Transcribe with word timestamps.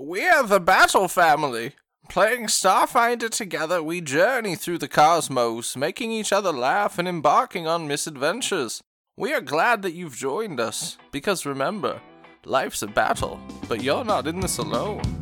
We're 0.00 0.44
the 0.44 0.60
Battle 0.60 1.08
Family. 1.08 1.72
Playing 2.08 2.46
Starfinder 2.46 3.28
together, 3.28 3.82
we 3.82 4.00
journey 4.00 4.54
through 4.54 4.78
the 4.78 4.86
cosmos, 4.86 5.76
making 5.76 6.12
each 6.12 6.32
other 6.32 6.52
laugh 6.52 7.00
and 7.00 7.08
embarking 7.08 7.66
on 7.66 7.88
misadventures. 7.88 8.80
We 9.16 9.32
are 9.32 9.40
glad 9.40 9.82
that 9.82 9.94
you've 9.94 10.14
joined 10.14 10.60
us, 10.60 10.98
because 11.10 11.44
remember, 11.44 12.00
life's 12.44 12.82
a 12.82 12.86
battle, 12.86 13.40
but 13.66 13.82
you're 13.82 14.04
not 14.04 14.28
in 14.28 14.38
this 14.38 14.58
alone. 14.58 15.17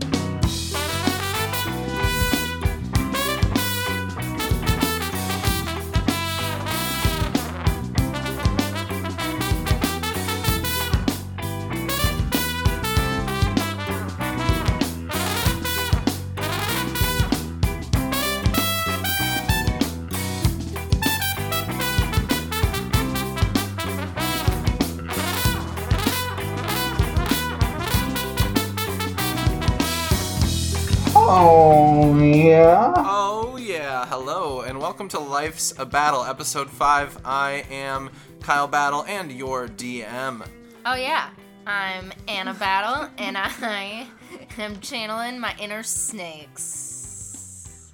Yeah. 32.34 32.92
Oh, 32.96 33.56
yeah. 33.56 34.06
Hello, 34.06 34.62
and 34.62 34.80
welcome 34.80 35.08
to 35.10 35.18
Life's 35.18 35.72
a 35.78 35.86
Battle, 35.86 36.24
Episode 36.24 36.68
5. 36.68 37.20
I 37.24 37.64
am 37.70 38.10
Kyle 38.40 38.66
Battle 38.66 39.04
and 39.04 39.30
your 39.30 39.68
DM. 39.68 40.46
Oh 40.84 40.94
yeah, 40.94 41.30
I'm 41.66 42.12
Anna 42.26 42.54
Battle, 42.54 43.08
and 43.18 43.36
I 43.38 44.06
am 44.58 44.80
channeling 44.80 45.38
my 45.38 45.54
inner 45.60 45.82
snakes. 45.82 47.92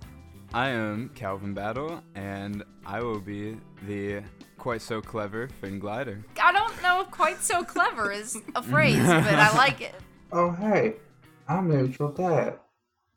I 0.54 0.68
am 0.68 1.10
Calvin 1.14 1.54
Battle, 1.54 2.02
and 2.14 2.62
I 2.86 3.00
will 3.00 3.20
be 3.20 3.56
the 3.86 4.22
quite 4.58 4.82
so 4.82 5.00
clever 5.02 5.48
Finn 5.60 5.78
Glider. 5.78 6.24
I 6.42 6.52
don't 6.52 6.82
know 6.82 7.02
if 7.02 7.10
quite 7.10 7.42
so 7.42 7.64
clever 7.64 8.12
is 8.12 8.38
a 8.54 8.62
phrase, 8.62 9.04
but 9.06 9.34
I 9.34 9.54
like 9.56 9.80
it. 9.80 9.94
Oh 10.34 10.50
hey, 10.50 10.94
I'm 11.46 11.68
Neutral 11.68 12.10
Dad. 12.10 12.58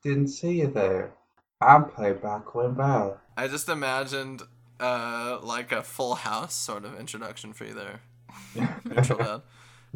Didn't 0.05 0.27
see 0.27 0.59
you 0.59 0.67
there. 0.67 1.15
I'm 1.59 1.85
playback 1.85 2.45
Quinn 2.45 2.75
Bell. 2.75 3.19
I 3.35 3.47
just 3.47 3.67
imagined 3.67 4.43
uh, 4.79 5.39
like 5.41 5.71
a 5.71 5.81
full 5.81 6.13
house 6.13 6.53
sort 6.53 6.85
of 6.85 6.99
introduction 6.99 7.53
for 7.53 7.65
you 7.65 7.73
there. 7.73 8.01
Neutral 8.85 9.17
Dad. 9.17 9.41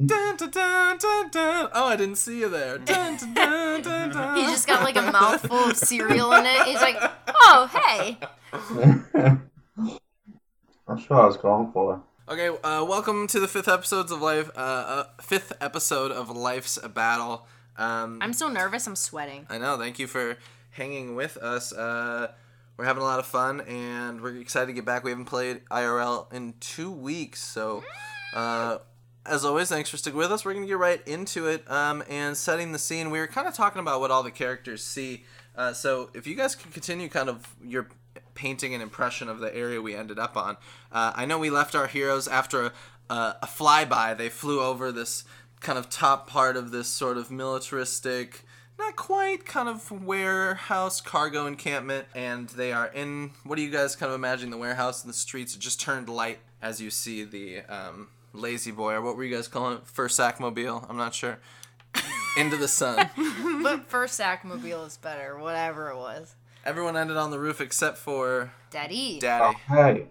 Dun, 0.03 0.35
dun, 0.35 0.49
dun, 0.49 0.97
dun, 0.97 1.29
dun. 1.29 1.69
Oh, 1.73 1.89
I 1.89 1.95
didn't 1.95 2.15
see 2.15 2.39
you 2.39 2.49
there. 2.49 2.79
Dun, 2.79 3.17
dun, 3.17 3.33
dun, 3.35 3.81
dun, 3.83 4.09
dun. 4.13 4.37
He 4.37 4.45
just 4.45 4.65
got 4.65 4.81
like 4.81 4.95
a 4.95 5.03
mouthful 5.11 5.55
of 5.55 5.77
cereal 5.77 6.33
in 6.33 6.47
it. 6.47 6.63
He's 6.63 6.81
like, 6.81 6.97
oh 7.27 7.69
hey, 7.71 8.17
That's 10.87 11.07
what 11.07 11.19
I 11.19 11.25
was 11.27 11.37
going 11.37 11.71
for. 11.71 12.01
Okay, 12.27 12.47
uh, 12.63 12.83
welcome 12.83 13.27
to 13.27 13.39
the 13.39 13.47
fifth 13.47 13.67
episodes 13.67 14.11
of 14.11 14.23
life. 14.23 14.49
Uh, 14.55 14.59
uh, 14.59 15.03
fifth 15.21 15.53
episode 15.61 16.11
of 16.11 16.35
Life's 16.35 16.79
a 16.81 16.89
Battle. 16.89 17.45
Um, 17.79 18.19
I'm 18.21 18.33
so 18.33 18.49
nervous, 18.49 18.85
I'm 18.85 18.95
sweating. 18.95 19.45
I 19.49 19.57
know. 19.57 19.77
Thank 19.77 19.99
you 19.99 20.07
for 20.07 20.37
hanging 20.71 21.15
with 21.15 21.37
us. 21.37 21.71
Uh, 21.71 22.31
we're 22.77 22.85
having 22.85 23.01
a 23.01 23.05
lot 23.05 23.19
of 23.19 23.25
fun, 23.25 23.61
and 23.61 24.21
we're 24.21 24.35
excited 24.37 24.67
to 24.67 24.73
get 24.73 24.85
back. 24.85 25.03
We 25.03 25.11
haven't 25.11 25.25
played 25.25 25.61
IRL 25.69 26.31
in 26.33 26.53
two 26.59 26.91
weeks, 26.91 27.41
so 27.41 27.83
uh, 28.33 28.77
as 29.25 29.43
always, 29.45 29.69
thanks 29.69 29.89
for 29.89 29.97
sticking 29.97 30.17
with 30.17 30.31
us. 30.31 30.45
We're 30.45 30.53
gonna 30.53 30.67
get 30.67 30.77
right 30.77 31.05
into 31.07 31.47
it 31.47 31.69
um, 31.69 32.03
and 32.09 32.37
setting 32.37 32.71
the 32.71 32.79
scene. 32.79 33.11
We 33.11 33.19
were 33.19 33.27
kind 33.27 33.47
of 33.47 33.53
talking 33.53 33.81
about 33.81 33.99
what 34.01 34.11
all 34.11 34.23
the 34.23 34.31
characters 34.31 34.83
see. 34.83 35.25
Uh, 35.55 35.73
so 35.73 36.09
if 36.13 36.27
you 36.27 36.35
guys 36.35 36.55
can 36.55 36.71
continue 36.71 37.09
kind 37.09 37.27
of 37.27 37.55
your 37.63 37.87
painting 38.33 38.73
an 38.73 38.79
impression 38.79 39.27
of 39.27 39.39
the 39.39 39.53
area 39.53 39.81
we 39.81 39.93
ended 39.93 40.17
up 40.17 40.37
on. 40.37 40.55
Uh, 40.91 41.11
I 41.13 41.25
know 41.25 41.37
we 41.37 41.49
left 41.49 41.75
our 41.75 41.87
heroes 41.87 42.27
after 42.27 42.67
a, 42.67 42.71
a, 43.09 43.35
a 43.43 43.47
flyby. 43.47 44.17
They 44.17 44.29
flew 44.29 44.61
over 44.61 44.93
this 44.93 45.25
kind 45.59 45.77
of 45.77 45.89
top 45.89 46.27
part 46.27 46.55
of 46.57 46.71
this 46.71 46.87
sort 46.87 47.17
of 47.17 47.29
militaristic, 47.31 48.43
not 48.77 48.95
quite 48.95 49.45
kind 49.45 49.67
of 49.69 49.91
warehouse 50.05 51.01
cargo 51.01 51.45
encampment, 51.47 52.05
and 52.15 52.49
they 52.49 52.71
are 52.71 52.87
in. 52.87 53.31
What 53.43 53.55
do 53.57 53.61
you 53.61 53.69
guys 53.71 53.95
kind 53.95 54.09
of 54.11 54.15
imagine 54.15 54.49
the 54.49 54.57
warehouse 54.57 55.03
and 55.03 55.09
the 55.09 55.17
streets? 55.17 55.55
It 55.55 55.59
just 55.59 55.79
turned 55.81 56.09
light 56.09 56.39
as 56.61 56.81
you 56.81 56.89
see 56.89 57.23
the 57.23 57.61
um, 57.69 58.07
lazy 58.33 58.71
boy, 58.71 58.93
or 58.93 59.01
what 59.01 59.15
were 59.15 59.23
you 59.23 59.35
guys 59.35 59.47
calling 59.47 59.77
it? 59.77 59.87
First 59.87 60.15
sack 60.15 60.39
mobile? 60.39 60.85
I'm 60.89 60.97
not 60.97 61.13
sure. 61.13 61.39
Into 62.37 62.57
the 62.57 62.67
sun. 62.67 63.09
But 63.63 63.89
first 63.89 64.19
Sackmobile 64.19 64.87
is 64.87 64.97
better, 64.97 65.37
whatever 65.37 65.89
it 65.89 65.97
was. 65.97 66.35
Everyone 66.63 66.95
ended 66.95 67.17
on 67.17 67.29
the 67.31 67.39
roof 67.39 67.59
except 67.59 67.97
for 67.97 68.51
Daddy. 68.71 69.17
Oh 69.17 69.19
Daddy. 69.19 69.57
hey. 69.67 70.07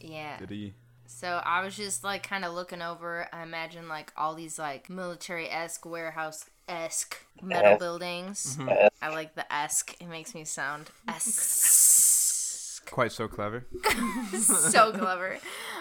Yeah. 0.00 0.38
Did 0.38 0.50
he? 0.50 0.74
So 1.14 1.40
I 1.44 1.62
was 1.64 1.76
just 1.76 2.02
like 2.02 2.28
kind 2.28 2.44
of 2.44 2.54
looking 2.54 2.82
over. 2.82 3.28
I 3.32 3.44
imagine 3.44 3.88
like 3.88 4.12
all 4.16 4.34
these 4.34 4.58
like 4.58 4.90
military 4.90 5.48
esque 5.48 5.86
warehouse 5.86 6.44
esque 6.68 7.16
metal 7.40 7.72
Esque. 7.72 7.78
buildings. 7.78 8.58
Esque. 8.68 8.92
I 9.00 9.10
like 9.10 9.36
the 9.36 9.50
esque. 9.52 9.94
It 10.00 10.08
makes 10.08 10.34
me 10.34 10.44
sound 10.44 10.90
esque. 11.06 12.84
Quite 12.90 13.12
so 13.12 13.28
clever. 13.28 13.64
so 14.40 14.90
clever. 14.92 15.38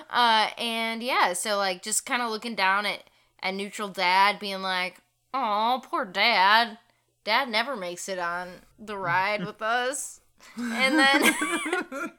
Uh, 0.09 0.49
and 0.59 1.01
yeah, 1.01 1.33
so 1.33 1.57
like 1.57 1.81
just 1.81 2.05
kind 2.05 2.21
of 2.21 2.29
looking 2.29 2.53
down 2.53 2.85
at 2.85 3.03
at 3.41 3.55
neutral 3.55 3.89
dad, 3.89 4.37
being 4.39 4.61
like, 4.61 4.97
"Oh, 5.33 5.81
poor 5.83 6.05
dad. 6.05 6.77
Dad 7.23 7.49
never 7.49 7.75
makes 7.75 8.07
it 8.07 8.19
on 8.19 8.49
the 8.77 8.97
ride 8.97 9.43
with 9.45 9.63
us." 9.63 10.19
And 10.57 10.97
then, 10.99 11.23
and 11.23 12.13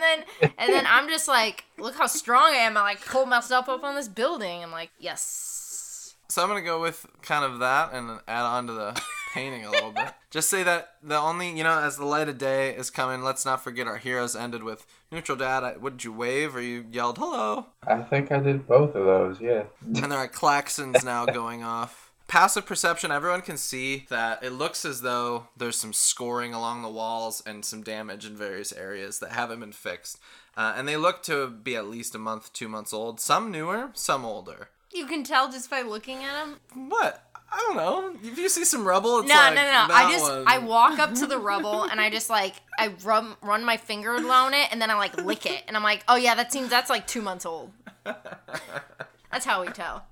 then, 0.00 0.24
and 0.58 0.72
then 0.72 0.84
I'm 0.88 1.08
just 1.08 1.28
like, 1.28 1.64
look 1.78 1.94
how 1.96 2.06
strong 2.06 2.52
I 2.52 2.58
am. 2.58 2.76
I 2.76 2.82
like 2.82 3.04
pull 3.06 3.26
myself 3.26 3.68
up 3.68 3.84
on 3.84 3.94
this 3.94 4.08
building. 4.08 4.62
I'm 4.62 4.72
like, 4.72 4.90
yes. 4.98 6.14
So 6.28 6.42
I'm 6.42 6.48
gonna 6.48 6.62
go 6.62 6.80
with 6.80 7.06
kind 7.22 7.44
of 7.44 7.58
that 7.60 7.92
and 7.92 8.18
add 8.26 8.42
on 8.44 8.66
to 8.68 8.72
the 8.72 9.02
painting 9.34 9.66
a 9.66 9.70
little 9.70 9.90
bit. 9.92 10.08
Just 10.30 10.48
say 10.48 10.62
that 10.62 10.94
the 11.02 11.16
only 11.18 11.50
you 11.56 11.62
know 11.62 11.78
as 11.78 11.98
the 11.98 12.06
light 12.06 12.28
of 12.28 12.38
day 12.38 12.74
is 12.74 12.88
coming. 12.88 13.22
Let's 13.22 13.44
not 13.44 13.62
forget 13.62 13.86
our 13.86 13.98
heroes 13.98 14.34
ended 14.34 14.62
with 14.62 14.86
neutral 15.10 15.36
dad. 15.36 15.62
I- 15.62 15.76
What 15.76 15.98
did 15.98 16.04
you 16.04 16.12
wave 16.12 16.56
or 16.56 16.62
you 16.62 16.86
yelled 16.90 17.18
hello? 17.18 17.66
I 17.86 17.98
think 18.02 18.32
I 18.32 18.38
did 18.40 18.66
both 18.66 18.94
of 18.94 19.04
those, 19.04 19.40
yeah. 19.40 19.64
And 19.84 20.10
there 20.10 20.18
are 20.18 20.28
claxons 20.42 21.04
now 21.04 21.26
going 21.26 21.62
off. 21.62 22.01
Passive 22.32 22.64
perception, 22.64 23.12
everyone 23.12 23.42
can 23.42 23.58
see 23.58 24.06
that 24.08 24.42
it 24.42 24.52
looks 24.52 24.86
as 24.86 25.02
though 25.02 25.48
there's 25.54 25.76
some 25.76 25.92
scoring 25.92 26.54
along 26.54 26.80
the 26.80 26.88
walls 26.88 27.42
and 27.44 27.62
some 27.62 27.82
damage 27.82 28.24
in 28.24 28.34
various 28.34 28.72
areas 28.72 29.18
that 29.18 29.32
haven't 29.32 29.60
been 29.60 29.70
fixed. 29.70 30.18
Uh, 30.56 30.72
and 30.74 30.88
they 30.88 30.96
look 30.96 31.22
to 31.24 31.48
be 31.48 31.76
at 31.76 31.88
least 31.88 32.14
a 32.14 32.18
month, 32.18 32.50
two 32.54 32.68
months 32.70 32.94
old. 32.94 33.20
Some 33.20 33.50
newer, 33.50 33.90
some 33.92 34.24
older. 34.24 34.70
You 34.90 35.04
can 35.04 35.24
tell 35.24 35.52
just 35.52 35.68
by 35.68 35.82
looking 35.82 36.24
at 36.24 36.32
them. 36.32 36.56
What? 36.88 37.22
I 37.52 37.58
don't 37.58 37.76
know. 37.76 38.14
If 38.26 38.38
you 38.38 38.48
see 38.48 38.64
some 38.64 38.88
rubble, 38.88 39.18
it's 39.18 39.28
No, 39.28 39.34
like 39.34 39.54
no, 39.54 39.62
no, 39.62 39.86
no. 39.88 39.94
I 39.94 40.10
just 40.10 40.24
one. 40.24 40.44
I 40.46 40.56
walk 40.56 40.98
up 40.98 41.12
to 41.16 41.26
the 41.26 41.38
rubble 41.50 41.82
and 41.82 42.00
I 42.00 42.08
just 42.08 42.30
like 42.30 42.54
I 42.78 42.94
rub 43.04 43.26
run 43.42 43.62
my 43.62 43.76
finger 43.76 44.14
along 44.14 44.54
it 44.54 44.72
and 44.72 44.80
then 44.80 44.88
I 44.88 44.94
like 44.94 45.18
lick 45.18 45.44
it 45.44 45.64
and 45.68 45.76
I'm 45.76 45.82
like, 45.82 46.02
oh 46.08 46.16
yeah, 46.16 46.34
that 46.36 46.50
seems 46.50 46.70
that's 46.70 46.88
like 46.88 47.06
two 47.06 47.20
months 47.20 47.44
old. 47.44 47.72
That's 49.32 49.46
how 49.46 49.62
we 49.62 49.68
tell. 49.68 50.04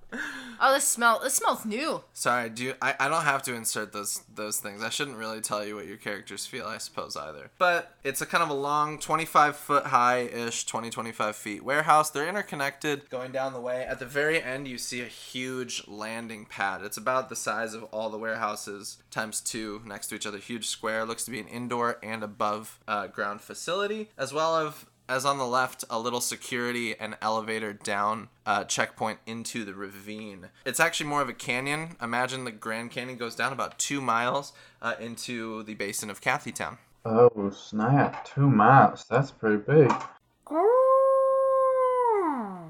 Oh, 0.63 0.75
this 0.75 0.87
smell 0.87 1.21
this 1.23 1.35
smells 1.35 1.65
new. 1.65 2.03
Sorry, 2.13 2.51
do 2.51 2.65
you, 2.65 2.75
I, 2.83 2.95
I 2.99 3.09
don't 3.09 3.25
have 3.25 3.43
to 3.45 3.55
insert 3.55 3.93
those 3.93 4.23
those 4.35 4.59
things. 4.59 4.83
I 4.83 4.89
shouldn't 4.89 5.17
really 5.17 5.41
tell 5.41 5.65
you 5.65 5.77
what 5.77 5.87
your 5.87 5.97
characters 5.97 6.47
feel, 6.47 6.67
I 6.67 6.79
suppose, 6.79 7.17
either. 7.17 7.51
But 7.59 7.95
it's 8.03 8.21
a 8.21 8.27
kind 8.27 8.43
of 8.43 8.51
a 8.51 8.55
long, 8.55 8.99
25 8.99 9.57
foot 9.57 9.87
high 9.87 10.21
ish, 10.21 10.67
20, 10.67 10.91
25 10.91 11.37
feet 11.37 11.65
warehouse. 11.65 12.11
They're 12.11 12.29
interconnected 12.29 13.09
going 13.09 13.33
down 13.33 13.53
the 13.53 13.61
way. 13.61 13.85
At 13.85 14.01
the 14.01 14.07
very 14.07 14.43
end, 14.43 14.69
you 14.69 14.79
see 14.79 15.01
a 15.01 15.07
huge 15.07 15.87
landing 15.87 16.47
pad. 16.47 16.83
It's 16.83 16.97
about 16.97 17.29
the 17.29 17.37
size 17.37 17.73
of 17.73 17.85
all 17.85 18.11
the 18.11 18.19
warehouses 18.19 18.99
times 19.11 19.41
two 19.41 19.83
next 19.87 20.09
to 20.09 20.15
each 20.15 20.27
other. 20.27 20.39
Huge 20.39 20.66
square. 20.66 21.05
Looks 21.05 21.25
to 21.25 21.31
be 21.31 21.41
an 21.41 21.49
indoor 21.49 21.99
and 22.03 22.23
above 22.23 22.81
uh, 22.89 23.07
ground 23.07 23.41
facility, 23.41 24.11
as 24.19 24.33
well 24.33 24.57
as 24.57 24.84
as 25.10 25.24
on 25.24 25.39
the 25.39 25.47
left, 25.47 25.84
a 25.91 25.98
little 25.98 26.21
security 26.21 26.95
and 26.98 27.16
elevator 27.21 27.72
down 27.72 28.28
uh, 28.47 28.62
checkpoint 28.62 29.18
into 29.27 29.65
the 29.65 29.74
ravine. 29.74 30.51
It's 30.65 30.78
actually 30.78 31.10
more 31.10 31.21
of 31.21 31.28
a 31.28 31.34
canyon. 31.34 31.97
Imagine 32.01 32.45
the 32.45 32.53
Grand 32.53 32.92
Canyon 32.92 33.18
goes 33.18 33.34
down 33.34 33.53
about 33.53 33.77
two 33.78 34.01
miles 34.01 34.53
uh, 34.80 34.95
into 35.01 35.65
the 35.65 35.74
basin 35.74 36.10
of 36.10 36.21
Cathytown. 36.21 36.78
Oh 37.04 37.51
snap, 37.51 38.24
two 38.24 38.48
miles. 38.48 39.04
That's 39.10 39.33
pretty 39.33 39.57
big. 39.57 39.92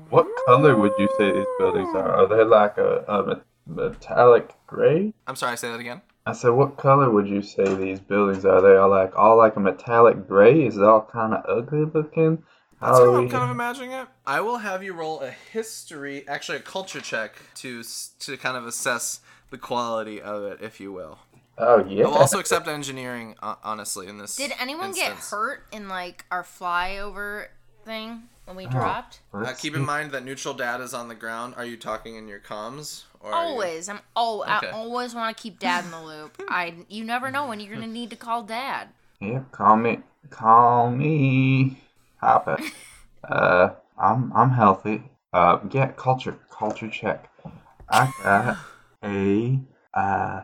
What 0.09 0.27
color 0.47 0.77
would 0.77 0.93
you 0.99 1.09
say 1.19 1.33
these 1.33 1.47
buildings 1.59 1.95
are? 1.95 2.11
Are 2.11 2.27
they 2.27 2.43
like 2.43 2.79
a, 2.79 3.05
a 3.07 3.43
metallic 3.67 4.55
gray? 4.67 5.13
I'm 5.27 5.37
sorry, 5.37 5.59
say 5.59 5.71
that 5.71 5.79
again. 5.79 6.01
I 6.27 6.33
said, 6.33 6.51
what 6.51 6.77
color 6.77 7.11
would 7.11 7.29
you 7.29 7.43
say 7.43 7.75
these 7.75 8.01
buildings 8.01 8.45
are? 8.45 8.61
They 8.63 8.71
are 8.77 8.89
like 8.89 9.17
all 9.17 9.37
like 9.37 9.57
a 9.57 9.61
metallic 9.61 10.27
gray. 10.29 10.65
Is 10.67 10.77
it 10.77 10.83
all 10.85 11.03
kind 11.13 11.35
of 11.35 11.45
ugly 11.49 11.85
looking? 11.85 12.43
That's 12.81 12.99
How 12.99 13.05
how 13.05 13.15
I'm 13.17 13.25
we? 13.25 13.29
kind 13.29 13.45
of 13.45 13.51
imagining 13.51 13.93
it. 13.93 14.09
I 14.27 14.41
will 14.41 14.59
have 14.59 14.83
you 14.83 14.95
roll 14.95 15.21
a 15.21 15.31
history, 15.31 16.27
actually 16.29 16.59
a 16.59 16.63
culture 16.63 17.01
check 17.01 17.37
to 17.57 17.83
to 18.21 18.37
kind 18.37 18.57
of 18.57 18.67
assess 18.67 19.21
the 19.51 19.59
quality 19.59 20.21
of 20.21 20.45
it, 20.45 20.61
if 20.63 20.81
you 20.81 20.93
will. 20.93 21.19
Oh 21.59 21.85
yeah. 21.85 22.05
I'll 22.07 22.15
also 22.15 22.39
accept 22.39 22.69
engineering, 22.69 23.35
uh, 23.43 23.57
honestly, 23.63 24.07
in 24.07 24.17
this. 24.19 24.37
Did 24.37 24.53
anyone 24.59 24.93
get 24.93 25.13
hurt 25.13 25.67
in 25.73 25.89
like 25.89 26.25
our 26.31 26.43
flyover 26.43 27.49
thing 27.85 28.23
when 28.47 28.57
we 28.57 28.67
Oh, 28.67 28.71
dropped? 28.71 29.21
Uh, 29.35 29.53
keep 29.53 29.75
in 29.75 29.85
mind 29.85 30.13
that 30.13 30.25
neutral 30.25 30.55
dad 30.55 30.81
is 30.81 30.95
on 30.95 31.09
the 31.09 31.15
ground. 31.15 31.55
Are 31.57 31.65
you 31.65 31.77
talking 31.77 32.17
in 32.17 32.29
your 32.29 32.41
comms? 32.41 33.05
Or 33.21 33.33
are 33.33 33.45
you- 33.45 33.51
Always. 33.53 33.89
I'm 33.89 34.01
oh 34.17 34.43
Okay. 34.43 34.69
I 34.69 34.73
always 34.73 35.15
want 35.15 35.37
to 35.37 35.43
keep 35.43 35.59
dad 35.59 35.85
in 35.85 35.91
the 35.91 36.03
loop. 36.03 36.43
I 36.49 36.75
you 36.89 37.05
never 37.05 37.31
know 37.31 37.47
when 37.49 37.61
you're 37.61 37.75
gonna 37.75 37.87
need 37.87 38.11
to 38.11 38.17
call 38.17 38.43
dad. 38.43 38.89
Yeah, 39.21 39.41
call 39.53 39.77
me, 39.77 40.01
call 40.31 40.91
me, 40.91 41.79
Papa. 42.21 42.59
uh, 43.29 43.71
I'm 43.99 44.33
I'm 44.35 44.51
healthy. 44.51 45.03
Uh, 45.33 45.59
yeah, 45.71 45.89
culture, 45.93 46.39
culture 46.51 46.89
check. 46.89 47.31
I 47.89 48.11
got 48.23 48.57
a 49.05 49.61
uh, 49.95 50.43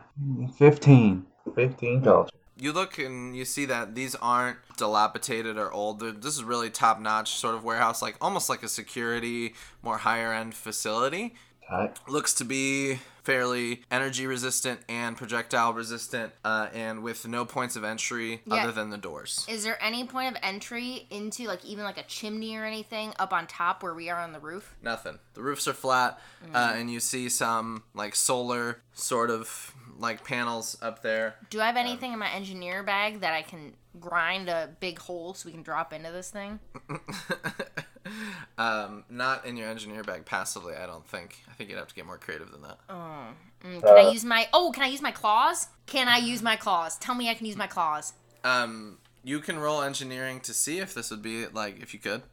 fifteen. 0.57 1.25
Fifteen 1.55 2.03
culture. 2.03 2.31
You 2.59 2.73
look 2.73 2.97
and 2.97 3.35
you 3.37 3.45
see 3.45 3.65
that 3.65 3.93
these 3.95 4.15
aren't 4.15 4.57
dilapidated 4.77 5.57
or 5.57 5.71
old. 5.71 5.99
They're, 5.99 6.11
this 6.11 6.35
is 6.35 6.43
really 6.43 6.69
top 6.69 6.99
notch 6.99 7.33
sort 7.33 7.53
of 7.55 7.63
warehouse, 7.63 8.01
like 8.01 8.15
almost 8.19 8.49
like 8.49 8.63
a 8.63 8.67
security, 8.67 9.53
more 9.83 9.97
higher 9.97 10.33
end 10.33 10.55
facility. 10.55 11.35
Tight. 11.69 11.97
Looks 12.07 12.33
to 12.35 12.45
be 12.45 12.99
fairly 13.23 13.81
energy 13.91 14.25
resistant 14.25 14.79
and 14.87 15.17
projectile 15.17 15.73
resistant, 15.73 16.31
uh, 16.45 16.69
and 16.73 17.03
with 17.03 17.27
no 17.27 17.43
points 17.43 17.75
of 17.75 17.83
entry 17.83 18.41
Yeah. 18.45 18.63
other 18.63 18.71
than 18.71 18.89
the 18.89 18.97
doors. 18.97 19.45
Is 19.49 19.65
there 19.65 19.81
any 19.83 20.05
point 20.07 20.33
of 20.33 20.41
entry 20.41 21.07
into 21.09 21.43
like 21.45 21.65
even 21.65 21.83
like 21.83 21.97
a 21.97 22.03
chimney 22.03 22.55
or 22.55 22.63
anything 22.63 23.13
up 23.19 23.33
on 23.33 23.45
top 23.47 23.83
where 23.83 23.93
we 23.93 24.09
are 24.09 24.19
on 24.19 24.31
the 24.31 24.39
roof? 24.39 24.75
Nothing. 24.81 25.19
The 25.33 25.41
roofs 25.41 25.67
are 25.67 25.73
flat, 25.73 26.21
uh, 26.53 26.73
and 26.75 26.89
you 26.89 27.01
see 27.01 27.27
some 27.27 27.83
like 27.93 28.15
solar 28.15 28.81
sort 28.93 29.29
of 29.29 29.73
like 29.97 30.23
panels 30.23 30.77
up 30.81 31.01
there. 31.01 31.35
Do 31.49 31.61
I 31.61 31.65
have 31.65 31.77
anything 31.77 32.13
in 32.13 32.19
my 32.19 32.29
engineer 32.31 32.83
bag 32.83 33.21
that 33.21 33.33
I 33.33 33.41
can 33.41 33.73
grind 33.99 34.49
a 34.49 34.69
big 34.79 34.99
hole 34.99 35.33
so 35.33 35.47
we 35.47 35.53
can 35.53 35.63
drop 35.63 35.93
into 35.93 36.11
this 36.11 36.29
thing? 36.29 36.59
um, 38.57 39.03
not 39.09 39.45
in 39.45 39.57
your 39.57 39.67
engineer 39.67 40.03
bag 40.03 40.25
passively, 40.25 40.75
I 40.75 40.85
don't 40.85 41.05
think. 41.05 41.37
I 41.49 41.53
think 41.53 41.69
you'd 41.69 41.79
have 41.79 41.87
to 41.87 41.95
get 41.95 42.05
more 42.05 42.17
creative 42.17 42.51
than 42.51 42.61
that. 42.61 42.77
Mm, 42.89 43.81
can 43.81 43.97
I 43.97 44.09
use 44.11 44.23
my 44.23 44.47
oh? 44.53 44.71
Can 44.73 44.83
I 44.83 44.87
use 44.87 45.01
my 45.01 45.11
claws? 45.11 45.67
Can 45.85 46.07
I 46.07 46.17
use 46.17 46.41
my 46.41 46.55
claws? 46.55 46.97
Tell 46.97 47.15
me 47.15 47.29
I 47.29 47.33
can 47.33 47.45
use 47.45 47.57
my 47.57 47.67
claws. 47.67 48.13
Um, 48.43 48.99
you 49.23 49.39
can 49.39 49.59
roll 49.59 49.81
engineering 49.81 50.39
to 50.41 50.53
see 50.53 50.79
if 50.79 50.93
this 50.93 51.11
would 51.11 51.21
be 51.21 51.47
like 51.47 51.81
if 51.81 51.93
you 51.93 51.99
could. 51.99 52.23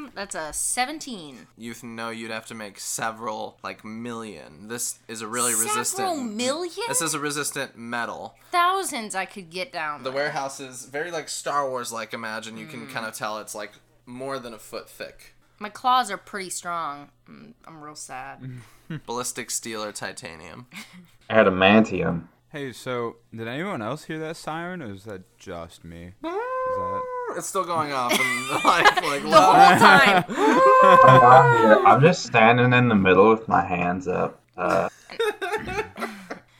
Um, 0.00 0.10
that's 0.14 0.34
a 0.34 0.52
seventeen. 0.52 1.46
You 1.56 1.72
th- 1.74 1.84
know 1.84 2.10
you'd 2.10 2.30
have 2.30 2.46
to 2.46 2.54
make 2.54 2.78
several 2.80 3.58
like 3.62 3.84
million. 3.84 4.68
This 4.68 4.98
is 5.08 5.20
a 5.22 5.26
really 5.26 5.52
Several 5.52 5.76
resistant. 5.78 6.34
million? 6.34 6.84
This 6.88 7.02
is 7.02 7.14
a 7.14 7.18
resistant 7.20 7.76
metal. 7.76 8.34
Thousands 8.50 9.14
I 9.14 9.24
could 9.24 9.50
get 9.50 9.72
down. 9.72 10.02
The 10.02 10.10
there. 10.10 10.22
warehouse 10.22 10.60
is 10.60 10.84
very 10.86 11.10
like 11.10 11.28
Star 11.28 11.68
Wars 11.68 11.92
like. 11.92 12.14
Imagine 12.14 12.56
you 12.56 12.66
Hmm. 12.66 12.70
can 12.70 12.86
kind 12.88 13.06
of 13.06 13.14
tell 13.14 13.38
it's 13.38 13.54
like 13.54 13.72
more 14.06 14.38
than 14.38 14.54
a 14.54 14.58
foot 14.58 14.88
thick. 14.88 15.34
My 15.58 15.68
claws 15.68 16.10
are 16.10 16.16
pretty 16.16 16.50
strong. 16.50 17.10
Mm, 17.28 17.52
I'm 17.66 17.82
real 17.82 17.94
sad. 17.94 18.38
Ballistic 19.06 19.50
steel 19.50 19.84
or 19.84 19.92
titanium. 19.92 20.66
Adamantium. 21.30 22.28
Hey, 22.50 22.72
so 22.72 23.16
did 23.34 23.46
anyone 23.46 23.82
else 23.82 24.04
hear 24.04 24.18
that 24.18 24.36
siren, 24.36 24.82
or 24.82 24.92
is 24.92 25.04
that 25.04 25.22
just 25.38 25.84
me? 25.84 26.14
Is 26.70 26.76
that... 26.76 27.02
It's 27.36 27.46
still 27.46 27.64
going 27.64 27.92
off 27.92 28.12
and 28.12 28.64
like 28.64 29.02
like 29.02 29.22
The 29.22 29.28
loud. 29.28 29.78
whole 29.78 29.78
time. 29.78 30.24
I'm 31.08 31.22
out 31.22 31.58
here. 31.58 31.86
I'm 31.86 32.00
just 32.00 32.24
standing 32.24 32.72
in 32.72 32.88
the 32.88 32.94
middle 32.94 33.28
with 33.30 33.48
my 33.48 33.64
hands 33.64 34.08
up. 34.08 34.40
Uh, 34.56 34.88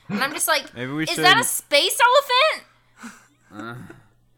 And 0.09 0.21
I'm 0.23 0.33
just 0.33 0.47
like, 0.47 0.73
Maybe 0.75 0.91
we 0.91 1.03
is 1.03 1.09
should. 1.11 1.23
that 1.23 1.39
a 1.39 1.43
space 1.43 1.97
elephant? 3.53 3.87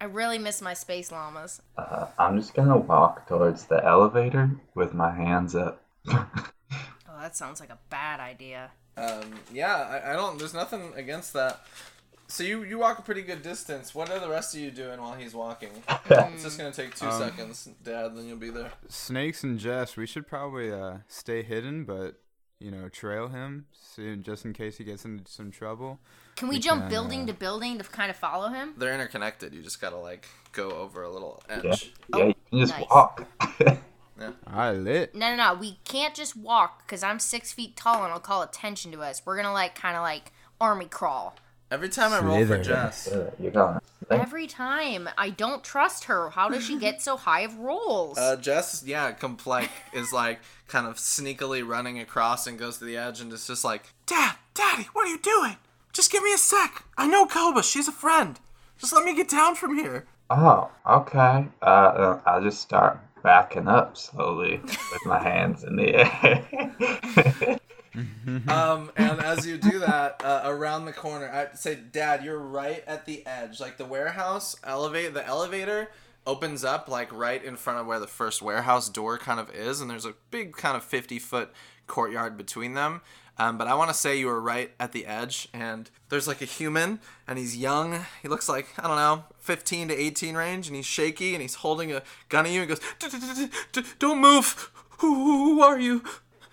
I 0.02 0.06
really 0.06 0.38
miss 0.38 0.62
my 0.62 0.74
space 0.74 1.12
llamas. 1.12 1.62
uh, 1.78 2.08
I'm 2.20 2.38
just 2.38 2.54
gonna 2.54 2.78
walk 2.78 3.28
towards 3.28 3.66
the 3.66 3.84
elevator 3.84 4.52
with 4.76 4.94
my 4.94 5.12
hands 5.12 5.56
up. 5.56 5.84
Oh, 7.16 7.22
that 7.22 7.36
sounds 7.38 7.60
like 7.60 7.70
a 7.70 7.78
bad 7.90 8.20
idea. 8.20 8.72
Um, 8.98 9.36
yeah, 9.54 9.76
I, 10.04 10.12
I 10.12 10.14
don't. 10.14 10.40
There's 10.40 10.56
nothing 10.56 10.92
against 10.96 11.32
that. 11.34 11.62
So 12.34 12.42
you 12.44 12.64
you 12.64 12.80
walk 12.80 12.98
a 12.98 13.04
pretty 13.04 13.22
good 13.22 13.44
distance. 13.44 13.94
What 13.94 14.10
are 14.10 14.18
the 14.20 14.28
rest 14.28 14.56
of 14.56 14.60
you 14.60 14.72
doing 14.72 15.00
while 15.00 15.14
he's 15.14 15.36
walking? 15.36 15.70
It's 16.10 16.42
just 16.42 16.58
gonna 16.58 16.72
take 16.72 16.96
two 16.96 17.06
Um, 17.06 17.20
seconds, 17.20 17.70
Dad. 17.84 18.18
Then 18.18 18.26
you'll 18.28 18.38
be 18.38 18.50
there. 18.50 18.72
Snakes 18.88 19.44
and 19.44 19.60
Jess, 19.60 19.96
we 19.96 20.08
should 20.08 20.26
probably 20.26 20.72
uh, 20.72 20.98
stay 21.08 21.44
hidden, 21.44 21.84
but 21.84 22.16
you 22.60 22.72
know, 22.72 22.90
trail 22.90 23.28
him 23.28 23.68
soon, 23.72 24.24
just 24.24 24.46
in 24.46 24.54
case 24.54 24.80
he 24.80 24.84
gets 24.84 25.06
into 25.06 25.32
some 25.32 25.52
trouble. 25.52 26.00
Can 26.36 26.48
we, 26.48 26.56
We 26.56 26.60
jump 26.60 26.82
can, 26.82 26.90
building 26.90 27.22
uh, 27.22 27.28
to 27.28 27.34
building 27.34 27.78
to 27.78 27.84
kind 27.84 28.10
of 28.10 28.16
follow 28.18 28.50
him? 28.50 28.74
They're 28.78 28.96
interconnected. 28.96 29.54
You 29.54 29.62
just 29.62 29.80
gotta 29.80 29.98
like 29.98 30.28
go 30.54 30.72
over 30.72 31.04
a 31.04 31.12
little 31.12 31.44
Yeah, 31.48 31.62
edge. 31.66 31.94
yeah, 32.16 32.26
you 32.26 32.36
can 32.50 32.60
just 32.62 32.74
nice. 32.80 32.90
walk. 32.90 33.28
I 34.48 34.72
lit. 34.72 35.14
No, 35.14 35.36
no, 35.36 35.36
no. 35.36 35.54
We 35.54 35.78
can't 35.84 36.16
just 36.16 36.36
walk 36.36 36.88
because 36.88 37.04
I'm 37.04 37.20
six 37.20 37.54
feet 37.54 37.76
tall 37.78 38.04
and 38.04 38.12
I'll 38.12 38.20
call 38.20 38.42
attention 38.42 38.92
to 38.94 39.02
us. 39.02 39.22
We're 39.24 39.36
gonna 39.36 39.54
like 39.54 39.76
kind 39.76 39.96
of 39.96 40.02
like 40.02 40.32
army 40.60 40.86
crawl. 40.86 41.36
Every 41.74 41.90
time 41.90 42.14
I 42.14 42.20
roll 42.20 42.38
for 42.42 42.46
Slither. 42.46 42.64
Jess, 42.64 43.10
You're 43.40 43.50
going. 43.50 43.80
Every 44.12 44.46
time. 44.46 45.10
I 45.18 45.32
don't 45.32 45.64
trust 45.64 46.04
her. 46.04 46.30
How 46.30 46.48
does 46.48 46.64
she 46.64 46.78
get 46.78 47.02
so 47.02 47.18
high 47.18 47.40
of 47.40 47.58
rolls? 47.58 48.20
uh, 48.20 48.36
Jess, 48.36 48.84
yeah, 48.86 49.12
comp- 49.14 49.48
like 49.48 49.72
is 49.92 50.14
like 50.14 50.40
kind 50.68 50.86
of 50.86 50.98
sneakily 50.98 51.68
running 51.68 51.98
across 51.98 52.46
and 52.46 52.60
goes 52.60 52.78
to 52.78 52.86
the 52.86 52.96
edge 52.96 53.22
and 53.22 53.34
it's 53.34 53.48
just 53.48 53.64
like, 53.64 53.86
Dad, 54.06 54.36
Daddy, 54.54 54.84
what 54.94 55.08
are 55.08 55.10
you 55.10 55.18
doing? 55.18 55.58
Just 55.94 56.12
give 56.12 56.22
me 56.22 56.32
a 56.32 56.38
sec. 56.38 56.84
I 56.96 57.08
know 57.08 57.26
Koba. 57.26 57.64
She's 57.64 57.88
a 57.88 57.92
friend. 57.92 58.40
Just 58.78 58.94
let 58.94 59.04
me 59.04 59.16
get 59.16 59.30
down 59.30 59.56
from 59.56 59.76
here. 59.76 60.06
Oh, 60.30 60.70
okay. 60.88 61.48
Uh, 61.60 61.66
uh, 61.66 62.22
I'll 62.28 62.44
just 62.44 62.62
start 62.62 63.00
backing 63.24 63.68
up 63.68 63.98
slowly 63.98 64.60
with 64.64 65.06
my 65.08 65.18
hands 65.24 65.64
in 65.64 65.76
the 65.76 65.96
air. 65.96 67.60
Um, 68.48 68.92
and 68.96 69.20
as 69.22 69.46
you 69.46 69.58
do 69.58 69.80
that, 69.80 70.22
uh, 70.24 70.42
around 70.46 70.86
the 70.86 70.94
corner, 70.94 71.30
I 71.30 71.56
say, 71.56 71.76
Dad, 71.76 72.24
you're 72.24 72.40
right 72.40 72.84
at 72.88 73.06
the 73.06 73.26
edge. 73.26 73.60
Like 73.60 73.78
the 73.78 73.86
warehouse 73.86 74.56
elevate, 74.64 75.14
the 75.14 75.26
elevator 75.26 75.90
opens 76.26 76.64
up 76.64 76.88
like 76.88 77.12
right 77.14 77.44
in 77.44 77.56
front 77.56 77.80
of 77.80 77.86
where 77.86 78.00
the 78.00 78.08
first 78.08 78.42
warehouse 78.42 78.90
door 78.90 79.18
kind 79.18 79.40
of 79.40 79.50
is, 79.54 79.82
and 79.82 79.90
there's 79.90 80.06
a 80.06 80.16
big 80.32 80.54
kind 80.56 80.76
of 80.76 80.84
50 80.84 81.20
foot 81.20 81.52
courtyard 81.88 82.38
between 82.38 82.74
them. 82.74 83.02
Um, 83.38 83.58
but 83.58 83.68
I 83.68 83.74
want 83.74 83.90
to 83.90 83.96
say 83.96 84.18
you 84.18 84.28
were 84.28 84.40
right 84.40 84.72
at 84.80 84.92
the 84.92 85.06
edge, 85.08 85.48
and 85.54 85.90
there's 86.10 86.28
like 86.28 86.42
a 86.42 86.46
human, 86.46 87.00
and 87.28 87.40
he's 87.40 87.58
young. 87.58 88.06
He 88.22 88.28
looks 88.28 88.48
like 88.48 88.68
I 88.78 88.88
don't 88.88 88.96
know, 88.96 89.24
15 89.40 89.88
to 89.88 89.96
18 89.96 90.36
range, 90.36 90.68
and 90.68 90.76
he's 90.76 90.86
shaky, 90.86 91.34
and 91.34 91.42
he's 91.42 91.56
holding 91.56 91.92
a 91.92 92.04
gun 92.30 92.46
at 92.46 92.52
you, 92.52 92.62
and 92.62 92.70
goes, 92.70 92.80
"D- 93.00 93.10
d- 93.10 93.18
d- 93.20 93.48
d- 93.48 93.82
d- 93.82 93.88
"Don't 94.00 94.20
move. 94.20 94.72
Who 95.00 95.62
are 95.62 95.80
you?" 95.80 96.04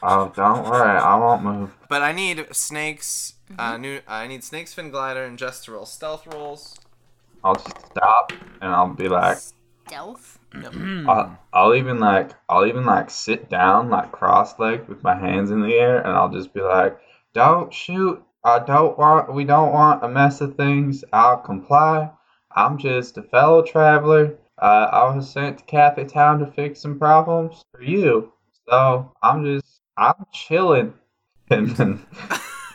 Oh, 0.03 0.33
don't 0.35 0.69
worry. 0.69 0.99
I 0.99 1.17
won't 1.17 1.43
move. 1.43 1.77
But 1.89 2.03
I 2.03 2.13
need 2.13 2.47
snakes. 2.53 3.35
Uh, 3.59 3.77
new. 3.77 4.01
I 4.07 4.27
need 4.27 4.45
snakes, 4.45 4.73
fin 4.75 4.91
glider, 4.91 5.25
and 5.25 5.39
just 5.39 5.65
to 5.65 5.73
roll 5.73 5.87
stealth 5.87 6.27
rolls. 6.27 6.79
I'll 7.43 7.55
just 7.55 7.87
stop 7.87 8.33
and 8.61 8.73
I'll 8.73 8.95
be 8.95 9.09
like, 9.09 9.39
Stealth. 9.87 10.39
I'll, 10.53 11.39
I'll 11.53 11.75
even 11.75 11.99
like, 11.99 12.31
I'll 12.49 12.67
even 12.67 12.85
like 12.85 13.11
sit 13.11 13.49
down 13.49 13.89
like 13.89 14.13
cross-legged 14.13 14.89
with 14.89 15.03
my 15.03 15.17
hands 15.17 15.51
in 15.51 15.61
the 15.61 15.75
air, 15.75 16.01
and 16.01 16.13
I'll 16.13 16.29
just 16.29 16.53
be 16.53 16.61
like, 16.61 16.99
"Don't 17.35 17.73
shoot. 17.73 18.23
I 18.45 18.59
don't 18.61 18.99
want. 18.99 19.33
We 19.35 19.45
don't 19.45 19.73
want 19.73 20.05
a 20.05 20.09
mess 20.09 20.41
of 20.41 20.57
things. 20.57 21.05
I'll 21.13 21.39
comply. 21.39 22.11
I'm 22.55 22.79
just 22.79 23.17
a 23.19 23.23
fellow 23.23 23.63
traveler. 23.63 24.37
Uh, 24.61 24.89
I 24.93 25.15
was 25.15 25.31
sent 25.31 25.59
to 25.59 25.65
Kathy 25.65 26.05
Town 26.05 26.39
to 26.41 26.47
fix 26.47 26.81
some 26.81 26.99
problems 26.99 27.63
for 27.73 27.83
you. 27.83 28.33
So 28.69 29.11
I'm 29.23 29.45
just, 29.45 29.67
I'm 30.01 30.27
chilling." 30.33 30.95
And 31.53 31.71
then, 31.71 32.07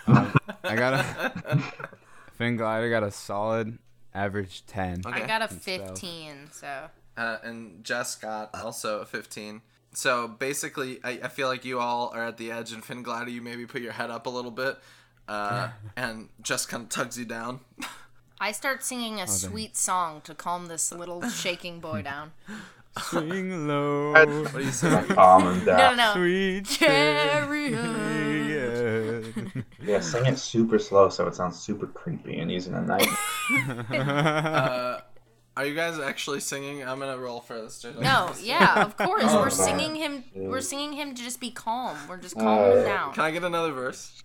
I 0.05 0.75
got 0.75 0.93
a 0.95 1.63
Finn 2.37 2.57
Glider 2.57 2.89
got 2.89 3.03
a 3.03 3.11
solid 3.11 3.79
average 4.13 4.65
ten. 4.65 5.01
Okay. 5.05 5.23
I 5.23 5.25
got 5.25 5.41
a 5.41 5.47
15, 5.47 6.49
so. 6.51 6.89
Uh, 7.15 7.37
and 7.43 7.83
Jess 7.85 8.15
got 8.15 8.53
also 8.53 8.99
a 8.99 9.05
15. 9.05 9.61
So 9.93 10.27
basically, 10.27 10.99
I, 11.03 11.11
I 11.23 11.27
feel 11.29 11.47
like 11.47 11.63
you 11.63 11.79
all 11.79 12.11
are 12.13 12.25
at 12.25 12.37
the 12.37 12.51
edge, 12.51 12.73
and 12.73 12.83
Fin 12.83 13.01
Glider, 13.01 13.31
you 13.31 13.41
maybe 13.41 13.65
put 13.65 13.81
your 13.81 13.93
head 13.93 14.09
up 14.09 14.25
a 14.25 14.29
little 14.29 14.51
bit, 14.51 14.77
uh, 15.29 15.69
and 15.95 16.27
Jess 16.41 16.65
kind 16.65 16.83
of 16.83 16.89
tugs 16.89 17.17
you 17.17 17.25
down. 17.25 17.61
I 18.41 18.51
start 18.51 18.83
singing 18.83 19.21
a 19.21 19.27
sweet 19.27 19.77
song 19.77 20.19
to 20.25 20.35
calm 20.35 20.67
this 20.67 20.91
little 20.91 21.21
shaking 21.29 21.79
boy 21.79 22.01
down. 22.01 22.33
Swing 23.03 23.67
low, 23.67 24.13
what 24.13 24.53
do 24.53 24.59
you 24.63 24.71
say? 24.71 25.03
calm 25.09 25.43
him 25.43 25.59
No, 25.65 25.77
down. 25.77 25.97
no, 25.97 26.05
no. 26.05 26.13
sweet 26.13 26.65
Chariot. 26.65 27.73
chariot. 27.73 29.65
Yeah, 29.81 29.99
sing 29.99 30.25
it 30.25 30.37
super 30.39 30.79
slow 30.79 31.09
so 31.09 31.27
it 31.27 31.35
sounds 31.35 31.59
super 31.59 31.87
creepy 31.87 32.37
and 32.39 32.49
he's 32.49 32.67
in 32.67 32.73
a 32.75 32.81
night. 32.81 33.07
Uh, 33.91 34.99
Are 35.57 35.65
you 35.65 35.73
guys 35.75 35.99
actually 35.99 36.39
singing? 36.41 36.83
I'm 36.83 36.99
gonna 36.99 37.17
roll 37.17 37.39
for 37.39 37.61
this. 37.61 37.75
Straight 37.75 37.95
up. 37.97 38.01
No, 38.01 38.33
yeah, 38.41 38.83
of 38.83 38.97
course. 38.97 39.23
Oh, 39.27 39.37
We're 39.37 39.43
man. 39.43 39.51
singing 39.51 39.95
him. 39.95 40.23
We're 40.35 40.59
singing 40.61 40.93
him 40.93 41.15
to 41.15 41.23
just 41.23 41.39
be 41.39 41.49
calm. 41.51 41.95
We're 42.09 42.17
just 42.17 42.35
calming 42.35 42.71
him 42.73 42.79
Uh, 42.79 42.83
down. 42.83 43.13
Can 43.13 43.23
I 43.23 43.31
get 43.31 43.43
another 43.43 43.71
verse? 43.71 44.21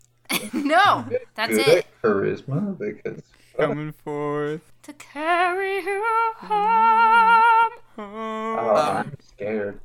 no, 0.53 1.05
that's 1.37 1.57
Good 1.57 1.69
it. 1.69 1.87
Charisma 2.03 2.77
because 2.79 3.23
Coming 3.57 3.93
forth. 3.93 4.63
To 4.85 4.93
carry 4.95 5.77
you 5.85 6.03
home. 6.39 7.73
Oh, 7.99 8.77
Um, 8.77 8.97
I'm 8.97 9.17
scared. 9.21 9.81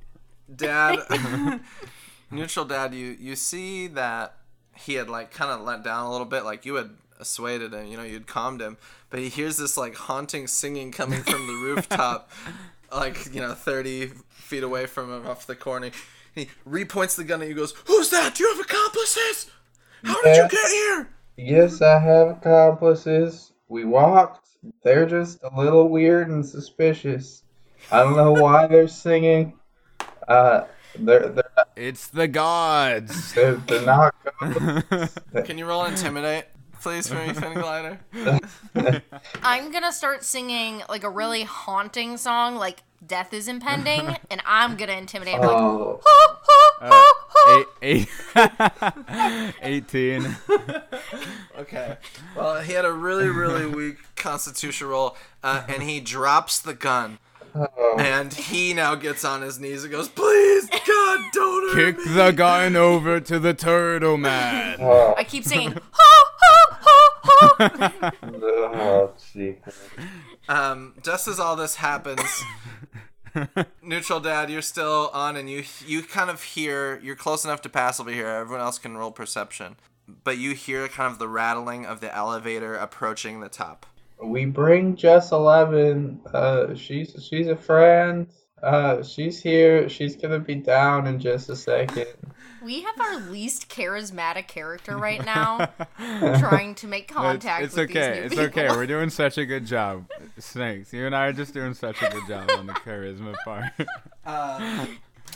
Dad, 0.54 1.00
neutral 2.32 2.66
dad, 2.66 2.94
you 2.94 3.16
you 3.20 3.36
see 3.36 3.88
that 3.88 4.36
he 4.76 4.96
had 4.96 5.10
like 5.10 5.32
kind 5.32 5.52
of 5.52 5.62
let 5.62 5.84
down 5.84 6.06
a 6.06 6.12
little 6.12 6.26
bit, 6.26 6.44
like 6.44 6.66
you 6.66 6.76
had 6.76 6.92
assuaded 7.20 7.74
him, 7.74 7.88
you 7.88 7.98
know, 7.98 8.04
you'd 8.04 8.28
calmed 8.28 8.62
him, 8.62 8.78
but 9.10 9.20
he 9.20 9.30
hears 9.30 9.58
this 9.58 9.78
like 9.78 9.96
haunting 9.96 10.48
singing 10.48 10.92
coming 10.92 11.24
from 11.24 11.48
the 11.48 11.54
rooftop, 11.54 12.30
like 12.92 13.34
you 13.34 13.42
know, 13.42 13.54
thirty 13.54 14.08
feet 14.30 14.64
away 14.64 14.86
from 14.86 15.12
him 15.12 15.28
off 15.28 15.48
the 15.48 15.56
corner. 15.56 15.92
He 16.34 16.50
repoints 16.68 17.16
the 17.16 17.24
gun 17.24 17.42
at 17.42 17.48
you, 17.48 17.56
goes, 17.56 17.74
"Who's 17.86 18.10
that? 18.12 18.36
Do 18.36 18.44
you 18.44 18.54
have 18.56 18.64
accomplices? 18.66 19.50
How 20.04 20.22
did 20.22 20.36
Yeah. 20.36 20.44
you 20.44 20.50
get 20.50 20.72
here?" 20.72 21.10
Yes, 21.38 21.82
I 21.82 22.00
have 22.00 22.28
accomplices. 22.30 23.54
We 23.68 23.86
walked. 23.86 24.50
They're 24.84 25.06
just 25.06 25.44
a 25.44 25.52
little 25.60 25.90
weird 25.90 26.30
and 26.30 26.46
suspicious. 26.46 27.44
I 27.92 28.00
don't 28.00 28.16
know 28.16 28.32
why 28.34 28.68
they're 28.68 28.88
singing. 28.88 29.54
Uh, 30.28 30.66
they're 30.98 31.28
they're 31.30 31.52
not, 31.58 31.70
It's 31.76 32.08
the 32.08 32.28
gods. 32.28 33.34
they're, 33.36 33.56
they're 33.56 33.86
not 33.86 34.16
ghosts. 34.40 35.20
Can 35.46 35.58
you 35.58 35.66
roll 35.66 35.86
intimidate, 35.86 36.46
please, 36.82 37.08
for 37.08 37.16
me, 37.16 37.34
Finn 37.34 37.54
Glider? 37.54 38.00
I'm 39.44 39.72
gonna 39.72 39.92
start 39.94 40.24
singing 40.24 40.82
like 40.90 41.04
a 41.04 41.10
really 41.10 41.44
haunting 41.44 42.18
song, 42.18 42.56
like 42.56 42.84
"Death 43.06 43.34
is 43.34 43.48
Impending," 43.48 44.16
and 44.32 44.42
I'm 44.46 44.76
gonna 44.78 44.94
intimidate. 44.94 45.36
him, 45.36 45.42
like, 45.42 46.02
Oh, 46.82 47.66
eight, 47.82 48.08
eight, 48.32 49.54
18. 49.62 50.36
Okay. 51.60 51.98
Well, 52.36 52.62
he 52.62 52.74
had 52.74 52.86
a 52.86 52.92
really, 52.92 53.30
really 53.30 53.66
weak 53.66 53.98
constitution 54.16 54.88
roll, 54.88 55.16
uh, 55.44 55.64
and 55.68 55.84
he 55.84 56.00
drops 56.00 56.60
the 56.60 56.74
gun. 56.74 57.20
Oh. 57.56 57.96
And 58.00 58.34
he 58.34 58.74
now 58.74 58.96
gets 58.96 59.24
on 59.24 59.42
his 59.42 59.60
knees 59.60 59.84
and 59.84 59.92
goes, 59.92 60.10
"Please, 60.10 60.68
God, 60.70 61.20
don't 61.34 61.76
hurt 61.76 61.96
Kick 61.96 62.06
me." 62.06 62.14
the 62.14 62.32
gun 62.32 62.76
over 62.76 63.20
to 63.20 63.40
the 63.40 63.54
turtle 63.54 64.18
man. 64.18 64.78
Oh, 64.80 65.14
I 65.18 65.24
keep 65.24 65.44
singing. 65.44 65.72
"Ho, 65.72 66.26
ho, 66.42 66.76
ho, 66.82 67.10
ho." 67.24 68.12
oh, 68.34 69.14
gee. 69.34 69.56
Um, 70.48 70.94
just 71.02 71.28
as 71.28 71.40
all 71.40 71.56
this 71.56 71.76
happens, 71.76 72.44
neutral 73.82 74.20
dad, 74.20 74.50
you're 74.50 74.62
still 74.62 75.10
on, 75.14 75.36
and 75.36 75.50
you 75.50 75.64
you 75.86 76.04
kind 76.04 76.30
of 76.30 76.42
hear. 76.44 77.00
You're 77.02 77.16
close 77.16 77.46
enough 77.46 77.62
to 77.62 77.70
pass 77.70 78.00
over 78.00 78.12
here. 78.12 78.28
Everyone 78.28 78.62
else 78.62 78.78
can 78.80 78.98
roll 78.98 79.12
perception, 79.12 79.78
but 80.24 80.38
you 80.38 80.54
hear 80.54 80.88
kind 80.88 81.12
of 81.12 81.20
the 81.20 81.28
rattling 81.28 81.86
of 81.86 82.00
the 82.02 82.14
elevator 82.16 82.76
approaching 82.76 83.40
the 83.40 83.50
top. 83.50 83.86
We 84.24 84.46
bring 84.46 84.96
Jess 84.96 85.32
Eleven. 85.32 86.22
Uh, 86.34 86.74
she's 86.76 87.16
she's 87.28 87.48
a 87.48 87.56
friend. 87.56 88.28
Uh, 88.64 89.04
she's 89.04 89.40
here. 89.42 89.90
She's 89.90 90.16
gonna 90.16 90.40
be 90.40 90.56
down 90.56 91.06
in 91.08 91.20
just 91.20 91.50
a 91.50 91.56
second. 91.56 92.08
We 92.64 92.82
have 92.82 93.00
our 93.00 93.20
least 93.30 93.70
charismatic 93.70 94.48
character 94.48 94.98
right 94.98 95.24
now, 95.24 95.70
trying 96.40 96.74
to 96.76 96.88
make 96.88 97.04
It's, 97.04 97.14
contact 97.14 97.64
it's 97.64 97.76
with 97.76 97.92
okay. 97.92 98.22
these 98.22 98.32
new 98.32 98.42
It's 98.42 98.54
people. 98.54 98.64
okay. 98.64 98.76
We're 98.76 98.88
doing 98.96 99.10
such 99.12 99.38
a 99.38 99.46
good 99.46 99.66
job. 99.68 100.10
Snakes, 100.40 100.92
you 100.92 101.06
and 101.06 101.16
I 101.16 101.28
are 101.28 101.34
just 101.34 101.54
doing 101.54 101.76
such 101.76 102.02
a 102.02 102.10
good 102.10 102.28
job 102.28 102.50
on 102.58 102.66
the 102.68 102.74
charisma 102.74 103.36
part. 103.44 103.72
Uh, 104.26 104.88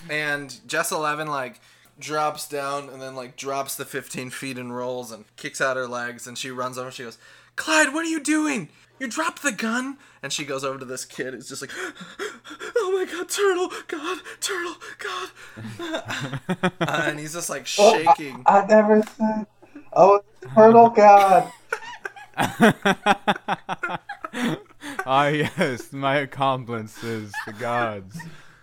and 0.10 0.60
Jess 0.66 0.92
Eleven 0.92 1.28
like 1.28 1.62
drops 2.00 2.48
down 2.48 2.90
and 2.90 3.02
then 3.02 3.16
like 3.16 3.36
drops 3.36 3.76
the 3.76 3.86
15 3.86 4.30
feet 4.30 4.58
and 4.58 4.76
rolls 4.76 5.12
and 5.12 5.26
kicks 5.36 5.62
out 5.62 5.78
her 5.78 5.88
legs 5.88 6.26
and 6.28 6.38
she 6.38 6.50
runs 6.52 6.78
over. 6.78 6.92
She 6.92 7.04
goes, 7.04 7.18
"Clyde, 7.56 7.94
what 7.94 8.06
are 8.06 8.10
you 8.10 8.20
doing? 8.20 8.70
You 9.00 9.08
dropped 9.08 9.44
the 9.44 9.52
gun!" 9.52 9.98
And 10.22 10.34
she 10.34 10.44
goes 10.46 10.64
over 10.64 10.80
to 10.80 10.86
this 10.86 11.06
kid 11.06 11.34
who's 11.34 11.50
just 11.50 11.62
like, 11.62 11.72
"Oh 12.78 12.92
my 12.94 13.06
God, 13.12 13.30
turtle, 13.30 13.72
God, 13.88 14.20
turtle, 14.42 14.76
God!" 14.98 15.30
uh, 15.80 16.70
and 17.10 17.20
he's 17.20 17.34
just 17.34 17.50
like 17.50 17.66
shaking. 17.68 18.44
I 18.46 18.66
never 18.66 19.04
said. 19.04 19.48
Oh, 19.94 20.22
turtle 20.54 20.90
god. 20.90 21.52
ah, 25.06 25.28
yes, 25.28 25.92
my 25.92 26.18
accomplices, 26.18 27.34
the 27.46 27.54
gods. 27.54 28.18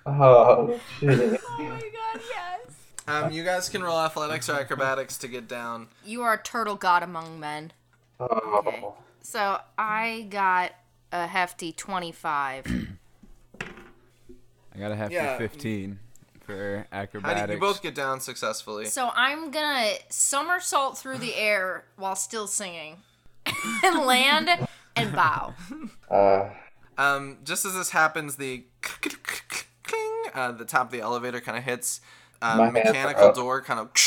Oh 0.06 0.78
shit. 0.98 1.40
Oh 1.48 1.56
my 1.58 1.80
god, 1.80 2.20
yes. 2.30 2.65
Um, 3.08 3.30
you 3.30 3.44
guys 3.44 3.68
can 3.68 3.82
roll 3.82 3.98
athletics 4.00 4.48
or 4.48 4.54
acrobatics 4.54 5.16
to 5.18 5.28
get 5.28 5.46
down. 5.48 5.88
You 6.04 6.22
are 6.22 6.34
a 6.34 6.42
turtle 6.42 6.74
god 6.76 7.02
among 7.02 7.38
men. 7.38 7.72
Okay. 8.20 8.80
Oh. 8.82 8.94
So 9.22 9.60
I 9.78 10.26
got 10.30 10.72
a 11.12 11.26
hefty 11.26 11.72
25. 11.72 12.66
I 14.74 14.78
got 14.78 14.90
a 14.92 14.96
hefty 14.96 15.14
Yeah. 15.14 15.38
15 15.38 15.98
for 16.44 16.86
How 16.92 16.98
acrobatics. 17.00 17.46
do 17.46 17.52
you 17.54 17.60
both 17.60 17.82
get 17.82 17.94
down 17.94 18.20
successfully? 18.20 18.86
So 18.86 19.10
I'm 19.14 19.50
gonna 19.50 19.92
somersault 20.08 20.98
through 20.98 21.18
the 21.18 21.34
air 21.34 21.84
while 21.96 22.14
still 22.16 22.46
singing, 22.46 22.98
and 23.84 24.00
land 24.04 24.48
and 24.96 25.12
bow. 25.14 25.54
Uh, 26.10 26.50
Um, 26.98 27.38
just 27.44 27.64
as 27.66 27.74
this 27.74 27.90
happens, 27.90 28.36
the 28.36 28.64
uh, 30.34 30.52
the 30.52 30.64
top 30.64 30.86
of 30.86 30.92
the 30.92 31.00
elevator 31.00 31.40
kind 31.40 31.56
of 31.58 31.64
hits. 31.64 32.00
Uh, 32.42 32.56
My 32.56 32.64
hands 32.66 32.76
are 32.76 32.84
mechanical 32.92 33.32
door 33.32 33.62
kind 33.62 33.80
of. 33.80 33.90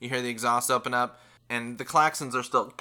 You 0.00 0.10
hear 0.10 0.20
the 0.20 0.28
exhaust 0.28 0.70
open 0.70 0.92
up, 0.92 1.18
and 1.48 1.78
the 1.78 1.84
claxons 1.84 2.34
are 2.34 2.42
still 2.42 2.74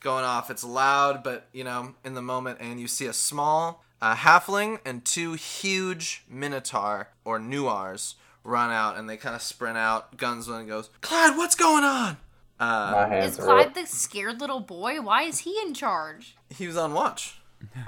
going 0.00 0.24
off. 0.24 0.50
It's 0.50 0.62
loud, 0.64 1.22
but 1.24 1.48
you 1.52 1.64
know, 1.64 1.94
in 2.04 2.14
the 2.14 2.22
moment, 2.22 2.58
and 2.60 2.78
you 2.80 2.86
see 2.86 3.06
a 3.06 3.12
small 3.12 3.82
uh, 4.00 4.14
halfling 4.14 4.78
and 4.84 5.04
two 5.04 5.32
huge 5.34 6.24
minotaur 6.28 7.08
or 7.24 7.38
nuars 7.38 8.14
run 8.44 8.70
out, 8.70 8.96
and 8.96 9.08
they 9.10 9.16
kind 9.16 9.34
of 9.34 9.42
sprint 9.42 9.76
out. 9.78 10.16
Guns 10.16 10.48
when 10.48 10.66
goes, 10.68 10.90
Clyde, 11.00 11.36
what's 11.36 11.54
going 11.56 11.82
on? 11.84 12.16
Uh, 12.60 13.08
Is 13.24 13.38
are 13.40 13.42
Clyde 13.42 13.66
up. 13.68 13.74
the 13.74 13.86
scared 13.86 14.40
little 14.40 14.60
boy? 14.60 15.00
Why 15.00 15.22
is 15.22 15.40
he 15.40 15.58
in 15.62 15.74
charge? 15.74 16.36
he 16.50 16.66
was 16.66 16.76
on 16.76 16.92
watch. 16.94 17.38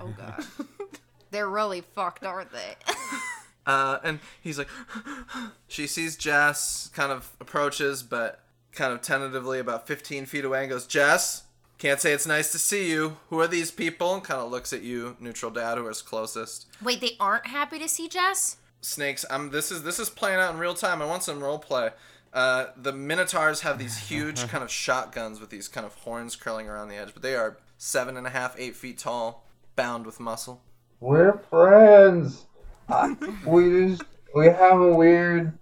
Oh 0.01 0.13
god. 0.17 0.45
They're 1.31 1.49
really 1.49 1.83
fucked, 1.83 2.25
aren't 2.25 2.51
they? 2.53 2.75
Uh, 3.69 3.99
and 4.03 4.19
he's 4.41 4.57
like, 4.59 4.69
she 5.69 5.87
sees 5.87 6.17
Jess, 6.17 6.89
kind 6.95 7.13
of 7.13 7.37
approaches, 7.39 8.03
but 8.03 8.41
kind 8.73 8.95
of 8.95 9.03
tentatively 9.03 9.59
about 9.59 9.87
15 9.87 10.25
feet 10.25 10.47
away 10.47 10.61
and 10.61 10.71
goes, 10.71 10.87
Jess, 10.87 11.43
can't 11.77 12.01
say 12.01 12.15
it's 12.15 12.27
nice 12.27 12.51
to 12.53 12.59
see 12.59 12.91
you. 12.91 13.19
Who 13.29 13.39
are 13.41 13.47
these 13.47 13.71
people? 13.71 14.15
And 14.15 14.25
kind 14.25 14.41
of 14.41 14.51
looks 14.51 14.73
at 14.73 14.83
you, 14.83 15.17
neutral 15.21 15.51
dad, 15.51 15.77
who 15.77 15.87
is 15.89 16.01
closest. 16.01 16.67
Wait, 16.83 17.03
they 17.03 17.13
aren't 17.21 17.47
happy 17.47 17.79
to 17.79 17.89
see 17.89 18.09
Jess? 18.09 18.57
Snakes, 18.81 19.27
I'm, 19.31 19.51
this 19.51 19.71
is 19.71 19.83
this 19.83 19.99
is 19.99 20.09
playing 20.09 20.39
out 20.39 20.55
in 20.55 20.59
real 20.59 20.75
time. 20.75 21.03
I 21.03 21.05
want 21.05 21.23
some 21.23 21.41
role 21.41 21.59
play. 21.59 21.91
Uh, 22.33 22.67
the 22.77 22.93
Minotaurs 22.93 23.61
have 23.61 23.79
these 23.79 23.99
huge 23.99 24.49
kind 24.49 24.65
of 24.65 24.71
shotguns 24.71 25.41
with 25.41 25.51
these 25.51 25.69
kind 25.69 25.85
of 25.85 25.95
horns 25.95 26.37
curling 26.37 26.69
around 26.69 26.89
the 26.89 26.97
edge, 26.97 27.13
but 27.13 27.23
they 27.23 27.35
are 27.35 27.59
seven 27.77 28.17
and 28.17 28.27
a 28.27 28.31
half, 28.31 28.55
eight 28.59 28.77
feet 28.77 28.99
tall, 28.99 29.45
bound 29.77 30.07
with 30.07 30.21
muscle. 30.21 30.63
We're 31.01 31.39
friends. 31.51 32.47
I, 32.89 33.17
we 33.47 33.89
just 33.89 34.03
we 34.35 34.47
have 34.47 34.81
a 34.81 34.93
weird. 34.95 35.53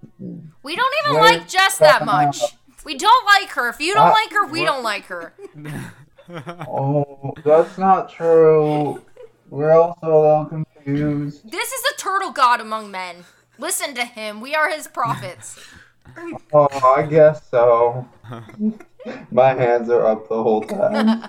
We 0.63 0.77
don't 0.77 0.95
even 1.05 1.21
Wait, 1.21 1.39
like 1.39 1.49
Jess 1.49 1.79
that 1.79 2.05
much. 2.05 2.41
We 2.85 2.97
don't 2.97 3.27
like 3.27 3.49
her. 3.51 3.69
If 3.69 3.81
you 3.81 3.95
don't 3.95 4.07
Uh, 4.11 4.13
like 4.13 4.31
her, 4.33 4.47
we 4.47 4.61
what? 4.61 4.67
don't 4.67 4.85
like 4.85 5.07
her. 5.07 5.33
Oh, 6.69 7.35
that's 7.45 7.79
not 7.79 8.09
true. 8.11 9.03
We're 9.51 9.73
also 9.73 9.99
a 10.07 10.21
little 10.21 10.45
confused. 10.47 11.51
This 11.51 11.73
is 11.73 11.83
a 11.93 11.97
turtle 11.99 12.31
god 12.31 12.61
among 12.61 12.91
men. 12.93 13.25
Listen 13.59 13.95
to 13.95 14.05
him. 14.05 14.41
We 14.41 14.55
are 14.55 14.71
his 14.71 14.87
prophets. 14.87 15.59
Oh, 16.53 16.69
I 16.97 17.03
guess 17.07 17.49
so. 17.51 18.09
My 19.31 19.55
hands 19.55 19.89
are 19.91 20.07
up 20.07 20.29
the 20.29 20.43
whole 20.43 20.63
time. 20.63 21.29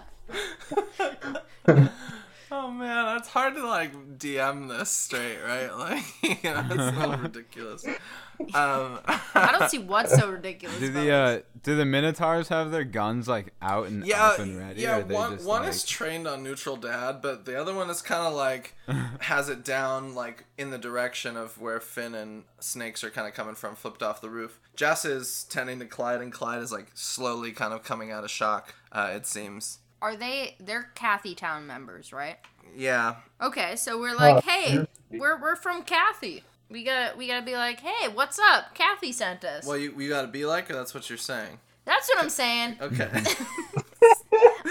Oh 2.60 2.72
man, 2.72 3.06
that's 3.06 3.30
hard 3.30 3.54
to 3.54 3.68
like 3.68 4.18
DM 4.18 4.68
this 4.68 4.90
straight, 4.90 5.38
right? 5.46 5.70
Like, 5.78 6.04
you 6.24 6.36
know, 6.44 6.66
it's 6.72 6.98
so 6.98 7.16
ridiculous. 7.22 7.86
Um, 7.86 9.00
I 9.06 9.56
don't 9.58 9.70
see 9.70 9.78
what's 9.78 10.16
so 10.16 10.32
ridiculous. 10.32 10.80
Do 10.80 10.90
the 10.92 11.12
uh, 11.12 11.40
do 11.62 11.76
the 11.76 11.86
minotaurs 11.86 12.48
have 12.48 12.72
their 12.72 12.84
guns 12.84 13.28
like 13.28 13.54
out 13.62 13.88
and 13.88 14.06
yeah, 14.06 14.26
up 14.26 14.40
and 14.40 14.58
ready? 14.58 14.82
yeah. 14.82 15.02
they 15.02 15.14
One 15.14 15.34
just, 15.34 15.46
one 15.46 15.62
like... 15.62 15.70
is 15.70 15.86
trained 15.86 16.28
on 16.28 16.42
neutral 16.44 16.78
dad, 16.78 17.22
but 17.22 17.46
the 17.46 17.60
other 17.60 17.76
one 17.76 17.92
is 17.92 18.02
kind 18.02 18.26
of 18.26 18.34
like 18.34 18.76
has 19.22 19.50
it 19.50 19.64
down 19.64 20.16
like 20.16 20.46
in 20.58 20.72
the 20.72 20.80
direction 20.80 21.38
of 21.38 21.62
where 21.62 21.80
Finn 21.80 22.16
and 22.16 22.44
Snakes 22.60 23.04
are 23.04 23.12
kind 23.12 23.28
of 23.28 23.36
coming 23.36 23.56
from, 23.56 23.76
flipped 23.76 24.02
off 24.02 24.20
the 24.20 24.32
roof. 24.32 24.60
Jess 24.76 25.06
is 25.06 25.46
tending 25.50 25.78
to 25.80 25.86
Clyde, 25.86 26.22
and 26.22 26.34
Clyde 26.34 26.64
is 26.64 26.72
like 26.72 26.88
slowly 26.96 27.52
kind 27.52 27.74
of 27.74 27.84
coming 27.84 28.12
out 28.12 28.24
of 28.24 28.32
shock. 28.32 28.74
Uh, 28.92 29.12
it 29.14 29.28
seems. 29.28 29.78
Are 30.02 30.16
they? 30.16 30.56
They're 30.60 30.90
Kathy 30.96 31.36
Town 31.36 31.68
members, 31.68 32.12
right? 32.14 32.38
Yeah. 32.76 33.16
Okay, 33.42 33.76
so 33.76 34.00
we're 34.00 34.16
like, 34.16 34.44
hey, 34.44 34.86
we're 35.10 35.40
we're 35.42 35.56
from 35.56 35.84
Kathy. 35.84 36.44
We 36.70 36.84
gotta 36.84 37.18
we 37.18 37.28
gotta 37.28 37.46
be 37.46 37.56
like, 37.56 37.80
hey, 37.80 38.08
what's 38.10 38.38
up? 38.40 38.74
Kathy 38.76 39.12
sent 39.12 39.44
us. 39.46 39.66
Well, 39.66 39.78
you, 39.78 39.94
you 39.98 40.10
gotta 40.10 40.28
be 40.28 40.46
like, 40.46 40.70
or 40.70 40.74
that's 40.74 40.94
what 40.94 41.10
you're 41.10 41.18
saying? 41.18 41.60
That's 41.86 42.10
what 42.10 42.20
I'm 42.24 42.30
saying. 42.30 42.78
Okay. 42.82 43.10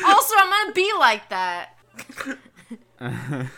Also, 0.04 0.34
I'm 0.38 0.50
gonna 0.50 0.72
be 0.72 0.92
like 0.98 1.28
that. 1.30 1.70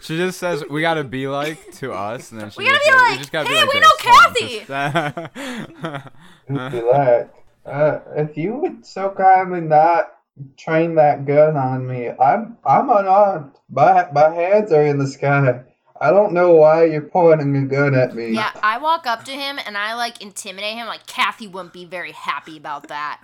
she 0.00 0.16
just 0.16 0.38
says 0.38 0.64
we 0.68 0.80
gotta 0.82 1.04
be 1.04 1.26
like 1.28 1.72
to 1.76 1.92
us, 1.92 2.30
and 2.32 2.40
then 2.40 2.50
she 2.50 2.58
We 2.58 2.64
gotta 2.66 2.80
be 2.84 2.90
says, 2.90 3.00
like, 3.00 3.18
just 3.18 3.32
gotta 3.32 3.48
"Hey, 3.48 3.54
be 3.60 3.60
like 3.60 3.72
we 3.74 3.80
this." 3.80 4.68
know 4.68 4.80
Hold 4.90 5.76
on, 5.88 6.00
just- 6.48 6.74
Relax. 6.74 7.30
Uh, 7.64 7.98
if 8.16 8.36
you 8.36 8.54
would 8.56 8.84
so 8.84 9.14
kindly 9.16 9.60
not 9.62 10.12
train 10.56 10.94
that 10.96 11.26
gun 11.26 11.56
on 11.56 11.86
me, 11.86 12.10
I'm 12.10 12.58
I'm 12.64 12.90
unarmed. 12.90 13.52
My 13.68 14.08
my 14.12 14.30
hands 14.30 14.72
are 14.72 14.84
in 14.84 14.98
the 14.98 15.06
sky. 15.06 15.62
I 16.00 16.10
don't 16.10 16.32
know 16.32 16.52
why 16.54 16.84
you're 16.84 17.02
pointing 17.02 17.56
a 17.56 17.66
gun 17.66 17.94
at 17.94 18.14
me. 18.14 18.32
Yeah, 18.32 18.50
I 18.62 18.78
walk 18.78 19.06
up 19.06 19.24
to 19.24 19.30
him 19.30 19.58
and 19.64 19.78
I 19.78 19.94
like 19.94 20.20
intimidate 20.20 20.74
him. 20.74 20.86
Like 20.86 21.06
Kathy 21.06 21.46
wouldn't 21.46 21.72
be 21.72 21.84
very 21.84 22.12
happy 22.12 22.56
about 22.56 22.88
that. 22.88 23.22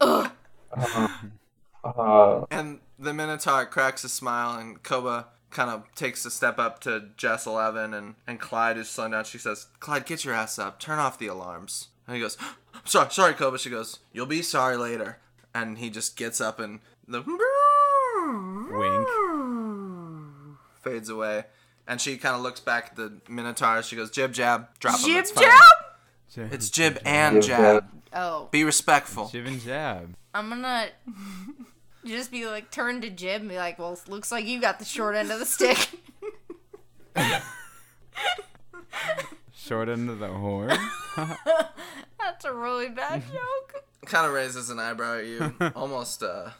Ugh. 0.00 0.30
Uh, 1.84 1.88
uh, 2.00 2.46
and 2.50 2.80
the 2.98 3.14
Minotaur 3.14 3.64
cracks 3.66 4.02
a 4.02 4.08
smile, 4.08 4.58
and 4.58 4.82
Koba 4.82 5.28
kind 5.50 5.70
of 5.70 5.84
takes 5.94 6.24
a 6.26 6.30
step 6.30 6.58
up 6.58 6.80
to 6.80 7.10
Jess 7.16 7.46
11, 7.46 7.94
and, 7.94 8.14
and 8.26 8.40
Clyde 8.40 8.76
is 8.76 8.88
slowing 8.88 9.12
down. 9.12 9.24
She 9.24 9.38
says, 9.38 9.68
Clyde, 9.78 10.04
get 10.04 10.24
your 10.24 10.34
ass 10.34 10.58
up. 10.58 10.80
Turn 10.80 10.98
off 10.98 11.18
the 11.18 11.28
alarms. 11.28 11.88
And 12.06 12.16
he 12.16 12.22
goes, 12.22 12.36
sorry, 12.84 13.10
sorry, 13.10 13.34
Koba. 13.34 13.58
She 13.58 13.70
goes, 13.70 14.00
you'll 14.12 14.26
be 14.26 14.42
sorry 14.42 14.76
later. 14.76 15.18
And 15.56 15.78
he 15.78 15.88
just 15.90 16.16
gets 16.16 16.40
up 16.40 16.60
and 16.60 16.80
the 17.08 17.22
Wink. 18.70 19.08
fades 20.82 21.08
away. 21.08 21.44
And 21.88 22.00
she 22.00 22.16
kind 22.18 22.34
of 22.36 22.42
looks 22.42 22.60
back 22.60 22.88
at 22.90 22.96
the 22.96 23.20
Minotaur. 23.28 23.82
She 23.82 23.96
goes, 23.96 24.10
jib, 24.10 24.32
jab, 24.34 24.68
drop 24.80 24.98
him. 25.00 25.06
Jib 25.06 25.16
it's 25.18 25.30
fine." 25.30 25.44
jab. 25.44 26.52
It's 26.52 26.68
jib 26.68 26.98
and 27.04 27.36
Jib, 27.36 27.44
jab. 27.44 27.60
jab. 27.60 27.90
Oh, 28.12 28.48
Be 28.50 28.64
respectful. 28.64 29.28
Jib 29.28 29.46
and 29.46 29.60
jab. 29.60 30.14
I'm 30.34 30.48
gonna 30.50 30.88
just 32.04 32.30
be 32.30 32.46
like 32.46 32.70
turn 32.70 33.00
to 33.00 33.08
Jib 33.08 33.40
and 33.40 33.48
be 33.48 33.56
like, 33.56 33.78
well, 33.78 33.98
looks 34.08 34.30
like 34.30 34.44
you 34.44 34.60
got 34.60 34.78
the 34.78 34.84
short 34.84 35.16
end 35.16 35.30
of 35.30 35.38
the 35.38 35.46
stick. 35.46 35.88
Short 39.54 39.88
end 39.88 40.08
of 40.10 40.18
the 40.20 40.28
horn. 40.28 40.76
That's 41.16 42.44
a 42.44 42.52
really 42.54 42.88
bad 42.88 43.22
joke. 43.32 43.65
Kind 44.06 44.26
of 44.26 44.32
raises 44.32 44.70
an 44.70 44.78
eyebrow 44.78 45.18
at 45.18 45.26
you, 45.26 45.54
almost 45.76 46.22
uh, 46.22 46.50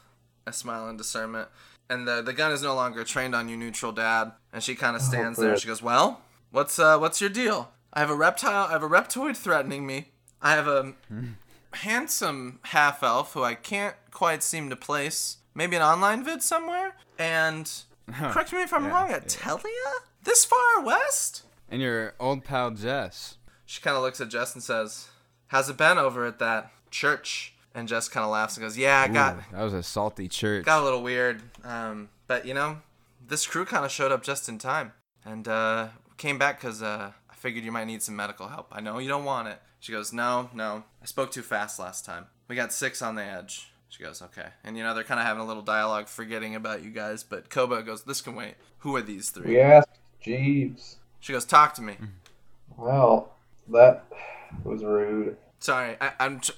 a 0.47 0.53
smile 0.53 0.89
in 0.89 0.97
discernment. 0.97 1.49
And 1.89 2.07
the 2.07 2.21
the 2.23 2.33
gun 2.33 2.53
is 2.53 2.63
no 2.63 2.75
longer 2.75 3.05
trained 3.05 3.35
on 3.35 3.49
you, 3.49 3.57
neutral 3.57 3.93
dad. 3.93 4.33
And 4.53 4.63
she 4.63 4.75
kind 4.75 4.97
of 4.97 5.03
stands 5.03 5.39
there. 5.39 5.57
She 5.57 5.69
goes, 5.69 5.81
"Well, 5.83 6.21
what's 6.51 6.79
uh, 6.79 6.99
what's 6.99 7.21
your 7.21 7.31
deal? 7.31 7.71
I 7.93 8.01
have 8.01 8.11
a 8.11 8.15
reptile. 8.17 8.67
I 8.69 8.73
have 8.73 8.83
a 8.83 8.89
reptoid 8.89 9.37
threatening 9.37 9.87
me. 9.87 10.09
I 10.43 10.53
have 10.53 10.67
a 10.69 10.95
handsome 11.75 12.59
half 12.65 13.03
elf 13.03 13.33
who 13.35 13.43
I 13.43 13.55
can't 13.55 13.95
quite 14.11 14.43
seem 14.43 14.71
to 14.71 14.77
place. 14.77 15.39
Maybe 15.55 15.77
an 15.77 15.83
online 15.83 16.25
vid 16.25 16.43
somewhere. 16.43 16.97
And 17.19 17.71
correct 18.13 18.53
me 18.53 18.63
if 18.63 18.73
I'm 18.73 18.85
Yeah, 18.85 18.91
wrong. 18.91 19.11
yeah. 19.11 19.21
Atelia, 19.21 19.93
this 20.25 20.45
far 20.45 20.81
west." 20.83 21.43
And 21.69 21.83
your 21.83 22.15
old 22.21 22.45
pal 22.45 22.71
Jess. 22.71 23.37
She 23.65 23.81
kind 23.81 23.97
of 23.97 24.03
looks 24.03 24.21
at 24.21 24.29
Jess 24.29 24.55
and 24.55 24.63
says, 24.63 25.09
"How's 25.49 25.69
it 25.69 25.77
been 25.77 25.99
over 25.99 26.25
at 26.27 26.39
that 26.39 26.71
church?" 26.91 27.55
And 27.75 27.89
Jess 27.89 28.09
kind 28.09 28.25
of 28.25 28.31
laughs 28.31 28.57
and 28.57 28.65
goes, 28.65 28.79
"Yeah, 28.79 29.01
I 29.01 29.09
got." 29.09 29.37
Ooh, 29.37 29.41
that 29.53 29.63
was 29.63 29.75
a 29.75 29.83
salty 29.83 30.29
church. 30.29 30.65
got 30.65 30.81
a 30.81 30.85
little 30.85 31.03
weird. 31.03 31.43
Um, 31.65 32.09
but 32.27 32.47
you 32.47 32.55
know, 32.55 32.79
this 33.27 33.47
crew 33.47 33.65
kind 33.65 33.85
of 33.85 33.91
showed 33.91 34.13
up 34.13 34.23
just 34.23 34.49
in 34.49 34.59
time 34.59 34.93
and 35.25 35.47
uh, 35.49 35.89
came 36.17 36.39
back 36.39 36.61
because 36.61 36.83
uh, 36.83 37.13
I 37.31 37.35
figured 37.35 37.65
you 37.65 37.73
might 37.73 37.87
need 37.87 38.03
some 38.03 38.17
medical 38.17 38.49
help. 38.49 38.69
I 38.73 38.81
know 38.81 38.99
you 38.99 39.09
don't 39.09 39.25
want 39.25 39.49
it. 39.49 39.61
She 39.81 39.93
goes, 39.93 40.13
no, 40.13 40.51
no, 40.55 40.85
I 41.03 41.07
spoke 41.07 41.31
too 41.31 41.43
fast 41.43 41.79
last 41.79 42.05
time. 42.05 42.27
We 42.49 42.57
got 42.57 42.73
six 42.73 43.03
on 43.03 43.15
the 43.15 43.23
edge. 43.23 43.71
She 43.89 44.03
goes, 44.03 44.21
okay. 44.23 44.49
And 44.65 44.77
you 44.77 44.83
know, 44.83 44.95
they're 44.95 45.05
kind 45.05 45.21
of 45.21 45.27
having 45.27 45.43
a 45.43 45.47
little 45.47 45.63
dialogue, 45.63 46.09
forgetting 46.09 46.55
about 46.55 46.83
you 46.83 46.91
guys. 46.91 47.23
But 47.23 47.51
Koba 47.51 47.83
goes, 47.83 48.05
this 48.05 48.21
can 48.21 48.35
wait. 48.35 48.55
Who 48.79 48.97
are 48.97 49.03
these 49.03 49.31
three? 49.31 49.51
we 49.51 49.61
asked 49.61 49.91
Jeeves. 50.21 50.97
She 51.21 51.33
goes, 51.33 51.45
talk 51.45 51.75
to 51.75 51.83
me. 51.83 51.97
Well, 52.77 53.33
that 53.69 54.05
was 54.65 54.85
rude. 54.85 55.37
Sorry, 55.59 55.97
I, 56.01 56.13
I'm. 56.21 56.41
Tr- 56.41 56.53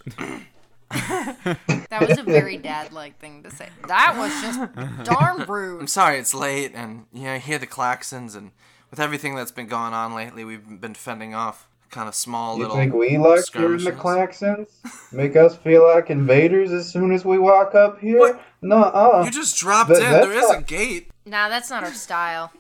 That 0.91 2.07
was 2.09 2.19
a 2.19 2.23
very 2.23 2.57
dad-like 2.57 3.19
thing 3.19 3.43
to 3.43 3.51
say. 3.51 3.69
That 3.87 4.17
was 4.17 4.31
just 4.43 5.05
darn 5.05 5.45
rude. 5.49 5.81
I'm 5.81 5.87
sorry 5.87 6.19
it's 6.19 6.35
late, 6.35 6.73
and 6.75 7.07
you 7.13 7.25
know, 7.25 7.35
I 7.35 7.39
hear 7.39 7.59
the 7.59 7.67
klaxons, 7.67 8.37
and 8.37 8.53
with 8.91 9.01
everything 9.01 9.35
that's 9.35 9.51
been 9.51 9.67
going 9.67 9.93
on 9.95 10.15
lately, 10.15 10.45
we've 10.45 10.81
been 10.81 10.95
fending 10.95 11.35
off 11.35 11.69
kind 11.91 12.09
of 12.09 12.15
small 12.15 12.57
You 12.57 12.63
little. 12.63 12.77
You 12.77 12.83
think 12.83 12.95
we 12.95 13.19
like 13.19 13.45
hearing 13.53 13.73
the 13.85 13.93
skirmishes. 13.93 13.99
claxons? 14.01 15.13
Make 15.13 15.37
us 15.37 15.57
feel 15.57 15.85
like 15.87 16.11
invaders 16.11 16.71
as 16.73 16.91
soon 16.91 17.13
as 17.13 17.25
we 17.25 17.39
walk 17.39 17.75
up 17.75 17.99
here? 18.01 18.19
What? 18.19 18.43
Nuh-uh. 18.63 19.23
You 19.25 19.31
just 19.31 19.57
dropped 19.59 19.89
That- 19.91 19.97
in. 20.03 20.03
that's 20.11 20.27
There 20.27 20.39
is 20.39 20.51
a 20.51 20.63
gate. 20.63 21.11
Nah, 21.25 21.49
that's 21.49 21.71
not 21.71 21.85
our 21.85 21.93
style. 21.93 22.53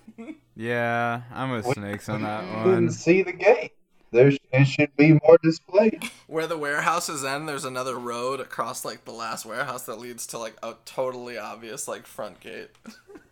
Yeah, 0.56 1.22
I'm 1.32 1.50
with 1.52 1.66
Snakes 1.66 2.08
on 2.08 2.22
that 2.22 2.40
Couldn't 2.64 2.86
one. 2.86 2.90
see 2.90 3.22
the 3.22 3.32
gate. 3.32 3.72
There 4.10 4.32
it 4.52 4.64
should 4.64 4.96
be 4.96 5.12
more 5.12 5.38
display. 5.42 5.98
Where 6.26 6.46
the 6.46 6.56
warehouses 6.56 7.24
end, 7.24 7.48
there's 7.48 7.64
another 7.64 7.96
road 7.98 8.40
across 8.40 8.84
like 8.84 9.04
the 9.04 9.12
last 9.12 9.44
warehouse 9.44 9.84
that 9.84 9.98
leads 9.98 10.26
to 10.28 10.38
like 10.38 10.56
a 10.62 10.74
totally 10.84 11.36
obvious 11.36 11.86
like 11.88 12.06
front 12.06 12.40
gate. 12.40 12.70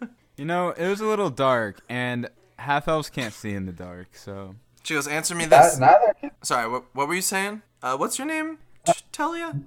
You 0.38 0.44
know, 0.44 0.68
it 0.68 0.86
was 0.86 1.00
a 1.00 1.06
little 1.06 1.30
dark, 1.30 1.80
and 1.88 2.28
half 2.58 2.88
elves 2.88 3.08
can't 3.08 3.32
see 3.32 3.54
in 3.54 3.64
the 3.64 3.72
dark, 3.72 4.08
so. 4.14 4.54
She 4.82 4.92
goes, 4.92 5.08
"Answer 5.08 5.34
me 5.34 5.46
Not- 5.46 5.62
this." 5.62 5.78
Neither 5.78 6.14
can 6.20 6.30
Sorry, 6.42 6.68
what, 6.68 6.84
what 6.94 7.08
were 7.08 7.14
you 7.14 7.22
saying? 7.22 7.62
Uh, 7.82 7.96
what's 7.96 8.18
your 8.18 8.26
name? 8.26 8.58
T- 8.84 8.92
Telia? 9.14 9.58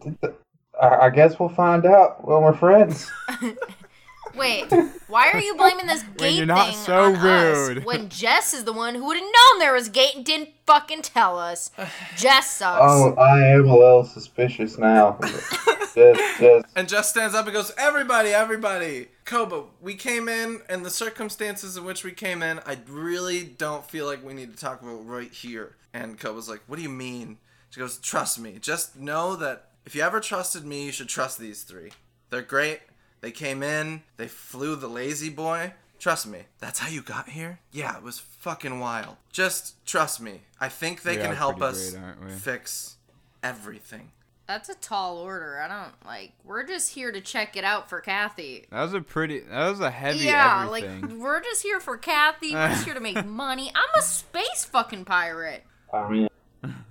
I 0.79 0.87
I 0.87 1.09
guess 1.09 1.39
we'll 1.39 1.49
find 1.49 1.87
out 1.87 2.23
when 2.23 2.43
we're 2.43 2.53
friends. 2.53 3.09
Wait, 4.39 4.71
why 5.07 5.31
are 5.31 5.39
you 5.39 5.55
blaming 5.55 5.87
this 5.87 6.03
gate 6.17 6.35
you're 6.35 6.45
not 6.45 6.67
thing 6.67 6.77
so 6.77 7.03
on 7.03 7.15
us 7.17 7.67
rude. 7.67 7.85
when 7.85 8.09
Jess 8.09 8.53
is 8.53 8.63
the 8.63 8.73
one 8.73 8.95
who 8.95 9.05
would 9.05 9.17
have 9.17 9.23
known 9.23 9.59
there 9.59 9.73
was 9.73 9.87
a 9.87 9.91
gate 9.91 10.15
and 10.15 10.25
didn't 10.25 10.49
fucking 10.65 11.01
tell 11.01 11.37
us? 11.37 11.71
Jess 12.15 12.55
sucks. 12.55 12.81
Oh, 12.81 13.15
I 13.15 13.47
am 13.47 13.67
a 13.67 13.77
little 13.77 14.05
suspicious 14.05 14.77
now. 14.77 15.19
just, 15.93 16.39
just, 16.39 16.65
And 16.75 16.87
Jess 16.87 17.09
stands 17.09 17.35
up 17.35 17.45
and 17.45 17.53
goes, 17.53 17.71
"Everybody, 17.77 18.29
everybody, 18.29 19.09
Koba, 19.25 19.63
we 19.81 19.95
came 19.95 20.29
in, 20.29 20.61
and 20.69 20.85
the 20.85 20.89
circumstances 20.89 21.75
in 21.75 21.83
which 21.83 22.03
we 22.03 22.11
came 22.11 22.41
in, 22.41 22.59
I 22.65 22.77
really 22.87 23.43
don't 23.43 23.85
feel 23.89 24.05
like 24.05 24.23
we 24.25 24.33
need 24.33 24.55
to 24.55 24.59
talk 24.59 24.81
about 24.81 25.05
right 25.05 25.31
here." 25.31 25.75
And 25.93 26.19
Koba's 26.19 26.47
like, 26.47 26.61
"What 26.67 26.77
do 26.77 26.81
you 26.81 26.89
mean?" 26.89 27.37
She 27.71 27.79
goes, 27.79 27.97
"Trust 27.97 28.39
me. 28.39 28.57
Just 28.59 28.95
know 28.95 29.35
that 29.35 29.65
if 29.85 29.95
you 29.95 30.01
ever 30.01 30.19
trusted 30.19 30.65
me, 30.65 30.85
you 30.85 30.91
should 30.91 31.09
trust 31.09 31.39
these 31.39 31.63
three. 31.63 31.91
They're 32.29 32.41
great. 32.41 32.81
They 33.21 33.31
came 33.31 33.61
in, 33.63 34.03
they 34.17 34.27
flew 34.27 34.75
the 34.75 34.87
lazy 34.87 35.29
boy." 35.29 35.73
Trust 35.99 36.27
me. 36.27 36.43
That's 36.59 36.79
how 36.79 36.87
you 36.87 37.01
got 37.01 37.27
here? 37.27 37.59
Yeah, 37.73 37.97
it 37.97 38.03
was 38.03 38.19
fucking 38.19 38.79
wild. 38.79 39.17
Just 39.33 39.85
trust 39.85 40.21
me. 40.21 40.43
I 40.59 40.69
think 40.69 41.01
they 41.01 41.17
We 41.17 41.23
can 41.23 41.35
help 41.35 41.61
us 41.61 41.91
great, 41.91 42.31
fix 42.31 42.95
everything. 43.43 44.11
That's 44.47 44.69
a 44.69 44.75
tall 44.75 45.17
order. 45.17 45.59
I 45.59 45.67
don't 45.67 45.93
like. 46.05 46.31
We're 46.43 46.63
just 46.65 46.93
here 46.93 47.11
to 47.11 47.21
check 47.21 47.55
it 47.55 47.63
out 47.63 47.89
for 47.89 47.99
Kathy. 48.01 48.65
That 48.71 48.81
was 48.81 48.93
a 48.93 49.01
pretty. 49.01 49.41
That 49.41 49.69
was 49.69 49.79
a 49.81 49.91
heavy 49.91 50.19
yeah, 50.19 50.63
everything. 50.65 51.01
like 51.01 51.11
we're 51.19 51.41
just 51.41 51.61
here 51.63 51.79
for 51.79 51.97
Kathy. 51.97 52.53
We're 52.55 52.69
just 52.69 52.85
here 52.85 52.93
to 52.95 52.99
make 52.99 53.23
money. 53.25 53.69
I'm 53.75 53.99
a 53.99 54.01
space 54.01 54.65
fucking 54.65 55.05
pirate. 55.05 55.65
I 55.93 56.09
mean, 56.09 56.29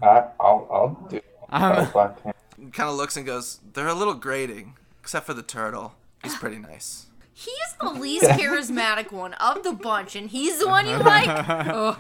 I, 0.03 0.25
I'll, 0.39 0.69
I'll 0.71 1.07
do 1.11 1.21
I'm- 1.49 1.83
if 1.83 1.97
I 1.97 2.09
can. 2.09 2.35
kind 2.73 2.91
of 2.91 2.97
looks 2.97 3.17
and 3.17 3.25
goes, 3.27 3.59
"They're 3.73 3.89
a 3.89 3.95
little 3.95 4.15
grating, 4.15 4.75
except 5.01 5.27
for 5.27 5.35
the 5.35 5.43
turtle. 5.43 5.95
He's 6.23 6.37
pretty 6.37 6.59
nice." 6.59 7.07
He's 7.33 7.75
the 7.81 7.91
least 7.91 8.27
charismatic 8.27 9.13
one 9.13 9.35
of 9.35 9.63
the 9.63 9.73
bunch, 9.73 10.17
and 10.17 10.29
he's 10.29 10.59
the 10.59 10.67
one 10.67 10.87
you 10.87 10.95
uh-huh. 10.95 11.95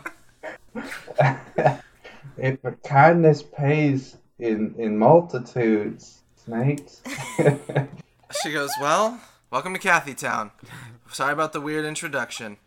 like. 0.44 0.74
Ugh. 1.64 1.80
if 2.36 2.58
kindness 2.82 3.42
pays 3.42 4.16
in 4.38 4.74
in 4.78 4.98
multitudes, 4.98 6.22
snakes. 6.36 7.02
She 8.42 8.52
goes, 8.52 8.70
"Well, 8.78 9.20
welcome 9.50 9.72
to 9.72 9.80
Kathy 9.80 10.12
Town. 10.12 10.50
Sorry 11.10 11.32
about 11.32 11.54
the 11.54 11.62
weird 11.62 11.86
introduction. 11.86 12.58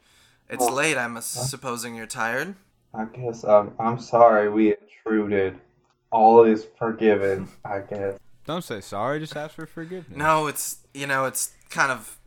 It's 0.49 0.63
oh. 0.63 0.73
late. 0.73 0.97
I'm 0.97 1.21
supposing 1.21 1.93
you're 1.93 2.07
tired." 2.07 2.55
I 2.95 3.05
guess 3.05 3.43
I'm 3.43 3.71
I'm 3.79 3.99
sorry 3.99 4.49
we 4.49 4.75
intruded. 4.75 5.59
All 6.11 6.43
is 6.43 6.65
forgiven. 6.79 7.47
I 7.63 7.79
guess. 7.81 8.17
Don't 8.51 8.63
say 8.63 8.81
sorry. 8.81 9.21
Just 9.21 9.37
ask 9.37 9.55
for 9.55 9.65
forgiveness. 9.65 10.17
No, 10.17 10.47
it's 10.47 10.79
you 10.93 11.07
know, 11.07 11.23
it's 11.23 11.53
kind 11.69 11.89
of 11.89 12.17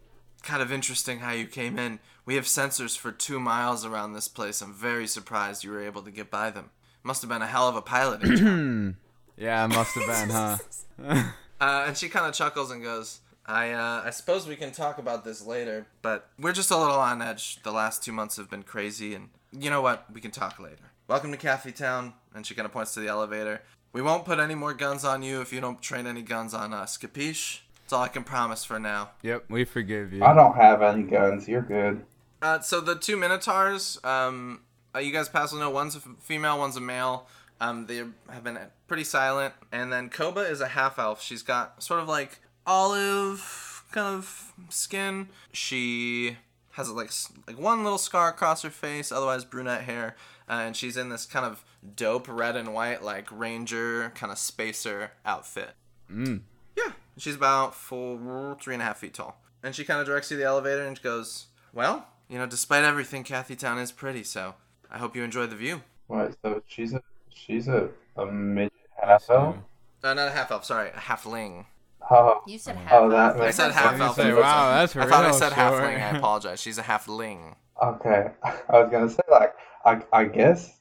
kind 0.43 0.63
of 0.63 0.73
interesting 0.73 1.19
how 1.19 1.33
you 1.33 1.47
came 1.47 1.79
in. 1.79 1.99
We 2.25 2.37
have 2.37 2.45
sensors 2.45 2.97
for 2.97 3.13
two 3.13 3.39
miles 3.39 3.85
around 3.85 4.15
this 4.15 4.27
place. 4.27 4.63
I'm 4.63 4.73
very 4.73 5.07
surprised 5.07 5.65
you 5.65 5.71
were 5.71 5.85
able 5.85 6.01
to 6.01 6.11
get 6.11 6.31
by 6.31 6.49
them. 6.49 6.71
Must 7.03 7.21
have 7.21 7.29
been 7.29 7.43
a 7.43 7.47
hell 7.47 7.69
of 7.69 7.77
a 7.77 7.83
job. 7.83 8.95
Yeah, 9.37 9.65
it 9.65 9.69
must 9.69 9.97
have 9.97 10.07
been, 10.07 10.31
huh? 10.31 11.25
Uh, 11.61 11.85
and 11.89 11.97
she 11.97 12.09
kind 12.09 12.27
of 12.27 12.35
chuckles 12.35 12.71
and 12.71 12.83
goes, 12.83 13.21
I 13.47 13.73
uh, 13.73 14.03
I 14.05 14.11
suppose 14.11 14.47
we 14.49 14.57
can 14.57 14.73
talk 14.73 14.97
about 14.99 15.25
this 15.25 15.45
later, 15.47 15.87
but 16.03 16.31
we're 16.39 16.53
just 16.53 16.71
a 16.71 16.77
little 16.77 16.99
on 16.99 17.21
edge. 17.21 17.63
The 17.63 17.71
last 17.73 18.03
two 18.03 18.13
months 18.13 18.37
have 18.39 18.49
been 18.49 18.63
crazy, 18.63 19.15
and 19.15 19.29
you 19.53 19.71
know 19.71 19.83
what? 19.83 20.07
We 20.13 20.21
can 20.23 20.31
talk 20.31 20.59
later. 20.59 20.91
Welcome 21.07 21.33
to 21.33 21.37
Kathy 21.37 21.73
Town, 21.73 22.15
and 22.35 22.47
she 22.47 22.55
kind 22.55 22.65
of 22.67 22.73
points 22.73 22.95
to 22.95 23.01
the 23.01 23.09
elevator. 23.09 23.61
We 23.95 24.03
won't 24.03 24.25
put 24.25 24.41
any 24.41 24.57
more 24.57 24.75
guns 24.75 25.05
on 25.05 25.23
you 25.23 25.41
if 25.41 25.53
you 25.53 25.61
don't 25.61 25.81
train 25.81 26.09
any 26.09 26.23
guns 26.23 26.53
on 26.53 26.75
us. 26.75 26.99
Capiche? 26.99 27.61
That's 27.85 27.93
all 27.93 28.03
I 28.03 28.09
can 28.09 28.25
promise 28.25 28.65
for 28.65 28.81
now. 28.81 29.11
Yep, 29.23 29.45
we 29.49 29.65
forgive 29.65 30.13
you. 30.13 30.25
I 30.25 30.35
don't 30.35 30.57
have 30.57 30.83
any 30.83 31.05
guns. 31.05 31.47
You're 31.47 31.63
good. 31.63 32.05
Uh, 32.43 32.59
so 32.59 32.81
the 32.81 32.97
two 32.97 33.17
minotaurs, 33.17 34.01
um, 34.03 34.63
uh, 34.95 34.99
you 34.99 35.13
guys 35.13 35.29
pass 35.29 35.53
will 35.53 35.61
know 35.61 35.71
one's 35.71 35.95
a 35.95 36.01
female, 36.19 36.59
one's 36.59 36.77
a 36.77 36.81
male. 36.81 37.29
Um, 37.61 37.87
they 37.87 37.99
have 38.31 38.43
been 38.43 38.59
pretty 38.89 39.05
silent, 39.05 39.55
and 39.71 39.93
then 39.93 40.11
Koba 40.11 40.41
is 40.41 40.61
a 40.61 40.69
half 40.69 40.99
elf. 40.99 41.23
She's 41.23 41.43
got 41.43 41.81
sort 41.81 42.01
of 42.01 42.09
like 42.09 42.41
olive 42.67 43.85
kind 43.93 44.17
of 44.17 44.53
skin. 44.71 45.29
She 45.53 46.37
has 46.73 46.91
like 46.91 47.13
like 47.47 47.59
one 47.59 47.85
little 47.85 47.99
scar 47.99 48.29
across 48.29 48.63
her 48.63 48.71
face, 48.71 49.13
otherwise 49.13 49.45
brunette 49.45 49.83
hair, 49.83 50.17
uh, 50.49 50.53
and 50.53 50.77
she's 50.77 50.97
in 50.97 51.09
this 51.09 51.27
kind 51.27 51.45
of 51.47 51.65
dope 51.97 52.27
red 52.29 52.57
and 52.57 52.73
white 52.75 53.03
like 53.03 53.29
ranger 53.31 54.13
kind 54.15 54.31
of 54.33 54.39
spacer 54.39 55.13
outfit. 55.25 55.71
Mm. 56.11 56.41
Yeah, 56.77 56.93
she's 57.17 57.35
about 57.37 57.75
four, 57.75 58.57
three 58.61 58.75
and 58.75 58.83
a 58.83 58.87
half 58.87 58.99
feet 58.99 59.15
tall. 59.15 59.41
And 59.63 59.75
she 59.75 59.85
kind 59.85 60.01
of 60.01 60.07
directs 60.07 60.31
you 60.31 60.37
to 60.37 60.43
the 60.43 60.49
elevator 60.49 60.85
and 60.85 60.97
she 60.97 61.03
goes, 61.03 61.47
Well, 61.73 62.07
you 62.29 62.39
know, 62.39 62.47
despite 62.47 62.85
everything, 62.85 63.23
Kathy 63.25 63.57
Town 63.57 63.79
is 63.79 63.93
pretty, 63.93 64.23
so 64.25 64.55
I 64.91 64.99
hope 64.99 65.17
you 65.17 65.23
enjoy 65.25 65.47
the 65.47 65.57
view. 65.57 65.83
What? 66.07 66.37
So 66.43 66.63
she's 66.67 66.93
a 66.93 67.03
she's 67.31 67.69
a 67.69 67.89
a 68.17 68.27
midget 68.27 68.73
half 69.03 69.29
elf. 69.31 69.57
Uh, 70.03 70.15
not 70.15 70.29
a 70.29 70.31
half 70.31 70.51
elf, 70.51 70.65
sorry, 70.65 70.91
a 70.91 70.93
halfling. 71.01 71.65
Oh, 72.11 72.43
You 72.47 72.59
said 72.59 72.77
half. 72.77 72.93
Oh, 72.93 73.09
that 73.09 73.31
elf. 73.33 73.37
I 73.41 73.45
makes 73.47 73.57
said 73.57 73.71
half 73.73 73.99
elf. 73.99 74.17
say, 74.17 74.33
wow, 74.35 74.73
that's 74.73 74.95
I 74.95 75.07
thought 75.07 75.25
I 75.25 75.31
said 75.31 75.53
short. 75.55 75.73
halfling. 75.73 75.97
I 76.13 76.17
apologize. 76.19 76.61
She's 76.61 76.77
a 76.77 76.83
halfling. 76.83 77.55
okay. 77.83 78.31
I 78.45 78.53
was 78.83 78.89
gonna 78.91 79.09
say 79.09 79.23
like 79.31 79.55
I 79.85 80.03
I 80.13 80.25
guess 80.25 80.79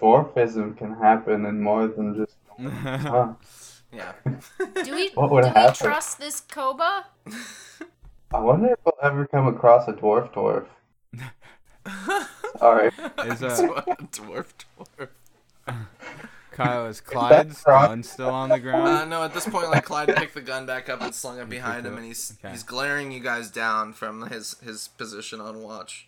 dwarfism 0.00 0.76
can 0.76 0.94
happen 0.94 1.46
in 1.46 1.60
more 1.62 1.86
than 1.88 2.16
just. 2.16 2.36
Huh. 2.58 3.34
Yeah. 3.92 4.12
Do 4.84 4.94
we 4.94 5.10
What 5.10 5.30
would 5.30 5.44
do 5.44 5.52
we 5.54 5.72
trust 5.74 6.18
this 6.18 6.40
Koba? 6.40 7.04
I 8.32 8.40
wonder 8.40 8.72
if 8.72 8.78
we'll 8.86 8.94
ever 9.02 9.26
come 9.26 9.46
across 9.46 9.86
a 9.86 9.92
dwarf 9.92 10.32
dwarf. 10.32 10.66
Sorry. 12.58 12.88
Is 12.88 13.42
uh, 13.42 13.82
dwarf, 14.10 14.46
dwarf. 14.78 15.08
Kyle 16.52 16.86
is 16.86 17.00
Clyde's 17.02 17.62
gun 17.62 18.02
still 18.02 18.30
on 18.30 18.48
the 18.50 18.58
ground? 18.60 18.86
Uh, 18.88 19.04
no, 19.04 19.22
at 19.24 19.34
this 19.34 19.48
point, 19.48 19.70
like 19.70 19.84
Clyde 19.84 20.14
picked 20.14 20.34
the 20.34 20.40
gun 20.40 20.66
back 20.66 20.88
up 20.88 21.00
and 21.02 21.14
slung 21.14 21.38
it 21.38 21.48
behind 21.48 21.86
him, 21.86 21.96
and 21.96 22.04
he's 22.06 22.32
Okay. 22.38 22.50
he's 22.52 22.62
glaring 22.62 23.10
you 23.12 23.20
guys 23.20 23.50
down 23.50 23.92
from 23.92 24.28
his 24.30 24.56
his 24.62 24.88
position 24.88 25.40
on 25.40 25.62
watch. 25.62 26.06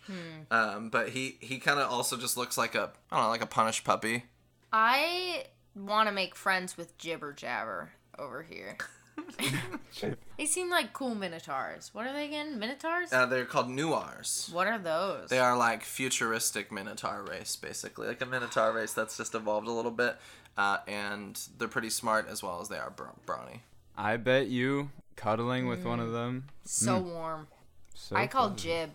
Um, 0.51 0.89
but 0.89 1.09
he 1.09 1.37
he 1.41 1.57
kind 1.59 1.79
of 1.79 1.91
also 1.91 2.15
just 2.17 2.37
looks 2.37 2.57
like 2.57 2.75
a 2.75 2.91
I 3.11 3.15
don't 3.17 3.25
know 3.25 3.29
like 3.29 3.41
a 3.43 3.47
punished 3.47 3.83
puppy. 3.83 4.25
I 4.71 5.45
want 5.75 6.07
to 6.07 6.13
make 6.13 6.35
friends 6.35 6.77
with 6.77 6.97
Jibber 6.97 7.33
Jabber 7.33 7.91
over 8.17 8.43
here. 8.43 8.77
They 10.37 10.45
seem 10.45 10.69
like 10.69 10.91
cool 10.91 11.15
minotaurs. 11.15 11.91
What 11.93 12.05
are 12.05 12.11
they 12.11 12.25
again? 12.25 12.59
Minotaurs? 12.59 13.13
Uh, 13.13 13.25
they're 13.25 13.45
called 13.45 13.69
Nuars. 13.69 14.49
what 14.51 14.67
are 14.67 14.77
those? 14.77 15.29
They 15.29 15.39
are 15.39 15.55
like 15.55 15.83
futuristic 15.83 16.69
minotaur 16.73 17.23
race, 17.23 17.55
basically, 17.55 18.07
like 18.07 18.21
a 18.21 18.25
minotaur 18.25 18.73
race 18.73 18.91
that's 18.91 19.15
just 19.15 19.33
evolved 19.33 19.67
a 19.67 19.71
little 19.71 19.91
bit. 19.91 20.17
Uh, 20.57 20.79
and 20.87 21.39
they're 21.57 21.69
pretty 21.69 21.89
smart 21.89 22.27
as 22.29 22.43
well 22.43 22.59
as 22.59 22.67
they 22.67 22.77
are 22.77 22.89
bra- 22.89 23.11
brawny. 23.25 23.61
I 23.97 24.17
bet 24.17 24.47
you 24.47 24.89
cuddling 25.15 25.67
with 25.67 25.85
one 25.85 26.01
of 26.01 26.11
them. 26.11 26.47
so 26.65 26.99
warm. 26.99 27.47
So 27.93 28.17
I 28.17 28.27
call 28.27 28.49
fuzzy. 28.49 28.67
Jib. 28.67 28.89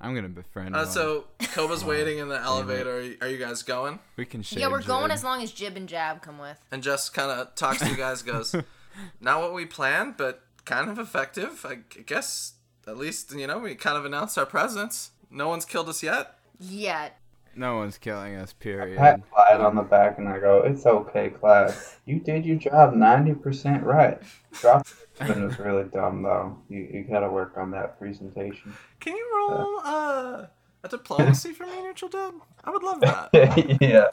I'm 0.00 0.14
gonna 0.14 0.28
befriend 0.28 0.74
Uh, 0.74 0.86
so 0.86 1.26
Koba's 1.38 1.84
waiting 1.94 2.18
in 2.18 2.28
the 2.28 2.40
elevator. 2.40 2.96
Are 2.96 3.00
you, 3.02 3.16
are 3.20 3.28
you 3.28 3.38
guys 3.38 3.62
going? 3.62 4.00
we 4.16 4.24
can 4.24 4.42
share. 4.42 4.58
Yeah, 4.58 4.68
we're 4.68 4.82
going 4.82 5.12
as 5.12 5.22
long 5.22 5.42
as 5.42 5.52
Jib 5.52 5.76
and 5.76 5.88
Jab 5.88 6.22
come 6.22 6.38
with. 6.38 6.58
And 6.72 6.82
just 6.82 7.14
kind 7.14 7.30
of 7.30 7.54
talks 7.54 7.78
to 7.78 7.88
you 7.88 7.96
guys. 7.96 8.22
Goes, 8.22 8.54
not 9.20 9.40
what 9.40 9.52
we 9.54 9.66
planned, 9.66 10.16
but 10.16 10.42
kind 10.64 10.90
of 10.90 10.98
effective. 10.98 11.64
I 11.68 11.78
guess 12.02 12.54
at 12.86 12.96
least 12.96 13.32
you 13.34 13.46
know 13.46 13.58
we 13.58 13.74
kind 13.74 13.96
of 13.96 14.04
announced 14.04 14.38
our 14.38 14.46
presence. 14.46 15.10
No 15.30 15.48
one's 15.48 15.64
killed 15.64 15.88
us 15.88 16.02
yet. 16.02 16.38
Yet. 16.58 17.16
No 17.56 17.76
one's 17.76 17.98
killing 17.98 18.36
us. 18.36 18.52
Period. 18.52 18.96
I 18.98 19.00
Pat 19.00 19.30
Clyde 19.30 19.60
on 19.60 19.74
the 19.74 19.82
back 19.82 20.18
and 20.18 20.28
I 20.28 20.38
go, 20.38 20.62
It's 20.64 20.86
okay, 20.86 21.30
Clyde. 21.30 21.74
You 22.04 22.20
did 22.20 22.46
your 22.46 22.56
job 22.56 22.94
ninety 22.94 23.34
percent 23.34 23.82
right. 23.82 24.20
Drop 24.52 24.86
it 25.20 25.36
was 25.36 25.58
really 25.58 25.84
dumb 25.84 26.22
though. 26.22 26.56
You 26.68 26.88
you 26.92 27.02
gotta 27.08 27.28
work 27.28 27.56
on 27.56 27.70
that 27.72 27.98
presentation. 27.98 28.74
Can 29.00 29.16
you 29.16 29.26
roll 29.36 29.80
uh, 29.84 30.46
a 30.84 30.88
diplomacy 30.88 31.52
for 31.52 31.66
me, 31.66 31.82
neutral 31.82 32.08
dub? 32.08 32.34
I 32.64 32.70
would 32.70 32.82
love 32.82 33.00
that. 33.00 33.30
yeah. 33.80 34.06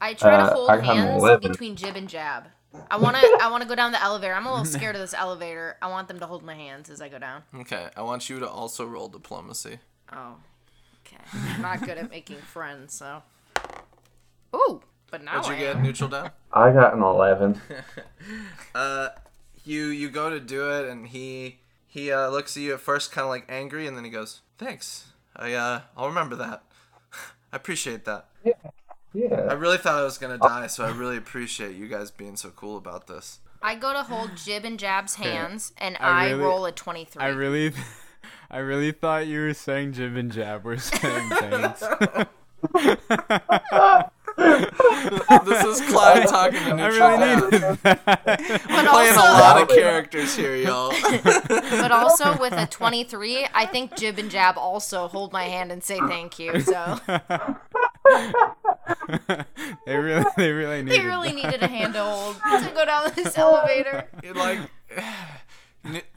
I 0.00 0.14
try 0.14 0.34
Uh, 0.34 0.48
to 0.48 0.54
hold 0.54 0.70
I 0.70 0.76
got 0.76 0.96
an 0.96 1.20
hands 1.20 1.40
between 1.46 1.76
Jib 1.76 1.96
and 1.96 2.08
Jab. 2.08 2.44
I 2.90 2.96
wanna 2.96 3.20
I 3.40 3.50
wanna 3.50 3.66
go 3.66 3.74
down 3.74 3.92
the 3.92 4.02
elevator. 4.02 4.34
I'm 4.34 4.46
a 4.46 4.50
little 4.50 4.64
scared 4.78 4.94
of 4.94 5.00
this 5.00 5.14
elevator. 5.14 5.76
I 5.82 5.88
want 5.88 6.08
them 6.08 6.18
to 6.20 6.26
hold 6.26 6.42
my 6.42 6.54
hands 6.54 6.90
as 6.90 7.00
I 7.00 7.08
go 7.08 7.18
down. 7.18 7.42
Okay, 7.54 7.88
I 7.96 8.02
want 8.02 8.28
you 8.30 8.38
to 8.40 8.48
also 8.48 8.84
roll 8.86 9.08
diplomacy. 9.08 9.78
Oh. 10.12 10.36
Okay. 11.06 11.22
I'm 11.54 11.62
not 11.62 11.80
good 11.84 11.98
at 11.98 12.10
making 12.10 12.36
friends, 12.52 12.94
so. 12.94 13.22
Ooh, 14.54 14.82
but 15.10 15.22
now 15.24 15.36
What'd 15.42 15.50
you 15.50 15.56
I 15.56 15.58
get, 15.58 15.76
am. 15.76 15.82
neutral 15.82 16.08
down. 16.10 16.30
I 16.52 16.72
got 16.72 16.94
an 16.94 17.02
eleven. 17.02 17.60
Uh, 18.74 19.08
you 19.64 19.86
you 19.86 20.10
go 20.10 20.30
to 20.30 20.40
do 20.40 20.70
it, 20.70 20.88
and 20.88 21.08
he 21.08 21.58
he 21.86 22.10
uh, 22.12 22.28
looks 22.30 22.56
at 22.56 22.62
you 22.62 22.74
at 22.74 22.80
first, 22.80 23.12
kind 23.12 23.24
of 23.24 23.28
like 23.30 23.44
angry, 23.48 23.86
and 23.86 23.96
then 23.96 24.04
he 24.04 24.10
goes, 24.10 24.40
"Thanks. 24.58 25.06
I 25.36 25.52
uh, 25.54 25.80
I'll 25.96 26.08
remember 26.08 26.36
that. 26.36 26.62
I 27.52 27.56
appreciate 27.56 28.04
that. 28.06 28.28
I 29.14 29.52
really 29.52 29.78
thought 29.78 29.96
I 30.00 30.04
was 30.04 30.18
gonna 30.18 30.38
oh. 30.40 30.48
die, 30.48 30.66
so 30.66 30.84
I 30.84 30.90
really 30.90 31.16
appreciate 31.16 31.76
you 31.76 31.86
guys 31.88 32.10
being 32.10 32.36
so 32.36 32.50
cool 32.50 32.76
about 32.76 33.06
this. 33.06 33.40
I 33.62 33.74
go 33.76 33.92
to 33.92 34.02
hold 34.02 34.36
Jib 34.36 34.64
and 34.64 34.78
Jab's 34.78 35.16
hands, 35.16 35.72
and 35.78 35.96
I 36.00 36.26
I, 36.26 36.30
really- 36.30 36.42
roll 36.42 36.64
a 36.66 36.72
23. 36.72 37.22
I 37.22 37.28
really, 37.28 37.72
I 38.50 38.58
really 38.58 38.92
thought 38.92 39.26
you 39.26 39.40
were 39.40 39.54
saying 39.54 39.92
Jib 39.92 40.16
and 40.16 40.32
Jab 40.32 40.64
were 40.64 40.78
saying 40.78 41.28
thanks. 41.28 41.80
this 44.36 45.64
is 45.64 45.80
Clyde 45.90 46.26
talking 46.28 46.60
to 46.60 46.70
I 46.70 46.88
neutral 46.88 47.08
really 47.10 47.18
Dab. 47.18 47.44
needed 47.44 47.78
that. 47.82 48.04
but 48.04 48.86
Playing 48.86 49.14
a 49.14 49.18
lot 49.18 49.60
of 49.62 49.68
characters 49.68 50.34
here, 50.36 50.56
y'all. 50.56 50.92
but 51.22 51.92
also 51.92 52.38
with 52.38 52.52
a 52.54 52.66
23, 52.66 53.46
I 53.52 53.66
think 53.66 53.94
Jib 53.96 54.18
and 54.18 54.30
Jab 54.30 54.56
also 54.56 55.08
hold 55.08 55.32
my 55.32 55.44
hand 55.44 55.70
and 55.70 55.82
say 55.84 55.98
thank 55.98 56.38
you. 56.38 56.60
So 56.60 56.98
they 59.86 59.96
really, 59.96 60.24
they 60.36 60.50
really 60.52 60.82
needed. 60.82 61.00
they 61.00 61.04
really 61.06 61.28
that. 61.30 61.36
needed 61.36 61.62
a 61.62 61.68
hand 61.68 61.94
to 61.94 62.02
hold 62.02 62.36
to 62.36 62.70
go 62.74 62.84
down 62.84 63.12
this 63.14 63.36
elevator. 63.36 64.08
You're 64.22 64.34
like. 64.34 64.60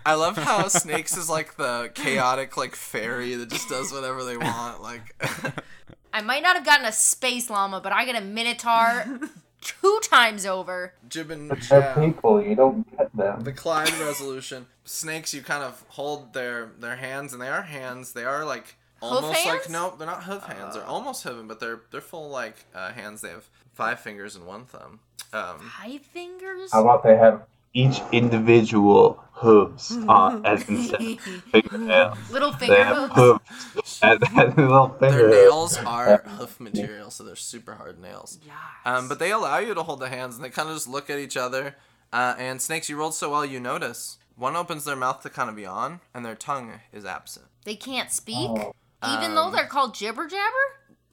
I 0.06 0.14
love 0.14 0.38
how 0.38 0.68
Snakes 0.68 1.18
is 1.18 1.28
like 1.28 1.58
the 1.58 1.90
chaotic 1.96 2.56
like 2.56 2.76
fairy 2.76 3.34
that 3.34 3.50
just 3.50 3.68
does 3.68 3.92
whatever 3.92 4.24
they 4.24 4.38
want. 4.38 4.84
Like 4.84 5.16
I 6.14 6.22
might 6.22 6.44
not 6.44 6.56
have 6.56 6.64
gotten 6.66 6.86
a 6.86 6.92
space 6.92 7.50
llama, 7.50 7.82
but 7.82 7.92
I 7.92 8.06
get 8.06 8.16
a 8.16 8.24
minotaur 8.24 9.20
two 9.62 10.00
times 10.04 10.46
over. 10.46 10.94
Jib 11.10 11.32
and 11.32 11.50
They're 11.50 11.58
Jab. 11.58 12.00
people, 12.00 12.40
you 12.44 12.54
don't 12.56 12.86
get 12.96 13.10
them. 13.16 13.42
the 13.42 13.52
Clyde 13.52 13.92
resolution. 13.98 14.68
Snakes, 14.84 15.34
you 15.34 15.42
kind 15.42 15.64
of 15.64 15.84
hold 15.88 16.34
their 16.34 16.70
their 16.80 16.98
hands, 16.98 17.34
and 17.34 17.42
they 17.42 17.50
are 17.50 17.64
hands. 17.64 18.14
They 18.14 18.24
are 18.24 18.46
like 18.46 18.78
almost 19.02 19.38
hands? 19.40 19.60
like 19.62 19.70
no, 19.70 19.96
they're 19.98 20.08
not 20.08 20.24
hoof 20.24 20.44
hands. 20.44 20.76
They're 20.76 20.86
almost 20.86 21.24
hooven, 21.24 21.48
but 21.48 21.60
they're 21.60 21.82
they're 21.92 22.02
full 22.02 22.30
like 22.30 22.56
uh, 22.74 22.92
hands. 22.94 23.22
They 23.22 23.30
have 23.30 23.46
five 23.74 24.00
fingers 24.00 24.36
and 24.36 24.46
one 24.46 24.66
thumb. 24.66 25.00
Um, 25.34 25.60
Five 25.82 26.02
fingers? 26.02 26.72
How 26.72 26.82
about 26.82 27.04
they 27.04 27.18
have 27.18 27.44
each 27.74 28.00
individual 28.14 29.22
hooves 29.34 29.92
on 30.08 30.46
as 30.46 30.68
instead 30.70 31.02
of 31.02 31.20
fingernails? 31.52 32.18
Little 32.32 32.52
They 32.52 32.68
finger 32.68 32.84
have 32.84 33.12
hooves. 33.12 33.42
hooves 33.74 34.00
as, 34.02 34.20
as 34.38 34.56
little 34.58 34.88
their 35.00 35.10
finger 35.12 35.30
nails 35.30 35.78
are 35.78 36.18
hoof 36.26 36.60
material, 36.60 37.12
so 37.12 37.24
they're 37.24 37.36
super 37.36 37.74
hard 37.76 38.00
nails. 38.00 38.40
Yes. 38.46 38.56
Um, 38.86 39.10
but 39.10 39.20
they 39.20 39.32
allow 39.32 39.58
you 39.58 39.74
to 39.74 39.84
hold 39.84 40.00
the 40.00 40.08
hands, 40.10 40.36
and 40.36 40.46
they 40.46 40.50
kind 40.50 40.70
of 40.70 40.76
just 40.76 40.88
look 40.88 41.10
at 41.10 41.20
each 41.20 41.36
other. 41.36 41.76
Uh, 42.14 42.36
and 42.38 42.62
snakes, 42.62 42.88
you 42.88 42.96
rolled 42.96 43.16
so 43.16 43.30
well, 43.30 43.46
you 43.46 43.60
notice 43.60 44.18
one 44.38 44.56
opens 44.56 44.86
their 44.86 44.96
mouth 44.96 45.22
to 45.24 45.30
kind 45.30 45.50
of 45.50 45.60
yawn, 45.60 46.00
and 46.14 46.26
their 46.26 46.36
tongue 46.36 46.74
is 46.94 47.04
absent. 47.06 47.48
They 47.66 47.76
can't 47.76 48.12
speak? 48.12 48.50
Oh. 48.52 48.74
Even 49.14 49.36
though 49.36 49.46
Um, 49.46 49.54
they're 49.54 49.66
called 49.68 49.94
Jibber 49.96 50.28
Jabber? 50.28 50.54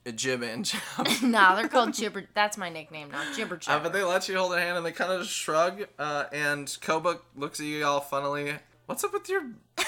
A 0.05 0.11
jib 0.11 0.41
and 0.43 0.65
jab. 0.65 0.81
nah, 1.23 1.55
they're 1.55 1.69
called 1.69 1.93
Jibber. 1.99 2.25
That's 2.33 2.57
my 2.57 2.67
nickname 2.69 3.09
now. 3.11 3.23
Jibber 3.33 3.55
Uh, 3.55 3.59
Jabber. 3.59 3.83
but 3.85 3.93
they 3.93 4.03
let 4.03 4.27
you 4.27 4.37
hold 4.37 4.51
their 4.51 4.59
hand 4.59 4.75
and 4.77 4.85
they 4.85 4.91
kind 4.91 5.11
of 5.13 5.21
just 5.21 5.31
shrug. 5.33 5.85
Uh, 5.97 6.25
and 6.33 6.75
Koba 6.81 7.19
looks 7.37 7.59
at 7.61 7.65
you 7.65 7.85
all 7.85 8.01
funnily. 8.01 8.53
What's 8.85 9.03
up 9.05 9.13
with 9.13 9.29
your 9.29 9.43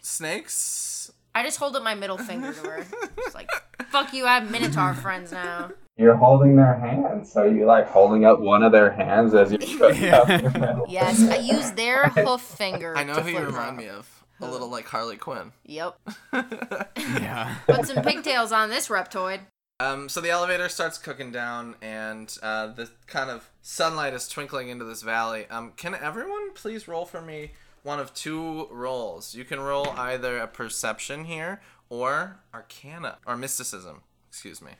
snakes? 0.00 1.12
I 1.34 1.44
just 1.44 1.58
hold 1.58 1.76
up 1.76 1.82
my 1.84 1.94
middle 1.94 2.18
finger 2.18 2.52
to 2.52 2.60
her. 2.68 2.84
Just 3.16 3.34
like, 3.34 3.48
fuck 3.90 4.12
you, 4.12 4.26
I 4.26 4.34
have 4.40 4.50
Minotaur 4.50 4.94
friends 4.94 5.30
now. 5.30 5.70
You're 5.96 6.16
holding 6.16 6.56
their 6.56 6.74
hands, 6.74 7.30
so 7.32 7.44
you're 7.44 7.66
like 7.66 7.88
holding 7.88 8.24
up 8.24 8.40
one 8.40 8.62
of 8.62 8.72
their 8.72 8.90
hands 8.90 9.34
as 9.34 9.50
you're 9.50 9.58
putting 9.78 10.08
up 10.10 10.28
your 10.28 10.50
metal. 10.50 10.86
Yes, 10.88 11.22
I 11.28 11.36
use 11.36 11.70
their 11.72 12.08
hoof 12.08 12.40
finger. 12.40 12.96
I 12.96 13.04
know 13.04 13.14
to 13.14 13.22
who 13.22 13.30
you 13.30 13.38
remind 13.40 13.76
me 13.76 13.88
of. 13.88 14.17
A 14.40 14.46
little 14.46 14.68
like 14.68 14.86
Harley 14.86 15.16
Quinn. 15.16 15.52
Yep. 15.64 15.98
Yeah. 16.96 17.56
Put 17.66 17.86
some 17.86 18.02
pigtails 18.02 18.52
on 18.52 18.68
this 18.68 18.88
reptoid. 18.88 19.40
Um, 19.80 20.08
so 20.08 20.20
the 20.20 20.30
elevator 20.30 20.68
starts 20.68 20.98
cooking 20.98 21.30
down, 21.32 21.76
and 21.80 22.36
uh, 22.42 22.66
the 22.68 22.90
kind 23.06 23.30
of 23.30 23.48
sunlight 23.62 24.12
is 24.12 24.28
twinkling 24.28 24.68
into 24.68 24.84
this 24.84 25.02
valley. 25.02 25.46
Um, 25.50 25.72
can 25.76 25.94
everyone 25.94 26.52
please 26.52 26.86
roll 26.88 27.04
for 27.06 27.20
me 27.22 27.52
one 27.84 27.98
of 28.00 28.12
two 28.12 28.66
rolls? 28.70 29.34
You 29.34 29.44
can 29.44 29.60
roll 29.60 29.88
either 29.96 30.38
a 30.38 30.46
perception 30.48 31.24
here 31.24 31.60
or 31.88 32.40
arcana 32.52 33.18
or 33.26 33.36
mysticism. 33.36 34.02
Excuse 34.28 34.60
me. 34.60 34.72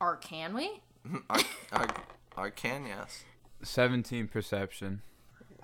Or 0.00 0.16
can 0.16 0.54
we? 0.54 0.80
Ar- 1.30 1.40
ar- 1.72 1.94
arcan, 2.36 2.88
yes. 2.88 3.24
17 3.62 4.28
perception. 4.28 5.02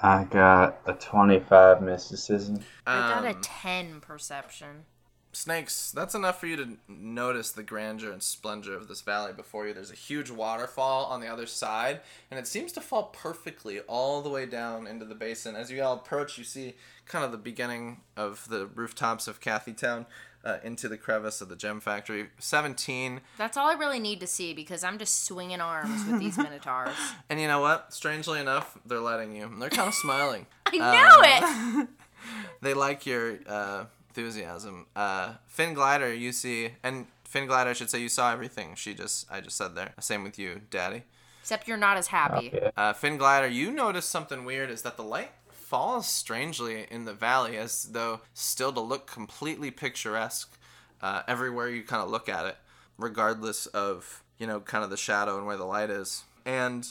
I 0.03 0.25
got 0.25 0.81
a 0.87 0.95
25 0.95 1.83
mysticism. 1.83 2.61
I 2.87 2.99
got 3.11 3.25
a 3.25 3.31
Um, 3.37 3.41
10 3.43 4.01
perception. 4.01 4.87
Snakes, 5.33 5.93
that's 5.93 6.17
enough 6.17 6.41
for 6.41 6.49
you 6.49 6.57
to 6.57 6.79
notice 6.89 7.53
the 7.53 7.63
grandeur 7.63 8.11
and 8.11 8.21
splendor 8.21 8.75
of 8.75 8.89
this 8.89 9.01
valley 9.01 9.33
before 9.33 9.69
you. 9.69 9.73
There's 9.73 9.93
a 9.93 9.95
huge 9.95 10.29
waterfall 10.29 11.05
on 11.05 11.21
the 11.21 11.29
other 11.29 11.47
side, 11.47 12.01
and 12.33 12.41
it 12.41 12.49
seems 12.49 12.73
to 12.73 12.81
fall 12.81 13.05
perfectly 13.05 13.79
all 13.81 14.23
the 14.23 14.29
way 14.29 14.45
down 14.45 14.89
into 14.89 15.05
the 15.05 15.15
basin. 15.15 15.55
As 15.55 15.71
you 15.71 15.83
all 15.85 15.95
approach, 15.95 16.37
you 16.37 16.43
see 16.43 16.75
kind 17.07 17.25
of 17.25 17.31
the 17.31 17.39
beginning 17.39 18.01
of 18.17 18.49
the 18.49 18.67
rooftops 18.67 19.29
of 19.29 19.41
Cathy 19.41 19.73
Town 19.73 20.07
uh, 20.45 20.59
into 20.63 20.89
the 20.89 20.97
crevice 20.97 21.41
of 21.41 21.49
the 21.49 21.57
gem 21.57 21.81
factory. 21.81 22.29
17. 22.39 23.21
That's 23.39 23.57
all 23.57 23.69
I 23.69 23.75
really 23.75 23.99
need 23.99 24.21
to 24.21 24.27
see 24.27 24.55
because 24.55 24.83
I'm 24.85 24.99
just 24.99 25.25
swinging 25.25 25.61
arms 25.61 26.05
with 26.07 26.21
these 26.21 26.37
minotaurs. 26.39 26.97
And 27.29 27.41
you 27.41 27.49
know 27.49 27.61
what? 27.61 27.93
Strangely 27.93 28.41
enough, 28.41 28.79
they're 28.85 29.01
letting 29.01 29.35
you. 29.35 29.51
They're 29.59 29.71
kind 29.71 29.89
of 29.89 29.95
smiling. 30.03 30.47
I 30.67 30.79
know 30.79 31.81
it! 31.81 31.89
they 32.63 32.75
like 32.75 33.07
your 33.07 33.39
uh, 33.47 33.85
enthusiasm. 34.09 34.87
Uh, 34.95 35.35
Finn 35.47 35.75
Glider, 35.75 36.13
you 36.13 36.33
see, 36.33 36.71
and 36.83 37.07
Finn 37.25 37.47
Glider, 37.47 37.71
I 37.71 37.73
should 37.75 37.91
say, 37.91 38.01
you 38.01 38.09
saw 38.09 38.33
everything. 38.33 38.75
She 38.75 38.95
just, 38.95 39.31
I 39.31 39.41
just 39.41 39.57
said 39.57 39.75
there. 39.75 39.93
Same 40.01 40.25
with 40.25 40.39
you, 40.39 40.63
Daddy. 40.71 41.05
Except 41.43 41.67
you're 41.67 41.77
not 41.77 41.97
as 41.97 42.09
happy. 42.09 42.51
Okay. 42.55 42.71
Uh, 42.77 42.93
Finn 42.93 43.17
Glider, 43.17 43.49
you 43.49 43.71
noticed 43.71 44.11
something 44.11 44.45
weird 44.45 44.71
is 44.71 44.83
that 44.83 44.97
the 44.97 45.03
light 45.03 45.33
falls 45.71 46.09
strangely 46.09 46.85
in 46.91 47.05
the 47.05 47.15
valley, 47.15 47.57
as 47.57 47.85
though 47.93 48.21
still 48.35 48.73
to 48.73 48.81
look 48.81 49.07
completely 49.07 49.71
picturesque 49.71 50.59
uh, 51.01 51.23
everywhere 51.29 51.69
you 51.69 51.85
kind 51.85 52.03
of 52.03 52.11
look 52.11 52.29
at 52.29 52.45
it, 52.45 52.57
regardless 52.99 53.67
of 53.67 54.25
you 54.37 54.49
know 54.49 54.59
kind 54.59 54.83
of 54.83 54.91
the 54.91 54.97
shadow 54.97 55.39
and 55.39 55.47
where 55.47 55.57
the 55.57 55.65
light 55.65 55.89
is. 55.89 56.25
And 56.45 56.89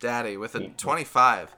Daddy, 0.00 0.36
with 0.36 0.56
a 0.56 0.62
25, 0.76 1.54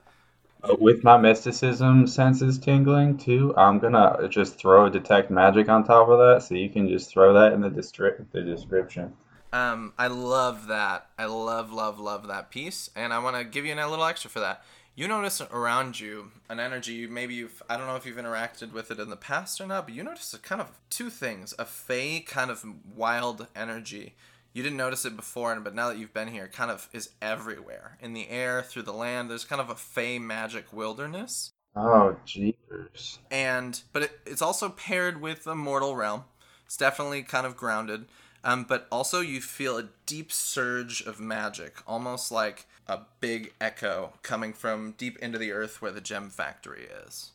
Uh, 0.63 0.75
With 0.79 1.03
my 1.03 1.17
mysticism 1.17 2.05
senses 2.05 2.59
tingling 2.59 3.17
too, 3.17 3.55
I'm 3.57 3.79
gonna 3.79 4.27
just 4.29 4.59
throw 4.59 4.85
a 4.85 4.91
detect 4.91 5.31
magic 5.31 5.67
on 5.67 5.83
top 5.83 6.09
of 6.09 6.19
that, 6.19 6.43
so 6.43 6.53
you 6.53 6.69
can 6.69 6.87
just 6.87 7.09
throw 7.11 7.33
that 7.33 7.53
in 7.53 7.61
the 7.61 7.71
distri- 7.71 8.23
the 8.31 8.41
description. 8.43 9.17
Um, 9.53 9.93
I 9.97 10.07
love 10.07 10.67
that. 10.67 11.07
I 11.17 11.25
love, 11.25 11.73
love, 11.73 11.99
love 11.99 12.27
that 12.27 12.51
piece, 12.51 12.89
and 12.95 13.13
I 13.13 13.19
want 13.19 13.35
to 13.35 13.43
give 13.43 13.65
you 13.65 13.73
a 13.73 13.87
little 13.87 14.05
extra 14.05 14.29
for 14.29 14.39
that. 14.39 14.63
You 15.01 15.07
notice 15.07 15.41
around 15.41 15.99
you 15.99 16.29
an 16.47 16.59
energy. 16.59 17.07
Maybe 17.07 17.33
you've 17.33 17.63
I 17.67 17.75
don't 17.75 17.87
know 17.87 17.95
if 17.95 18.05
you've 18.05 18.17
interacted 18.17 18.71
with 18.71 18.91
it 18.91 18.99
in 18.99 19.09
the 19.09 19.15
past 19.15 19.59
or 19.59 19.65
not, 19.65 19.87
but 19.87 19.95
you 19.95 20.03
notice 20.03 20.31
a 20.35 20.37
kind 20.37 20.61
of 20.61 20.79
two 20.91 21.09
things: 21.09 21.55
a 21.57 21.65
fey 21.65 22.19
kind 22.19 22.51
of 22.51 22.63
wild 22.95 23.47
energy. 23.55 24.13
You 24.53 24.61
didn't 24.61 24.77
notice 24.77 25.03
it 25.03 25.15
before, 25.15 25.59
but 25.59 25.73
now 25.73 25.89
that 25.89 25.97
you've 25.97 26.13
been 26.13 26.27
here, 26.27 26.43
it 26.45 26.51
kind 26.53 26.69
of 26.69 26.87
is 26.93 27.09
everywhere 27.19 27.97
in 27.99 28.13
the 28.13 28.29
air, 28.29 28.61
through 28.61 28.83
the 28.83 28.93
land. 28.93 29.27
There's 29.31 29.43
kind 29.43 29.59
of 29.59 29.71
a 29.71 29.75
fey 29.75 30.19
magic 30.19 30.71
wilderness 30.71 31.53
Oh, 31.75 32.15
jeepers. 32.23 33.17
and 33.31 33.81
but 33.93 34.03
it, 34.03 34.19
it's 34.27 34.43
also 34.43 34.69
paired 34.69 35.19
with 35.19 35.47
a 35.47 35.55
mortal 35.55 35.95
realm. 35.95 36.25
It's 36.67 36.77
definitely 36.77 37.23
kind 37.23 37.47
of 37.47 37.57
grounded, 37.57 38.05
um, 38.43 38.65
but 38.65 38.85
also 38.91 39.21
you 39.21 39.41
feel 39.41 39.79
a 39.79 39.89
deep 40.05 40.31
surge 40.31 41.01
of 41.01 41.19
magic, 41.19 41.77
almost 41.87 42.31
like 42.31 42.67
a 42.91 43.05
big 43.19 43.53
echo 43.61 44.13
coming 44.21 44.53
from 44.53 44.93
deep 44.97 45.17
into 45.19 45.37
the 45.37 45.51
earth 45.51 45.81
where 45.81 45.91
the 45.91 46.01
gem 46.01 46.29
factory 46.29 46.87
is. 47.07 47.31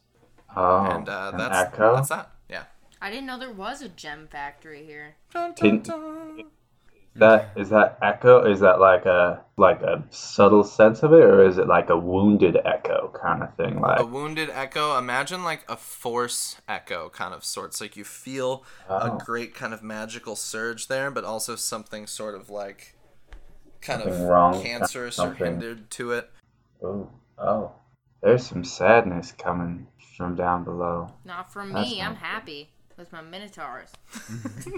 Oh, 0.54 0.84
and 0.84 1.08
uh, 1.08 1.30
an 1.32 1.38
that's 1.38 1.74
echo. 1.74 1.96
that's 1.96 2.08
that. 2.10 2.30
Yeah. 2.48 2.64
I 3.00 3.10
didn't 3.10 3.26
know 3.26 3.38
there 3.38 3.50
was 3.52 3.82
a 3.82 3.88
gem 3.88 4.28
factory 4.30 4.84
here. 4.86 5.16
Dun, 5.32 5.54
dun, 5.54 5.70
Didn't- 5.70 5.84
dun. 5.84 6.42
That 7.18 7.52
is 7.56 7.70
that 7.70 7.96
echo. 8.02 8.44
Is 8.44 8.60
that 8.60 8.78
like 8.78 9.06
a 9.06 9.42
like 9.56 9.80
a 9.80 10.04
subtle 10.10 10.62
sense 10.62 11.02
of 11.02 11.14
it, 11.14 11.22
or 11.24 11.46
is 11.48 11.56
it 11.56 11.66
like 11.66 11.88
a 11.88 11.96
wounded 11.96 12.58
echo 12.62 13.10
kind 13.18 13.42
of 13.42 13.54
thing? 13.56 13.80
Like 13.80 14.00
A 14.00 14.04
wounded 14.04 14.50
echo. 14.52 14.98
Imagine 14.98 15.42
like 15.42 15.64
a 15.66 15.78
force 15.78 16.56
echo 16.68 17.08
kind 17.08 17.32
of 17.32 17.42
sorts. 17.42 17.80
Like 17.80 17.96
you 17.96 18.04
feel 18.04 18.64
a 18.86 19.12
Oh. 19.12 19.18
great 19.24 19.54
kind 19.54 19.72
of 19.72 19.82
magical 19.82 20.36
surge 20.36 20.88
there, 20.88 21.10
but 21.10 21.24
also 21.24 21.56
something 21.56 22.06
sort 22.06 22.34
of 22.34 22.50
like 22.50 22.94
kind 23.80 24.02
of 24.02 24.08
Something 24.08 24.26
wrong, 24.28 24.62
cancerous 24.62 25.18
or 25.18 25.34
hindered 25.34 25.90
to 25.92 26.12
it. 26.12 26.30
oh 26.82 27.08
oh, 27.38 27.72
there's 28.22 28.46
some 28.46 28.64
sadness 28.64 29.32
coming 29.32 29.86
from 30.16 30.34
down 30.36 30.64
below. 30.64 31.12
Not 31.24 31.52
from 31.52 31.72
That's 31.72 31.88
me. 31.90 32.00
I'm 32.00 32.12
not- 32.14 32.22
happy 32.22 32.70
with 32.96 33.12
my 33.12 33.20
minotaurs. 33.22 33.90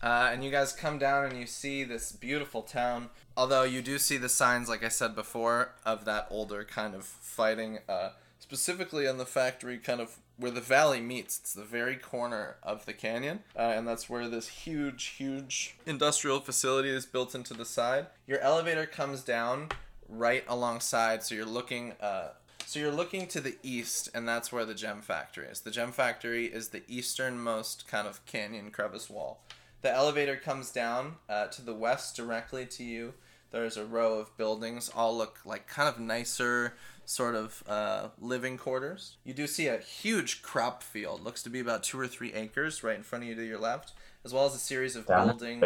Uh, 0.00 0.30
and 0.32 0.44
you 0.44 0.50
guys 0.52 0.72
come 0.72 0.96
down 0.96 1.24
and 1.24 1.36
you 1.36 1.44
see 1.46 1.82
this 1.82 2.12
beautiful 2.12 2.62
town. 2.62 3.10
Although 3.36 3.64
you 3.64 3.82
do 3.82 3.98
see 3.98 4.16
the 4.16 4.28
signs, 4.28 4.68
like 4.68 4.84
I 4.84 4.88
said 4.88 5.16
before, 5.16 5.74
of 5.84 6.04
that 6.04 6.28
older 6.30 6.62
kind 6.64 6.94
of 6.94 7.04
fighting, 7.04 7.80
uh, 7.88 8.10
specifically 8.38 9.08
on 9.08 9.18
the 9.18 9.26
factory, 9.26 9.76
kind 9.78 10.00
of 10.00 10.18
where 10.38 10.50
the 10.50 10.60
valley 10.60 11.00
meets. 11.00 11.38
It's 11.38 11.52
the 11.52 11.64
very 11.64 11.96
corner 11.96 12.56
of 12.62 12.86
the 12.86 12.92
canyon, 12.92 13.40
uh, 13.56 13.72
and 13.76 13.86
that's 13.86 14.08
where 14.08 14.28
this 14.28 14.48
huge, 14.48 15.04
huge 15.04 15.76
industrial 15.84 16.40
facility 16.40 16.88
is 16.88 17.04
built 17.04 17.34
into 17.34 17.54
the 17.54 17.64
side. 17.64 18.06
Your 18.26 18.40
elevator 18.40 18.86
comes 18.86 19.22
down 19.22 19.68
right 20.08 20.44
alongside, 20.48 21.22
so 21.22 21.34
you're 21.34 21.44
looking. 21.44 21.92
Uh, 22.00 22.28
so 22.64 22.78
you're 22.78 22.92
looking 22.92 23.26
to 23.28 23.40
the 23.40 23.56
east, 23.62 24.10
and 24.14 24.28
that's 24.28 24.52
where 24.52 24.66
the 24.66 24.74
gem 24.74 25.00
factory 25.00 25.46
is. 25.46 25.60
The 25.60 25.70
gem 25.70 25.90
factory 25.90 26.46
is 26.46 26.68
the 26.68 26.82
easternmost 26.86 27.88
kind 27.88 28.06
of 28.06 28.24
canyon 28.26 28.70
crevice 28.70 29.08
wall. 29.08 29.40
The 29.80 29.90
elevator 29.90 30.36
comes 30.36 30.70
down 30.70 31.16
uh, 31.30 31.46
to 31.46 31.62
the 31.62 31.72
west 31.72 32.14
directly 32.14 32.66
to 32.66 32.84
you. 32.84 33.14
There's 33.52 33.78
a 33.78 33.86
row 33.86 34.18
of 34.18 34.36
buildings, 34.36 34.90
all 34.94 35.16
look 35.16 35.38
like 35.46 35.66
kind 35.66 35.88
of 35.88 35.98
nicer, 35.98 36.74
sort 37.08 37.34
of 37.34 37.62
uh, 37.66 38.08
living 38.20 38.58
quarters. 38.58 39.16
You 39.24 39.32
do 39.32 39.46
see 39.46 39.66
a 39.66 39.78
huge 39.78 40.42
crop 40.42 40.82
field, 40.82 41.24
looks 41.24 41.42
to 41.44 41.50
be 41.50 41.58
about 41.58 41.82
two 41.82 41.98
or 41.98 42.06
three 42.06 42.34
acres, 42.34 42.84
right 42.84 42.96
in 42.96 43.02
front 43.02 43.24
of 43.24 43.30
you 43.30 43.34
to 43.34 43.46
your 43.46 43.58
left, 43.58 43.94
as 44.26 44.34
well 44.34 44.44
as 44.44 44.54
a 44.54 44.58
series 44.58 44.94
of 44.94 45.06
Down 45.06 45.28
buildings 45.28 45.64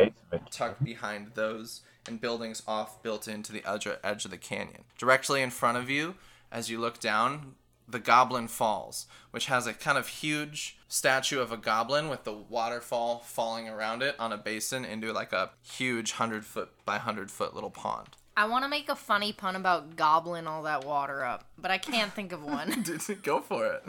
tucked 0.51 0.85
behind 0.85 1.33
those 1.35 1.81
and 2.07 2.21
buildings 2.21 2.63
off 2.69 3.03
built 3.03 3.27
into 3.27 3.53
the 3.53 3.69
edge, 3.69 3.89
edge 4.05 4.25
of 4.25 4.31
the 4.31 4.37
canyon. 4.37 4.85
Directly 4.97 5.43
in 5.43 5.51
front 5.51 5.79
of 5.79 5.91
you, 5.91 6.15
as 6.53 6.71
you 6.71 6.79
look 6.79 7.01
down, 7.01 7.57
the 7.89 7.99
Goblin 7.99 8.47
Falls, 8.47 9.07
which 9.33 9.47
has 9.47 9.67
a 9.67 9.75
kind 9.75 9.99
of 9.99 10.07
huge 10.07 10.79
statue 10.87 11.41
of 11.41 11.51
a 11.51 11.57
goblin 11.57 12.09
with 12.09 12.23
the 12.23 12.33
waterfall 12.33 13.19
falling 13.19 13.69
around 13.69 14.03
it 14.03 14.15
on 14.19 14.33
a 14.33 14.39
basin 14.39 14.85
into 14.85 15.13
like 15.13 15.33
a 15.33 15.51
huge 15.61 16.13
100 16.13 16.45
foot 16.45 16.71
by 16.85 16.95
100 16.95 17.33
foot 17.33 17.53
little 17.53 17.71
pond. 17.71 18.11
I 18.37 18.47
want 18.47 18.65
to 18.65 18.69
make 18.69 18.89
a 18.89 18.97
funny 18.97 19.33
pun 19.33 19.57
about 19.57 19.97
gobbling 19.97 20.47
all 20.47 20.63
that 20.63 20.85
water 20.85 21.25
up, 21.25 21.49
but 21.59 21.71
I 21.71 21.79
can't 21.79 22.13
think 22.13 22.33
of 22.33 22.43
one. 22.43 22.85
Go 23.23 23.41
for 23.41 23.67
it. 23.67 23.85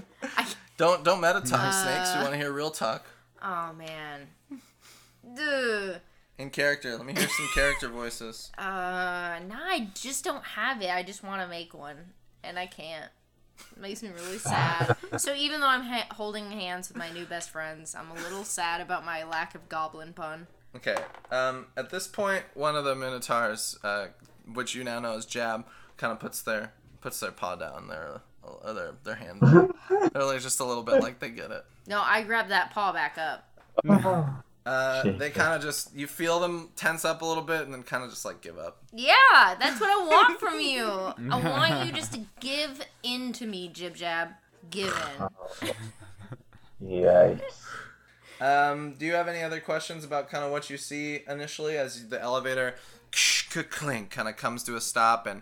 Don't 0.78 1.04
don't 1.04 1.22
meta 1.22 1.42
talk, 1.42 1.74
snakes. 1.74 2.10
Uh. 2.10 2.16
We 2.18 2.22
want 2.24 2.34
to 2.34 2.38
hear 2.38 2.52
real 2.52 2.72
talk. 2.72 3.06
oh 3.42 3.72
man. 3.74 4.28
Duh. 5.36 6.00
In 6.38 6.50
character. 6.50 6.98
Let 6.98 7.06
me 7.06 7.14
hear 7.14 7.28
some 7.30 7.48
character 7.54 7.88
voices. 7.90 8.52
Uh, 8.58 9.40
no, 9.48 9.56
I 9.56 9.90
just 9.94 10.24
don't 10.24 10.44
have 10.44 10.82
it. 10.82 10.90
I 10.90 11.04
just 11.04 11.24
want 11.24 11.42
to 11.42 11.48
make 11.48 11.74
one, 11.74 11.96
and 12.44 12.58
I 12.60 12.66
can't. 12.66 13.10
It 13.72 13.80
makes 13.80 14.02
me 14.04 14.10
really 14.10 14.38
sad. 14.40 14.96
so 15.18 15.34
even 15.34 15.62
though 15.62 15.68
I'm 15.68 15.84
ha- 15.84 16.08
holding 16.12 16.52
hands 16.52 16.90
with 16.90 16.98
my 16.98 17.10
new 17.12 17.26
best 17.26 17.50
friends, 17.52 17.96
I'm 17.96 18.10
a 18.12 18.22
little 18.22 18.44
sad 18.44 18.82
about 18.82 19.06
my 19.06 19.24
lack 19.24 19.54
of 19.56 19.70
goblin 19.70 20.12
pun. 20.14 20.48
Okay. 20.76 20.98
Um, 21.32 21.68
at 21.78 21.90
this 21.92 22.08
point, 22.08 22.44
one 22.56 22.76
of 22.76 22.84
the 22.84 22.96
minotaurs, 22.96 23.78
uh, 23.84 24.08
which 24.52 24.76
you 24.76 24.84
now 24.84 25.00
know 25.00 25.16
as 25.16 25.26
Jab, 25.26 25.66
kind 25.98 26.12
of 26.12 26.20
puts 26.20 26.42
their 26.42 26.74
puts 27.02 27.20
their 27.20 27.32
paw 27.32 27.56
down, 27.56 27.88
their 27.88 28.22
uh, 28.64 28.74
their 28.74 28.92
their 29.04 29.16
hand. 29.16 29.40
They're 30.14 30.24
like 30.24 30.42
just 30.42 30.60
a 30.60 30.66
little 30.66 30.84
bit 30.84 31.02
like 31.02 31.20
they 31.20 31.30
get 31.30 31.52
it. 31.52 31.66
No, 31.88 32.02
I 32.02 32.24
grabbed 32.24 32.52
that 32.52 32.72
paw 32.72 32.92
back 32.92 33.18
up. 33.18 33.50
Uh, 34.66 35.04
they 35.18 35.30
kind 35.30 35.54
of 35.54 35.62
just 35.62 35.94
you 35.94 36.08
feel 36.08 36.40
them 36.40 36.70
tense 36.78 37.04
up 37.04 37.22
a 37.22 37.26
little 37.26 37.44
bit 37.44 37.64
and 37.64 37.74
then 37.74 37.84
kind 37.84 38.02
of 38.02 38.10
just 38.10 38.24
like 38.24 38.40
give 38.40 38.58
up. 38.58 38.82
Yeah, 38.94 39.56
that's 39.60 39.82
what 39.82 39.90
I 39.90 40.06
want 40.06 40.40
from 40.40 40.62
you. 40.62 40.86
I 40.86 41.50
want 41.50 41.86
you 41.86 41.92
just 41.92 42.14
to 42.14 42.22
give 42.40 42.80
in 43.04 43.34
to 43.34 43.46
me, 43.46 43.68
Jib 43.68 43.94
Jab. 43.94 44.30
Give 44.70 44.96
in. 45.62 45.74
Yikes. 46.82 47.42
Um, 48.40 48.96
do 48.98 49.06
you 49.06 49.14
have 49.14 49.28
any 49.28 49.42
other 49.42 49.60
questions 49.60 50.04
about 50.04 50.30
kind 50.30 50.44
of 50.44 50.52
what 50.52 50.70
you 50.70 50.78
see 50.78 51.24
initially 51.28 51.78
as 51.78 52.08
the 52.08 52.22
elevator 52.22 52.76
clink 53.16 54.10
kind 54.10 54.28
of 54.28 54.36
comes 54.38 54.64
to 54.64 54.76
a 54.76 54.82
stop, 54.82 55.28
and 55.28 55.42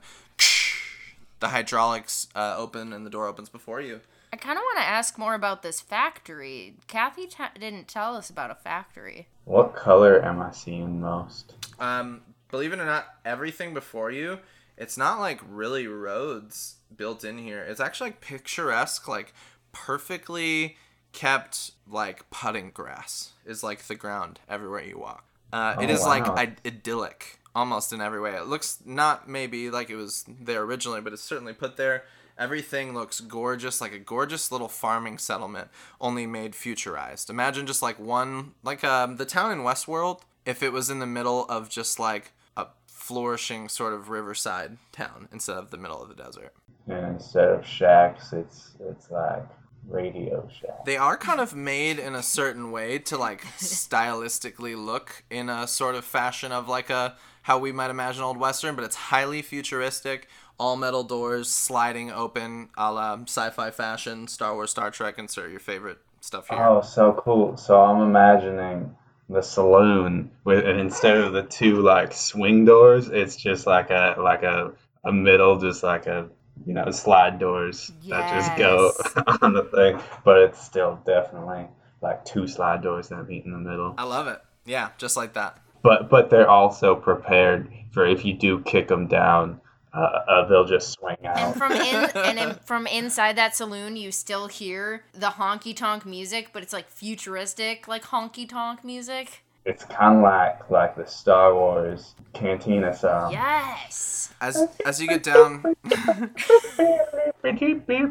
the 1.40 1.50
hydraulics 1.50 2.28
uh, 2.36 2.56
open 2.58 2.94
and 2.94 3.06
the 3.06 3.10
door 3.10 3.28
opens 3.28 3.50
before 3.50 3.82
you. 3.82 4.02
I 4.34 4.38
kind 4.38 4.58
of 4.58 4.62
want 4.64 4.78
to 4.78 4.84
ask 4.88 5.18
more 5.18 5.34
about 5.34 5.62
this 5.62 5.82
factory. 5.82 6.76
Kathy 6.88 7.28
t- 7.28 7.44
didn't 7.60 7.88
tell 7.88 8.16
us 8.16 8.30
about 8.30 8.50
a 8.52 8.56
factory. 8.56 9.28
What 9.46 9.76
color 9.76 10.24
am 10.24 10.42
I 10.42 10.52
seeing 10.52 11.02
most? 11.02 11.54
Um, 11.80 12.22
believe 12.50 12.72
it 12.72 12.80
or 12.80 12.86
not, 12.86 13.08
everything 13.26 13.74
before 13.74 14.10
you, 14.12 14.40
it's 14.78 14.98
not 14.98 15.20
like 15.20 15.42
really 15.50 15.86
roads 15.88 16.76
built 16.96 17.26
in 17.26 17.38
here. 17.40 17.62
It's 17.62 17.82
actually 17.82 18.12
like 18.12 18.22
picturesque, 18.22 19.08
like 19.08 19.34
perfectly 19.74 20.78
kept 21.12 21.72
like 21.90 22.30
putting 22.30 22.70
grass 22.70 23.32
is 23.46 23.64
like 23.64 23.84
the 23.88 23.96
ground 23.96 24.40
everywhere 24.48 24.84
you 24.84 24.98
walk. 24.98 25.26
Uh, 25.52 25.76
it 25.82 25.90
Oh, 25.90 25.94
is 25.94 26.06
like 26.06 26.26
wow. 26.26 26.36
I- 26.38 26.56
idyllic 26.66 27.40
almost 27.56 27.94
in 27.94 28.02
every 28.02 28.20
way. 28.20 28.36
It 28.36 28.48
looks 28.48 28.80
not 28.86 29.28
maybe 29.28 29.70
like 29.70 29.90
it 29.90 29.96
was 29.96 30.26
there 30.28 30.62
originally, 30.62 31.02
but 31.02 31.14
it's 31.14 31.22
certainly 31.22 31.54
put 31.54 31.78
there. 31.78 32.04
Everything 32.38 32.94
looks 32.94 33.20
gorgeous, 33.20 33.82
like 33.82 33.94
a 33.94 34.00
gorgeous 34.00 34.52
little 34.52 34.70
farming 34.70 35.18
settlement, 35.18 35.68
only 36.00 36.26
made 36.26 36.54
futurized. 36.54 37.30
Imagine 37.30 37.68
just 37.68 37.82
like 37.82 38.00
one, 38.00 38.54
like 38.64 38.84
um, 38.84 39.18
the 39.18 39.26
town 39.26 39.52
in 39.52 39.60
Westworld, 39.60 40.22
if 40.46 40.64
it 40.64 40.72
was 40.72 40.90
in 40.90 41.00
the 41.00 41.06
middle 41.06 41.46
of 41.46 41.70
just 41.70 42.00
like 42.00 42.32
a 42.58 42.68
flourishing 42.88 43.70
sort 43.70 43.94
of 43.94 44.10
riverside 44.10 44.78
town 44.92 45.28
instead 45.32 45.58
of 45.58 45.72
the 45.72 45.78
middle 45.78 46.02
of 46.02 46.10
the 46.10 46.16
desert. 46.16 46.54
And 46.88 47.06
instead 47.06 47.50
of 47.50 47.66
shacks, 47.66 48.34
it's 48.34 48.72
it's 48.80 49.12
like 49.12 49.46
Radio 49.88 50.48
Shack. 50.60 50.86
They 50.86 50.98
are 50.98 51.18
kind 51.18 51.40
of 51.40 51.56
made 51.56 52.00
in 52.00 52.16
a 52.16 52.24
certain 52.24 52.72
way 52.72 52.98
to 53.00 53.18
like 53.18 53.42
stylistically 53.58 54.76
look 54.84 55.24
in 55.30 55.50
a 55.50 55.68
sort 55.68 55.96
of 55.96 56.06
fashion 56.06 56.52
of 56.52 56.68
like 56.68 56.90
a 56.90 57.16
how 57.44 57.58
we 57.58 57.72
might 57.72 57.90
imagine 57.90 58.24
old 58.24 58.38
western, 58.38 58.76
but 58.76 58.84
it's 58.84 58.96
highly 58.96 59.42
futuristic. 59.42 60.28
All 60.60 60.76
metal 60.76 61.04
doors 61.04 61.50
sliding 61.50 62.12
open, 62.12 62.70
a 62.78 62.92
la 62.92 63.18
sci-fi 63.24 63.72
fashion, 63.72 64.28
Star 64.28 64.54
Wars, 64.54 64.72
Star 64.72 64.92
Trek. 64.92 65.18
Insert 65.18 65.50
your 65.50 65.60
favorite 65.60 65.98
stuff 66.20 66.50
here. 66.50 66.60
Oh, 66.60 66.82
so 66.82 67.14
cool. 67.14 67.58
So 67.58 67.82
I'm 67.82 68.02
imagining 68.02 68.96
the 69.30 69.42
saloon 69.42 70.30
with 70.44 70.66
and 70.66 70.80
instead 70.80 71.18
of 71.18 71.34
the 71.34 71.44
two 71.44 71.82
like 71.82 72.14
swing 72.14 72.66
doors, 72.66 73.08
it's 73.08 73.36
just 73.36 73.66
like 73.66 73.90
a 73.90 74.16
like 74.20 74.44
a 74.44 74.74
a 75.04 75.12
middle, 75.12 75.58
just 75.58 75.84
like 75.84 76.06
a 76.06 76.30
you 76.66 76.74
know 76.74 76.92
slide 76.92 77.40
doors 77.40 77.92
that 78.08 78.30
just 78.36 78.58
go 78.58 78.92
on 79.42 79.54
the 79.54 79.64
thing, 79.64 80.00
but 80.24 80.38
it's 80.44 80.64
still 80.64 81.00
definitely 81.06 81.66
like 82.02 82.26
two 82.26 82.48
slide 82.48 82.82
doors 82.82 83.10
that 83.10 83.28
meet 83.28 83.46
in 83.46 83.52
the 83.52 83.58
middle. 83.58 83.96
I 83.98 84.04
love 84.04 84.28
it. 84.28 84.42
Yeah, 84.66 84.90
just 84.98 85.18
like 85.18 85.34
that. 85.34 85.58
But 85.84 86.10
but 86.10 86.30
they're 86.30 86.50
also 86.50 86.96
prepared 86.96 87.72
for 87.92 88.06
if 88.06 88.24
you 88.24 88.34
do 88.34 88.62
kick 88.62 88.88
them 88.88 89.08
down, 89.08 89.60
uh, 89.94 90.00
uh, 90.00 90.48
they'll 90.48 90.66
just 90.66 90.92
swing 90.92 91.18
out. 91.26 91.38
And 91.38 91.56
from 91.56 91.72
in 91.74 92.10
and 92.16 92.40
in, 92.40 92.54
from 92.66 92.88
inside 92.88 93.36
that 93.38 93.56
saloon, 93.56 93.96
you 93.96 94.12
still 94.12 94.48
hear 94.48 95.04
the 95.14 95.28
honky 95.28 95.76
tonk 95.76 96.06
music, 96.06 96.50
but 96.54 96.64
it's 96.64 96.74
like 96.74 96.90
futuristic, 96.90 97.88
like 97.88 98.04
honky 98.04 98.48
tonk 98.48 98.84
music. 98.84 99.44
It's 99.64 99.84
kind 99.86 100.18
of 100.18 100.24
like 100.24 100.70
like 100.70 100.96
the 100.96 101.06
Star 101.06 101.54
Wars 101.54 102.16
cantina 102.34 102.96
sound. 102.96 103.34
Yes. 103.34 104.34
As 104.42 104.68
as 104.86 105.00
you 105.00 105.08
get 105.08 105.22
down, 105.22 105.64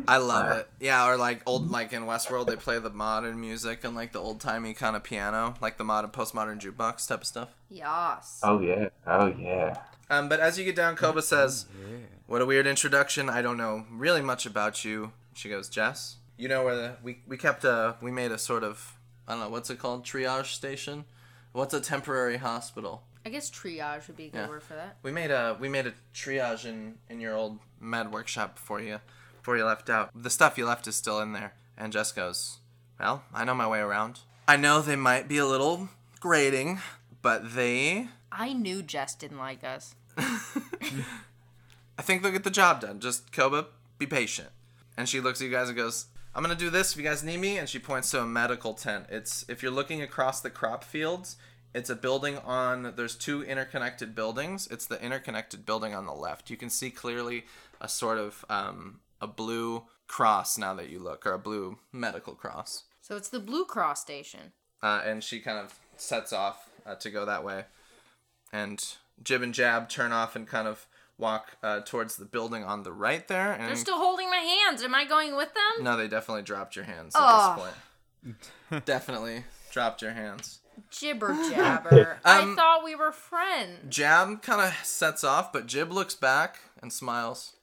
I 0.06 0.16
love 0.18 0.56
it. 0.58 0.68
Yeah, 0.78 1.08
or 1.08 1.16
like 1.16 1.42
old 1.46 1.70
like 1.70 1.92
in 1.92 2.02
Westworld, 2.04 2.46
they 2.46 2.54
play 2.54 2.78
the 2.78 2.90
modern 2.90 3.40
music 3.40 3.82
and 3.82 3.96
like 3.96 4.12
the 4.12 4.20
old 4.20 4.40
timey 4.40 4.74
kind 4.74 4.94
of 4.94 5.02
piano, 5.02 5.54
like 5.60 5.76
the 5.76 5.82
modern 5.82 6.10
postmodern 6.10 6.60
jukebox 6.60 7.08
type 7.08 7.22
of 7.22 7.26
stuff. 7.26 7.48
Yes. 7.68 8.40
Oh 8.44 8.60
yeah, 8.60 8.90
oh 9.06 9.26
yeah. 9.26 9.78
Um, 10.08 10.28
but 10.28 10.38
as 10.38 10.56
you 10.56 10.64
get 10.64 10.76
down, 10.76 10.94
Koba 10.94 11.22
says, 11.22 11.66
"What 12.26 12.40
a 12.42 12.46
weird 12.46 12.68
introduction. 12.68 13.28
I 13.28 13.42
don't 13.42 13.56
know 13.56 13.86
really 13.90 14.22
much 14.22 14.46
about 14.46 14.84
you." 14.84 15.12
She 15.34 15.48
goes, 15.48 15.68
"Jess, 15.68 16.16
you 16.36 16.48
know 16.48 16.64
where 16.64 16.76
the 16.76 16.96
we 17.02 17.22
we 17.26 17.36
kept 17.36 17.64
a 17.64 17.96
we 18.00 18.10
made 18.12 18.30
a 18.30 18.38
sort 18.38 18.62
of 18.62 18.96
I 19.26 19.32
don't 19.32 19.40
know 19.40 19.48
what's 19.48 19.70
it 19.70 19.78
called 19.78 20.04
triage 20.04 20.52
station. 20.54 21.06
What's 21.52 21.74
a 21.74 21.80
temporary 21.80 22.36
hospital? 22.36 23.02
I 23.24 23.28
guess 23.28 23.50
triage 23.50 24.06
would 24.06 24.16
be 24.16 24.26
a 24.26 24.30
good 24.30 24.38
Yeah. 24.38 24.48
word 24.48 24.62
for 24.62 24.74
that. 24.74 24.96
We 25.02 25.10
made 25.10 25.30
a 25.30 25.56
we 25.60 25.68
made 25.68 25.86
a 25.86 25.92
triage 26.14 26.64
in 26.64 26.98
in 27.08 27.20
your 27.20 27.34
old 27.34 27.58
med 27.80 28.12
workshop 28.12 28.54
before 28.54 28.80
you 28.80 29.00
before 29.38 29.56
you 29.56 29.64
left 29.64 29.90
out. 29.90 30.10
The 30.14 30.30
stuff 30.30 30.56
you 30.56 30.66
left 30.66 30.86
is 30.86 30.96
still 30.96 31.20
in 31.20 31.32
there." 31.32 31.54
And 31.76 31.92
Jess 31.92 32.12
goes, 32.12 32.58
"Well, 32.98 33.24
I 33.34 33.44
know 33.44 33.54
my 33.54 33.66
way 33.66 33.80
around. 33.80 34.20
I 34.48 34.56
know 34.56 34.80
they 34.80 34.96
might 34.96 35.28
be 35.28 35.38
a 35.38 35.46
little 35.46 35.88
grating, 36.20 36.80
but 37.22 37.54
they 37.54 38.08
I 38.32 38.52
knew 38.52 38.82
Jess 38.82 39.14
didn't 39.14 39.38
like 39.38 39.64
us. 39.64 39.94
I 40.16 42.02
think 42.02 42.22
they'll 42.22 42.32
get 42.32 42.44
the 42.44 42.50
job 42.50 42.80
done. 42.80 43.00
Just 43.00 43.32
Koba, 43.32 43.66
be 43.98 44.06
patient. 44.06 44.48
And 44.96 45.08
she 45.08 45.20
looks 45.20 45.40
at 45.40 45.44
you 45.46 45.50
guys 45.50 45.68
and 45.68 45.76
goes, 45.76 46.06
I'm 46.34 46.42
gonna 46.42 46.54
do 46.54 46.70
this 46.70 46.92
if 46.92 46.98
you 46.98 47.04
guys 47.04 47.22
need 47.22 47.38
me. 47.38 47.58
And 47.58 47.68
she 47.68 47.78
points 47.78 48.10
to 48.12 48.20
a 48.20 48.26
medical 48.26 48.74
tent. 48.74 49.06
It's 49.08 49.44
if 49.48 49.62
you're 49.62 49.72
looking 49.72 50.02
across 50.02 50.40
the 50.40 50.50
crop 50.50 50.84
fields, 50.84 51.36
it's 51.74 51.90
a 51.90 51.96
building 51.96 52.38
on. 52.38 52.94
There's 52.96 53.16
two 53.16 53.42
interconnected 53.42 54.14
buildings. 54.14 54.68
It's 54.70 54.86
the 54.86 55.02
interconnected 55.02 55.66
building 55.66 55.94
on 55.94 56.06
the 56.06 56.12
left. 56.12 56.50
You 56.50 56.56
can 56.56 56.70
see 56.70 56.90
clearly 56.90 57.44
a 57.80 57.88
sort 57.88 58.18
of 58.18 58.44
um, 58.48 59.00
a 59.20 59.26
blue 59.26 59.84
cross 60.06 60.58
now 60.58 60.74
that 60.74 60.90
you 60.90 60.98
look, 60.98 61.26
or 61.26 61.32
a 61.32 61.38
blue 61.38 61.78
medical 61.92 62.34
cross. 62.34 62.84
So 63.00 63.16
it's 63.16 63.28
the 63.28 63.40
Blue 63.40 63.64
Cross 63.64 64.00
station. 64.00 64.52
Uh, 64.82 65.02
and 65.04 65.22
she 65.22 65.40
kind 65.40 65.58
of 65.58 65.78
sets 65.96 66.32
off 66.32 66.68
uh, 66.86 66.94
to 66.96 67.10
go 67.10 67.24
that 67.24 67.44
way. 67.44 67.64
And 68.52 68.84
Jib 69.22 69.42
and 69.42 69.52
Jab 69.54 69.88
turn 69.88 70.12
off 70.12 70.36
and 70.36 70.46
kind 70.46 70.68
of 70.68 70.86
walk 71.20 71.56
uh, 71.62 71.80
towards 71.84 72.16
the 72.16 72.24
building 72.24 72.64
on 72.64 72.82
the 72.82 72.92
right 72.92 73.26
there. 73.28 73.52
And 73.52 73.68
They're 73.68 73.76
still 73.76 73.98
holding 73.98 74.28
my 74.30 74.38
hands. 74.38 74.82
Am 74.82 74.94
I 74.94 75.04
going 75.04 75.36
with 75.36 75.50
them? 75.54 75.84
no, 75.84 75.96
they 75.96 76.08
definitely 76.08 76.42
dropped 76.42 76.74
your 76.76 76.86
hands 76.86 77.14
at 77.14 77.20
Oh. 77.22 77.54
this 77.54 77.64
point. 78.74 78.84
definitely 78.84 79.44
dropped 79.72 80.02
your 80.02 80.12
hands. 80.12 80.60
Jibber 80.90 81.32
jabber. 81.50 82.18
Um, 82.24 82.52
I 82.52 82.54
thought 82.56 82.82
we 82.84 82.94
were 82.94 83.12
friends. 83.12 83.94
Jab 83.94 84.42
kind 84.42 84.60
of 84.60 84.74
sets 84.84 85.22
off, 85.24 85.52
but 85.52 85.66
Jib 85.66 85.92
looks 85.92 86.14
back 86.14 86.58
and 86.82 86.92
smiles. 86.92 87.56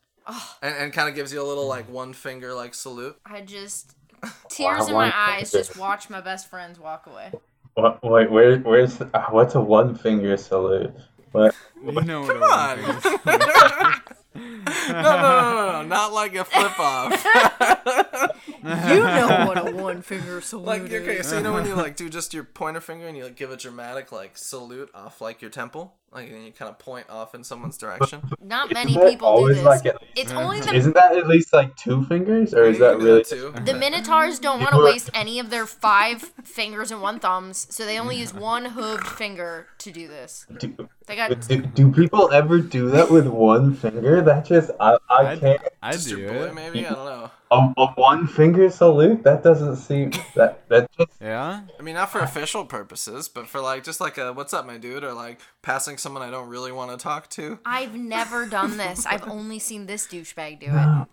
And, 0.61 0.75
and 0.75 0.91
kind 0.93 1.07
of 1.07 1.15
gives 1.15 1.31
you 1.31 1.41
a 1.41 1.47
little 1.47 1.67
like 1.67 1.89
one 1.89 2.11
finger 2.11 2.53
like 2.53 2.73
salute. 2.73 3.15
I 3.25 3.39
just 3.41 3.95
tears 4.49 4.87
in 4.89 4.93
want 4.93 5.13
my 5.15 5.35
eyes. 5.35 5.51
this. 5.51 5.67
Just 5.69 5.79
watch 5.79 6.09
my 6.09 6.19
best 6.19 6.49
friends 6.49 6.77
walk 6.79 7.07
away. 7.07 7.31
What, 7.75 8.03
wait, 8.03 8.29
where, 8.29 8.57
where's 8.59 8.99
uh, 8.99 9.25
what's 9.29 9.55
a 9.55 9.61
one 9.61 9.95
finger 9.95 10.35
salute? 10.35 10.93
What? 11.37 11.55
You 11.85 11.91
know 12.01 12.25
Come 12.25 12.41
a 12.41 12.45
on. 12.45 12.79
no, 14.89 15.01
no, 15.01 15.01
no, 15.03 15.41
no, 15.53 15.71
no, 15.71 15.83
not 15.83 16.13
like 16.13 16.33
a 16.35 16.43
flip 16.43 16.79
off. 16.79 17.13
You 18.63 18.69
know 18.99 19.45
what 19.47 19.57
a 19.69 19.75
one 19.75 20.01
finger 20.01 20.41
salute 20.41 20.65
like 20.65 20.81
okay, 20.83 21.21
so 21.21 21.37
you 21.37 21.43
know 21.43 21.53
when 21.53 21.65
you 21.65 21.75
like 21.75 21.95
do 21.95 22.09
just 22.09 22.33
your 22.33 22.43
pointer 22.43 22.81
finger 22.81 23.07
and 23.07 23.17
you 23.17 23.23
like 23.23 23.35
give 23.35 23.51
a 23.51 23.57
dramatic 23.57 24.11
like 24.11 24.37
salute 24.37 24.89
off 24.93 25.21
like 25.21 25.41
your 25.41 25.51
temple, 25.51 25.93
like 26.11 26.29
and 26.29 26.45
you 26.45 26.51
kind 26.51 26.69
of 26.69 26.79
point 26.79 27.09
off 27.09 27.33
in 27.35 27.43
someone's 27.43 27.77
direction. 27.77 28.21
Not 28.41 28.73
many 28.73 28.91
Isn't 28.91 29.03
that 29.03 29.09
people 29.11 29.47
do 29.47 29.53
this. 29.53 29.63
like 29.63 29.85
at 29.85 30.01
least- 30.01 30.13
it's 30.15 30.31
only 30.31 30.59
the 30.59 30.73
Isn't 30.73 30.93
that 30.95 31.15
at 31.15 31.27
least 31.27 31.53
like 31.53 31.75
two 31.75 32.03
fingers, 32.05 32.53
or 32.53 32.63
is 32.63 32.79
that 32.79 32.97
really? 32.97 33.23
two? 33.23 33.53
the 33.63 33.73
Minotaurs 33.79 34.39
don't 34.39 34.59
want 34.59 34.71
to 34.71 34.83
waste 34.83 35.09
any 35.13 35.39
of 35.39 35.49
their 35.49 35.65
five 35.67 36.21
fingers 36.43 36.91
and 36.91 37.01
one 37.01 37.19
thumbs, 37.19 37.67
so 37.69 37.85
they 37.85 37.99
only 37.99 38.17
use 38.17 38.33
one 38.33 38.65
hooved 38.65 39.05
finger 39.07 39.67
to 39.79 39.91
do 39.91 40.07
this. 40.07 40.45
Do, 40.59 40.89
They 41.05 41.15
got 41.15 41.39
do, 41.47 41.61
do 41.61 41.91
people 41.91 42.31
ever 42.31 42.59
do 42.59 42.89
that 42.91 43.11
with 43.11 43.27
one 43.27 43.73
finger? 43.75 44.21
That 44.21 44.45
just 44.45 44.71
I, 44.79 44.97
I 45.09 45.25
I'd, 45.33 45.39
can't. 45.39 45.61
I'd 45.83 45.99
do 45.99 46.17
your 46.19 46.33
boy, 46.33 46.43
it. 46.47 46.53
maybe 46.55 46.85
I 46.85 46.89
don't 46.93 47.05
know. 47.05 47.31
A, 47.49 47.73
a 47.77 47.87
one 47.93 48.27
finger 48.27 48.46
salute? 48.69 49.23
That 49.23 49.43
doesn't 49.43 49.77
seem 49.77 50.11
that 50.35 50.67
that 50.69 50.89
just 50.97 51.11
Yeah? 51.21 51.61
I 51.79 51.81
mean, 51.81 51.95
not 51.95 52.11
for 52.11 52.19
official 52.19 52.65
purposes, 52.65 53.27
but 53.29 53.47
for 53.47 53.59
like 53.61 53.83
just 53.83 53.99
like 54.01 54.17
a 54.17 54.33
"What's 54.33 54.53
up, 54.53 54.65
my 54.65 54.77
dude?" 54.77 55.03
or 55.03 55.13
like 55.13 55.39
passing 55.61 55.97
someone 55.97 56.21
I 56.23 56.29
don't 56.29 56.49
really 56.49 56.71
want 56.71 56.91
to 56.91 56.97
talk 56.97 57.29
to. 57.31 57.59
I've 57.65 57.95
never 57.95 58.45
done 58.45 58.77
this. 58.77 59.05
I've 59.05 59.27
only 59.27 59.59
seen 59.59 59.85
this 59.85 60.07
douchebag 60.07 60.59
do 60.59 60.67
it. 60.67 61.07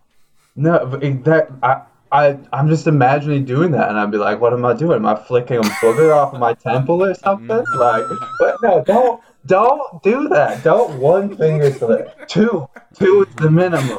no. 0.57 0.87
But 0.87 1.03
it- 1.03 1.25
that 1.25 1.51
I. 1.63 1.83
I, 2.13 2.39
I'm 2.53 2.69
just 2.69 2.87
imagining 2.87 3.45
doing 3.45 3.73
that, 3.73 3.89
and 3.89 3.99
I'd 3.99 4.13
be 4.13 4.19
like, 4.19 4.41
"What 4.41 4.53
am 4.53 4.65
I 4.65 4.73
doing? 4.75 4.99
Am 4.99 5.07
I 5.07 5.17
flicking 5.17 5.57
a 5.57 5.63
booger 5.63 6.15
off 6.15 6.33
of 6.33 6.39
my 6.39 6.55
temple 6.55 7.03
or 7.03 7.13
something?" 7.15 7.49
Mm-hmm. 7.49 7.77
Like, 7.77 8.05
but 8.39 8.57
no, 8.63 8.85
don't, 8.85 9.21
don't 9.47 10.03
do 10.05 10.29
that. 10.29 10.63
Don't 10.63 11.01
one 11.01 11.37
finger 11.37 11.73
salute. 11.73 12.07
Two, 12.29 12.69
two 12.95 13.27
is 13.29 13.35
the 13.35 13.51
minimum. 13.51 13.99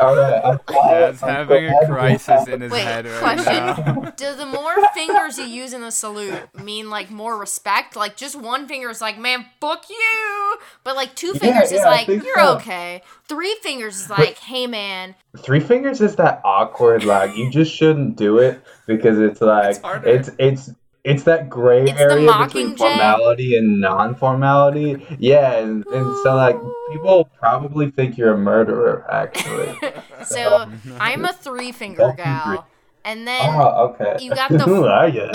All 0.00 0.16
right, 0.16 0.40
I'm 0.44 0.60
glad- 0.66 0.88
Dad's 1.00 1.22
I'm 1.22 1.28
having 1.28 1.66
a 1.66 1.86
crisis 1.86 2.46
in 2.48 2.60
his 2.60 2.70
Wait, 2.72 2.82
head 2.84 3.06
right 3.06 3.18
question. 3.20 3.54
now. 3.54 4.10
Do 4.16 4.34
the 4.34 4.46
more 4.46 4.74
fingers 4.94 5.38
you 5.38 5.44
use 5.44 5.72
in 5.72 5.80
the 5.80 5.90
salute 5.90 6.48
mean 6.62 6.90
like 6.90 7.10
more 7.10 7.36
respect? 7.38 7.96
Like 7.96 8.16
just 8.16 8.36
one 8.36 8.66
finger 8.68 8.90
is 8.90 9.00
like, 9.00 9.18
man, 9.18 9.46
fuck 9.60 9.88
you. 9.88 10.56
But 10.84 10.96
like 10.96 11.14
two 11.14 11.32
fingers 11.34 11.72
is 11.72 11.80
yeah, 11.80 11.86
I 11.88 11.90
like, 11.90 12.08
you're 12.08 12.34
so. 12.36 12.56
okay. 12.56 13.02
Three 13.28 13.54
fingers 13.62 14.00
is 14.00 14.10
like, 14.10 14.38
hey 14.38 14.66
man. 14.66 15.14
Three 15.38 15.60
fingers 15.60 16.00
is 16.00 16.16
that 16.16 16.40
awkward. 16.44 17.04
Like 17.04 17.36
you 17.36 17.50
just 17.50 17.72
shouldn't 17.74 18.16
do 18.16 18.38
it 18.38 18.60
because 18.86 19.18
it's 19.18 19.40
like 19.40 19.76
It's 20.04 20.28
it's 20.28 20.30
it's 20.38 20.70
it's 21.08 21.22
that 21.24 21.48
gray 21.48 21.84
It's 21.84 21.98
area 21.98 22.28
Mockingjay? 22.28 22.46
between 22.46 22.76
formality 22.76 23.56
and 23.56 23.80
non-formality. 23.80 25.06
Yeah, 25.18 25.56
and, 25.56 25.86
and 25.86 26.18
so 26.22 26.34
like 26.36 26.56
oh. 26.56 26.88
people 26.92 27.24
probably 27.38 27.90
think 27.90 28.18
you're 28.18 28.34
a 28.34 28.38
murderer 28.38 29.06
actually. 29.10 29.76
So 30.24 30.56
um, 30.56 30.80
I'm 30.98 31.24
a 31.24 31.32
three 31.32 31.70
finger 31.70 32.12
gal, 32.16 32.46
greedy. 32.46 32.62
and 33.04 33.26
then 33.26 33.40
oh, 33.54 33.94
okay. 33.94 34.16
You 34.22 34.34
got 34.34 34.50
the- 34.50 34.58
Who 34.58 34.84
are 34.84 35.08
you? 35.08 35.30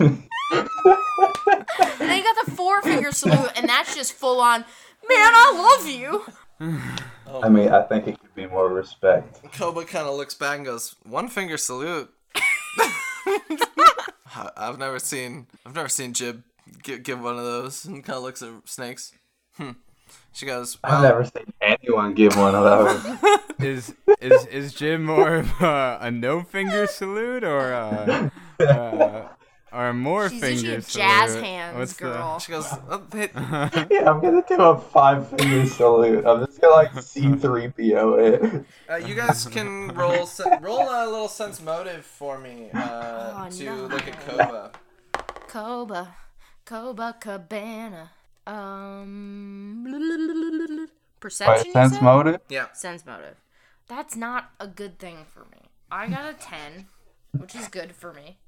and 0.00 0.26
then 1.98 2.16
you 2.18 2.24
got 2.24 2.46
the 2.46 2.50
four 2.52 2.80
finger 2.82 3.12
salute, 3.12 3.50
and 3.54 3.68
that's 3.68 3.94
just 3.94 4.14
full 4.14 4.40
on. 4.40 4.60
Man, 4.60 4.66
I 5.10 5.76
love 5.78 5.88
you. 5.88 6.24
I 7.44 7.48
mean, 7.50 7.68
I 7.68 7.82
think 7.82 8.08
it 8.08 8.18
could 8.18 8.34
be 8.34 8.46
more 8.46 8.70
respect. 8.70 9.42
Koba 9.52 9.84
kind 9.84 10.08
of 10.08 10.16
looks 10.16 10.34
back 10.34 10.56
and 10.56 10.64
goes, 10.64 10.96
"One 11.04 11.28
finger 11.28 11.58
salute." 11.58 12.10
I- 14.36 14.50
I've 14.56 14.78
never 14.78 14.98
seen 14.98 15.46
I've 15.66 15.74
never 15.74 15.88
seen 15.88 16.12
Jib 16.12 16.42
give, 16.82 17.02
give 17.02 17.20
one 17.20 17.38
of 17.38 17.44
those 17.44 17.84
and 17.84 18.02
kind 18.04 18.16
of 18.16 18.22
looks 18.22 18.42
at 18.42 18.50
snakes. 18.64 19.12
Hmm. 19.56 19.70
She 20.32 20.46
goes, 20.46 20.78
I've 20.82 21.02
never 21.02 21.24
seen 21.24 21.52
anyone 21.60 22.14
give 22.14 22.36
one 22.36 22.54
of 22.54 22.64
those. 22.64 23.16
Is 23.60 23.94
is 24.20 24.46
is 24.46 24.74
Jim 24.74 25.04
more 25.04 25.36
of 25.36 25.50
a, 25.60 25.98
a 26.02 26.10
no 26.10 26.42
finger 26.42 26.86
salute 26.88 27.44
or 27.44 27.70
a, 27.72 28.32
uh, 28.60 29.28
or 29.74 29.88
a 29.88 29.94
more 29.94 30.28
She's 30.30 30.40
finger 30.40 30.52
usually 30.54 30.74
a 30.76 30.82
salute? 30.82 31.06
jazz 31.06 31.34
hands 31.36 31.76
What's 31.78 31.92
the- 31.94 32.04
girl. 32.04 32.38
She 32.38 32.52
goes, 32.52 32.66
oh, 32.88 33.02
they, 33.10 33.28
yeah, 33.90 34.10
I'm 34.10 34.20
gonna 34.20 34.44
do 34.48 34.54
a 34.60 34.78
five 34.78 35.28
finger 35.30 35.66
salute. 35.66 36.24
I'm 36.26 36.44
just 36.46 36.60
gonna 36.60 36.74
like 36.74 36.92
C3PO 36.92 38.54
it. 38.54 38.64
uh, 38.90 38.96
you 38.96 39.14
guys 39.14 39.46
can 39.46 39.88
roll 39.88 40.26
se- 40.26 40.58
roll 40.60 40.82
a 40.88 41.06
little 41.10 41.28
sense 41.28 41.60
motive 41.60 42.04
for 42.06 42.38
me 42.38 42.70
uh, 42.72 43.46
Oh, 43.46 43.50
to 43.50 43.64
no. 43.64 43.74
look 43.86 44.06
at 44.06 44.20
Koba. 44.26 44.70
Coba, 45.48 46.14
Coba 46.64 47.16
Cabana. 47.20 48.10
Um, 48.46 49.86
perception. 51.20 51.66
you 51.66 51.72
sense 51.72 51.94
said? 51.94 52.02
motive? 52.02 52.40
Yeah. 52.48 52.72
Sense 52.72 53.04
motive. 53.06 53.36
That's 53.88 54.16
not 54.16 54.50
a 54.60 54.66
good 54.66 54.98
thing 54.98 55.24
for 55.32 55.40
me. 55.52 55.68
I 55.90 56.08
got 56.08 56.28
a 56.28 56.34
ten, 56.34 56.86
which 57.32 57.54
is 57.54 57.68
good 57.68 57.94
for 57.94 58.12
me. 58.12 58.38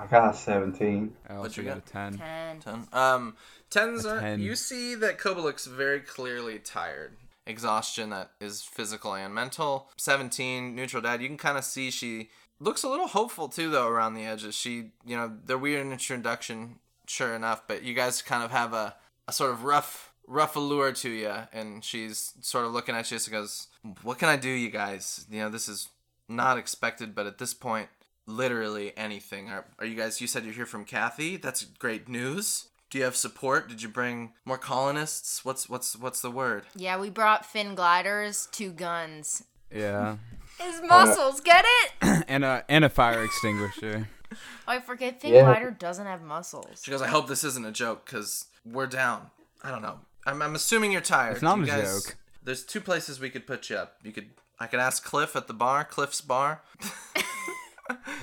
I 0.00 0.06
got 0.06 0.34
a 0.34 0.36
17. 0.36 1.12
I 1.28 1.38
What'd 1.38 1.56
you 1.58 1.64
got 1.64 1.78
a 1.78 1.80
ten. 1.82 2.16
Ten. 2.16 2.60
Ten. 2.60 2.88
Um, 2.92 3.36
tens 3.68 4.06
A 4.06 4.16
are. 4.16 4.20
10. 4.20 4.40
You 4.40 4.56
see 4.56 4.94
that 4.94 5.18
Koba 5.18 5.40
looks 5.40 5.66
very 5.66 6.00
clearly 6.00 6.58
tired. 6.58 7.16
Exhaustion 7.46 8.10
that 8.10 8.30
is 8.40 8.62
physical 8.62 9.14
and 9.14 9.34
mental. 9.34 9.88
Seventeen, 9.96 10.74
neutral 10.74 11.02
dad. 11.02 11.20
You 11.20 11.28
can 11.28 11.36
kind 11.36 11.58
of 11.58 11.64
see 11.64 11.90
she 11.90 12.30
looks 12.60 12.82
a 12.82 12.88
little 12.88 13.08
hopeful 13.08 13.48
too, 13.48 13.70
though, 13.70 13.88
around 13.88 14.14
the 14.14 14.24
edges. 14.24 14.54
She, 14.54 14.92
you 15.04 15.16
know, 15.16 15.32
they're 15.44 15.58
weird 15.58 15.84
in 15.84 15.92
introduction, 15.92 16.76
sure 17.06 17.34
enough, 17.34 17.62
but 17.66 17.82
you 17.82 17.92
guys 17.92 18.22
kind 18.22 18.42
of 18.42 18.50
have 18.52 18.72
a, 18.72 18.94
a 19.28 19.32
sort 19.32 19.50
of 19.50 19.64
rough, 19.64 20.12
rough 20.26 20.56
allure 20.56 20.92
to 20.92 21.10
you, 21.10 21.34
and 21.52 21.84
she's 21.84 22.34
sort 22.40 22.64
of 22.64 22.72
looking 22.72 22.94
at 22.94 23.10
you 23.10 23.16
and 23.16 23.30
goes, 23.30 23.66
"What 24.02 24.18
can 24.18 24.28
I 24.28 24.36
do, 24.36 24.50
you 24.50 24.70
guys? 24.70 25.26
You 25.30 25.40
know, 25.40 25.50
this 25.50 25.68
is 25.68 25.88
not 26.28 26.56
expected, 26.56 27.14
but 27.14 27.26
at 27.26 27.38
this 27.38 27.52
point, 27.52 27.88
literally 28.30 28.92
anything. 28.96 29.48
Are, 29.50 29.64
are 29.78 29.86
you 29.86 29.96
guys? 29.96 30.20
You 30.20 30.26
said 30.26 30.44
you're 30.44 30.54
here 30.54 30.66
from 30.66 30.84
Kathy. 30.84 31.36
That's 31.36 31.64
great 31.64 32.08
news. 32.08 32.68
Do 32.90 32.98
you 32.98 33.04
have 33.04 33.14
support? 33.16 33.68
Did 33.68 33.82
you 33.82 33.88
bring 33.88 34.32
more 34.44 34.58
colonists? 34.58 35.44
What's 35.44 35.68
what's 35.68 35.96
what's 35.96 36.20
the 36.22 36.30
word? 36.30 36.64
Yeah, 36.74 36.98
we 36.98 37.10
brought 37.10 37.44
Finn 37.46 37.74
gliders, 37.74 38.48
two 38.52 38.72
guns. 38.72 39.44
Yeah, 39.72 40.16
His 40.58 40.80
muscles, 40.82 41.40
get 41.40 41.64
it? 41.66 42.24
and 42.28 42.44
a 42.44 42.64
and 42.68 42.84
a 42.84 42.88
fire 42.88 43.22
extinguisher. 43.24 44.08
Oh, 44.32 44.36
I 44.66 44.80
forget. 44.80 45.20
Finn 45.20 45.34
Yeah. 45.34 45.42
glider 45.44 45.70
doesn't 45.70 46.06
have 46.06 46.22
muscles. 46.22 46.82
She 46.84 46.90
goes. 46.90 47.02
I 47.02 47.08
hope 47.08 47.28
this 47.28 47.44
isn't 47.44 47.64
a 47.66 47.72
joke 47.72 48.04
because 48.06 48.46
we're 48.64 48.86
down. 48.86 49.30
I 49.62 49.70
don't 49.70 49.82
know. 49.82 50.00
I'm, 50.26 50.42
I'm 50.42 50.54
assuming 50.54 50.92
you're 50.92 51.00
tired. 51.00 51.32
It's 51.34 51.42
not 51.42 51.58
You 51.58 51.64
a 51.64 51.66
guys- 51.66 52.04
joke. 52.04 52.16
There's 52.42 52.64
two 52.64 52.80
places 52.80 53.20
we 53.20 53.28
could 53.30 53.46
put 53.46 53.70
you 53.70 53.76
up. 53.76 53.96
You 54.02 54.12
could. 54.12 54.30
I 54.58 54.66
could 54.66 54.80
ask 54.80 55.04
Cliff 55.04 55.36
at 55.36 55.46
the 55.46 55.54
bar. 55.54 55.84
Cliff's 55.84 56.20
bar. 56.20 56.62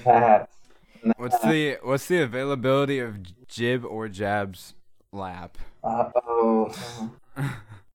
That. 0.06 0.50
What's 1.18 1.40
the 1.40 1.78
what's 1.84 2.08
the 2.08 2.22
availability 2.22 3.00
of 3.00 3.20
Jib 3.48 3.86
or 3.86 4.08
Jab's 4.08 4.74
lap? 5.12 5.58
Uh 5.84 6.10
oh. 6.16 6.74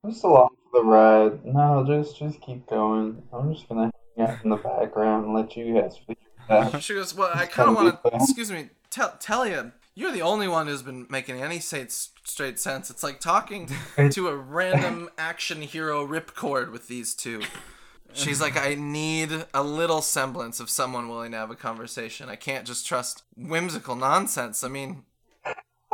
Just 0.07 0.25
along 0.25 0.51
for 0.71 0.81
the 0.81 0.85
ride. 0.85 1.45
No, 1.45 1.85
just 1.87 2.19
just 2.19 2.41
keep 2.41 2.67
going. 2.67 3.23
I'm 3.33 3.53
just 3.53 3.69
gonna 3.69 3.91
hang 4.17 4.27
out 4.27 4.45
in 4.45 4.51
the 4.51 4.57
background 4.57 5.27
and 5.27 5.35
let 5.35 5.57
you 5.57 5.75
guys 5.75 5.99
figure 5.99 6.17
it 6.49 6.53
out. 6.53 6.83
She 6.83 6.95
goes, 6.95 7.15
"Well, 7.15 7.31
I 7.33 7.47
kind 7.47 7.71
of 7.71 7.75
wanna. 7.77 8.01
Excuse 8.15 8.51
me, 8.51 8.71
tell 8.91 9.17
Talia, 9.21 9.73
you're 9.95 10.13
the 10.13 10.23
only 10.23 10.49
one 10.49 10.67
who's 10.67 10.83
been 10.83 11.07
making 11.11 11.43
any 11.43 11.59
straight 11.59 11.93
straight 11.93 12.59
sense. 12.59 12.91
It's 12.91 13.03
like 13.03 13.21
talking 13.21 13.69
to 14.11 14.29
a 14.29 14.37
random 14.37 15.11
action 15.19 15.63
hero 15.63 16.07
ripcord 16.07 16.73
with 16.73 16.89
these 16.89 17.15
two. 17.15 17.43
She's 18.15 18.41
like, 18.41 18.57
I 18.57 18.75
need 18.75 19.47
a 19.55 19.63
little 19.63 20.03
semblance 20.03 20.61
of 20.61 20.69
someone 20.71 21.09
willing 21.09 21.33
to 21.33 21.39
have 21.39 21.51
a 21.51 21.55
conversation. 21.57 22.29
I 22.29 22.37
can't 22.37 22.67
just 22.67 22.87
trust 22.87 23.23
whimsical 23.37 23.97
nonsense. 23.97 24.63
I 24.63 24.69
mean, 24.69 25.05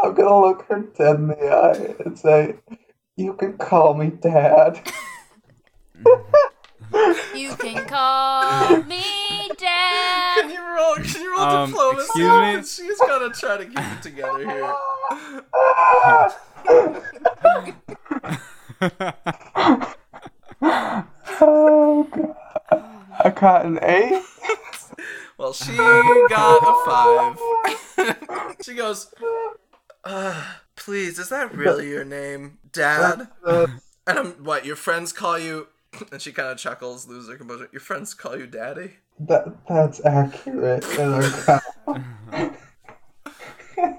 I'm 0.03 0.15
gonna 0.15 0.41
look 0.41 0.63
her 0.69 0.81
dead 0.97 1.17
in 1.17 1.29
the 1.29 1.49
eye 1.49 1.95
and 2.05 2.19
say, 2.19 2.57
"You 3.17 3.35
can 3.35 3.57
call 3.59 3.95
me 3.95 4.11
Dad." 4.11 4.81
You 7.35 7.55
can 7.57 7.85
call 7.87 8.83
me 8.85 9.03
Dad. 9.59 9.59
can 9.59 10.49
Dad. 10.49 10.51
you 10.51 10.63
roll? 10.75 10.95
Can 10.97 11.21
you 11.21 11.31
roll 11.37 11.41
Um, 11.47 11.71
diplomacy? 11.71 12.03
excuse 12.07 12.25
me? 12.41 12.55
'Cause 12.57 12.75
She's 12.75 12.99
gotta 12.99 13.31
try 13.31 13.57
to 13.59 13.67
keep 13.67 13.79
it 13.79 14.03
together 14.03 14.39
here. 14.39 14.75
oh 21.41 22.09
god. 22.11 22.85
I 23.25 23.31
got 23.31 23.67
an 23.67 23.79
eight. 23.83 24.23
Well, 25.39 25.53
she 25.53 25.77
got 25.77 26.63
a 26.67 26.75
five. 26.85 28.57
she 28.65 28.75
goes, 28.75 29.15
uh, 30.03 30.45
please, 30.75 31.21
is 31.21 31.29
that 31.29 31.55
really 31.55 31.89
your 31.89 32.05
name, 32.05 32.59
Dad? 32.73 33.29
And 33.47 33.81
I'm, 34.09 34.33
what, 34.43 34.67
your 34.67 34.75
friends 34.75 35.13
call 35.13 35.39
you, 35.39 35.69
and 36.11 36.21
she 36.21 36.33
kind 36.33 36.49
of 36.49 36.59
chuckles, 36.59 37.07
loses 37.07 37.31
her 37.31 37.37
composure. 37.37 37.69
Your 37.71 37.79
friends 37.79 38.15
call 38.15 38.37
you 38.37 38.49
Daddy? 38.49 38.95
that 39.21 39.47
that's 39.69 40.05
accurate. 40.05 40.85
And 40.99 41.15
I'm 41.15 42.57
kind 43.77 43.99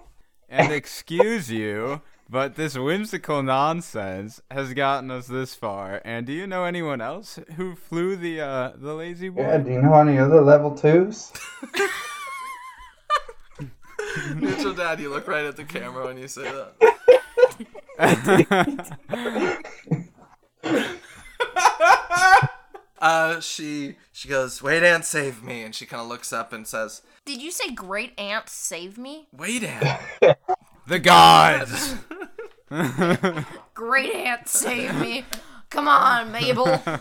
And 0.50 0.74
excuse 0.74 1.52
you, 1.52 2.02
but 2.30 2.56
this 2.56 2.78
whimsical 2.78 3.42
nonsense 3.42 4.42
has 4.52 4.74
gotten 4.74 5.10
us 5.12 5.28
this 5.28 5.56
far. 5.56 6.02
And 6.06 6.26
do 6.26 6.34
you 6.34 6.46
know 6.46 6.64
anyone 6.66 7.02
else 7.02 7.40
who 7.56 7.76
flew 7.76 8.16
the 8.16 8.42
uh, 8.42 8.72
the 8.76 8.94
lazy 8.94 9.30
boy? 9.30 9.42
yeah, 9.42 9.58
do 9.58 9.72
you 9.72 9.82
know 9.82 9.94
any 9.96 10.18
other 10.18 10.42
level 10.42 10.76
twos? 10.76 11.34
Neutral 14.36 14.74
Dad, 14.74 15.00
you 15.00 15.10
look 15.10 15.28
right 15.28 15.46
at 15.46 15.56
the 15.56 15.64
camera 15.64 16.06
when 16.06 16.18
you 16.18 16.28
say 16.28 16.44
that. 16.44 16.74
Uh, 23.02 23.40
she 23.40 23.96
she 24.12 24.28
goes, 24.28 24.62
wait, 24.62 24.84
Aunt, 24.84 25.06
save 25.06 25.42
me, 25.42 25.64
and 25.64 25.74
she 25.74 25.86
kind 25.86 26.02
of 26.02 26.10
looks 26.10 26.34
up 26.34 26.52
and 26.52 26.68
says, 26.68 27.02
Did 27.24 27.42
you 27.42 27.50
say 27.50 27.72
great 27.72 28.12
aunt 28.20 28.50
save 28.50 28.98
me? 28.98 29.30
wait, 29.32 29.64
Aunt. 29.64 30.02
the 30.88 31.00
gods. 31.00 31.96
Great 33.74 34.14
aunt 34.16 34.48
save 34.48 34.96
me. 35.00 35.26
Come 35.70 35.88
on, 35.88 36.32
Mabel. 36.32 36.82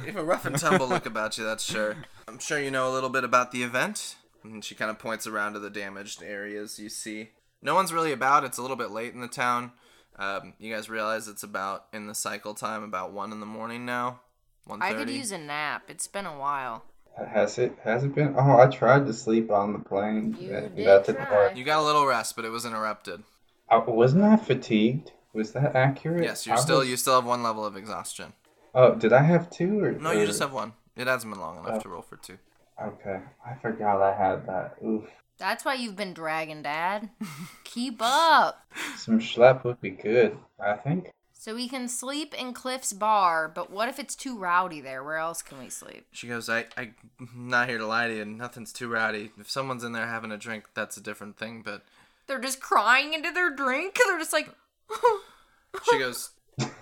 You 0.00 0.06
have 0.06 0.16
a 0.16 0.24
rough 0.24 0.44
and 0.46 0.58
tumble 0.58 0.88
look 0.88 1.06
about 1.06 1.38
you, 1.38 1.44
that's 1.44 1.62
sure. 1.62 1.96
I'm 2.26 2.38
sure 2.40 2.58
you 2.58 2.70
know 2.70 2.90
a 2.90 2.92
little 2.92 3.10
bit 3.10 3.22
about 3.22 3.52
the 3.52 3.62
event. 3.62 4.16
And 4.42 4.64
she 4.64 4.74
kind 4.74 4.90
of 4.90 4.98
points 4.98 5.26
around 5.26 5.52
to 5.52 5.58
the 5.60 5.70
damaged 5.70 6.20
areas 6.22 6.78
you 6.80 6.88
see. 6.88 7.30
No 7.62 7.74
one's 7.74 7.92
really 7.92 8.10
about. 8.10 8.42
It's 8.44 8.58
a 8.58 8.62
little 8.62 8.76
bit 8.76 8.90
late 8.90 9.14
in 9.14 9.20
the 9.20 9.28
town. 9.28 9.72
Um, 10.18 10.54
you 10.58 10.74
guys 10.74 10.88
realize 10.90 11.28
it's 11.28 11.42
about 11.44 11.84
in 11.92 12.06
the 12.08 12.14
cycle 12.14 12.54
time, 12.54 12.82
about 12.82 13.12
one 13.12 13.30
in 13.30 13.38
the 13.40 13.46
morning 13.46 13.84
now. 13.84 14.20
One 14.64 14.82
I 14.82 14.90
could 14.90 14.98
thirty. 15.00 15.14
use 15.14 15.30
a 15.32 15.38
nap. 15.38 15.82
It's 15.88 16.08
been 16.08 16.26
a 16.26 16.36
while. 16.36 16.82
Has 17.30 17.58
it? 17.58 17.76
Has 17.84 18.02
it 18.04 18.14
been? 18.14 18.34
Oh, 18.36 18.58
I 18.58 18.66
tried 18.66 19.06
to 19.06 19.12
sleep 19.12 19.50
on 19.50 19.72
the 19.74 19.78
plane. 19.80 20.36
You 20.40 20.48
That- 20.50 20.74
did 20.76 20.86
that 20.86 21.06
didn't 21.06 21.26
try. 21.26 21.52
You 21.52 21.64
got 21.64 21.80
a 21.80 21.84
little 21.86 22.06
rest, 22.06 22.34
but 22.36 22.44
it 22.44 22.50
was 22.50 22.64
interrupted. 22.64 23.22
I, 23.70 23.78
wasn't 23.78 24.24
I 24.24 24.36
fatigued? 24.36 25.12
Was 25.32 25.52
that 25.52 25.76
accurate? 25.76 26.24
Yes, 26.24 26.46
you're 26.46 26.56
I 26.56 26.60
still 26.60 26.78
was- 26.80 26.88
you 26.88 26.96
still 26.96 27.14
have 27.16 27.24
one 27.26 27.42
level 27.42 27.64
of 27.64 27.76
exhaustion. 27.76 28.32
Oh, 28.74 28.94
did 28.94 29.12
I 29.12 29.22
have 29.22 29.50
two 29.50 29.82
or? 29.82 29.92
No, 29.92 30.10
you 30.12 30.26
just 30.26 30.40
have 30.40 30.52
one. 30.52 30.72
It 30.96 31.06
hasn't 31.06 31.32
been 31.32 31.40
long 31.40 31.58
enough 31.58 31.76
Oh. 31.78 31.80
to 31.80 31.88
roll 31.88 32.02
for 32.02 32.16
two. 32.16 32.38
Okay, 32.80 33.20
I 33.44 33.54
forgot 33.60 34.02
I 34.02 34.14
had 34.14 34.46
that. 34.46 34.76
Oof. 34.84 35.04
That's 35.38 35.64
why 35.64 35.74
you've 35.74 35.96
been 35.96 36.12
dragging, 36.14 36.62
Dad. 36.62 37.10
Keep 37.64 37.98
up. 38.00 38.66
Some 38.96 39.20
schlep 39.20 39.64
would 39.64 39.80
be 39.80 39.90
good. 39.90 40.36
I 40.60 40.74
think. 40.74 41.10
So 41.32 41.54
we 41.54 41.68
can 41.68 41.86
sleep 41.88 42.34
in 42.34 42.52
Cliff's 42.52 42.92
bar, 42.92 43.48
but 43.48 43.70
what 43.70 43.88
if 43.88 43.98
it's 44.00 44.16
too 44.16 44.36
rowdy 44.36 44.80
there? 44.80 45.04
Where 45.04 45.16
else 45.18 45.40
can 45.40 45.58
we 45.60 45.70
sleep? 45.70 46.06
She 46.10 46.26
goes, 46.26 46.48
I, 46.48 46.66
I'm 46.76 46.94
not 47.36 47.68
here 47.68 47.78
to 47.78 47.86
lie 47.86 48.08
to 48.08 48.16
you. 48.16 48.24
Nothing's 48.24 48.72
too 48.72 48.88
rowdy. 48.88 49.30
If 49.38 49.48
someone's 49.48 49.84
in 49.84 49.92
there 49.92 50.08
having 50.08 50.32
a 50.32 50.36
drink, 50.36 50.64
that's 50.74 50.96
a 50.96 51.00
different 51.00 51.36
thing. 51.38 51.62
But 51.64 51.82
They're 52.28 52.38
just 52.38 52.60
crying 52.60 53.14
into 53.14 53.32
their 53.32 53.50
drink. 53.50 53.98
They're 54.06 54.18
just 54.18 54.32
like, 54.32 54.50
she 55.90 55.98
goes, 55.98 56.30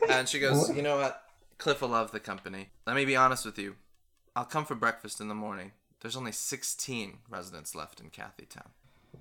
and 0.08 0.28
she 0.28 0.38
goes, 0.38 0.74
you 0.74 0.82
know 0.82 0.96
what? 0.98 1.22
Cliff 1.58 1.80
will 1.80 1.88
love 1.88 2.12
the 2.12 2.20
company. 2.20 2.68
Let 2.86 2.96
me 2.96 3.04
be 3.04 3.16
honest 3.16 3.46
with 3.46 3.58
you. 3.58 3.76
I'll 4.34 4.44
come 4.44 4.66
for 4.66 4.74
breakfast 4.74 5.20
in 5.20 5.28
the 5.28 5.34
morning. 5.34 5.72
There's 6.00 6.16
only 6.16 6.32
16 6.32 7.18
residents 7.30 7.74
left 7.74 8.00
in 8.00 8.10
Kathy 8.10 8.44
Town. 8.44 8.68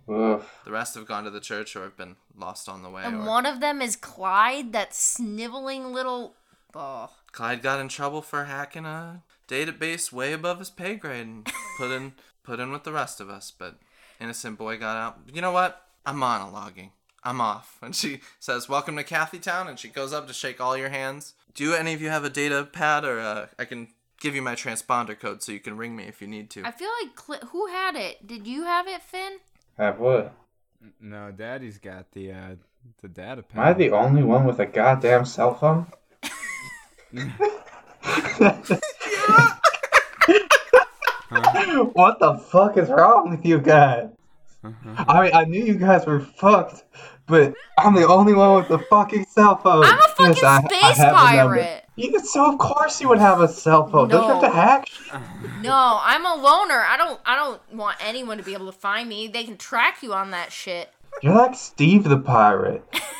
Oof. 0.09 0.61
The 0.65 0.71
rest 0.71 0.95
have 0.95 1.07
gone 1.07 1.23
to 1.23 1.29
the 1.29 1.39
church 1.39 1.75
or 1.75 1.83
have 1.83 1.95
been 1.95 2.17
lost 2.37 2.67
on 2.67 2.83
the 2.83 2.89
way. 2.89 3.03
and 3.05 3.21
or 3.21 3.25
one 3.25 3.45
of 3.45 3.61
them 3.61 3.81
is 3.81 3.95
Clyde, 3.95 4.73
that 4.73 4.93
sniveling 4.93 5.93
little. 5.93 6.35
Oh, 6.75 7.09
Clyde 7.31 7.61
got 7.61 7.79
in 7.79 7.87
trouble 7.87 8.21
for 8.21 8.45
hacking 8.45 8.85
a 8.85 9.23
database 9.47 10.11
way 10.11 10.33
above 10.33 10.59
his 10.59 10.69
pay 10.69 10.95
grade 10.95 11.25
and 11.25 11.49
put 11.77 11.91
in 11.91 12.13
put 12.43 12.59
in 12.59 12.71
with 12.71 12.83
the 12.83 12.91
rest 12.91 13.21
of 13.21 13.29
us. 13.29 13.51
But 13.57 13.79
innocent 14.19 14.57
boy 14.57 14.77
got 14.77 14.97
out. 14.97 15.19
You 15.33 15.41
know 15.41 15.51
what? 15.51 15.84
I'm 16.05 16.17
monologuing. 16.17 16.91
I'm 17.23 17.41
off. 17.41 17.77
And 17.81 17.95
she 17.95 18.19
says, 18.39 18.69
"Welcome 18.69 18.95
to 18.97 19.03
Kathy 19.03 19.39
Town," 19.39 19.67
and 19.67 19.79
she 19.79 19.89
goes 19.89 20.13
up 20.13 20.27
to 20.27 20.33
shake 20.33 20.61
all 20.61 20.77
your 20.77 20.89
hands. 20.89 21.33
Do 21.55 21.73
any 21.73 21.93
of 21.93 22.01
you 22.01 22.09
have 22.09 22.23
a 22.23 22.29
data 22.29 22.67
pad, 22.71 23.03
or 23.03 23.19
uh, 23.19 23.47
I 23.57 23.65
can 23.65 23.87
give 24.19 24.35
you 24.35 24.41
my 24.41 24.53
transponder 24.53 25.19
code 25.19 25.41
so 25.41 25.51
you 25.51 25.59
can 25.59 25.77
ring 25.77 25.95
me 25.95 26.03
if 26.03 26.21
you 26.21 26.27
need 26.27 26.49
to. 26.51 26.63
I 26.65 26.71
feel 26.71 26.89
like 27.01 27.19
Cl- 27.19 27.49
who 27.49 27.67
had 27.67 27.95
it? 27.95 28.27
Did 28.27 28.45
you 28.45 28.63
have 28.63 28.87
it, 28.87 29.01
Finn? 29.01 29.39
Have 29.77 29.99
what? 29.99 30.33
No, 31.01 31.31
Daddy's 31.31 31.79
got 31.79 32.11
the 32.11 32.31
uh 32.31 32.55
the 33.01 33.07
data 33.07 33.41
pad. 33.41 33.59
Am 33.59 33.67
I 33.67 33.73
the 33.73 33.89
only 33.91 34.21
one 34.21 34.45
with 34.45 34.59
a 34.59 34.65
goddamn 34.67 35.25
cell 35.25 35.55
phone? 35.55 35.87
what 41.93 42.19
the 42.19 42.37
fuck 42.51 42.77
is 42.77 42.89
wrong 42.89 43.31
with 43.31 43.45
you 43.45 43.59
guys? 43.59 44.09
I 44.97 45.23
mean, 45.23 45.31
I 45.33 45.45
knew 45.45 45.63
you 45.63 45.75
guys 45.75 46.05
were 46.05 46.19
fucked, 46.19 46.83
but 47.27 47.53
I'm 47.77 47.93
the 47.95 48.07
only 48.07 48.33
one 48.33 48.55
with 48.57 48.67
the 48.67 48.79
fucking 48.79 49.25
cell 49.29 49.57
phone. 49.57 49.83
I'm 49.85 49.99
a 49.99 50.01
fucking 50.09 50.35
Yes, 50.35 50.43
I- 50.43 50.57
I 50.57 50.61
space 50.67 50.97
have 50.97 51.09
a 51.15 51.35
number. 51.37 51.55
pirate. 51.55 51.81
You, 51.97 52.19
so 52.19 52.51
of 52.51 52.57
course 52.59 52.99
you 52.99 53.07
would 53.07 53.19
have 53.19 53.39
a 53.39 53.47
cell 53.47 53.87
phone. 53.87 54.09
Don't 54.09 54.23
you 54.27 54.33
have 54.33 54.41
to 54.41 54.49
hack? 54.49 54.89
No, 55.61 55.99
I'm 56.01 56.25
a 56.25 56.35
loner. 56.35 56.81
I 56.81 56.97
don't. 56.97 57.19
I 57.25 57.35
don't 57.37 57.61
want 57.73 57.95
anyone 58.05 58.37
to 58.37 58.43
be 58.43 58.53
able 58.53 58.65
to 58.65 58.73
find 58.77 59.07
me. 59.07 59.27
They 59.29 59.45
can 59.45 59.55
track 59.55 60.03
you 60.03 60.13
on 60.13 60.31
that 60.31 60.51
shit. 60.51 60.89
You're 61.23 61.35
like 61.35 61.55
Steve 61.55 62.03
the 62.03 62.19
pirate. 62.19 62.83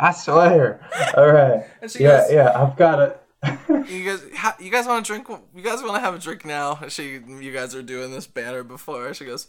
I 0.00 0.12
swear. 0.16 0.80
All 1.16 1.28
right. 1.30 1.64
Yeah, 1.82 2.20
goes- 2.22 2.32
yeah. 2.32 2.52
I've 2.62 2.76
got 2.76 3.00
it. 3.00 3.20
You 3.88 4.04
guys, 4.04 4.22
ha, 4.36 4.56
you 4.60 4.70
guys 4.70 4.86
want 4.86 5.06
to 5.06 5.10
drink? 5.12 5.28
You 5.54 5.62
guys 5.62 5.82
want 5.82 5.94
to 5.94 6.00
have 6.00 6.14
a 6.14 6.18
drink 6.18 6.44
now? 6.44 6.78
She, 6.88 7.20
you 7.26 7.52
guys 7.52 7.74
are 7.74 7.82
doing 7.82 8.10
this 8.10 8.26
banner 8.26 8.62
before. 8.62 9.14
She 9.14 9.24
goes, 9.24 9.46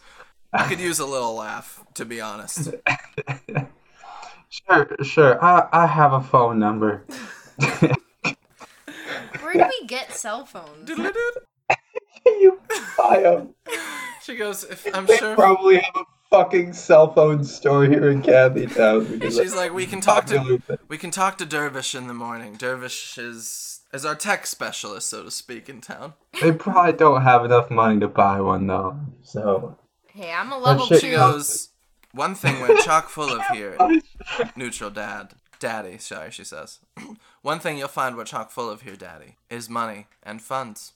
I 0.53 0.67
could 0.67 0.79
use 0.79 0.99
a 0.99 1.05
little 1.05 1.35
laugh, 1.35 1.83
to 1.95 2.05
be 2.05 2.21
honest. 2.21 2.73
Sure, 4.49 4.95
sure. 5.03 5.43
I 5.43 5.67
I 5.71 5.85
have 5.85 6.11
a 6.13 6.21
phone 6.21 6.57
number. 6.57 7.05
Where 9.41 9.53
do 9.53 9.63
we 9.81 9.87
get 9.87 10.11
cell 10.11 10.45
phones? 10.45 10.85
Doodle-doo. 10.87 11.31
you 12.25 12.59
buy 12.97 13.23
'em. 13.23 13.53
She 14.23 14.35
goes, 14.35 14.63
if, 14.63 14.87
I'm 14.93 15.05
They 15.05 15.17
sure. 15.17 15.35
probably 15.35 15.75
have 15.77 15.95
a 15.95 16.03
fucking 16.31 16.73
cell 16.73 17.13
phone 17.13 17.43
store 17.43 17.85
here 17.85 18.09
in 18.09 18.21
Kathy 18.23 18.65
Town. 18.67 19.19
She's 19.21 19.55
like, 19.55 19.73
we 19.73 19.85
can 19.85 20.01
talk 20.01 20.25
to 20.27 20.57
thing. 20.59 20.77
we 20.87 20.97
can 20.97 21.11
talk 21.11 21.37
to 21.39 21.45
Dervish 21.45 21.93
in 21.95 22.07
the 22.07 22.13
morning. 22.15 22.55
Dervish 22.55 23.17
is 23.17 23.78
is 23.93 24.05
our 24.05 24.15
tech 24.15 24.45
specialist, 24.45 25.09
so 25.09 25.23
to 25.23 25.31
speak, 25.31 25.69
in 25.69 25.81
town. 25.81 26.13
They 26.41 26.51
probably 26.51 26.93
don't 26.93 27.21
have 27.21 27.45
enough 27.45 27.69
money 27.71 27.99
to 27.99 28.07
buy 28.07 28.39
one 28.41 28.67
though. 28.67 28.99
So 29.21 29.77
Hey, 30.07 30.31
I'm 30.31 30.51
a 30.51 30.57
level 30.57 30.85
shit. 30.85 31.01
She 31.01 31.09
two. 31.11 31.15
goes, 31.15 31.69
one 32.11 32.35
thing 32.35 32.59
we're 32.61 32.77
chock 32.81 33.09
full 33.09 33.29
of 33.31 33.45
here, 33.53 33.77
neutral 34.55 34.89
dad, 34.89 35.33
daddy. 35.59 35.97
Sorry, 35.97 36.31
she 36.31 36.43
says. 36.43 36.79
one 37.41 37.59
thing 37.59 37.77
you'll 37.77 37.87
find 37.87 38.17
we're 38.17 38.25
chock 38.25 38.51
full 38.51 38.69
of 38.69 38.81
here, 38.81 38.95
daddy, 38.95 39.35
is 39.49 39.69
money 39.69 40.07
and 40.23 40.41
funds. 40.41 40.93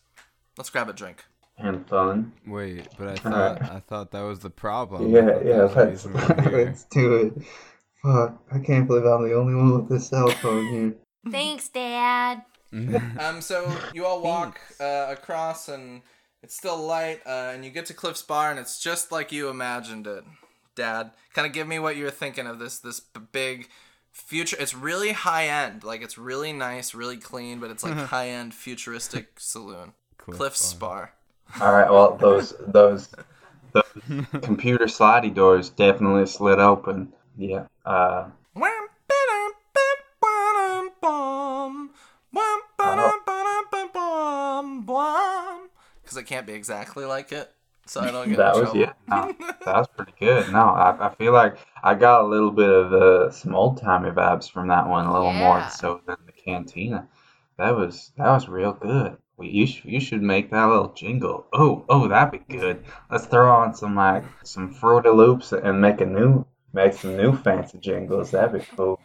Let's 0.57 0.69
grab 0.69 0.89
a 0.89 0.93
drink. 0.93 1.23
and 1.57 1.87
fun. 1.87 2.33
Wait, 2.47 2.87
but 2.97 3.07
I 3.07 3.15
thought 3.15 3.61
I 3.61 3.79
thought 3.79 4.11
that 4.11 4.21
was 4.21 4.39
the 4.39 4.49
problem. 4.49 5.09
Yeah, 5.09 5.39
yeah. 5.43 5.63
was 5.63 5.73
the 5.73 5.85
Let's 5.85 6.05
reason 6.05 6.13
we're 6.13 6.41
here. 6.41 6.51
let's 6.65 6.83
do 6.85 7.15
it. 7.15 7.33
Fuck! 8.03 8.41
I 8.51 8.59
can't 8.59 8.87
believe 8.87 9.05
I'm 9.05 9.23
the 9.27 9.35
only 9.35 9.55
one 9.55 9.87
with 9.87 9.97
a 9.97 9.99
cell 9.99 10.29
phone 10.29 10.67
here. 10.67 10.95
Thanks, 11.31 11.69
Dad. 11.69 12.41
Um, 13.19 13.41
so 13.41 13.71
you 13.93 14.05
all 14.05 14.21
walk 14.21 14.59
uh, 14.79 15.07
across, 15.09 15.69
and 15.69 16.01
it's 16.41 16.55
still 16.55 16.77
light, 16.77 17.21
uh, 17.25 17.51
and 17.53 17.63
you 17.63 17.71
get 17.71 17.85
to 17.87 17.93
Cliff's 17.93 18.23
Bar, 18.23 18.49
and 18.49 18.59
it's 18.59 18.81
just 18.81 19.11
like 19.11 19.31
you 19.31 19.49
imagined 19.49 20.07
it. 20.07 20.23
Dad, 20.75 21.11
kind 21.33 21.45
of 21.45 21.53
give 21.53 21.67
me 21.67 21.77
what 21.77 21.95
you 21.95 22.03
were 22.03 22.11
thinking 22.11 22.47
of 22.47 22.57
this 22.57 22.79
this 22.79 22.99
b- 22.99 23.21
big 23.31 23.69
future. 24.11 24.57
It's 24.59 24.73
really 24.73 25.11
high 25.11 25.47
end, 25.47 25.83
like 25.83 26.01
it's 26.01 26.17
really 26.17 26.51
nice, 26.51 26.95
really 26.95 27.17
clean, 27.17 27.59
but 27.59 27.69
it's 27.69 27.83
like 27.83 27.93
high 27.93 28.29
end 28.29 28.53
futuristic 28.53 29.39
saloon. 29.39 29.93
Cliff 30.17 30.37
Cliff's 30.37 30.73
Bar. 30.73 31.13
Bar. 31.59 31.67
All 31.67 31.73
right. 31.73 31.91
Well, 31.91 32.17
those 32.17 32.55
those 32.67 33.09
those 33.73 33.83
computer 34.41 34.85
slidey 34.85 35.33
doors 35.33 35.69
definitely 35.69 36.25
slid 36.25 36.59
open. 36.59 37.13
Yeah. 37.37 37.67
Uh. 37.85 38.29
Because 46.13 46.23
it 46.23 46.27
can't 46.27 46.45
be 46.45 46.53
exactly 46.53 47.05
like 47.05 47.31
it, 47.31 47.51
so 47.87 48.01
I 48.01 48.11
don't 48.11 48.29
get 48.29 48.37
That 48.37 48.55
in 48.55 48.61
was 48.61 48.71
trouble. 48.71 48.79
yeah. 48.81 48.93
No, 49.07 49.33
that 49.65 49.75
was 49.75 49.87
pretty 49.95 50.13
good. 50.19 50.51
No, 50.51 50.59
I, 50.59 51.07
I 51.07 51.15
feel 51.15 51.33
like 51.33 51.57
I 51.83 51.95
got 51.95 52.21
a 52.23 52.27
little 52.27 52.51
bit 52.51 52.69
of 52.69 52.93
uh, 52.93 53.31
some 53.31 53.55
old 53.55 53.81
timey 53.81 54.11
vibes 54.11 54.49
from 54.49 54.67
that 54.67 54.87
one, 54.87 55.05
a 55.05 55.13
little 55.13 55.33
more 55.33 55.67
so 55.69 56.01
than 56.05 56.17
the 56.25 56.31
cantina. 56.31 57.07
That 57.57 57.75
was 57.75 58.11
that 58.17 58.29
was 58.29 58.47
real 58.47 58.73
good. 58.73 59.17
We, 59.37 59.49
you 59.49 59.65
should 59.65 59.85
you 59.91 59.99
should 59.99 60.21
make 60.21 60.51
that 60.51 60.65
little 60.65 60.93
jingle. 60.93 61.47
Oh 61.53 61.85
oh, 61.89 62.07
that'd 62.07 62.31
be 62.47 62.57
good. 62.57 62.83
Let's 63.09 63.25
throw 63.25 63.51
on 63.51 63.73
some 63.73 63.95
like 63.95 64.23
some 64.43 64.71
Fruity 64.71 65.09
Loops 65.09 65.51
and 65.51 65.81
make 65.81 66.01
a 66.01 66.05
new 66.05 66.45
make 66.73 66.93
some 66.93 67.17
new 67.17 67.35
fancy 67.35 67.79
jingles. 67.79 68.31
That'd 68.31 68.59
be 68.61 68.65
cool. 68.75 68.99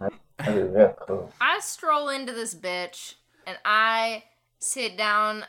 That'd, 0.00 0.18
that'd 0.38 0.54
be 0.54 0.62
real 0.78 0.94
cool. 1.06 1.32
I 1.40 1.60
stroll 1.60 2.08
into 2.08 2.32
this 2.32 2.54
bitch 2.54 3.14
and 3.46 3.58
I 3.64 4.24
sit 4.58 4.96
down 4.96 5.44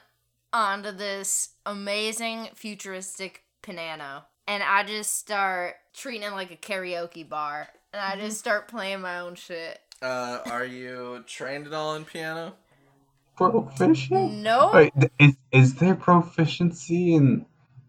onto 0.53 0.91
this 0.91 1.49
amazing 1.65 2.49
futuristic 2.55 3.43
piano 3.61 4.23
and 4.47 4.63
I 4.63 4.83
just 4.83 5.17
start 5.17 5.75
treating 5.93 6.23
it 6.23 6.31
like 6.31 6.51
a 6.51 6.55
karaoke 6.55 7.27
bar 7.27 7.67
and 7.93 8.01
I 8.01 8.15
just 8.19 8.39
start 8.39 8.67
playing 8.67 9.01
my 9.01 9.19
own 9.19 9.35
shit. 9.35 9.79
Uh, 10.01 10.39
are 10.45 10.65
you 10.65 11.23
trained 11.27 11.67
at 11.67 11.73
all 11.73 11.95
in 11.95 12.05
piano? 12.05 12.53
Proficient. 13.35 14.33
No, 14.33 14.71
Wait, 14.73 14.93
is 15.19 15.35
is 15.51 15.75
there 15.75 15.95
proficiency 15.95 17.15
in 17.15 17.45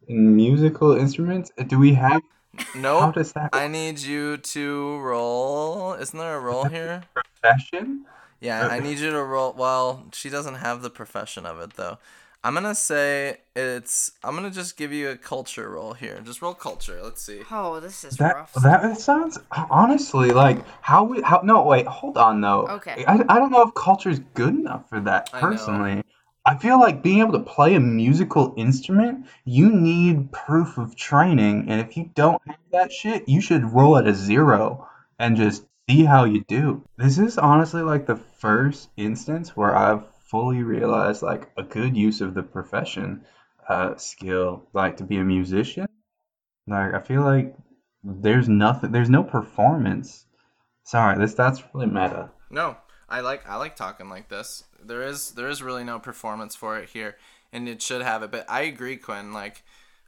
in 0.08 0.36
musical 0.36 0.92
instruments? 0.96 1.50
Do 1.66 1.78
we 1.78 1.94
have? 1.94 2.22
How 2.56 2.74
Nope. 2.80 3.14
does 3.14 3.32
that 3.32 3.50
I 3.52 3.68
need 3.68 3.98
you 4.00 4.36
to 4.36 4.98
roll. 4.98 5.94
Isn't 5.94 6.18
there 6.18 6.36
a 6.36 6.40
roll 6.40 6.64
here? 6.64 7.02
profession? 7.14 8.04
Yeah, 8.40 8.66
I 8.68 8.80
need 8.80 8.98
you 8.98 9.10
to 9.10 9.22
roll. 9.22 9.52
Well, 9.52 10.06
she 10.12 10.30
doesn't 10.30 10.56
have 10.56 10.82
the 10.82 10.90
profession 10.90 11.46
of 11.46 11.60
it 11.60 11.74
though. 11.74 11.98
I'm 12.42 12.54
gonna 12.54 12.74
say 12.74 13.38
it's. 13.54 14.12
I'm 14.24 14.34
gonna 14.34 14.50
just 14.50 14.76
give 14.78 14.92
you 14.92 15.10
a 15.10 15.16
culture 15.16 15.68
roll 15.70 15.92
here. 15.92 16.20
Just 16.24 16.40
roll 16.40 16.54
culture. 16.54 16.98
Let's 17.02 17.22
see. 17.24 17.42
oh, 17.50 17.80
this 17.80 18.02
is 18.02 18.16
That 18.16 18.34
rough. 18.34 18.54
that 18.54 18.98
sounds 18.98 19.38
honestly 19.52 20.30
like 20.30 20.64
how 20.80 21.04
we 21.04 21.20
how 21.20 21.42
no 21.44 21.62
wait 21.64 21.86
hold 21.86 22.16
on 22.16 22.40
though 22.40 22.66
Okay. 22.68 23.04
I, 23.06 23.22
I 23.28 23.38
don't 23.38 23.50
know 23.52 23.62
if 23.62 23.74
culture 23.74 24.08
is 24.08 24.20
good 24.34 24.54
enough 24.54 24.88
for 24.88 25.00
that 25.00 25.28
I 25.34 25.40
personally 25.40 26.02
I 26.46 26.56
feel 26.56 26.80
like 26.80 27.02
being 27.02 27.20
able 27.20 27.32
to 27.32 27.40
play 27.40 27.74
a 27.74 27.80
musical 27.80 28.54
instrument 28.56 29.26
you 29.44 29.70
need 29.70 30.32
proof 30.32 30.78
of 30.78 30.96
training 30.96 31.66
and 31.68 31.80
if 31.80 31.96
you 31.96 32.10
don't 32.14 32.40
have 32.46 32.56
that 32.72 32.90
shit 32.92 33.28
you 33.28 33.40
should 33.42 33.64
roll 33.72 33.98
at 33.98 34.06
a 34.08 34.14
zero 34.14 34.88
and 35.18 35.36
just 35.36 35.66
see 35.88 36.04
how 36.04 36.24
you 36.24 36.42
do 36.48 36.82
this 36.96 37.18
is 37.18 37.36
honestly 37.38 37.82
like 37.82 38.06
the 38.06 38.16
first 38.16 38.88
instance 38.96 39.54
where 39.56 39.76
I've 39.76 40.04
fully 40.30 40.62
realize 40.62 41.22
like 41.22 41.50
a 41.56 41.62
good 41.62 41.96
use 41.96 42.20
of 42.20 42.34
the 42.34 42.42
profession 42.42 43.24
uh, 43.68 43.96
skill 43.96 44.66
like 44.72 44.96
to 44.96 45.04
be 45.04 45.16
a 45.16 45.24
musician 45.24 45.86
like 46.66 46.94
I 46.94 47.00
feel 47.00 47.22
like 47.22 47.54
there's 48.02 48.48
nothing 48.48 48.92
there's 48.92 49.10
no 49.10 49.22
performance. 49.22 50.26
Sorry, 50.84 51.18
this 51.18 51.34
that's 51.34 51.62
really 51.74 51.86
meta. 51.86 52.30
No, 52.50 52.76
I 53.08 53.20
like 53.20 53.48
I 53.48 53.56
like 53.56 53.76
talking 53.76 54.08
like 54.08 54.28
this. 54.28 54.64
There 54.82 55.02
is 55.02 55.32
there 55.32 55.48
is 55.48 55.62
really 55.62 55.84
no 55.84 55.98
performance 55.98 56.54
for 56.54 56.78
it 56.78 56.90
here, 56.90 57.16
and 57.52 57.68
it 57.68 57.82
should 57.82 58.02
have 58.02 58.22
it. 58.22 58.30
But 58.30 58.48
I 58.48 58.62
agree, 58.62 58.96
Quinn. 58.96 59.32
Like, 59.32 59.62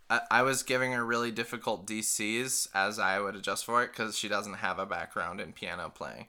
I, 0.09 0.20
I 0.31 0.43
was 0.43 0.62
giving 0.62 0.93
her 0.93 1.05
really 1.05 1.31
difficult 1.31 1.87
DCs 1.87 2.68
as 2.75 2.99
I 2.99 3.20
would 3.20 3.37
adjust 3.37 3.64
for 3.64 3.83
it 3.83 3.89
because 3.89 4.16
she 4.16 4.29
doesn't 4.29 4.55
have 4.55 4.79
a 4.79 4.87
background 4.87 5.41
in 5.41 5.53
piano 5.53 5.91
playing. 5.95 6.27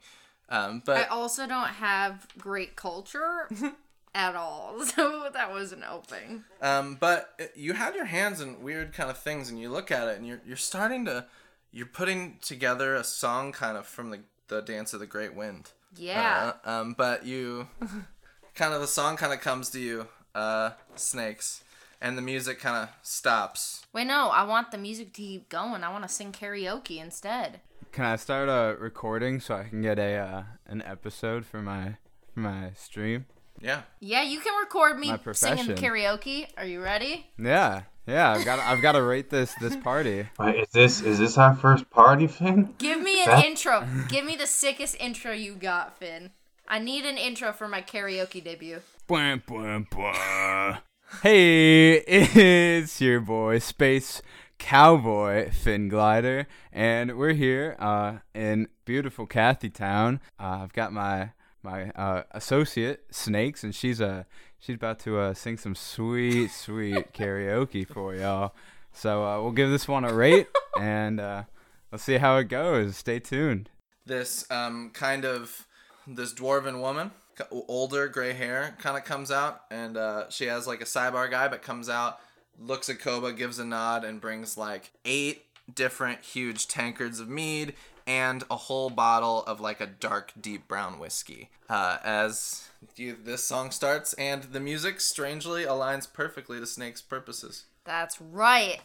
Um, 0.50 0.82
but 0.84 0.98
I 0.98 1.04
also 1.04 1.46
don't 1.46 1.68
have 1.68 2.28
great 2.36 2.76
culture 2.76 3.48
at 4.14 4.34
all, 4.34 4.80
so 4.84 5.28
that 5.32 5.50
wasn't 5.50 5.82
helping. 5.82 6.44
um, 6.62 6.96
but 7.00 7.52
you 7.54 7.72
had 7.74 7.94
your 7.94 8.04
hands 8.04 8.40
in 8.40 8.62
weird 8.62 8.92
kind 8.92 9.10
of 9.10 9.18
things, 9.18 9.50
and 9.50 9.58
you 9.58 9.68
look 9.68 9.90
at 9.90 10.08
it, 10.08 10.16
and 10.18 10.26
you're 10.26 10.40
you're 10.46 10.56
starting 10.56 11.04
to 11.06 11.26
you're 11.72 11.86
putting 11.86 12.38
together 12.40 12.94
a 12.94 13.04
song 13.04 13.52
kind 13.52 13.76
of 13.76 13.86
from 13.86 14.10
the 14.10 14.20
the 14.48 14.60
Dance 14.60 14.92
of 14.94 15.00
the 15.00 15.06
Great 15.06 15.34
Wind. 15.34 15.70
Yeah. 15.96 16.52
Uh, 16.64 16.70
um, 16.70 16.94
but 16.96 17.24
you 17.26 17.68
kind 18.54 18.74
of 18.74 18.80
the 18.80 18.86
song 18.86 19.16
kind 19.16 19.32
of 19.32 19.40
comes 19.40 19.70
to 19.70 19.80
you, 19.80 20.08
uh, 20.34 20.70
snakes, 20.94 21.62
and 22.00 22.16
the 22.18 22.22
music 22.22 22.60
kind 22.60 22.76
of 22.76 22.88
stops. 23.02 23.86
Wait, 23.92 24.06
no, 24.06 24.28
I 24.28 24.44
want 24.44 24.70
the 24.70 24.78
music 24.78 25.12
to 25.14 25.22
keep 25.22 25.48
going. 25.48 25.82
I 25.82 25.90
want 25.90 26.04
to 26.04 26.08
sing 26.08 26.32
karaoke 26.32 27.00
instead. 27.00 27.60
Can 27.92 28.04
I 28.04 28.16
start 28.16 28.48
a 28.48 28.76
recording 28.80 29.40
so 29.40 29.54
I 29.54 29.64
can 29.64 29.82
get 29.82 29.98
a 29.98 30.16
uh, 30.16 30.42
an 30.66 30.82
episode 30.82 31.46
for 31.46 31.62
my 31.62 31.96
for 32.32 32.40
my 32.40 32.72
stream? 32.76 33.26
Yeah. 33.64 33.80
Yeah, 33.98 34.22
you 34.22 34.40
can 34.40 34.54
record 34.60 34.98
me 34.98 35.10
singing 35.32 35.74
karaoke. 35.74 36.46
Are 36.58 36.66
you 36.66 36.82
ready? 36.82 37.26
Yeah, 37.38 37.82
yeah. 38.06 38.32
I've 38.32 38.44
got 38.44 38.58
I've 38.58 38.82
got 38.82 38.92
to 38.92 39.02
rate 39.02 39.30
this 39.30 39.54
this 39.54 39.74
party. 39.74 40.28
Wait, 40.38 40.56
is 40.56 40.68
this 40.68 41.00
is 41.00 41.18
this 41.18 41.38
our 41.38 41.54
first 41.56 41.88
party, 41.88 42.26
Finn? 42.26 42.74
Give 42.76 43.00
me 43.00 43.22
an 43.22 43.30
That- 43.30 43.44
intro. 43.46 43.88
Give 44.08 44.26
me 44.26 44.36
the 44.36 44.46
sickest 44.46 44.96
intro 45.00 45.32
you 45.32 45.54
got, 45.54 45.98
Finn. 45.98 46.32
I 46.68 46.78
need 46.78 47.06
an 47.06 47.16
intro 47.16 47.52
for 47.52 47.66
my 47.66 47.80
karaoke 47.80 48.44
debut. 48.44 48.80
Bwah, 49.08 49.42
bwah, 49.42 49.88
bwah. 49.88 50.78
Hey, 51.22 51.94
it's 52.06 53.00
your 53.00 53.20
boy 53.20 53.60
Space 53.60 54.20
Cowboy 54.58 55.50
Finn 55.50 55.88
Glider, 55.88 56.46
and 56.70 57.16
we're 57.16 57.32
here 57.32 57.76
uh, 57.78 58.18
in 58.34 58.68
beautiful 58.84 59.26
Cathy 59.26 59.70
Town. 59.70 60.20
Uh, 60.38 60.60
I've 60.62 60.72
got 60.74 60.92
my 60.92 61.30
my 61.64 61.90
uh, 61.90 62.22
associate 62.32 63.04
Snakes, 63.10 63.64
and 63.64 63.74
she's 63.74 64.00
uh 64.00 64.24
she's 64.60 64.76
about 64.76 64.98
to 65.00 65.18
uh, 65.18 65.34
sing 65.34 65.56
some 65.56 65.74
sweet 65.74 66.50
sweet 66.50 67.12
karaoke 67.14 67.86
for 67.86 68.14
y'all. 68.14 68.54
So 68.92 69.24
uh, 69.24 69.42
we'll 69.42 69.52
give 69.52 69.70
this 69.70 69.88
one 69.88 70.04
a 70.04 70.14
rate, 70.14 70.46
and 70.78 71.18
uh, 71.18 71.44
let's 71.90 72.04
see 72.04 72.18
how 72.18 72.36
it 72.36 72.44
goes. 72.44 72.96
Stay 72.96 73.18
tuned. 73.18 73.70
this 74.06 74.48
um, 74.50 74.90
kind 74.92 75.24
of 75.24 75.66
this 76.06 76.34
dwarven 76.34 76.80
woman 76.80 77.10
older 77.50 78.06
gray 78.08 78.32
hair 78.32 78.76
kind 78.78 78.96
of 78.96 79.04
comes 79.04 79.30
out 79.32 79.62
and 79.70 79.96
uh, 79.96 80.28
she 80.30 80.44
has 80.46 80.66
like 80.68 80.80
a 80.80 80.84
sidebar 80.84 81.28
guy 81.28 81.48
but 81.48 81.62
comes 81.62 81.88
out 81.88 82.20
looks 82.60 82.88
at 82.88 83.00
koba 83.00 83.32
gives 83.32 83.58
a 83.58 83.64
nod 83.64 84.04
and 84.04 84.20
brings 84.20 84.56
like 84.56 84.92
eight 85.04 85.46
different 85.74 86.20
huge 86.20 86.68
tankards 86.68 87.18
of 87.18 87.28
mead 87.28 87.74
and 88.06 88.44
a 88.50 88.56
whole 88.56 88.90
bottle 88.90 89.42
of 89.44 89.60
like 89.60 89.80
a 89.80 89.86
dark 89.86 90.32
deep 90.40 90.68
brown 90.68 90.98
whiskey 90.98 91.50
uh, 91.68 91.98
as 92.04 92.68
you, 92.96 93.16
this 93.22 93.42
song 93.44 93.70
starts 93.70 94.12
and 94.14 94.44
the 94.44 94.60
music 94.60 95.00
strangely 95.00 95.64
aligns 95.64 96.10
perfectly 96.10 96.60
to 96.60 96.66
snake's 96.66 97.02
purposes 97.02 97.64
That's 97.84 98.20
right. 98.20 98.80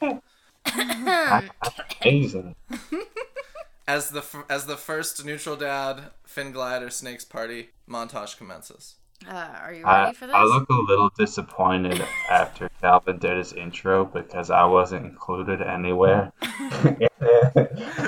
Amazing. 2.01 2.55
as 3.89 4.09
the 4.09 4.19
f- 4.19 4.45
as 4.49 4.67
the 4.67 4.77
first 4.77 5.25
neutral 5.25 5.55
dad 5.55 6.11
Finn 6.23 6.51
Glider 6.51 6.91
Snake's 6.91 7.25
party 7.25 7.69
montage 7.89 8.37
commences. 8.37 8.95
Uh, 9.27 9.33
are 9.33 9.73
you 9.73 9.83
ready 9.83 10.09
I, 10.09 10.13
for 10.13 10.27
this? 10.27 10.35
I 10.35 10.43
look 10.43 10.69
a 10.69 10.73
little 10.73 11.09
disappointed 11.17 11.99
after 12.29 12.69
Calvin 12.81 13.17
did 13.17 13.37
his 13.37 13.51
intro 13.51 14.05
because 14.05 14.51
I 14.51 14.63
wasn't 14.65 15.05
included 15.05 15.61
anywhere. 15.61 16.31
I 16.41 16.97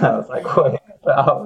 was 0.01 0.29
like, 0.29 0.45
wait, 0.55 0.79
I 0.79 0.79
was 0.87 0.90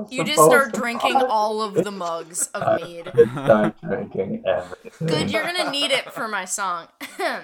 you 0.09 0.23
just 0.23 0.43
start 0.43 0.73
drinking 0.73 1.15
all 1.15 1.61
of 1.61 1.73
the 1.73 1.91
mugs 1.91 2.47
of 2.53 2.81
mead. 2.81 3.09
start 3.31 3.81
drinking 3.81 4.43
everything. 4.45 5.07
Good, 5.07 5.31
you're 5.31 5.43
gonna 5.43 5.71
need 5.71 5.91
it 5.91 6.11
for 6.11 6.27
my 6.27 6.45
song. 6.45 6.87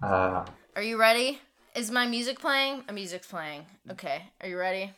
Uh, 0.00 0.44
Are 0.76 0.82
you 0.82 0.96
ready? 0.96 1.40
Is 1.74 1.90
my 1.90 2.06
music 2.06 2.38
playing? 2.38 2.84
My 2.86 2.94
music's 2.94 3.26
playing. 3.26 3.66
Okay, 3.90 4.26
are 4.40 4.48
you 4.48 4.56
ready? 4.56 4.92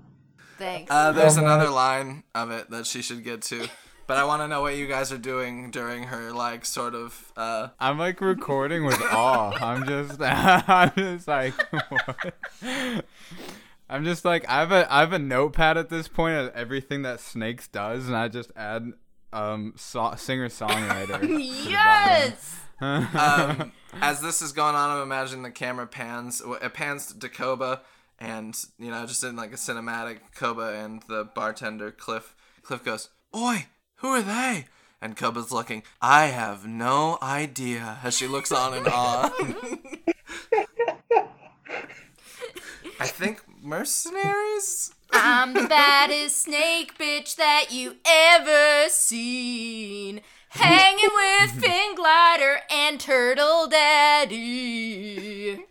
Thanks. 0.57 0.91
Uh, 0.91 1.11
there's 1.11 1.37
Oh, 1.37 1.41
another 1.41 1.69
line 1.69 2.23
of 2.35 2.51
it 2.51 2.69
that 2.69 2.85
she 2.87 3.01
should 3.01 3.23
get 3.23 3.41
to, 3.43 3.67
but 4.07 4.17
I 4.17 4.23
want 4.23 4.41
to 4.41 4.47
know 4.47 4.61
what 4.61 4.75
you 4.75 4.87
guys 4.87 5.11
are 5.11 5.17
doing 5.17 5.71
during 5.71 6.03
her 6.03 6.31
like 6.31 6.65
sort 6.65 6.95
of. 6.95 7.31
Uh, 7.37 7.69
I'm 7.79 7.97
like 7.99 8.21
recording 8.21 8.85
with 8.85 9.01
awe. 9.01 9.51
I'm 9.51 9.85
just, 9.85 10.19
I'm 10.21 10.91
just 10.95 11.27
like, 11.27 11.53
what? 11.89 12.33
I'm 13.89 14.03
just 14.03 14.25
like, 14.25 14.47
I 14.49 14.59
have 14.59 14.71
a, 14.71 14.91
I 14.93 14.99
have 14.99 15.13
a 15.13 15.19
notepad 15.19 15.77
at 15.77 15.89
this 15.89 16.07
point 16.07 16.37
of 16.37 16.53
everything 16.55 17.03
that 17.03 17.19
Snakes 17.19 17.67
does, 17.67 18.07
and 18.07 18.17
I 18.17 18.27
just 18.27 18.51
add, 18.55 18.91
um, 19.31 19.73
so- 19.77 20.13
singer 20.17 20.49
songwriter. 20.49 21.21
yes. 21.69 22.59
um, 22.81 23.71
as 24.01 24.21
this 24.21 24.41
is 24.41 24.51
going 24.51 24.75
on, 24.75 24.89
I'm 24.97 25.01
imagining 25.03 25.43
the 25.43 25.51
camera 25.51 25.87
pans. 25.87 26.41
It 26.61 26.73
pans 26.73 27.13
to 27.13 27.29
Koba, 27.29 27.81
and 28.19 28.57
you 28.79 28.89
know, 28.91 29.05
just 29.05 29.23
in 29.23 29.35
like 29.35 29.51
a 29.53 29.57
cinematic, 29.57 30.19
Koba 30.35 30.73
and 30.73 31.01
the 31.07 31.23
bartender 31.23 31.91
Cliff. 31.91 32.35
Cliff 32.63 32.83
goes, 32.83 33.09
"Oi, 33.35 33.67
who 33.97 34.09
are 34.09 34.21
they?" 34.21 34.65
And 35.01 35.15
Koba's 35.15 35.51
looking. 35.51 35.83
I 36.01 36.25
have 36.27 36.65
no 36.65 37.19
idea. 37.21 37.99
As 38.03 38.17
she 38.17 38.25
looks 38.27 38.51
on 38.51 38.73
and 38.73 38.87
on 38.87 39.31
I 42.99 43.05
think 43.05 43.43
mercenaries. 43.61 44.91
I'm 45.13 45.53
the 45.53 45.67
baddest 45.67 46.41
snake 46.41 46.97
bitch 46.97 47.35
that 47.35 47.67
you 47.71 47.97
ever 48.05 48.89
seen. 48.89 50.21
Hanging 50.49 51.09
with 51.13 51.51
Finn 51.63 51.93
Glider 51.95 52.61
and 52.71 52.99
Turtle 52.99 53.67
Daddy. 53.67 55.63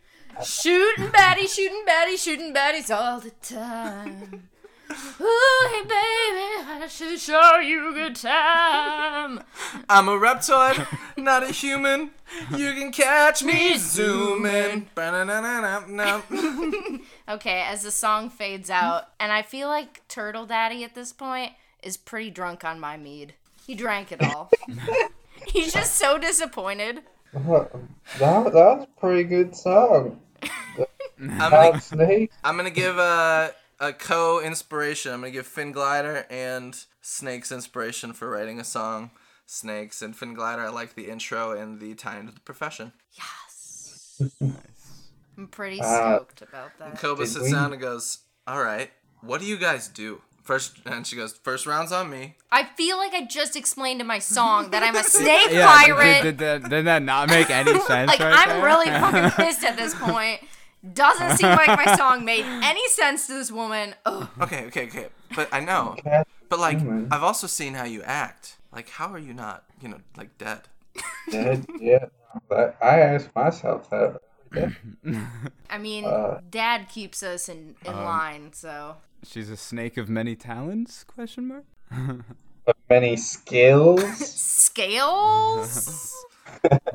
Shooting 0.45 1.07
baddies, 1.07 1.55
shooting 1.55 1.85
baddies, 1.87 2.23
shooting 2.23 2.53
baddies 2.55 2.95
all 2.95 3.21
the 3.21 3.31
time. 3.43 4.49
Ooh, 5.21 5.69
hey 5.71 5.83
baby, 5.83 6.83
I 6.83 6.87
should 6.89 7.19
show 7.19 7.59
you 7.59 7.91
a 7.91 7.93
good 7.93 8.15
time. 8.17 9.43
I'm 9.89 10.09
a 10.09 10.13
reptoid, 10.13 10.87
not 11.17 11.43
a 11.43 11.49
human. 11.49 12.11
You 12.55 12.73
can 12.75 12.93
catch 12.93 13.43
me 13.43 13.77
zooming. 13.79 14.89
Ba-na-na-na-na-na. 14.95 16.23
Okay, 17.29 17.63
as 17.67 17.83
the 17.83 17.91
song 17.91 18.31
fades 18.31 18.71
out, 18.71 19.09
and 19.19 19.33
I 19.33 19.43
feel 19.43 19.67
like 19.67 20.07
Turtle 20.07 20.47
Daddy 20.47 20.85
at 20.85 20.95
this 20.95 21.13
point 21.13 21.55
is 21.83 21.97
pretty 21.97 22.31
drunk 22.31 22.63
on 22.65 22.79
my 22.79 22.97
mead. 22.97 23.35
He 23.67 23.75
drank 23.75 24.13
it 24.13 24.23
all. 24.23 24.49
He's 25.49 25.73
just 25.73 25.95
so 25.97 26.19
disappointed. 26.19 27.01
That, 27.33 27.71
that 28.21 28.45
was 28.45 28.55
a 28.85 28.87
pretty 28.99 29.25
good 29.25 29.55
song. 29.55 30.21
I'm 31.21 31.51
gonna, 31.51 31.81
Snake. 31.81 32.31
I'm 32.45 32.57
gonna 32.57 32.71
give 32.71 32.99
a 32.99 33.53
a 33.81 33.93
co 33.93 34.41
inspiration. 34.41 35.13
I'm 35.13 35.21
gonna 35.21 35.31
give 35.31 35.47
Finn 35.47 35.73
Glider 35.73 36.27
and 36.31 36.77
Snake's 37.03 37.51
inspiration 37.53 38.13
for 38.13 38.29
writing 38.31 38.59
a 38.61 38.65
song 38.65 39.11
snakes. 39.47 40.03
And 40.03 40.17
Finn 40.17 40.35
Glider, 40.35 40.63
I 40.63 40.69
like 40.69 40.95
the 40.95 41.09
intro 41.09 41.53
and 41.53 41.81
the 41.81 41.95
tie 41.95 42.19
into 42.19 42.33
the 42.33 42.41
profession. 42.41 42.93
Yes. 43.13 44.21
I'm 45.39 45.49
pretty 45.49 45.81
Uh, 45.81 46.17
stoked 46.17 46.43
about 46.43 46.71
that. 46.79 46.99
Koba 46.99 47.25
Did 47.25 47.31
sits 47.33 47.45
we- 47.47 47.53
down 47.53 47.73
and 47.73 47.81
goes, 47.81 48.19
"All 48.47 48.63
right, 48.63 48.91
what 49.21 49.41
do 49.41 49.47
you 49.47 49.57
guys 49.59 49.89
do?" 49.89 50.23
First, 50.47 50.79
and 50.87 51.05
she 51.05 51.17
goes, 51.17 51.33
first 51.43 51.67
round's 51.67 51.91
on 51.91 52.09
me. 52.09 52.37
I 52.53 52.63
feel 52.65 52.97
like 52.99 53.13
I 53.13 53.25
just 53.25 53.57
explained 53.57 54.01
in 54.01 54.07
my 54.07 54.21
song 54.21 54.71
that 54.71 54.83
I'm 54.83 54.95
a 54.95 55.03
snake 55.19 55.49
Yeah, 55.51 55.67
pirate. 55.67 56.23
did, 56.23 56.23
did, 56.23 56.39
that, 56.63 56.71
did 56.71 56.85
that 56.87 57.03
not 57.03 57.29
make 57.29 57.51
any 57.51 57.73
sense? 57.81 58.09
like 58.09 58.21
right 58.21 58.33
I'm 58.33 58.49
there? 58.49 58.65
really 58.65 58.87
fucking 58.87 59.31
pissed 59.45 59.65
at 59.65 59.77
this 59.77 59.95
point. 59.97 60.41
Doesn't 60.95 61.37
seem 61.37 61.49
like 61.49 61.67
my 61.85 61.97
song 61.97 62.25
made 62.25 62.45
any 62.45 62.89
sense 62.91 63.27
to 63.27 63.33
this 63.35 63.51
woman. 63.51 63.95
Ugh. 64.07 64.29
Okay, 64.43 64.67
okay, 64.67 64.87
okay. 64.87 65.07
But 65.35 65.49
I 65.53 65.59
know. 65.61 65.97
But 66.49 66.61
like. 66.61 66.79
I've 67.11 67.25
also 67.25 67.49
seen 67.49 67.75
how 67.75 67.85
you 67.85 68.03
act. 68.05 68.57
Like, 68.73 68.89
how 68.91 69.09
are 69.13 69.19
you 69.19 69.35
not, 69.35 69.65
you 69.83 69.89
know, 69.89 69.99
like 70.17 70.39
dead? 70.39 70.61
dead. 71.31 71.67
Yeah, 71.81 72.07
but 72.49 72.77
I 72.81 73.01
ask 73.01 73.35
myself 73.35 73.91
that. 73.91 74.21
Yeah. 74.55 74.71
I 75.69 75.79
mean, 75.79 76.05
Uh, 76.05 76.41
Dad 76.49 76.89
keeps 76.89 77.23
us 77.25 77.49
in, 77.49 77.75
in 77.85 77.93
Um, 77.93 78.05
line, 78.05 78.53
so 78.53 78.97
She's 79.29 79.51
a 79.51 79.57
snake 79.57 79.97
of 79.97 80.09
many 80.09 80.37
talons? 80.37 81.05
Question 81.07 81.49
mark. 81.49 81.65
But 82.65 82.77
many 82.89 83.17
skills. 83.17 84.03
scales. 84.27 86.15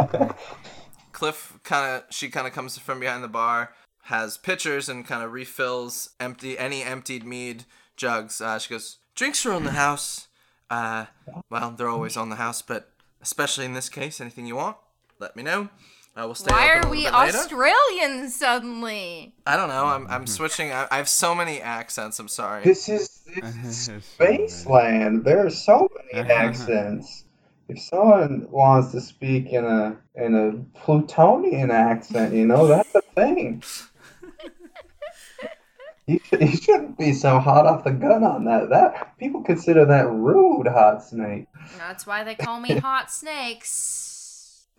Cliff 1.11 1.59
kind 1.63 1.97
of, 1.97 2.03
she 2.13 2.29
kind 2.29 2.47
of 2.47 2.53
comes 2.53 2.77
from 2.77 2.99
behind 2.99 3.23
the 3.23 3.27
bar, 3.27 3.73
has 4.03 4.37
pitchers, 4.37 4.89
and 4.89 5.05
kind 5.05 5.23
of 5.23 5.31
refills 5.31 6.09
empty 6.19 6.57
any 6.57 6.83
emptied 6.83 7.23
mead 7.25 7.65
jugs. 7.95 8.41
Uh, 8.41 8.57
she 8.59 8.69
goes, 8.69 8.97
"Drinks 9.15 9.45
are 9.45 9.53
on 9.53 9.63
the 9.63 9.71
house. 9.71 10.27
Uh, 10.69 11.05
well, 11.49 11.71
they're 11.71 11.89
always 11.89 12.17
on 12.17 12.29
the 12.29 12.37
house, 12.37 12.61
but 12.61 12.89
especially 13.21 13.65
in 13.65 13.73
this 13.73 13.89
case, 13.89 14.19
anything 14.19 14.45
you 14.45 14.55
want, 14.55 14.77
let 15.19 15.35
me 15.35 15.43
know. 15.43 15.69
I 16.15 16.25
will 16.25 16.35
stay 16.35 16.51
Why 16.51 16.69
open 16.71 16.83
a 16.83 16.87
are 16.87 16.91
we 16.91 16.97
little 17.05 17.11
bit 17.11 17.19
later." 17.25 17.37
Australians 17.37 18.35
suddenly? 18.35 19.33
I 19.45 19.55
don't 19.55 19.69
know. 19.69 19.85
I'm, 19.85 20.07
I'm 20.07 20.27
switching. 20.27 20.71
I, 20.71 20.87
I 20.91 20.97
have 20.97 21.07
so 21.07 21.33
many 21.33 21.61
accents. 21.61 22.19
I'm 22.19 22.27
sorry. 22.27 22.63
This 22.63 22.89
is 22.89 23.21
this 23.25 23.87
is 23.87 24.03
Spaceland. 24.19 25.23
There 25.23 25.45
are 25.45 25.49
so 25.49 25.89
many 26.13 26.29
accents. 26.31 27.23
If 27.69 27.79
someone 27.79 28.47
wants 28.51 28.91
to 28.91 28.99
speak 28.99 29.47
in 29.47 29.63
a 29.63 29.97
in 30.15 30.35
a 30.35 30.79
Plutonian 30.79 31.71
accent, 31.71 32.33
you 32.33 32.45
know 32.45 32.67
that's 32.67 32.93
a 32.95 33.01
thing. 33.15 33.63
You, 36.07 36.19
should, 36.25 36.41
you 36.41 36.57
shouldn't 36.57 36.97
be 36.97 37.13
so 37.13 37.39
hot 37.39 37.67
off 37.67 37.83
the 37.85 37.91
gun 37.91 38.23
on 38.23 38.43
that. 38.45 38.69
That 38.69 39.17
people 39.17 39.43
consider 39.43 39.85
that 39.85 40.09
rude, 40.09 40.67
hot 40.67 41.03
snake. 41.03 41.45
That's 41.77 42.05
why 42.05 42.23
they 42.23 42.35
call 42.35 42.59
me 42.59 42.75
Hot 42.77 43.11
Snakes. 43.11 44.00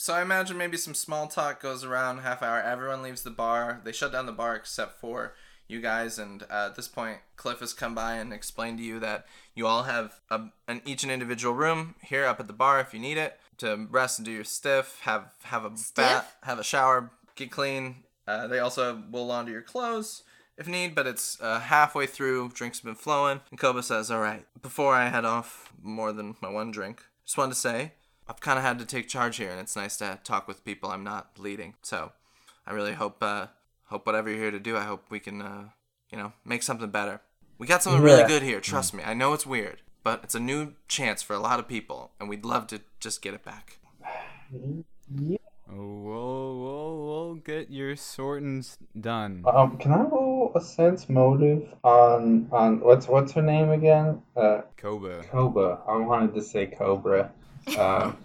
So 0.03 0.13
I 0.15 0.23
imagine 0.23 0.59
maybe 0.59 0.77
some 0.79 0.95
small 0.95 1.29
talk 1.29 1.63
goes 1.63 1.85
around 1.85 2.19
half 2.19 2.43
hour. 2.43 2.61
Everyone 2.61 3.03
leaves 3.03 3.23
the 3.23 3.31
bar. 3.31 3.81
They 3.85 3.93
shut 3.93 4.11
down 4.11 4.27
the 4.27 4.33
bar 4.33 4.57
except 4.57 4.99
for 4.99 5.35
you 5.69 5.81
guys. 5.81 6.19
And 6.19 6.43
uh, 6.51 6.67
at 6.71 6.75
this 6.75 6.89
point, 6.89 7.19
Cliff 7.37 7.61
has 7.61 7.73
come 7.73 7.95
by 7.95 8.15
and 8.15 8.33
explained 8.33 8.79
to 8.79 8.85
you 8.85 8.99
that 8.99 9.27
you 9.55 9.65
all 9.65 9.85
have 9.85 10.19
a, 10.29 10.47
an 10.67 10.83
each 10.85 11.05
an 11.05 11.11
individual 11.11 11.55
room 11.55 11.95
here 12.03 12.25
up 12.25 12.41
at 12.41 12.49
the 12.49 12.53
bar 12.53 12.81
if 12.81 12.93
you 12.93 12.99
need 12.99 13.17
it 13.17 13.39
to 13.59 13.87
rest 13.93 14.19
and 14.19 14.27
do 14.27 14.33
your 14.33 14.43
stiff. 14.43 14.99
Have 15.03 15.35
have 15.45 15.65
a 15.65 15.71
bath, 15.95 16.35
have 16.43 16.59
a 16.59 16.65
shower, 16.65 17.13
get 17.37 17.53
clean. 17.53 18.03
Uh, 18.27 18.49
they 18.49 18.59
also 18.59 19.05
will 19.09 19.29
launder 19.29 19.53
your 19.53 19.63
clothes 19.63 20.25
if 20.59 20.67
need, 20.67 20.97
but 20.97 21.07
it's 21.07 21.41
uh, 21.41 21.61
halfway 21.61 22.09
through. 22.09 22.49
Drinks 22.49 22.81
have 22.81 22.87
been 22.87 22.97
flowing, 22.97 23.41
and 23.51 23.61
Koba 23.61 23.85
says, 23.85 24.11
"All 24.11 24.19
right, 24.19 24.47
before 24.61 24.97
I 24.97 25.11
head 25.11 25.25
off, 25.25 25.73
more 25.81 26.13
than 26.13 26.35
my 26.41 26.51
one 26.51 26.73
drink, 26.73 27.05
just 27.25 27.39
wanted 27.39 27.51
to 27.51 27.61
say." 27.61 27.93
I've 28.33 28.41
kind 28.41 28.59
of 28.59 28.65
had 28.65 28.79
to 28.79 28.87
take 28.87 29.09
charge 29.09 29.37
here, 29.37 29.51
and 29.51 29.61
it's 29.61 29.77
nice 29.77 29.99
to 29.99 30.19
talk 30.25 30.49
with 30.49 30.65
people 30.65 30.91
I'm 30.91 31.05
not 31.05 31.39
leading. 31.39 31.75
So, 31.83 32.13
I 32.67 32.73
really 32.73 32.95
hope, 32.95 33.23
uh, 33.23 33.49
hope 33.89 34.07
whatever 34.07 34.31
you're 34.31 34.39
here 34.39 34.51
to 34.51 34.59
do, 34.59 34.75
I 34.75 34.85
hope 34.85 35.11
we 35.11 35.21
can, 35.21 35.43
uh, 35.43 35.65
you 36.11 36.17
know, 36.17 36.33
make 36.43 36.63
something 36.63 36.89
better. 36.89 37.21
We 37.59 37.67
got 37.67 37.83
something 37.83 38.01
really 38.01 38.21
Yeah. 38.21 38.29
good 38.29 38.43
here. 38.43 38.59
Trust 38.63 38.95
me. 38.95 39.03
I 39.05 39.13
know 39.13 39.35
it's 39.35 39.45
weird, 39.45 39.83
but 40.03 40.21
it's 40.25 40.35
a 40.35 40.41
new 40.41 40.73
chance 40.89 41.21
for 41.23 41.35
a 41.35 41.39
lot 41.39 41.61
of 41.61 41.69
people, 41.69 42.13
and 42.19 42.27
we'd 42.31 42.47
love 42.47 42.67
to 42.69 42.81
just 43.01 43.21
get 43.21 43.35
it 43.35 43.45
back. 43.45 43.79
Yeah. 44.51 45.37
Oh, 45.71 45.75
we'll, 45.77 46.59
we'll, 46.63 47.07
we'll 47.07 47.35
get 47.35 47.71
your 47.71 47.97
sortings 47.97 48.79
done. 48.99 49.45
Um, 49.47 49.77
can 49.77 49.93
I 49.93 50.01
roll 50.05 50.53
a 50.55 50.61
sense 50.63 51.11
motive 51.11 51.69
on 51.85 52.49
on 52.51 52.81
what's 52.81 53.09
what's 53.09 53.33
her 53.33 53.43
name 53.43 53.71
again? 53.71 54.23
Uh, 54.35 54.63
Koba. 54.79 55.23
Cobra. 55.31 55.81
I 55.87 55.97
wanted 55.99 56.35
to 56.35 56.43
say 56.43 56.67
Cobra. 56.67 57.31
Um, 57.79 58.17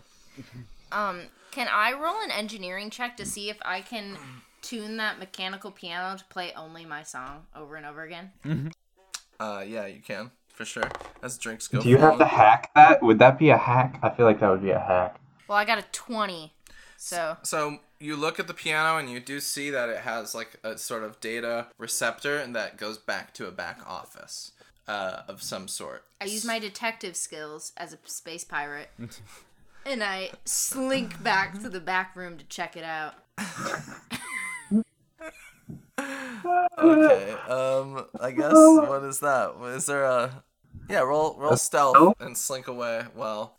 Um, 0.92 1.22
can 1.52 1.68
I 1.72 1.94
roll 1.94 2.22
an 2.24 2.32
engineering 2.32 2.90
check 2.90 3.18
to 3.18 3.26
see 3.26 3.50
if 3.50 3.58
I 3.64 3.82
can 3.82 4.18
tune 4.62 4.98
that 4.98 5.20
mechanical 5.20 5.72
piano 5.72 6.18
to 6.18 6.24
play 6.26 6.54
only 6.56 6.86
my 6.86 7.04
song 7.04 7.46
over 7.56 7.76
and 7.76 7.86
over 7.86 8.04
again? 8.04 8.32
Uh, 9.40 9.64
yeah, 9.68 9.86
you 9.86 10.00
can 10.02 10.32
for 10.58 10.66
sure. 10.66 10.90
As 11.22 11.38
drinks 11.38 11.68
go. 11.68 11.82
do 11.82 11.90
you 11.90 11.98
have 11.98 12.18
to 12.18 12.26
hack 12.26 12.72
that? 12.76 13.04
Would 13.04 13.20
that 13.20 13.38
be 13.38 13.50
a 13.50 13.58
hack? 13.58 14.00
I 14.02 14.10
feel 14.10 14.26
like 14.26 14.40
that 14.40 14.50
would 14.50 14.64
be 14.64 14.72
a 14.72 14.80
hack. 14.80 15.20
Well, 15.48 15.58
I 15.58 15.66
got 15.66 15.78
a 15.78 15.86
20. 15.92 16.54
So, 16.98 17.38
So 17.44 17.78
you 18.00 18.16
look 18.16 18.40
at 18.40 18.48
the 18.48 18.54
piano 18.56 18.98
and 18.98 19.10
you 19.10 19.20
do 19.20 19.40
see 19.40 19.70
that 19.70 19.88
it 19.90 20.00
has 20.00 20.34
like 20.34 20.60
a 20.64 20.78
sort 20.78 21.04
of 21.04 21.20
data 21.20 21.68
receptor 21.78 22.38
and 22.38 22.56
that 22.56 22.78
goes 22.78 22.98
back 22.98 23.34
to 23.36 23.48
a 23.48 23.52
back 23.52 23.80
office 23.88 24.52
uh, 24.88 25.22
of 25.28 25.42
some 25.42 25.68
sort. 25.68 26.04
I 26.22 26.26
use 26.26 26.46
my 26.46 26.60
detective 26.60 27.16
skills 27.16 27.74
as 27.78 27.94
a 27.94 27.98
space 28.06 28.44
pirate. 28.44 28.90
and 29.86 30.04
I 30.04 30.32
slink 30.46 31.22
back 31.24 31.60
to 31.62 31.70
the 31.70 31.80
back 31.80 32.16
room 32.16 32.38
to 32.38 32.46
check 32.46 32.76
it 32.76 32.84
out. 32.84 33.16
Okay. 36.00 37.32
Um. 37.50 38.06
I 38.20 38.32
guess 38.32 38.54
what 38.54 39.04
is 39.04 39.20
that? 39.20 39.54
Is 39.76 39.88
there 39.88 40.04
a? 40.04 40.44
Yeah. 40.90 41.00
Roll 41.00 41.36
roll 41.38 41.58
stealth 41.58 42.16
and 42.20 42.38
slink 42.38 42.68
away. 42.68 43.06
Well. 43.16 43.58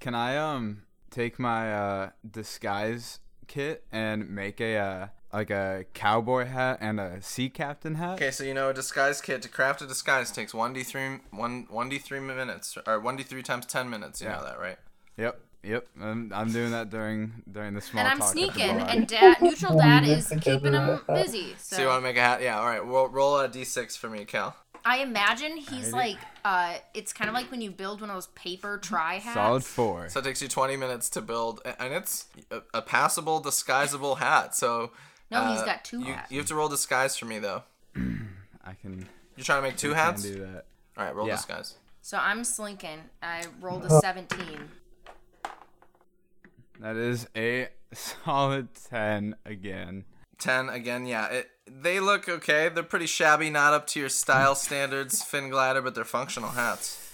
Can 0.00 0.14
I 0.14 0.36
um 0.36 0.82
take 1.10 1.38
my 1.38 1.72
uh 1.72 2.10
disguise 2.28 3.20
kit 3.46 3.84
and 3.92 4.30
make 4.30 4.60
a 4.60 4.76
uh 4.76 5.06
like 5.32 5.50
a 5.50 5.84
cowboy 5.94 6.46
hat 6.46 6.78
and 6.80 6.98
a 7.00 7.22
sea 7.22 7.48
captain 7.48 7.96
hat? 7.96 8.14
Okay. 8.14 8.30
So 8.30 8.44
you 8.44 8.54
know 8.54 8.70
a 8.70 8.74
disguise 8.74 9.20
kit 9.20 9.42
to 9.42 9.48
craft 9.48 9.82
a 9.82 9.86
disguise 9.86 10.30
takes 10.30 10.52
one 10.54 10.72
d 10.72 10.82
three 10.82 11.18
one 11.30 11.66
one 11.70 11.88
d 11.88 11.98
three 11.98 12.20
minutes 12.20 12.76
or 12.86 13.00
one 13.00 13.16
d 13.16 13.22
three 13.22 13.42
times 13.42 13.66
ten 13.66 13.88
minutes. 13.90 14.20
You 14.20 14.28
Yeah. 14.28 14.36
know 14.36 14.44
that, 14.44 14.58
right? 14.60 14.76
Yep. 15.16 15.40
Yep. 15.62 15.86
I'm, 16.00 16.32
I'm 16.34 16.50
doing 16.52 16.70
that 16.70 16.88
during 16.88 17.42
during 17.50 17.74
the 17.74 17.80
small 17.82 18.00
and 18.02 18.10
I'm 18.10 18.18
talk 18.18 18.32
sneaking, 18.32 18.80
and 18.80 19.06
dad, 19.06 19.42
neutral 19.42 19.76
dad 19.78 20.04
Weave 20.04 20.12
it 20.16 20.18
is 20.18 20.28
together 20.28 20.58
keeping 20.58 20.72
him 20.72 21.00
busy. 21.06 21.54
So, 21.58 21.76
So 21.76 21.82
you 21.82 21.88
want 21.88 21.98
to 21.98 22.02
make 22.02 22.16
a 22.16 22.20
hat? 22.20 22.40
Yeah. 22.42 22.58
All 22.58 22.66
right. 22.66 22.84
Roll 22.84 23.08
roll 23.08 23.38
a 23.38 23.46
d 23.48 23.64
six 23.64 23.94
for 23.96 24.08
me, 24.08 24.24
Cal. 24.24 24.56
I 24.82 24.98
imagine 25.00 25.58
he's 25.58 25.88
Alrighty. 25.90 25.92
like, 25.92 26.18
uh, 26.42 26.74
it's 26.94 27.12
kind 27.12 27.28
of 27.28 27.34
like 27.34 27.50
when 27.50 27.60
you 27.60 27.70
build 27.70 28.00
one 28.00 28.08
of 28.08 28.16
those 28.16 28.28
paper 28.28 28.78
tri 28.78 29.16
hats. 29.18 29.34
Solid 29.34 29.62
four. 29.62 30.08
So 30.08 30.20
it 30.20 30.24
takes 30.24 30.40
you 30.40 30.48
20 30.48 30.76
minutes 30.78 31.10
to 31.10 31.20
build, 31.20 31.60
and 31.78 31.92
it's 31.92 32.28
a, 32.50 32.62
a 32.72 32.80
passable, 32.80 33.42
disguisable 33.42 34.16
hat. 34.20 34.54
So 34.56 34.92
No, 35.30 35.44
he's 35.52 35.60
uh, 35.60 35.64
got 35.66 35.84
two 35.84 36.00
you, 36.00 36.12
hats. 36.14 36.30
You 36.30 36.38
have 36.38 36.46
to 36.48 36.54
roll 36.54 36.68
disguise 36.68 37.16
for 37.16 37.26
me 37.26 37.38
though. 37.38 37.62
I 37.96 38.74
can, 38.80 39.06
You're 39.36 39.44
trying 39.44 39.62
to 39.62 39.68
make 39.68 39.76
two 39.76 39.94
hats. 39.94 40.22
can 40.22 40.30
hats. 40.32 40.40
do 40.46 40.52
that. 40.52 40.64
All 40.96 41.04
right, 41.04 41.14
roll 41.14 41.26
Yeah. 41.26 41.36
disguise. 41.36 41.74
So 42.02 42.18
I'm 42.18 42.44
slinking. 42.44 42.98
I 43.22 43.44
rolled 43.60 43.84
a 43.84 43.88
uh. 43.88 44.00
17. 44.00 44.38
That 46.80 46.96
is 46.96 47.28
a 47.36 47.68
solid 47.92 48.68
ten 48.88 49.36
again. 49.44 50.04
10 50.38 50.70
again. 50.70 51.04
Yeah, 51.06 51.26
it, 51.26 51.50
they 51.66 52.00
look 52.00 52.28
okay. 52.28 52.70
They're 52.70 52.82
pretty 52.82 53.06
shabby, 53.06 53.50
not 53.50 53.74
up 53.74 53.86
to 53.88 54.00
your 54.00 54.08
style 54.08 54.54
standards, 54.54 55.22
Finn 55.30 55.50
Glider, 55.50 55.82
but 55.82 55.94
they're 55.94 56.04
functional 56.04 56.50
hats. 56.50 57.06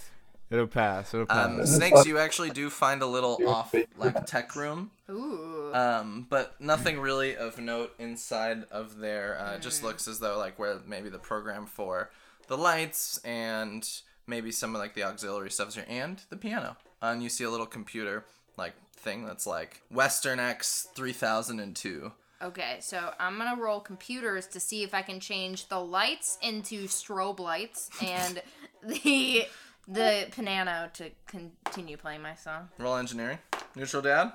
It'll 0.50 0.66
pass. 0.66 1.12
It'll 1.12 1.26
pass. 1.26 1.46
Um, 1.46 1.66
snakes, 1.66 2.06
you 2.06 2.18
actually 2.18 2.50
do 2.50 2.70
find 2.70 3.02
a 3.02 3.06
little 3.06 3.38
off, 3.48 3.74
like 3.96 4.26
tech 4.26 4.54
room. 4.54 4.90
Ooh. 5.10 5.72
Um, 5.74 6.26
but 6.28 6.60
nothing 6.60 7.00
really 7.00 7.36
of 7.36 7.58
note 7.58 7.94
inside 7.98 8.64
of 8.70 8.98
there. 8.98 9.38
Uh, 9.40 9.54
it 9.54 9.62
just 9.62 9.82
looks 9.82 10.06
as 10.06 10.20
though 10.20 10.38
like 10.38 10.58
where 10.58 10.78
maybe 10.86 11.08
the 11.08 11.18
program 11.18 11.66
for 11.66 12.10
the 12.46 12.56
lights 12.56 13.18
and 13.24 13.88
maybe 14.26 14.52
some 14.52 14.74
of 14.74 14.80
like 14.80 14.94
the 14.94 15.02
auxiliary 15.02 15.50
stuff 15.50 15.68
is 15.68 15.74
here 15.74 15.86
and 15.88 16.22
the 16.30 16.36
piano. 16.36 16.76
Uh, 17.02 17.06
and 17.06 17.22
you 17.22 17.28
see 17.28 17.44
a 17.44 17.50
little 17.50 17.66
computer 17.66 18.24
like 18.56 18.74
thing 18.94 19.24
that's 19.24 19.46
like 19.46 19.82
Western 19.90 20.38
X 20.38 20.88
three 20.94 21.12
thousand 21.12 21.60
and 21.60 21.74
two. 21.74 22.12
Okay, 22.42 22.76
so 22.80 23.12
I'm 23.18 23.38
gonna 23.38 23.60
roll 23.60 23.80
computers 23.80 24.46
to 24.48 24.60
see 24.60 24.82
if 24.82 24.92
I 24.92 25.02
can 25.02 25.20
change 25.20 25.68
the 25.68 25.80
lights 25.80 26.38
into 26.42 26.84
strobe 26.84 27.40
lights 27.40 27.90
and 28.02 28.42
the 28.82 29.46
the 29.88 30.26
piano 30.32 30.90
to 30.94 31.10
continue 31.26 31.96
playing 31.96 32.22
my 32.22 32.34
song. 32.34 32.68
Roll 32.78 32.96
engineering. 32.96 33.38
Neutral 33.74 34.02
dad. 34.02 34.32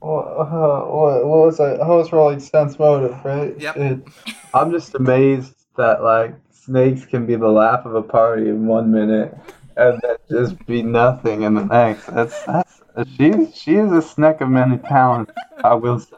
What, 0.00 0.22
uh, 0.22 0.84
what, 0.86 1.26
what 1.26 1.46
was 1.46 1.60
I? 1.60 1.72
I 1.74 1.88
was 1.88 2.12
rolling 2.12 2.40
sense 2.40 2.78
motive, 2.78 3.16
right? 3.24 3.58
Yep. 3.58 3.76
It- 3.76 4.08
I'm 4.54 4.70
just 4.70 4.94
amazed 4.94 5.54
that 5.76 6.02
like 6.02 6.34
snakes 6.50 7.04
can 7.04 7.26
be 7.26 7.36
the 7.36 7.48
laugh 7.48 7.84
of 7.84 7.94
a 7.94 8.02
party 8.02 8.48
in 8.48 8.66
one 8.66 8.90
minute, 8.90 9.36
and 9.76 10.00
then 10.00 10.16
just 10.30 10.64
be 10.66 10.82
nothing 10.82 11.42
in 11.42 11.52
the 11.54 11.64
next. 11.64 12.06
That's 12.06 12.42
that's 12.44 12.80
she 13.16 13.46
she 13.54 13.74
is 13.76 13.92
a 13.92 14.00
snack 14.00 14.40
of 14.40 14.48
many 14.48 14.78
talents. 14.78 15.32
I 15.62 15.74
will 15.74 15.98
say. 15.98 16.16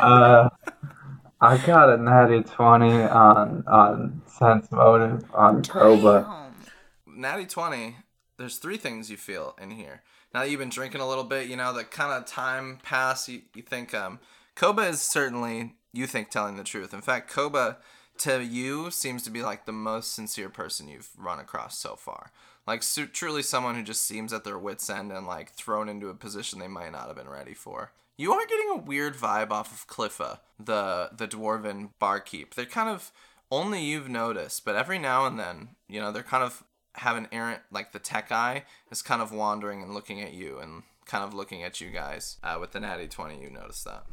Uh, 0.00 0.48
I 1.42 1.58
got 1.58 1.90
a 1.90 1.98
natty 1.98 2.42
twenty 2.42 3.02
on 3.02 3.64
on 3.66 4.22
sense 4.26 4.70
motive 4.72 5.22
on 5.34 5.62
Koba. 5.62 6.45
Natty 7.16 7.46
20, 7.46 7.96
there's 8.36 8.58
three 8.58 8.76
things 8.76 9.10
you 9.10 9.16
feel 9.16 9.56
in 9.60 9.70
here. 9.70 10.02
Now 10.34 10.40
that 10.40 10.50
you've 10.50 10.60
been 10.60 10.68
drinking 10.68 11.00
a 11.00 11.08
little 11.08 11.24
bit, 11.24 11.48
you 11.48 11.56
know, 11.56 11.72
the 11.72 11.84
kind 11.84 12.12
of 12.12 12.26
time 12.26 12.78
pass, 12.82 13.28
you, 13.28 13.42
you 13.54 13.62
think, 13.62 13.94
um, 13.94 14.20
Koba 14.54 14.82
is 14.82 15.00
certainly, 15.00 15.74
you 15.92 16.06
think, 16.06 16.30
telling 16.30 16.56
the 16.56 16.64
truth. 16.64 16.92
In 16.92 17.00
fact, 17.00 17.30
Koba, 17.30 17.78
to 18.18 18.42
you, 18.42 18.90
seems 18.90 19.22
to 19.24 19.30
be 19.30 19.42
like 19.42 19.64
the 19.64 19.72
most 19.72 20.14
sincere 20.14 20.48
person 20.48 20.88
you've 20.88 21.10
run 21.18 21.38
across 21.38 21.78
so 21.78 21.96
far. 21.96 22.32
Like, 22.66 22.82
truly 23.12 23.42
someone 23.42 23.76
who 23.76 23.82
just 23.82 24.04
seems 24.04 24.32
at 24.32 24.44
their 24.44 24.58
wits' 24.58 24.90
end 24.90 25.12
and, 25.12 25.26
like, 25.26 25.52
thrown 25.52 25.88
into 25.88 26.08
a 26.08 26.14
position 26.14 26.58
they 26.58 26.68
might 26.68 26.92
not 26.92 27.06
have 27.06 27.16
been 27.16 27.28
ready 27.28 27.54
for. 27.54 27.92
You 28.18 28.32
are 28.32 28.46
getting 28.46 28.70
a 28.70 28.82
weird 28.82 29.14
vibe 29.14 29.50
off 29.50 29.72
of 29.72 29.86
Cliffa, 29.86 30.40
the 30.58 31.10
the 31.16 31.28
dwarven 31.28 31.90
barkeep. 31.98 32.54
They're 32.54 32.64
kind 32.64 32.88
of 32.88 33.12
only 33.50 33.84
you've 33.84 34.08
noticed, 34.08 34.64
but 34.64 34.74
every 34.74 34.98
now 34.98 35.26
and 35.26 35.38
then, 35.38 35.68
you 35.88 36.00
know, 36.00 36.10
they're 36.10 36.22
kind 36.22 36.42
of 36.42 36.64
have 36.96 37.16
an 37.16 37.28
errant 37.32 37.60
like 37.70 37.92
the 37.92 37.98
tech 37.98 38.30
eye 38.32 38.64
is 38.90 39.02
kind 39.02 39.22
of 39.22 39.32
wandering 39.32 39.82
and 39.82 39.94
looking 39.94 40.20
at 40.20 40.32
you 40.32 40.58
and 40.58 40.82
kind 41.06 41.24
of 41.24 41.34
looking 41.34 41.62
at 41.62 41.80
you 41.80 41.90
guys. 41.90 42.38
Uh, 42.42 42.58
with 42.60 42.72
the 42.72 42.80
natty 42.80 43.08
twenty, 43.08 43.40
you 43.40 43.50
notice 43.50 43.82
that. 43.84 44.04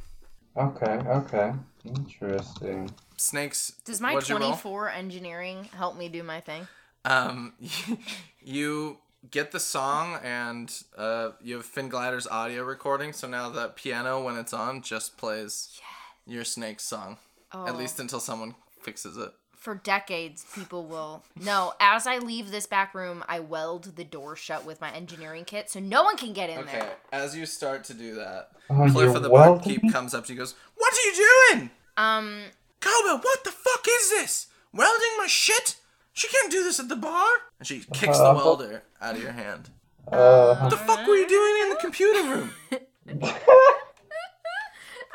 Okay, 0.55 0.99
okay, 1.07 1.53
interesting. 1.83 2.91
Snakes. 3.17 3.73
Does 3.85 3.99
my 3.99 4.13
what'd 4.13 4.29
you 4.29 4.35
roll? 4.37 4.49
24 4.49 4.89
engineering 4.89 5.69
help 5.75 5.97
me 5.97 6.09
do 6.09 6.21
my 6.21 6.41
thing? 6.41 6.67
Um, 7.05 7.53
you 8.43 8.97
get 9.31 9.51
the 9.51 9.59
song 9.59 10.19
and 10.23 10.71
uh, 10.97 11.31
you 11.41 11.55
have 11.55 11.65
Finn 11.65 11.89
Glider's 11.89 12.27
audio 12.27 12.63
recording. 12.63 13.13
So 13.13 13.27
now 13.27 13.49
that 13.49 13.75
piano, 13.75 14.23
when 14.23 14.37
it's 14.37 14.53
on, 14.53 14.81
just 14.81 15.17
plays 15.17 15.79
your 16.27 16.43
snake 16.43 16.79
song. 16.79 17.17
oh. 17.51 17.65
At 17.65 17.75
least 17.75 17.99
until 17.99 18.19
someone 18.19 18.53
fixes 18.81 19.17
it. 19.17 19.31
For 19.63 19.75
decades, 19.75 20.43
people 20.53 20.83
will. 20.87 21.23
No, 21.41 21.71
as 21.79 22.05
I 22.05 22.17
leave 22.17 22.51
this 22.51 22.65
back 22.67 22.93
room, 22.93 23.23
I 23.29 23.39
weld 23.39 23.95
the 23.95 24.03
door 24.03 24.35
shut 24.35 24.65
with 24.65 24.81
my 24.81 24.91
engineering 24.91 25.45
kit 25.45 25.69
so 25.69 25.79
no 25.79 26.03
one 26.03 26.17
can 26.17 26.33
get 26.33 26.49
in 26.49 26.57
Okay, 26.59 26.79
there. 26.79 26.97
as 27.13 27.33
you 27.33 27.45
start 27.45 27.85
to 27.85 27.93
do 27.93 28.13
that, 28.15 28.49
Oh, 28.69 28.75
Cliff 28.91 28.93
you're 28.95 29.15
of 29.15 29.23
the 29.23 29.29
welding? 29.29 29.79
barkeep 29.79 29.93
comes 29.93 30.13
up 30.13 30.25
to 30.25 30.33
you 30.33 30.39
goes, 30.39 30.53
What 30.75 30.93
are 30.93 31.01
you 31.07 31.13
doing? 31.53 31.69
Um, 31.95 32.41
Koba, 32.81 33.21
what 33.23 33.45
the 33.45 33.51
fuck 33.51 33.85
is 33.89 34.09
this? 34.09 34.47
Welding 34.73 35.15
my 35.17 35.27
shit? 35.27 35.77
She 36.11 36.27
can't 36.27 36.51
do 36.51 36.61
this 36.61 36.81
at 36.81 36.89
the 36.89 36.97
bar. 36.97 37.29
And 37.59 37.65
she 37.65 37.79
kicks 37.93 38.17
the 38.17 38.31
Uh, 38.31 38.33
welder 38.35 38.83
out 39.01 39.15
of 39.15 39.21
your 39.23 39.31
hand. 39.31 39.69
Uh, 40.11 40.55
What 40.57 40.71
the 40.71 40.77
fuck 40.77 41.07
were 41.07 41.15
you 41.15 41.25
doing 41.29 41.63
in 41.63 41.69
the 41.69 41.77
computer 41.77 42.21
room? 42.23 42.51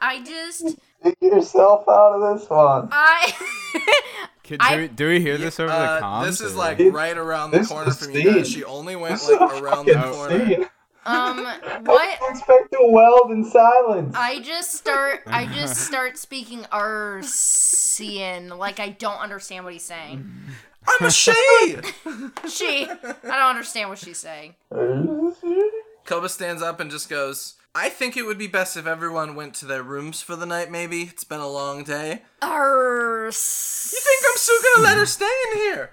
I 0.01 0.23
just. 0.25 0.65
dig 1.05 1.17
yourself 1.21 1.87
out 1.87 2.15
of 2.23 2.39
this 2.41 2.49
one. 2.49 2.89
I. 2.93 3.35
Kid, 4.49 4.61
I- 4.63 4.77
do, 4.77 4.81
we, 4.83 4.89
do 4.89 5.09
we 5.09 5.21
hear 5.21 5.37
this 5.37 5.61
over 5.61 5.69
the 5.71 5.77
Uh, 5.77 6.01
comms? 6.01 6.25
this 6.27 6.41
is 6.41 6.57
like 6.57 6.79
This- 6.79 6.93
right 6.93 7.17
around 7.17 7.51
the 7.51 7.63
corner 7.65 7.91
is 7.91 7.99
from 8.03 8.13
you 8.13 8.25
guys. 8.33 8.49
She 8.51 8.65
only 8.65 8.97
went 8.97 9.15
This 9.21 9.29
like 9.31 9.63
around 9.63 9.85
the 9.87 9.95
corner. 9.95 10.47
scene. 10.49 10.67
Um, 11.05 11.45
What? 11.85 11.85
what? 11.85 12.19
expect 12.31 12.73
to 12.73 12.79
weld 12.83 13.31
in 13.31 13.45
silence. 13.45 14.15
I 14.17 14.41
just 14.41 14.73
start. 14.75 15.21
I 15.27 15.45
just 15.55 15.77
start 15.77 16.17
speaking 16.17 16.61
Arsian 16.73 18.57
like 18.57 18.81
I 18.81 18.89
don't 18.91 19.19
understand 19.21 19.65
what 19.65 19.73
he's 19.75 19.85
saying. 19.85 20.29
I'm 20.89 21.07
a 21.07 21.11
she! 21.11 21.33
She. 22.49 22.89
I 22.89 22.97
don't 23.23 23.51
understand 23.51 23.91
what 23.91 23.99
she's 23.99 24.17
saying. 24.19 24.55
Koba 26.07 26.29
stands 26.31 26.63
up 26.63 26.81
and 26.81 26.91
just 26.91 27.11
goes, 27.11 27.55
I 27.79 27.89
think 27.91 28.17
it 28.17 28.27
would 28.27 28.39
be 28.39 28.49
best 28.49 28.77
if 28.77 28.89
everyone 28.89 29.37
went 29.37 29.55
to 29.55 29.67
their 29.67 29.85
rooms 29.85 30.21
for 30.21 30.35
the 30.35 30.47
night, 30.47 30.69
maybe. 30.69 31.03
It's 31.03 31.23
been 31.23 31.39
a 31.39 31.49
long 31.49 31.85
day. 31.85 32.23
Ars. 32.43 33.93
You 33.95 34.01
think 34.01 34.23
I'm 34.29 34.37
still 34.37 34.75
gonna 34.75 34.89
let 34.89 34.99
her 34.99 35.07
stay 35.07 35.31
in 35.53 35.59
here? 35.61 35.91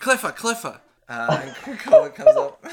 Cliffa, 0.00 0.36
Cliffa. 0.36 0.78
Uh, 1.08 1.52
and 1.66 1.78
comes 1.80 2.36
up. 2.36 2.64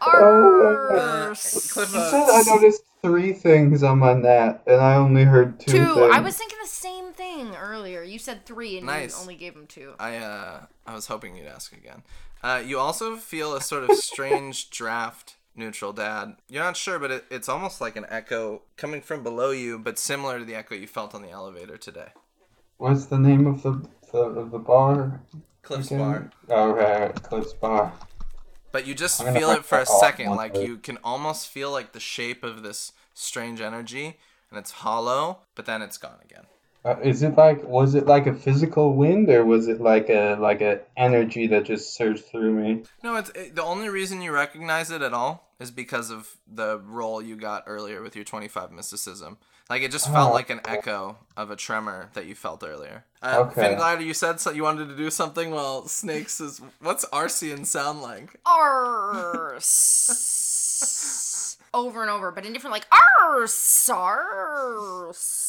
Uh, 0.00 0.06
Ars. 0.06 1.54
You 1.76 1.84
said 1.86 1.88
I 1.92 2.42
noticed 2.46 2.84
three 3.02 3.32
things 3.32 3.82
on 3.82 3.98
my 3.98 4.14
net, 4.14 4.62
and 4.68 4.80
I 4.80 4.94
only 4.94 5.24
heard 5.24 5.58
two. 5.58 5.72
Two. 5.72 5.94
Things. 5.94 6.14
I 6.14 6.20
was 6.20 6.36
thinking 6.36 6.58
the 6.62 6.68
same 6.68 7.12
thing 7.12 7.56
earlier. 7.56 8.04
You 8.04 8.20
said 8.20 8.46
three, 8.46 8.76
and 8.76 8.86
Nice. 8.86 9.16
you 9.16 9.20
only 9.22 9.34
gave 9.34 9.56
him 9.56 9.66
two. 9.66 9.94
I 9.98 10.18
uh, 10.18 10.66
I 10.86 10.94
was 10.94 11.08
hoping 11.08 11.34
you'd 11.34 11.48
ask 11.48 11.72
again. 11.72 12.04
Uh, 12.44 12.62
you 12.64 12.78
also 12.78 13.16
feel 13.16 13.54
a 13.56 13.60
sort 13.60 13.90
of 13.90 13.96
strange 13.96 14.70
draft, 14.70 15.34
neutral 15.54 15.92
dad. 15.92 16.36
You're 16.48 16.64
not 16.64 16.76
sure, 16.76 16.98
but 16.98 17.10
it, 17.10 17.24
it's 17.30 17.48
almost 17.48 17.80
like 17.80 17.96
an 17.96 18.06
echo 18.08 18.62
coming 18.76 19.00
from 19.00 19.22
below 19.22 19.50
you, 19.50 19.78
but 19.78 19.98
similar 19.98 20.38
to 20.38 20.44
the 20.44 20.54
echo 20.54 20.74
you 20.74 20.86
felt 20.86 21.14
on 21.14 21.22
the 21.22 21.30
elevator 21.30 21.76
today. 21.76 22.08
What's 22.78 23.06
the 23.06 23.18
name 23.18 23.46
of 23.46 23.62
the 23.62 23.86
the, 24.12 24.18
of 24.18 24.50
the 24.50 24.58
bar? 24.58 25.20
Cliff's 25.62 25.86
again? 25.86 25.98
bar. 25.98 26.30
Oh, 26.48 26.72
right, 26.72 27.22
Cliff's 27.22 27.52
bar. 27.52 27.92
But 28.72 28.86
you 28.86 28.94
just 28.94 29.22
feel 29.22 29.50
it 29.50 29.64
for 29.64 29.78
a 29.78 29.86
second, 29.86 30.34
like 30.34 30.56
you 30.56 30.78
can 30.78 30.98
almost 31.04 31.48
feel 31.48 31.70
like 31.70 31.92
the 31.92 32.00
shape 32.00 32.42
of 32.42 32.62
this 32.62 32.92
strange 33.14 33.60
energy, 33.60 34.18
and 34.50 34.58
it's 34.58 34.70
hollow, 34.70 35.40
but 35.54 35.66
then 35.66 35.82
it's 35.82 35.98
gone 35.98 36.18
again. 36.24 36.46
Uh, 36.84 36.96
is 37.02 37.22
it 37.22 37.36
like 37.36 37.62
was 37.62 37.94
it 37.94 38.06
like 38.06 38.26
a 38.26 38.34
physical 38.34 38.94
wind 38.94 39.30
or 39.30 39.44
was 39.44 39.68
it 39.68 39.80
like 39.80 40.08
a 40.10 40.34
like 40.40 40.60
a 40.60 40.80
energy 40.96 41.46
that 41.46 41.62
just 41.64 41.94
surged 41.94 42.24
through 42.26 42.52
me? 42.52 42.82
No, 43.04 43.14
it's 43.16 43.30
it, 43.36 43.54
the 43.54 43.62
only 43.62 43.88
reason 43.88 44.20
you 44.20 44.32
recognize 44.32 44.90
it 44.90 45.00
at 45.00 45.12
all 45.12 45.48
is 45.60 45.70
because 45.70 46.10
of 46.10 46.36
the 46.52 46.78
roll 46.80 47.22
you 47.22 47.36
got 47.36 47.62
earlier 47.68 48.02
with 48.02 48.16
your 48.16 48.24
25 48.24 48.72
mysticism. 48.72 49.38
Like 49.70 49.82
it 49.82 49.92
just 49.92 50.10
felt 50.10 50.32
Oh, 50.32 50.34
like 50.34 50.50
an 50.50 50.60
echo 50.66 51.18
of 51.36 51.52
a 51.52 51.56
tremor 51.56 52.10
that 52.14 52.26
you 52.26 52.34
felt 52.34 52.64
earlier. 52.64 53.04
Uh, 53.22 53.44
Okay. 53.46 53.62
Finn 53.68 53.76
Glider, 53.76 54.02
you 54.02 54.12
said 54.12 54.40
so 54.40 54.50
you 54.50 54.64
wanted 54.64 54.88
to 54.88 54.96
do 54.96 55.08
something. 55.08 55.52
Well, 55.52 55.86
Snakes 55.86 56.40
is 56.40 56.60
what's 56.80 57.04
Arcean 57.06 57.64
sound 57.64 58.02
like? 58.02 58.40
Ars. 58.44 60.18
over 61.72 62.02
and 62.02 62.10
over, 62.10 62.32
but 62.32 62.44
in 62.44 62.52
different 62.52 62.72
like 62.72 62.86
Ars. 63.22 63.88
Ars. 63.90 65.48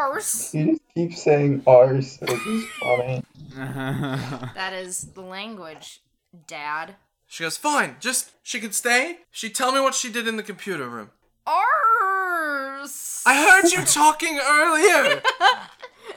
Ars. 0.00 0.54
You 0.54 0.66
just 0.72 0.82
keep 0.94 1.12
saying 1.14 1.62
arse, 1.66 2.18
which 2.20 2.46
is 2.46 2.64
funny. 2.80 3.22
That 4.54 4.72
is 4.72 5.12
the 5.14 5.22
language, 5.22 6.00
Dad. 6.46 6.94
She 7.26 7.42
goes, 7.44 7.56
"Fine, 7.56 7.96
just 8.00 8.30
she 8.42 8.60
could 8.60 8.74
stay. 8.74 9.18
She 9.30 9.50
tell 9.50 9.72
me 9.72 9.80
what 9.80 9.94
she 9.94 10.10
did 10.10 10.26
in 10.28 10.36
the 10.36 10.42
computer 10.42 10.88
room. 10.88 11.10
Ars. 11.46 13.22
I 13.26 13.34
heard 13.44 13.70
you 13.72 13.84
talking 13.84 14.38
earlier. 14.42 15.20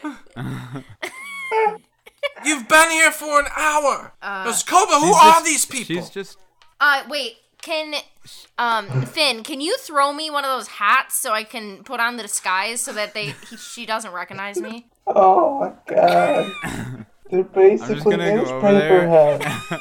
You've 2.46 2.68
been 2.68 2.90
here 2.92 3.12
for 3.12 3.40
an 3.40 3.46
hour. 3.56 4.14
Uh, 4.22 4.46
Goes, 4.46 4.64
Koba, 4.64 4.94
who 5.00 5.08
She's 5.08 5.16
are 5.16 5.32
just- 5.34 5.46
these 5.46 5.66
people? 5.66 5.96
She's 5.96 6.10
just. 6.10 6.38
Uh, 6.80 7.04
wait. 7.10 7.38
Can 7.64 7.96
um 8.58 9.06
Finn? 9.06 9.42
Can 9.42 9.62
you 9.62 9.78
throw 9.78 10.12
me 10.12 10.30
one 10.30 10.44
of 10.44 10.50
those 10.50 10.68
hats 10.68 11.16
so 11.16 11.32
I 11.32 11.46
can 11.46 11.84
put 11.84 12.02
on 12.02 12.18
the 12.18 12.24
disguise 12.24 12.82
so 12.82 12.92
that 12.92 13.14
they 13.14 13.28
he, 13.50 13.56
she 13.56 13.86
doesn't 13.86 14.12
recognize 14.12 14.60
me? 14.62 14.88
Oh 15.06 15.60
my 15.60 15.94
god. 15.94 17.06
They're 17.30 17.44
basically 17.44 18.16
gonna 18.16 18.36
go 18.36 18.56
over 18.56 18.72
newspaper 18.72 19.08
there. 19.10 19.80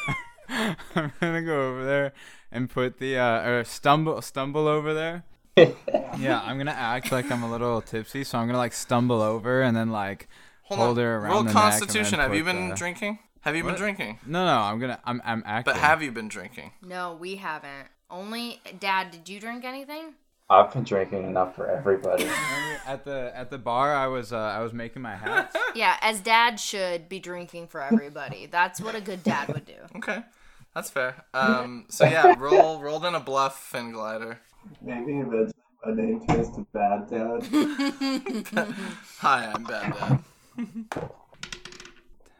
I'm 0.96 1.12
gonna 1.20 1.42
go 1.42 1.70
over 1.70 1.84
there 1.84 2.12
and 2.50 2.68
put 2.68 2.98
the 2.98 3.18
uh, 3.18 3.48
or 3.48 3.64
stumble 3.64 4.20
stumble 4.20 4.66
over 4.66 4.92
there. 4.94 5.24
Yeah, 6.18 6.40
I'm 6.44 6.58
gonna 6.58 6.72
act 6.72 7.12
like 7.12 7.30
I'm 7.30 7.44
a 7.44 7.50
little 7.50 7.80
tipsy, 7.80 8.24
so 8.24 8.36
I'm 8.36 8.46
gonna 8.46 8.58
like 8.58 8.72
stumble 8.72 9.22
over 9.22 9.62
and 9.62 9.76
then 9.76 9.90
like 9.90 10.28
hold, 10.64 10.98
her 10.98 11.18
around 11.18 11.30
Roll 11.30 11.42
the 11.44 11.52
neck 11.52 11.54
and 11.54 11.70
Constitution. 11.72 12.18
Have 12.18 12.34
you 12.34 12.42
been 12.42 12.70
the- 12.70 12.74
drinking? 12.74 13.20
Have 13.42 13.56
you 13.56 13.64
been 13.64 13.74
drinking? 13.74 14.18
No, 14.24 14.44
no, 14.46 14.58
I'm 14.58 14.78
gonna 14.78 15.00
I'm 15.04 15.20
I'm 15.24 15.42
acting. 15.44 15.72
But 15.72 15.80
have 15.80 16.00
you 16.02 16.12
been 16.12 16.28
drinking? 16.28 16.72
No, 16.80 17.16
we 17.20 17.36
haven't. 17.36 17.88
Only 18.08 18.60
Dad. 18.78 19.10
Did 19.10 19.28
you 19.28 19.40
drink 19.40 19.64
anything? 19.64 20.14
I've 20.48 20.72
been 20.72 20.84
drinking 20.84 21.24
enough 21.24 21.56
for 21.56 21.66
everybody. 21.66 22.24
At 22.86 23.04
the 23.04 23.32
at 23.34 23.50
the 23.50 23.58
bar 23.58 23.94
I 23.94 24.06
was 24.08 24.32
uh, 24.32 24.38
I 24.38 24.60
was 24.60 24.72
making 24.72 25.02
my 25.02 25.16
hats. 25.16 25.56
Yeah, 25.74 25.96
as 26.02 26.20
Dad 26.20 26.60
should 26.60 27.08
be 27.08 27.18
drinking 27.18 27.68
for 27.68 27.80
everybody. 27.80 28.44
That's 28.44 28.78
what 28.80 28.94
a 28.94 29.00
good 29.00 29.22
dad 29.24 29.48
would 29.48 29.64
do. 29.64 29.72
Okay, 29.96 30.22
that's 30.74 30.90
fair. 30.90 31.24
Um, 31.32 31.86
so 31.88 32.04
yeah, 32.04 32.34
roll 32.38 32.80
rolled 32.80 33.06
in 33.06 33.14
a 33.14 33.20
bluff, 33.20 33.58
Finn 33.58 33.92
Glider. 33.92 34.38
Maybe 34.82 35.22
that's 35.22 35.52
my 35.86 35.94
name 35.94 36.20
twisted 36.26 36.66
bad 36.72 37.08
dad. 37.08 38.76
Hi, 39.20 39.50
I'm 39.54 39.64
Bad 39.64 39.94
Dad. 39.94 41.10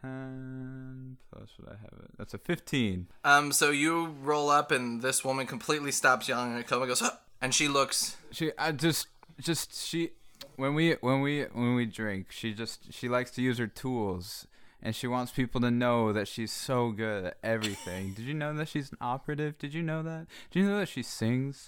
Ten 0.03 1.16
plus 1.32 1.48
what 1.59 1.72
I 1.72 1.76
have 1.76 2.00
it. 2.05 2.11
That's 2.18 2.34
a 2.34 2.38
fifteen. 2.38 3.07
Um, 3.24 3.53
so 3.53 3.70
you 3.70 4.14
roll 4.22 4.50
up, 4.50 4.70
and 4.70 5.00
this 5.00 5.24
woman 5.24 5.46
completely 5.46 5.92
stops 5.92 6.28
yelling 6.28 6.59
at 6.59 6.70
and 6.70 6.86
Goes, 6.88 7.00
huh! 7.00 7.12
and 7.40 7.55
she 7.55 7.68
looks. 7.68 8.16
She 8.32 8.50
I 8.59 8.72
just 8.72 9.07
just 9.40 9.74
she 9.86 10.11
when 10.57 10.74
we 10.74 10.92
when 11.00 11.20
we 11.20 11.42
when 11.44 11.74
we 11.74 11.86
drink 11.86 12.30
she 12.30 12.53
just 12.53 12.92
she 12.92 13.09
likes 13.09 13.30
to 13.32 13.42
use 13.42 13.59
her 13.59 13.66
tools 13.66 14.46
and 14.83 14.95
she 14.95 15.07
wants 15.07 15.33
people 15.33 15.61
to 15.61 15.70
know 15.70 16.12
that 16.12 16.26
she's 16.26 16.51
so 16.53 16.91
good 16.91 17.24
at 17.26 17.37
everything. 17.43 18.14
Did 18.14 18.24
you 18.24 18.35
know 18.35 18.55
that 18.55 18.68
she's 18.68 18.91
an 18.91 18.99
operative? 19.01 19.59
Did 19.59 19.72
you 19.74 19.83
know 19.83 20.03
that? 20.03 20.26
Did 20.51 20.61
you 20.61 20.68
know 20.68 20.78
that 20.78 20.89
she 20.89 21.03
sings? 21.03 21.64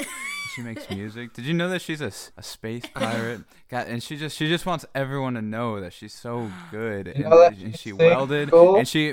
she 0.55 0.63
makes 0.63 0.89
music. 0.91 1.33
Did 1.33 1.45
you 1.47 1.55
know 1.55 1.69
that 1.69 1.81
she's 1.83 2.01
a, 2.01 2.13
a 2.37 2.43
space 2.43 2.85
pirate? 2.95 3.43
God, 3.69 3.87
and 3.89 4.03
she 4.03 4.17
just 4.17 4.37
she 4.37 4.49
just 4.49 4.67
wants 4.67 4.85
everyone 4.95 5.35
to 5.35 5.43
know 5.43 5.81
that 5.81 5.93
she's 5.93 6.13
so 6.13 6.51
good. 6.71 7.09
And, 7.09 7.25
know 7.25 7.43
and 7.43 7.57
she 7.57 7.73
she 7.73 7.93
welded, 7.93 8.51
cool? 8.51 8.77
and 8.77 8.87
she 8.87 9.13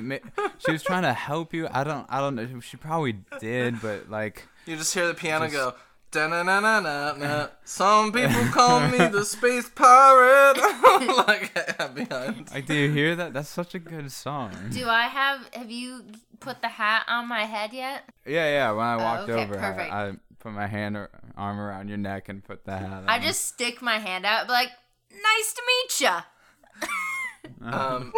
she 0.60 0.72
was 0.72 0.84
trying 0.84 1.04
to 1.04 1.14
help 1.14 1.54
you. 1.54 1.68
I 1.72 1.84
don't 1.84 2.06
I 2.10 2.20
don't 2.20 2.36
know. 2.36 2.60
She 2.60 2.78
probably 2.78 3.18
did, 3.40 3.82
but 3.82 4.10
like. 4.10 4.48
You 4.66 4.78
just 4.78 4.94
hear 4.94 5.08
the 5.08 5.14
piano 5.16 5.46
Just- 5.46 5.56
go. 5.56 5.74
Some 7.64 8.12
people 8.12 8.46
call 8.52 8.88
me 8.88 8.98
the 8.98 9.24
space 9.26 9.70
pirate. 9.70 10.58
like 11.28 11.54
behind. 11.96 12.52
Like, 12.52 12.66
do 12.66 12.74
you 12.74 12.92
hear 12.92 13.16
that? 13.16 13.34
That's 13.34 13.50
such 13.50 13.76
a 13.76 13.80
good 13.80 14.12
song. 14.12 14.52
Do 14.72 14.88
I 14.88 15.04
have? 15.04 15.50
Have 15.54 15.72
you 15.72 16.04
put 16.40 16.62
the 16.62 16.68
hat 16.68 17.06
on 17.08 17.28
my 17.28 17.46
head 17.46 17.74
yet? 17.74 18.04
Yeah, 18.26 18.48
yeah. 18.48 18.72
When 18.72 18.86
I 18.86 18.98
walked 18.98 19.30
okay, 19.30 19.44
over. 19.44 19.60
I, 19.60 20.10
I 20.10 20.14
put 20.40 20.52
my 20.52 20.68
hand 20.68 20.98
or 20.98 21.10
arm 21.38 21.60
around 21.60 21.88
your 21.88 21.98
neck 21.98 22.30
and 22.30 22.44
put 22.44 22.66
the 22.66 22.78
hat 22.78 23.04
on. 23.04 23.10
I 23.10 23.20
just 23.20 23.48
stick 23.48 23.82
my 23.82 24.00
hand 24.00 24.26
out, 24.26 24.48
be 24.48 24.54
like, 24.54 24.72
"Nice 25.12 25.54
to 25.54 25.62
meet 25.68 26.02
ya." 26.02 26.22
Um, 27.64 28.12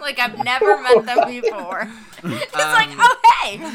Like 0.00 0.18
I've 0.18 0.44
never 0.44 0.80
met 0.82 1.06
them 1.06 1.28
before. 1.28 1.88
It's 2.24 2.54
like, 2.54 2.88
Um, 2.90 2.96
oh 3.00 3.16
hey. 3.42 3.72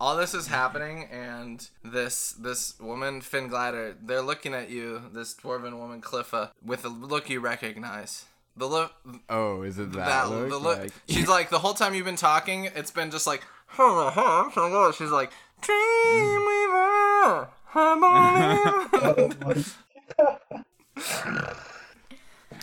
All 0.00 0.16
this 0.16 0.32
is 0.34 0.46
happening, 0.48 1.04
and 1.12 1.68
this 1.84 2.32
this 2.32 2.78
woman 2.80 3.20
Finn 3.20 3.48
Glider, 3.48 3.94
they're 4.02 4.22
looking 4.22 4.54
at 4.54 4.70
you, 4.70 5.02
this 5.12 5.34
dwarven 5.34 5.78
woman 5.78 6.00
Cliffa, 6.00 6.50
with 6.64 6.84
a 6.84 6.88
look 6.88 7.28
you 7.28 7.40
recognize. 7.40 8.24
The 8.56 8.66
look, 8.66 8.92
Oh, 9.28 9.62
is 9.62 9.78
it 9.78 9.92
that, 9.92 10.06
that 10.06 10.28
look? 10.30 10.48
the 10.50 10.58
look. 10.58 10.78
Like, 10.78 10.92
She's 11.08 11.28
like 11.28 11.50
the 11.50 11.60
whole 11.60 11.74
time 11.74 11.94
you've 11.94 12.04
been 12.06 12.16
talking, 12.16 12.64
it's 12.74 12.90
been 12.90 13.10
just 13.10 13.26
like, 13.26 13.42
she's 13.78 15.10
like, 15.10 15.30
Dreamweaver, 15.62 17.48
I 17.74 19.40
believe." 19.44 19.76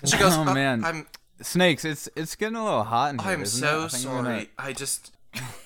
She 0.05 0.17
goes, 0.17 0.33
Oh, 0.37 0.41
"Uh, 0.47 0.53
man. 0.53 0.83
I'm 0.83 1.07
snakes. 1.41 1.83
It's 1.85 2.07
it's 2.15 2.35
getting 2.35 2.55
a 2.55 2.63
little 2.63 2.83
hot 2.83 3.13
in 3.13 3.19
here. 3.19 3.31
I'm 3.31 3.45
so 3.45 3.83
it? 3.83 3.85
I 3.85 3.87
think 3.87 4.05
I'm 4.07 4.25
sorry. 4.25 4.49
I 4.57 4.73
just, 4.73 5.11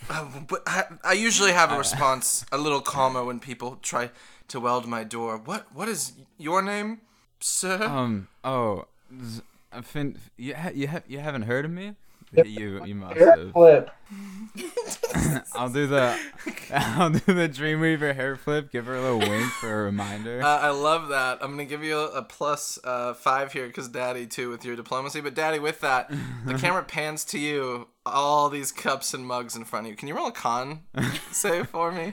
uh, 0.09 0.25
but 0.47 0.63
I, 0.67 0.83
I 1.03 1.13
usually 1.13 1.51
have 1.53 1.71
a 1.71 1.77
response 1.77 2.45
a 2.51 2.57
little 2.57 2.81
calmer 2.81 3.23
when 3.23 3.39
people 3.39 3.77
try 3.81 4.09
to 4.49 4.59
weld 4.59 4.87
my 4.87 5.03
door. 5.03 5.37
What 5.37 5.73
what 5.73 5.87
is 5.87 6.13
your 6.37 6.61
name, 6.61 7.01
sir? 7.39 7.83
Um. 7.83 8.27
Oh. 8.43 8.85
z- 9.23 9.41
uh, 9.73 9.81
Finn, 9.81 10.17
you 10.37 10.53
ha- 10.55 10.71
you 10.73 10.87
ha- 10.87 11.03
you 11.07 11.19
haven't 11.19 11.43
heard 11.43 11.65
of 11.65 11.71
me? 11.71 11.95
You 12.33 12.83
you 12.85 12.95
must 12.95 13.17
have. 13.19 13.51
flip. 13.53 13.89
I'll 15.53 15.69
do 15.69 15.87
the 15.87 16.17
I'll 16.73 17.09
do 17.09 17.33
the 17.33 17.47
Dreamweaver 17.47 18.13
hair 18.15 18.35
flip. 18.35 18.71
Give 18.71 18.85
her 18.85 18.95
a 18.95 19.01
little 19.01 19.19
wink 19.19 19.49
for 19.51 19.81
a 19.81 19.83
reminder. 19.83 20.41
Uh, 20.43 20.59
I 20.59 20.69
love 20.71 21.09
that. 21.09 21.39
I'm 21.41 21.51
gonna 21.51 21.65
give 21.65 21.83
you 21.83 21.97
a, 21.97 22.07
a 22.07 22.21
plus 22.21 22.77
uh, 22.83 23.13
five 23.13 23.53
here 23.53 23.67
because 23.67 23.87
Daddy 23.87 24.25
too 24.27 24.49
with 24.49 24.65
your 24.65 24.75
diplomacy. 24.75 25.21
But 25.21 25.35
Daddy, 25.35 25.59
with 25.59 25.81
that, 25.81 26.11
the 26.45 26.53
camera 26.57 26.83
pans 26.83 27.23
to 27.25 27.39
you. 27.39 27.87
All 28.03 28.49
these 28.49 28.71
cups 28.71 29.13
and 29.13 29.27
mugs 29.27 29.55
in 29.55 29.63
front 29.63 29.85
of 29.85 29.91
you. 29.91 29.95
Can 29.95 30.07
you 30.07 30.15
roll 30.15 30.29
a 30.29 30.31
con 30.31 30.81
save 31.31 31.69
for 31.69 31.91
me? 31.91 32.11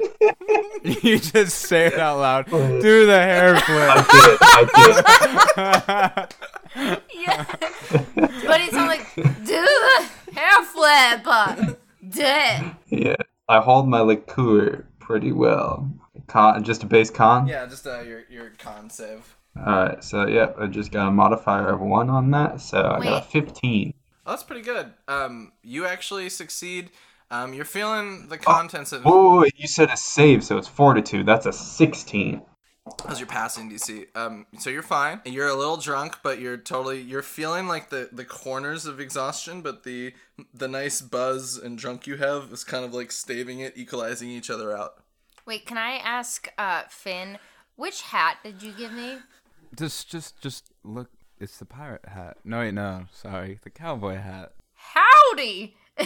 you 0.83 1.19
just 1.19 1.57
say 1.61 1.87
it 1.87 1.99
out 1.99 2.19
loud. 2.19 2.45
Do 2.51 3.07
the 3.07 3.19
hair 3.19 3.57
flip. 3.57 3.89
I 3.91 4.67
did. 4.77 5.57
I 5.57 6.27
did. 6.27 7.07
Yeah. 7.11 7.45
but 7.57 8.61
it's 8.61 8.75
not 8.75 8.89
like 8.89 9.15
do 9.15 9.25
the 9.47 10.09
hair 10.35 10.63
flip. 10.67 11.79
Uh, 12.09 12.61
Do 12.61 12.71
it. 12.91 13.07
Yeah. 13.07 13.17
I 13.49 13.61
hold 13.61 13.89
my 13.89 14.01
liqueur 14.01 14.87
pretty 14.99 15.33
well. 15.33 15.91
Con, 16.27 16.63
just 16.65 16.83
a 16.83 16.87
base 16.87 17.11
con. 17.11 17.47
Yeah, 17.47 17.65
just 17.67 17.87
uh, 17.87 18.01
your 18.03 18.25
your 18.29 18.51
con 18.59 18.91
save. 18.91 19.37
All 19.57 19.65
right. 19.65 20.05
So 20.05 20.27
yeah, 20.27 20.53
I 20.59 20.67
just 20.67 20.93
got 20.93 21.09
a 21.09 21.11
modifier 21.11 21.69
of 21.71 21.81
one 21.81 22.11
on 22.11 22.31
that, 22.33 22.61
so 22.61 22.83
I 22.83 23.03
got 23.03 23.23
a 23.23 23.27
15. 23.27 23.95
Oh, 24.27 24.31
that's 24.31 24.43
pretty 24.43 24.63
good. 24.63 24.93
Um, 25.09 25.53
you 25.63 25.87
actually 25.87 26.29
succeed. 26.29 26.91
Um, 27.31 27.55
you're 27.55 27.65
feeling 27.65 28.29
the 28.29 28.39
contents 28.39 28.93
of 28.93 29.03
Oh, 29.05 29.45
you 29.57 29.67
said 29.67 29.91
a 29.91 29.97
save, 29.97 30.45
so 30.45 30.59
it's 30.59 30.69
fortitude. 30.69 31.27
That's 31.27 31.47
a 31.47 31.53
16. 31.53 32.43
As 33.09 33.19
you're 33.21 33.27
passing 33.27 33.71
DC. 33.71 34.07
Um, 34.17 34.47
so 34.59 34.71
you're 34.71 34.83
fine. 34.83 35.21
You're 35.25 35.49
a 35.49 35.55
little 35.55 35.77
drunk, 35.77 36.19
but 36.23 36.41
you're 36.41 36.57
totally 36.57 37.01
you're 37.01 37.23
feeling 37.23 37.67
like 37.69 37.91
the 37.91 38.09
the 38.13 38.25
corners 38.25 38.87
of 38.87 39.01
exhaustion, 39.01 39.61
but 39.63 39.85
the 39.85 40.15
the 40.53 40.69
nice 40.69 41.01
buzz 41.01 41.57
and 41.57 41.79
drunk 41.79 42.07
you 42.07 42.17
have 42.17 42.51
is 42.53 42.65
kind 42.65 42.85
of 42.85 42.95
like 42.95 43.13
staving 43.13 43.61
it, 43.61 43.75
equalizing 43.77 44.31
each 44.31 44.51
other 44.51 44.77
out. 44.77 45.03
Wait, 45.47 45.67
can 45.67 45.79
I 45.79 45.93
ask 45.93 46.53
uh 46.59 46.83
Finn, 46.89 47.39
which 47.77 48.03
hat 48.03 48.39
did 48.43 48.63
you 48.63 48.73
give 48.73 48.93
me? 48.93 49.19
Just 49.77 50.09
just 50.09 50.41
just 50.41 50.71
look. 50.85 51.11
It's 51.41 51.59
the 51.59 51.65
pirate 51.65 52.07
hat. 52.07 52.39
No 52.45 52.59
wait, 52.59 52.75
no. 52.75 53.05
Sorry, 53.13 53.61
the 53.63 53.71
cowboy 53.71 54.17
hat. 54.17 54.53
Howdy. 54.75 55.77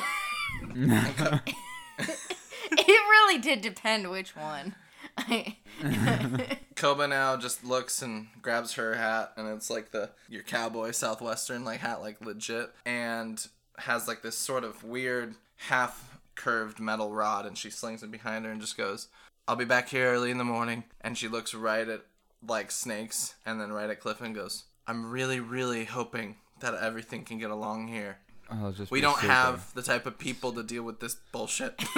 it 2.70 2.88
really 2.88 3.38
did 3.38 3.60
depend 3.60 4.10
which 4.10 4.36
one. 4.36 4.74
Koba 6.76 7.06
now 7.06 7.36
just 7.36 7.64
looks 7.64 8.02
and 8.02 8.28
grabs 8.40 8.74
her 8.74 8.94
hat, 8.94 9.32
and 9.36 9.48
it's 9.48 9.70
like 9.70 9.90
the 9.90 10.10
your 10.28 10.42
cowboy 10.42 10.90
southwestern 10.90 11.64
like 11.64 11.80
hat, 11.80 12.00
like 12.00 12.24
legit, 12.24 12.70
and 12.86 13.46
has 13.78 14.08
like 14.08 14.22
this 14.22 14.36
sort 14.36 14.64
of 14.64 14.84
weird 14.84 15.34
half 15.56 16.18
curved 16.34 16.80
metal 16.80 17.12
rod, 17.12 17.46
and 17.46 17.56
she 17.56 17.70
slings 17.70 18.02
it 18.02 18.10
behind 18.10 18.44
her 18.44 18.50
and 18.50 18.60
just 18.60 18.76
goes, 18.76 19.08
"I'll 19.46 19.56
be 19.56 19.64
back 19.64 19.88
here 19.88 20.10
early 20.10 20.30
in 20.30 20.38
the 20.38 20.44
morning." 20.44 20.84
And 21.00 21.16
she 21.16 21.28
looks 21.28 21.54
right 21.54 21.88
at 21.88 22.02
like 22.46 22.70
snakes, 22.70 23.34
and 23.44 23.60
then 23.60 23.72
right 23.72 23.90
at 23.90 24.00
Cliff 24.00 24.20
and 24.20 24.34
goes, 24.34 24.64
"I'm 24.86 25.10
really, 25.10 25.40
really 25.40 25.84
hoping 25.84 26.36
that 26.60 26.74
everything 26.74 27.24
can 27.24 27.38
get 27.38 27.50
along 27.50 27.88
here. 27.88 28.18
I'll 28.50 28.72
just. 28.72 28.90
We 28.90 29.00
don't 29.00 29.16
super. 29.16 29.32
have 29.32 29.74
the 29.74 29.82
type 29.82 30.06
of 30.06 30.18
people 30.18 30.52
to 30.52 30.62
deal 30.62 30.82
with 30.82 31.00
this 31.00 31.16
bullshit." 31.32 31.80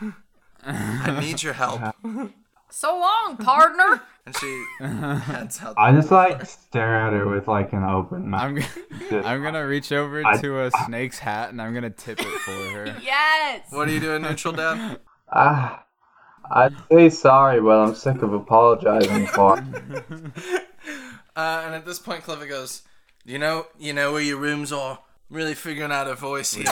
I 0.64 1.20
need 1.20 1.42
your 1.42 1.52
help. 1.54 1.80
so 2.70 2.98
long, 2.98 3.36
partner. 3.36 4.02
And 4.26 4.36
she 4.36 4.64
heads 4.80 5.60
out. 5.62 5.74
I 5.78 5.92
just 5.92 6.10
like 6.10 6.44
stare 6.46 6.96
at 7.06 7.12
her 7.12 7.28
with 7.28 7.46
like 7.46 7.72
an 7.72 7.84
open 7.84 8.28
mouth. 8.30 8.42
I'm 8.42 8.56
g- 8.60 8.66
Just- 9.10 9.26
I'm 9.26 9.42
gonna 9.42 9.66
reach 9.66 9.92
over 9.92 10.24
I- 10.26 10.40
to 10.40 10.62
a 10.64 10.70
snake's 10.86 11.18
hat 11.20 11.50
and 11.50 11.62
I'm 11.62 11.72
gonna 11.74 11.90
tip 11.90 12.18
it 12.20 12.26
for 12.26 12.50
her. 12.50 12.96
yes. 13.02 13.66
What 13.70 13.88
are 13.88 13.92
you 13.92 14.00
doing, 14.00 14.22
neutral 14.22 14.54
dad? 14.54 14.98
Ah, 15.32 15.84
I'd 16.50 16.74
say 16.90 17.08
sorry, 17.10 17.60
but 17.60 17.78
I'm 17.78 17.94
sick 17.94 18.22
of 18.22 18.32
apologizing 18.32 19.26
for. 19.28 19.58
it. 19.58 20.32
Uh, 21.36 21.62
and 21.66 21.74
at 21.74 21.84
this 21.84 21.98
point, 21.98 22.22
Clifford 22.24 22.48
goes, 22.48 22.82
"You 23.24 23.38
know, 23.38 23.66
you 23.78 23.92
know 23.92 24.12
where 24.12 24.22
your 24.22 24.38
rooms 24.38 24.72
are. 24.72 24.98
Really 25.28 25.54
figuring 25.54 25.90
out 25.92 26.06
a 26.08 26.14
voice 26.14 26.54
here. 26.54 26.64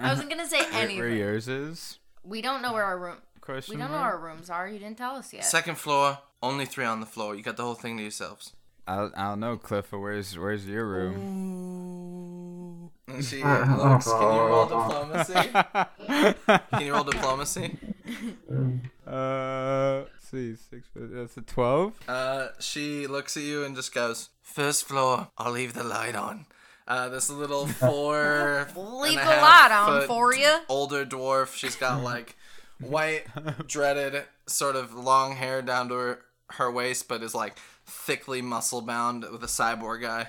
I 0.00 0.08
wasn't 0.10 0.30
gonna 0.30 0.48
say 0.48 0.64
anything. 0.72 0.98
Where 0.98 1.08
yours 1.08 1.48
is? 1.48 1.98
We 2.22 2.42
don't 2.42 2.62
know 2.62 2.72
where 2.72 2.84
our 2.84 2.98
room. 2.98 3.16
Question 3.40 3.74
We 3.74 3.80
don't 3.80 3.90
know 3.90 3.98
where 3.98 4.12
our 4.12 4.18
rooms 4.18 4.48
are. 4.48 4.66
You 4.66 4.78
didn't 4.78 4.96
tell 4.98 5.16
us 5.16 5.32
yet. 5.32 5.44
Second 5.44 5.76
floor, 5.76 6.18
only 6.42 6.64
three 6.64 6.86
on 6.86 7.00
the 7.00 7.06
floor. 7.06 7.34
You 7.34 7.42
got 7.42 7.56
the 7.56 7.64
whole 7.64 7.74
thing 7.74 7.96
to 7.98 8.02
yourselves." 8.02 8.52
I, 8.86 9.08
I 9.16 9.28
don't 9.30 9.40
know, 9.40 9.56
Cliffa. 9.56 10.00
Where's 10.00 10.38
where's 10.38 10.66
your 10.66 10.86
room? 10.86 12.90
And 13.08 13.24
she 13.24 13.42
looks. 13.42 14.06
Can 14.06 14.22
you 14.22 14.40
roll 14.40 14.66
diplomacy? 14.66 15.34
Can 16.70 16.80
you 16.82 16.92
roll 16.92 17.04
diplomacy? 17.04 17.78
Uh, 19.06 20.04
let's 20.12 20.28
see, 20.30 20.54
six. 20.54 20.88
That's 20.94 21.36
a 21.36 21.42
twelve. 21.42 21.92
Uh, 22.08 22.48
she 22.58 23.06
looks 23.06 23.36
at 23.36 23.42
you 23.42 23.64
and 23.64 23.76
just 23.76 23.94
goes, 23.94 24.30
First 24.42 24.84
floor, 24.84 25.28
I'll 25.36 25.52
leave 25.52 25.74
the 25.74 25.84
light 25.84 26.14
on. 26.16 26.46
Uh, 26.86 27.08
this 27.08 27.30
little 27.30 27.66
four. 27.80 28.68
Leave 28.76 29.18
and 29.18 29.28
the 29.28 29.40
a 29.40 29.40
light 29.40 29.70
on 29.72 30.06
for 30.06 30.34
you. 30.34 30.58
Older 30.68 31.04
dwarf. 31.04 31.54
She's 31.54 31.76
got 31.76 32.02
like 32.04 32.36
white, 32.80 33.24
dreaded, 33.66 34.24
sort 34.46 34.76
of 34.76 34.94
long 34.94 35.36
hair 35.36 35.62
down 35.62 35.88
to 35.88 35.94
her, 35.94 36.18
her 36.50 36.70
waist, 36.70 37.08
but 37.08 37.22
is 37.22 37.34
like 37.34 37.56
thickly 37.86 38.42
muscle 38.42 38.80
bound 38.80 39.24
with 39.30 39.42
a 39.42 39.48
cyborg 39.48 40.02
guy. 40.02 40.28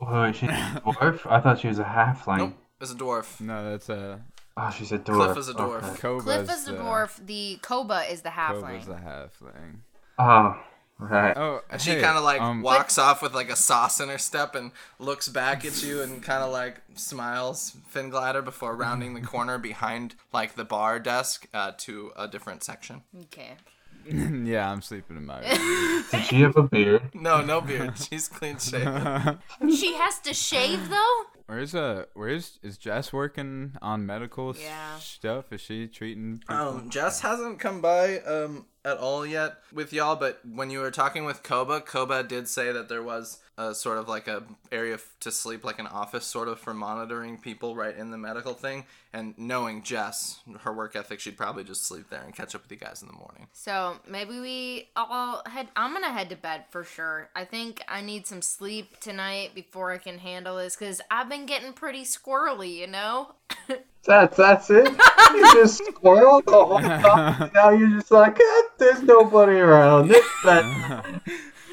Oh, 0.00 0.22
is 0.24 0.36
she 0.36 0.46
a 0.46 0.50
dwarf? 0.84 1.30
I 1.30 1.40
thought 1.40 1.60
she 1.60 1.68
was 1.68 1.78
a 1.78 1.84
halfling. 1.84 2.38
Nope, 2.38 2.58
is 2.80 2.90
a 2.90 2.94
dwarf. 2.94 3.40
No, 3.40 3.70
that's 3.70 3.88
a 3.88 4.20
Oh, 4.58 4.70
she's 4.70 4.90
a 4.90 4.98
dwarf. 4.98 5.34
Cliff 5.34 5.38
is 5.38 5.48
a 5.50 5.54
dwarf. 5.54 6.04
Okay. 6.04 6.24
Cliff 6.24 6.50
is 6.50 6.64
the 6.64 6.72
the 6.72 6.78
dwarf. 6.78 7.26
The 7.26 7.58
Koba 7.60 8.10
is 8.10 8.22
the 8.22 8.30
Koba's 8.30 8.86
the 8.86 8.94
halfling. 8.94 9.80
Oh, 10.18 10.58
right. 10.98 11.36
Oh, 11.36 11.60
And 11.70 11.80
she 11.80 11.90
hey, 11.90 12.00
kind 12.00 12.16
of 12.16 12.24
like 12.24 12.40
um, 12.40 12.62
walks 12.62 12.98
off 12.98 13.22
with 13.22 13.34
like 13.34 13.50
a 13.50 13.56
sauce 13.56 14.00
in 14.00 14.08
her 14.08 14.18
step 14.18 14.54
and 14.54 14.72
looks 14.98 15.28
back 15.28 15.64
at 15.64 15.82
you 15.82 16.02
and 16.02 16.22
kind 16.22 16.42
of 16.42 16.50
like 16.50 16.80
smiles, 16.94 17.76
Finn 17.88 18.10
Glider, 18.10 18.42
before 18.42 18.74
rounding 18.74 19.14
the 19.14 19.20
corner 19.20 19.58
behind 19.58 20.14
like 20.32 20.54
the 20.54 20.64
bar 20.64 20.98
desk 20.98 21.46
uh, 21.52 21.72
to 21.78 22.12
a 22.16 22.26
different 22.28 22.62
section. 22.64 23.02
Okay. 23.24 23.52
yeah, 24.44 24.70
I'm 24.70 24.82
sleeping 24.82 25.16
in 25.16 25.26
my 25.26 25.40
room. 25.40 26.04
Did 26.12 26.24
she 26.24 26.40
have 26.42 26.56
a 26.56 26.62
beard? 26.62 27.02
No, 27.12 27.40
no 27.40 27.60
beard. 27.60 27.98
She's 27.98 28.28
clean 28.28 28.58
shaven. 28.58 29.38
She 29.76 29.94
has 29.94 30.20
to 30.20 30.32
shave 30.32 30.88
though. 30.90 31.22
Where's 31.46 31.74
uh 31.74 32.04
where's 32.14 32.58
is 32.62 32.78
Jess 32.78 33.12
working 33.12 33.72
on 33.82 34.06
medical 34.06 34.54
Yeah. 34.56 34.98
stuff? 34.98 35.52
Is 35.52 35.60
she 35.60 35.88
treating 35.88 36.38
people? 36.38 36.56
Um, 36.56 36.90
Jess 36.90 37.20
hasn't 37.20 37.58
come 37.58 37.80
by 37.80 38.18
um 38.20 38.66
at 38.86 38.98
all 38.98 39.26
yet 39.26 39.56
with 39.72 39.92
y'all, 39.92 40.14
but 40.14 40.40
when 40.48 40.70
you 40.70 40.78
were 40.78 40.92
talking 40.92 41.24
with 41.24 41.42
Koba, 41.42 41.80
Koba 41.80 42.22
did 42.22 42.48
say 42.48 42.70
that 42.70 42.88
there 42.88 43.02
was 43.02 43.40
a 43.58 43.74
sort 43.74 43.98
of 43.98 44.08
like 44.08 44.28
a 44.28 44.42
area 44.70 44.94
f- 44.94 45.14
to 45.20 45.30
sleep, 45.32 45.64
like 45.64 45.78
an 45.78 45.86
office 45.86 46.26
sort 46.26 46.48
of 46.48 46.58
for 46.58 46.74
monitoring 46.74 47.38
people 47.38 47.74
right 47.74 47.96
in 47.96 48.10
the 48.10 48.18
medical 48.18 48.52
thing. 48.52 48.84
And 49.12 49.36
knowing 49.38 49.82
Jess, 49.82 50.40
her 50.60 50.72
work 50.72 50.94
ethic, 50.94 51.20
she'd 51.20 51.38
probably 51.38 51.64
just 51.64 51.84
sleep 51.84 52.10
there 52.10 52.22
and 52.22 52.34
catch 52.34 52.54
up 52.54 52.62
with 52.62 52.70
you 52.70 52.76
guys 52.76 53.00
in 53.00 53.08
the 53.08 53.14
morning. 53.14 53.46
So 53.52 53.96
maybe 54.06 54.38
we 54.40 54.88
all 54.94 55.42
head. 55.46 55.68
I'm 55.74 55.92
gonna 55.94 56.12
head 56.12 56.28
to 56.30 56.36
bed 56.36 56.64
for 56.70 56.84
sure. 56.84 57.30
I 57.34 57.44
think 57.44 57.82
I 57.88 58.02
need 58.02 58.26
some 58.26 58.42
sleep 58.42 59.00
tonight 59.00 59.54
before 59.54 59.90
I 59.92 59.98
can 59.98 60.18
handle 60.18 60.56
this 60.58 60.76
because 60.76 61.00
I've 61.10 61.28
been 61.30 61.46
getting 61.46 61.72
pretty 61.72 62.04
squirrely, 62.04 62.74
you 62.74 62.86
know. 62.86 63.34
That's 64.04 64.36
that's 64.36 64.70
it. 64.70 64.86
You 65.34 65.52
just 65.52 65.84
squirrel 65.84 66.40
the 66.40 66.52
whole 66.52 66.78
time. 66.78 67.50
Now 67.54 67.70
you're 67.70 67.98
just 67.98 68.12
like, 68.12 68.38
eh, 68.38 68.62
there's 68.78 69.02
nobody 69.02 69.58
around. 69.58 70.12
It's 70.14 70.28
bad. 70.44 71.20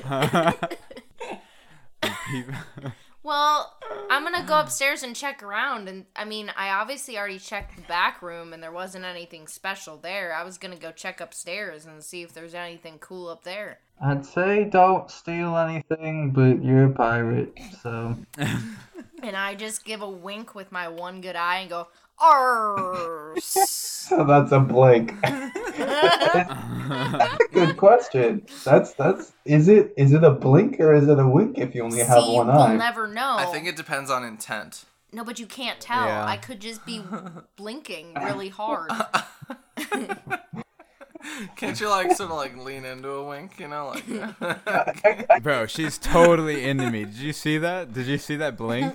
People- 2.34 2.53
Well, 3.25 3.73
I'm 4.09 4.23
gonna 4.23 4.45
go 4.45 4.59
upstairs 4.59 5.01
and 5.01 5.15
check 5.15 5.41
around, 5.41 5.88
and 5.88 6.05
I 6.13 6.25
mean, 6.25 6.51
I 6.57 6.71
obviously 6.71 7.17
already 7.17 7.39
checked 7.39 7.77
the 7.77 7.81
back 7.84 8.21
room, 8.21 8.51
and 8.51 8.61
there 8.61 8.69
wasn't 8.69 9.05
anything 9.05 9.47
special 9.47 9.95
there. 9.95 10.34
I 10.36 10.43
was 10.43 10.57
gonna 10.57 10.75
go 10.75 10.91
check 10.91 11.21
upstairs 11.21 11.86
and 11.86 12.03
see 12.03 12.21
if 12.21 12.34
there's 12.34 12.53
anything 12.53 12.97
cool 12.99 13.29
up 13.29 13.45
there. 13.45 13.79
I'd 14.01 14.25
say 14.25 14.65
don't 14.65 15.09
steal 15.09 15.55
anything, 15.55 16.31
but 16.31 16.61
you're 16.61 16.88
a 16.88 16.89
pirate, 16.93 17.57
so. 17.81 18.17
And 19.23 19.38
I 19.38 19.55
just 19.55 19.86
give 19.86 20.01
a 20.01 20.09
wink 20.09 20.53
with 20.53 20.69
my 20.73 20.89
one 20.89 21.21
good 21.21 21.38
eye 21.38 21.59
and 21.59 21.69
go, 21.69 21.88
"Arrs." 22.19 23.39
So 23.43 24.25
that's 24.25 24.51
a 24.51 24.59
blink. 24.59 25.13
Good 27.53 27.77
question. 27.77 28.45
That's 28.63 28.93
that's 28.93 29.34
is 29.45 29.67
it 29.67 29.93
is 29.97 30.13
it 30.13 30.23
a 30.23 30.31
blink 30.31 30.79
or 30.79 30.93
is 30.93 31.07
it 31.07 31.19
a 31.19 31.27
wink 31.27 31.57
if 31.57 31.75
you 31.75 31.84
only 31.84 31.99
have 31.99 32.23
See, 32.23 32.36
one 32.36 32.47
we'll 32.47 32.57
eye? 32.57 32.75
never 32.75 33.07
know. 33.07 33.36
I 33.38 33.45
think 33.45 33.67
it 33.67 33.75
depends 33.75 34.09
on 34.09 34.23
intent. 34.23 34.86
No, 35.11 35.23
but 35.23 35.39
you 35.39 35.45
can't 35.45 35.79
tell. 35.79 36.05
Yeah. 36.05 36.25
I 36.25 36.38
could 36.38 36.59
just 36.59 36.86
be 36.86 37.01
blinking 37.55 38.15
really 38.15 38.49
hard. 38.49 38.91
Can't 41.55 41.79
you 41.79 41.89
like 41.89 42.11
sort 42.11 42.31
of 42.31 42.36
like 42.36 42.57
lean 42.57 42.84
into 42.84 43.09
a 43.09 43.25
wink, 43.25 43.57
you 43.57 43.67
know, 43.67 43.95
like 44.41 45.41
Bro, 45.41 45.67
she's 45.67 45.97
totally 45.97 46.65
into 46.65 46.91
me. 46.91 47.05
Did 47.05 47.15
you 47.15 47.31
see 47.31 47.57
that? 47.59 47.93
Did 47.93 48.07
you 48.07 48.17
see 48.17 48.36
that 48.36 48.57
blink? 48.57 48.93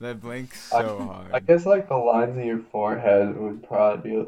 that 0.00 0.20
blinks 0.20 0.70
so 0.70 0.98
I 0.98 1.04
hard. 1.04 1.32
I 1.34 1.40
guess 1.40 1.66
like 1.66 1.88
the 1.88 1.96
lines 1.96 2.38
of 2.38 2.44
your 2.44 2.60
forehead 2.72 3.36
would 3.36 3.62
probably 3.66 4.10
be 4.10 4.26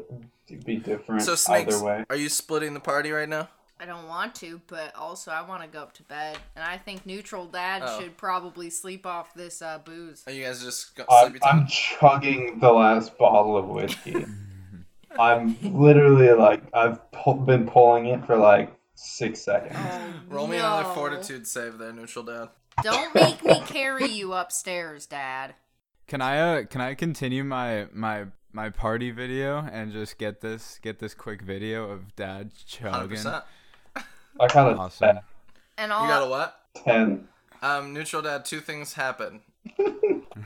be 0.55 0.77
different 0.77 1.21
So 1.23 1.35
snakes, 1.35 1.75
either 1.75 1.83
way. 1.85 2.05
are 2.09 2.15
you 2.15 2.29
splitting 2.29 2.73
the 2.73 2.79
party 2.79 3.11
right 3.11 3.27
now? 3.29 3.49
I 3.79 3.85
don't 3.85 4.07
want 4.07 4.33
to, 4.35 4.59
but 4.67 4.95
also 4.95 5.29
I 5.29 5.41
want 5.47 5.61
to 5.61 5.67
go 5.67 5.81
up 5.83 5.93
to 5.93 6.03
bed, 6.03 6.37
and 6.55 6.65
I 6.65 6.77
think 6.77 7.05
neutral 7.05 7.45
dad 7.45 7.83
Oh. 7.85 7.99
should 7.99 8.17
probably 8.17 8.69
sleep 8.71 9.05
off 9.05 9.33
this 9.35 9.61
uh, 9.61 9.77
booze. 9.85 10.23
Are 10.25 10.31
you 10.31 10.45
guys 10.45 10.63
just 10.63 10.95
go- 10.95 11.05
I'm, 11.09 11.25
sleepy 11.29 11.39
time? 11.39 11.59
I'm 11.59 11.67
chugging 11.67 12.59
the 12.59 12.71
last 12.71 13.17
bottle 13.19 13.55
of 13.57 13.67
whiskey. 13.67 14.25
I'm 15.19 15.57
literally 15.61 16.31
like 16.33 16.63
I've 16.73 17.11
pu- 17.11 17.35
been 17.45 17.67
pulling 17.67 18.07
it 18.07 18.25
for 18.25 18.35
like 18.35 18.71
six 18.95 19.41
seconds. 19.41 19.75
Oh, 19.79 20.13
Roll 20.29 20.47
me 20.47 20.57
no. 20.57 20.65
another 20.65 20.93
fortitude 20.93 21.47
save 21.47 21.77
there, 21.77 21.93
neutral 21.93 22.25
dad. 22.25 22.49
Don't 22.83 23.13
make 23.15 23.43
me 23.43 23.59
carry 23.65 24.07
you 24.07 24.33
upstairs, 24.33 25.05
Dad. 25.07 25.55
Can 26.07 26.21
I 26.21 26.39
uh 26.39 26.63
can 26.65 26.81
I 26.81 26.93
continue 26.93 27.43
my 27.43 27.87
my 27.93 28.25
my 28.57 28.69
party 28.71 29.11
video 29.11 29.59
and 29.71 29.91
just 29.93 30.17
get 30.17 30.41
this 30.41 30.79
get 30.81 30.97
this 30.97 31.13
quick 31.13 31.43
video 31.43 31.91
of 31.91 32.15
dad 32.15 32.49
Hundred 32.81 32.91
chugging? 33.05 33.09
percent. 33.09 33.43
I 34.39 34.47
got 34.47 34.73
a 34.73 34.75
Awesome. 34.75 35.19
And 35.77 35.91
all 35.91 36.07
You 36.07 36.11
all 36.11 36.19
got 36.21 36.25
a 36.25 36.29
what? 36.29 36.59
ten. 36.83 37.27
Um, 37.61 37.93
neutral 37.93 38.23
dad. 38.23 38.45
Two 38.45 38.59
things 38.59 38.93
happen. 38.93 39.41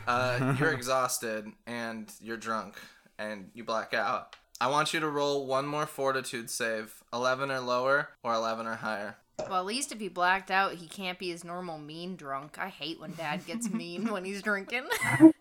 Uh, 0.07 0.55
you're 0.57 0.71
exhausted 0.71 1.45
and 1.67 2.11
you're 2.21 2.37
drunk 2.37 2.75
and 3.19 3.49
you 3.53 3.63
black 3.63 3.93
out. 3.93 4.35
I 4.61 4.67
want 4.67 4.93
you 4.93 4.99
to 5.01 5.07
roll 5.09 5.45
one 5.45 5.67
more 5.67 5.85
fortitude 5.85 6.49
save, 6.49 7.03
eleven 7.13 7.51
or 7.51 7.59
lower, 7.59 8.09
or 8.23 8.33
eleven 8.33 8.67
or 8.67 8.75
higher. 8.75 9.17
well, 9.37 9.59
at 9.59 9.65
least 9.65 9.91
if 9.91 9.99
he 9.99 10.07
blacked 10.07 10.49
out, 10.49 10.75
he 10.75 10.87
can't 10.87 11.19
be 11.19 11.29
his 11.29 11.43
normal 11.43 11.77
mean 11.77 12.15
drunk. 12.15 12.57
I 12.57 12.69
hate 12.69 12.99
when 13.01 13.13
Dad 13.15 13.45
gets 13.45 13.69
mean 13.73 14.09
when 14.11 14.23
he's 14.23 14.41
drinking. 14.41 14.83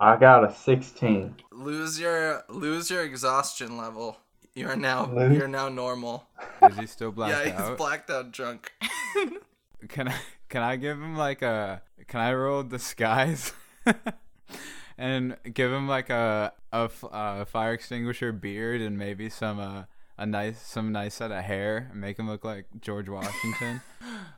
I 0.00 0.16
got 0.16 0.44
a 0.48 0.54
sixteen. 0.54 1.34
Lose 1.52 1.98
your 1.98 2.44
lose 2.48 2.90
your 2.90 3.02
exhaustion 3.02 3.76
level. 3.76 4.16
You 4.54 4.68
are 4.68 4.76
now 4.76 5.06
Lose? 5.06 5.36
you're 5.36 5.48
now 5.48 5.68
normal. 5.68 6.26
Is 6.62 6.76
he 6.78 6.86
still 6.86 7.12
blacked 7.12 7.34
out? 7.34 7.46
yeah, 7.46 7.52
he's 7.52 7.60
out? 7.60 7.78
blacked 7.78 8.10
out 8.10 8.32
drunk. 8.32 8.72
Can 9.88 10.08
I 10.08 10.14
can 10.48 10.62
I 10.62 10.74
give 10.76 11.00
him 11.00 11.16
like 11.16 11.40
a 11.42 11.82
can 12.08 12.18
I 12.20 12.34
roll 12.34 12.64
disguise 12.64 13.52
and 14.98 15.36
give 15.54 15.70
him 15.72 15.86
like 15.86 16.10
a 16.10 16.52
a 16.72 17.46
fire 17.46 17.74
extinguisher 17.74 18.32
beard 18.32 18.80
and 18.80 18.98
maybe 18.98 19.28
some 19.30 19.60
uh 19.60 19.84
a 20.18 20.26
nice 20.26 20.60
some 20.60 20.92
nice 20.92 21.14
set 21.14 21.30
of 21.30 21.42
hair 21.44 21.88
and 21.92 22.00
make 22.00 22.18
him 22.18 22.28
look 22.28 22.44
like 22.44 22.66
George 22.80 23.08
Washington? 23.08 23.80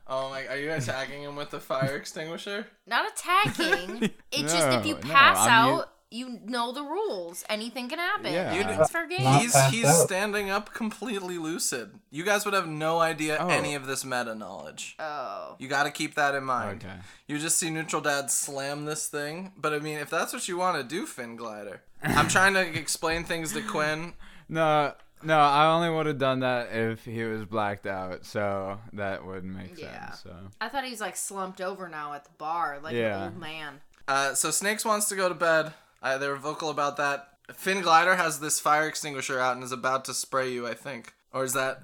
Oh 0.07 0.29
my! 0.29 0.45
Are 0.47 0.57
you 0.57 0.71
attacking 0.73 1.21
him 1.23 1.37
with 1.37 1.51
the 1.51 1.59
fire 1.61 1.95
extinguisher? 1.95 2.67
Not 2.85 3.09
attacking. 3.11 4.09
It's 4.31 4.53
just 4.53 4.67
if 4.79 4.85
you 4.85 4.95
No, 4.95 4.99
no, 5.01 5.13
pass 5.13 5.37
mean- 5.37 5.49
out, 5.49 5.89
you 6.09 6.39
know 6.43 6.73
the 6.73 6.83
rules. 6.83 7.45
Anything 7.47 7.87
can 7.87 7.99
happen. 7.99 8.33
Yeah. 8.33 8.79
It's 8.81 8.89
for 8.91 9.05
games. 9.05 9.41
He's 9.41 9.55
he's 9.67 9.85
out. 9.85 10.05
standing 10.07 10.49
up 10.49 10.73
completely 10.73 11.37
lucid. 11.37 11.91
You 12.09 12.25
guys 12.25 12.43
would 12.43 12.53
have 12.53 12.67
no 12.67 12.99
idea 12.99 13.37
Oh. 13.39 13.47
any 13.47 13.75
of 13.75 13.85
this 13.85 14.03
meta 14.03 14.35
knowledge. 14.35 14.97
Oh. 14.99 15.55
You 15.59 15.69
got 15.69 15.83
to 15.83 15.91
keep 15.91 16.15
that 16.15 16.35
in 16.35 16.43
mind. 16.43 16.83
Okay. 16.83 16.95
You 17.27 17.37
just 17.39 17.57
see 17.57 17.69
neutral 17.69 18.01
dad 18.01 18.29
slam 18.29 18.83
this 18.83 19.07
thing, 19.07 19.53
but 19.55 19.71
I 19.73 19.79
mean, 19.79 19.99
if 19.99 20.09
that's 20.09 20.33
what 20.33 20.45
you 20.49 20.57
want 20.57 20.75
to 20.77 20.83
do, 20.83 21.05
Finn 21.05 21.37
Glider. 21.37 21.83
I'm 22.03 22.27
trying 22.27 22.55
to 22.55 22.61
explain 22.67 23.23
things 23.23 23.53
to 23.53 23.61
Quinn. 23.61 24.13
No, 24.49 24.93
no, 25.23 25.37
I 25.39 25.73
only 25.73 25.89
would 25.89 26.05
have 26.05 26.17
done 26.17 26.39
that 26.41 26.69
if 26.73 27.05
he 27.05 27.23
was 27.23 27.45
blacked 27.45 27.85
out, 27.87 28.25
so 28.25 28.79
that 28.93 29.25
would 29.25 29.43
make 29.43 29.77
Yeah. 29.79 30.11
sense. 30.11 30.23
So 30.23 30.35
I 30.59 30.69
thought 30.69 30.83
he 30.83 30.91
was 30.91 31.01
like 31.01 31.15
slumped 31.15 31.61
over 31.61 31.87
now 31.89 32.13
at 32.13 32.23
the 32.25 32.31
bar, 32.37 32.79
like 32.81 32.93
Yeah. 32.93 33.17
an 33.17 33.23
old 33.33 33.39
man. 33.39 33.81
Uh, 34.07 34.33
so 34.33 34.51
Snakes 34.51 34.83
wants 34.83 35.07
to 35.09 35.15
go 35.15 35.29
to 35.29 35.35
bed. 35.35 35.73
Uh, 36.01 36.17
they 36.17 36.27
were 36.27 36.35
vocal 36.35 36.69
about 36.69 36.97
that. 36.97 37.27
Finn 37.53 37.81
Glider 37.81 38.15
has 38.15 38.39
this 38.39 38.59
fire 38.59 38.87
extinguisher 38.87 39.39
out 39.39 39.55
and 39.55 39.63
is 39.63 39.71
about 39.71 40.05
to 40.05 40.13
spray 40.13 40.51
you. 40.51 40.67
I 40.67 40.73
think, 40.73 41.13
or 41.33 41.43
is 41.43 41.53
that? 41.53 41.81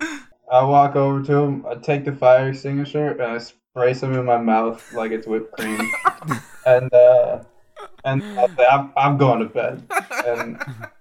I 0.52 0.62
walk 0.64 0.94
over 0.96 1.22
to 1.24 1.34
him, 1.34 1.66
I 1.66 1.74
take 1.74 2.04
the 2.04 2.12
fire 2.12 2.50
extinguisher, 2.50 3.08
and 3.10 3.22
I 3.22 3.38
spray 3.38 3.94
some 3.94 4.12
in 4.12 4.24
my 4.24 4.38
mouth 4.38 4.92
like 4.92 5.10
it's 5.10 5.26
whipped 5.26 5.52
cream. 5.58 5.80
and 6.66 6.92
uh, 6.94 7.40
and 8.04 8.22
I 8.38 8.46
say, 8.46 8.66
I'm, 8.70 8.92
I'm 8.96 9.16
going 9.18 9.40
to 9.40 9.46
bed. 9.46 9.82
And 10.24 10.58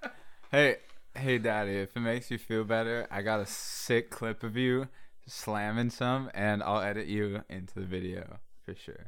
Hey, 0.51 0.77
hey, 1.15 1.37
Daddy, 1.37 1.77
if 1.77 1.95
it 1.95 1.99
makes 1.99 2.29
you 2.29 2.37
feel 2.37 2.63
better, 2.63 3.07
I 3.09 3.21
got 3.21 3.39
a 3.39 3.45
sick 3.45 4.09
clip 4.09 4.43
of 4.43 4.55
you 4.57 4.87
slamming 5.27 5.89
some, 5.89 6.29
and 6.33 6.61
I'll 6.61 6.81
edit 6.81 7.07
you 7.07 7.41
into 7.49 7.79
the 7.79 7.85
video 7.85 8.39
for 8.63 8.75
sure. 8.75 9.07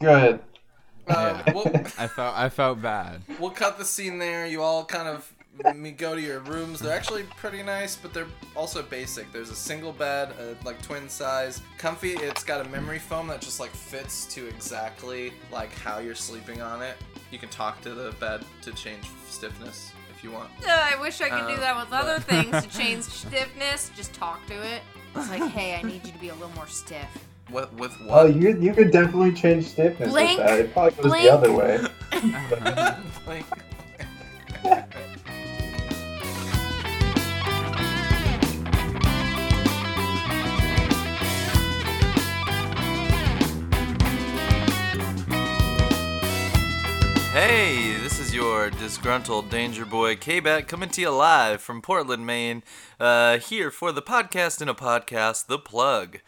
good. 0.00 0.40
Uh, 1.06 1.42
we'll, 1.54 1.66
I 1.98 2.06
felt 2.06 2.36
I 2.36 2.48
felt 2.50 2.82
bad. 2.82 3.22
we'll 3.40 3.50
cut 3.50 3.78
the 3.78 3.84
scene 3.84 4.18
there. 4.18 4.46
You 4.46 4.62
all 4.62 4.84
kind 4.84 5.08
of 5.08 5.32
me 5.74 5.90
go 5.90 6.14
to 6.14 6.20
your 6.20 6.40
rooms. 6.40 6.80
They're 6.80 6.94
actually 6.94 7.22
pretty 7.36 7.62
nice, 7.62 7.96
but 7.96 8.12
they're 8.12 8.26
also 8.54 8.82
basic. 8.82 9.32
There's 9.32 9.50
a 9.50 9.56
single 9.56 9.92
bed, 9.92 10.34
uh, 10.38 10.54
like 10.64 10.80
twin 10.82 11.08
size, 11.08 11.62
comfy. 11.78 12.12
It's 12.12 12.44
got 12.44 12.64
a 12.64 12.68
memory 12.68 12.98
foam 12.98 13.26
that 13.28 13.40
just 13.40 13.58
like 13.58 13.70
fits 13.70 14.26
to 14.34 14.46
exactly 14.48 15.32
like 15.50 15.72
how 15.72 15.98
you're 15.98 16.14
sleeping 16.14 16.60
on 16.60 16.82
it. 16.82 16.96
You 17.30 17.38
can 17.38 17.48
talk 17.48 17.80
to 17.82 17.94
the 17.94 18.12
bed 18.20 18.44
to 18.62 18.72
change 18.72 19.04
stiffness 19.28 19.92
if 20.18 20.24
you 20.24 20.32
want. 20.32 20.50
Uh, 20.66 20.70
I 20.70 21.00
wish 21.00 21.20
I 21.20 21.28
could 21.28 21.42
Uh, 21.42 21.48
do 21.54 21.56
that 21.60 21.76
with 21.76 21.90
but- 21.90 22.04
other 22.04 22.18
things 22.32 22.62
to 22.64 22.68
change 22.78 23.04
stiffness. 23.04 23.90
Just 23.96 24.12
talk 24.12 24.44
to 24.48 24.54
it. 24.54 24.82
It's 25.16 25.30
like, 25.30 25.42
hey, 25.50 25.76
I 25.76 25.82
need 25.82 26.04
you 26.06 26.12
to 26.12 26.18
be 26.18 26.28
a 26.28 26.34
little 26.34 26.50
more 26.54 26.66
stiff. 26.66 27.06
With 27.50 27.72
with 27.74 27.92
Oh, 28.02 28.24
what? 28.26 28.34
you 28.34 28.58
you 28.60 28.74
could 28.74 28.90
definitely 28.92 29.32
change 29.32 29.66
stiffness 29.68 30.10
Blink, 30.10 30.38
with 30.38 30.46
that. 30.46 30.58
It 30.60 30.72
probably 30.72 31.02
goes 31.02 31.06
blink. 31.12 31.22
the 31.24 31.32
other 31.32 31.52
way. 31.52 31.80
like, 33.26 33.44
Hey, 47.32 47.92
this 47.92 47.97
is 47.97 47.97
your 48.38 48.70
disgruntled 48.70 49.50
danger 49.50 49.84
boy 49.84 50.14
K-Bat 50.14 50.68
coming 50.68 50.90
to 50.90 51.00
you 51.00 51.10
live 51.10 51.60
from 51.60 51.82
Portland, 51.82 52.24
Maine, 52.24 52.62
uh, 53.00 53.38
here 53.38 53.68
for 53.68 53.90
the 53.90 54.00
podcast 54.00 54.62
in 54.62 54.68
a 54.68 54.76
podcast, 54.76 55.48
The 55.48 55.58
Plug. 55.58 56.18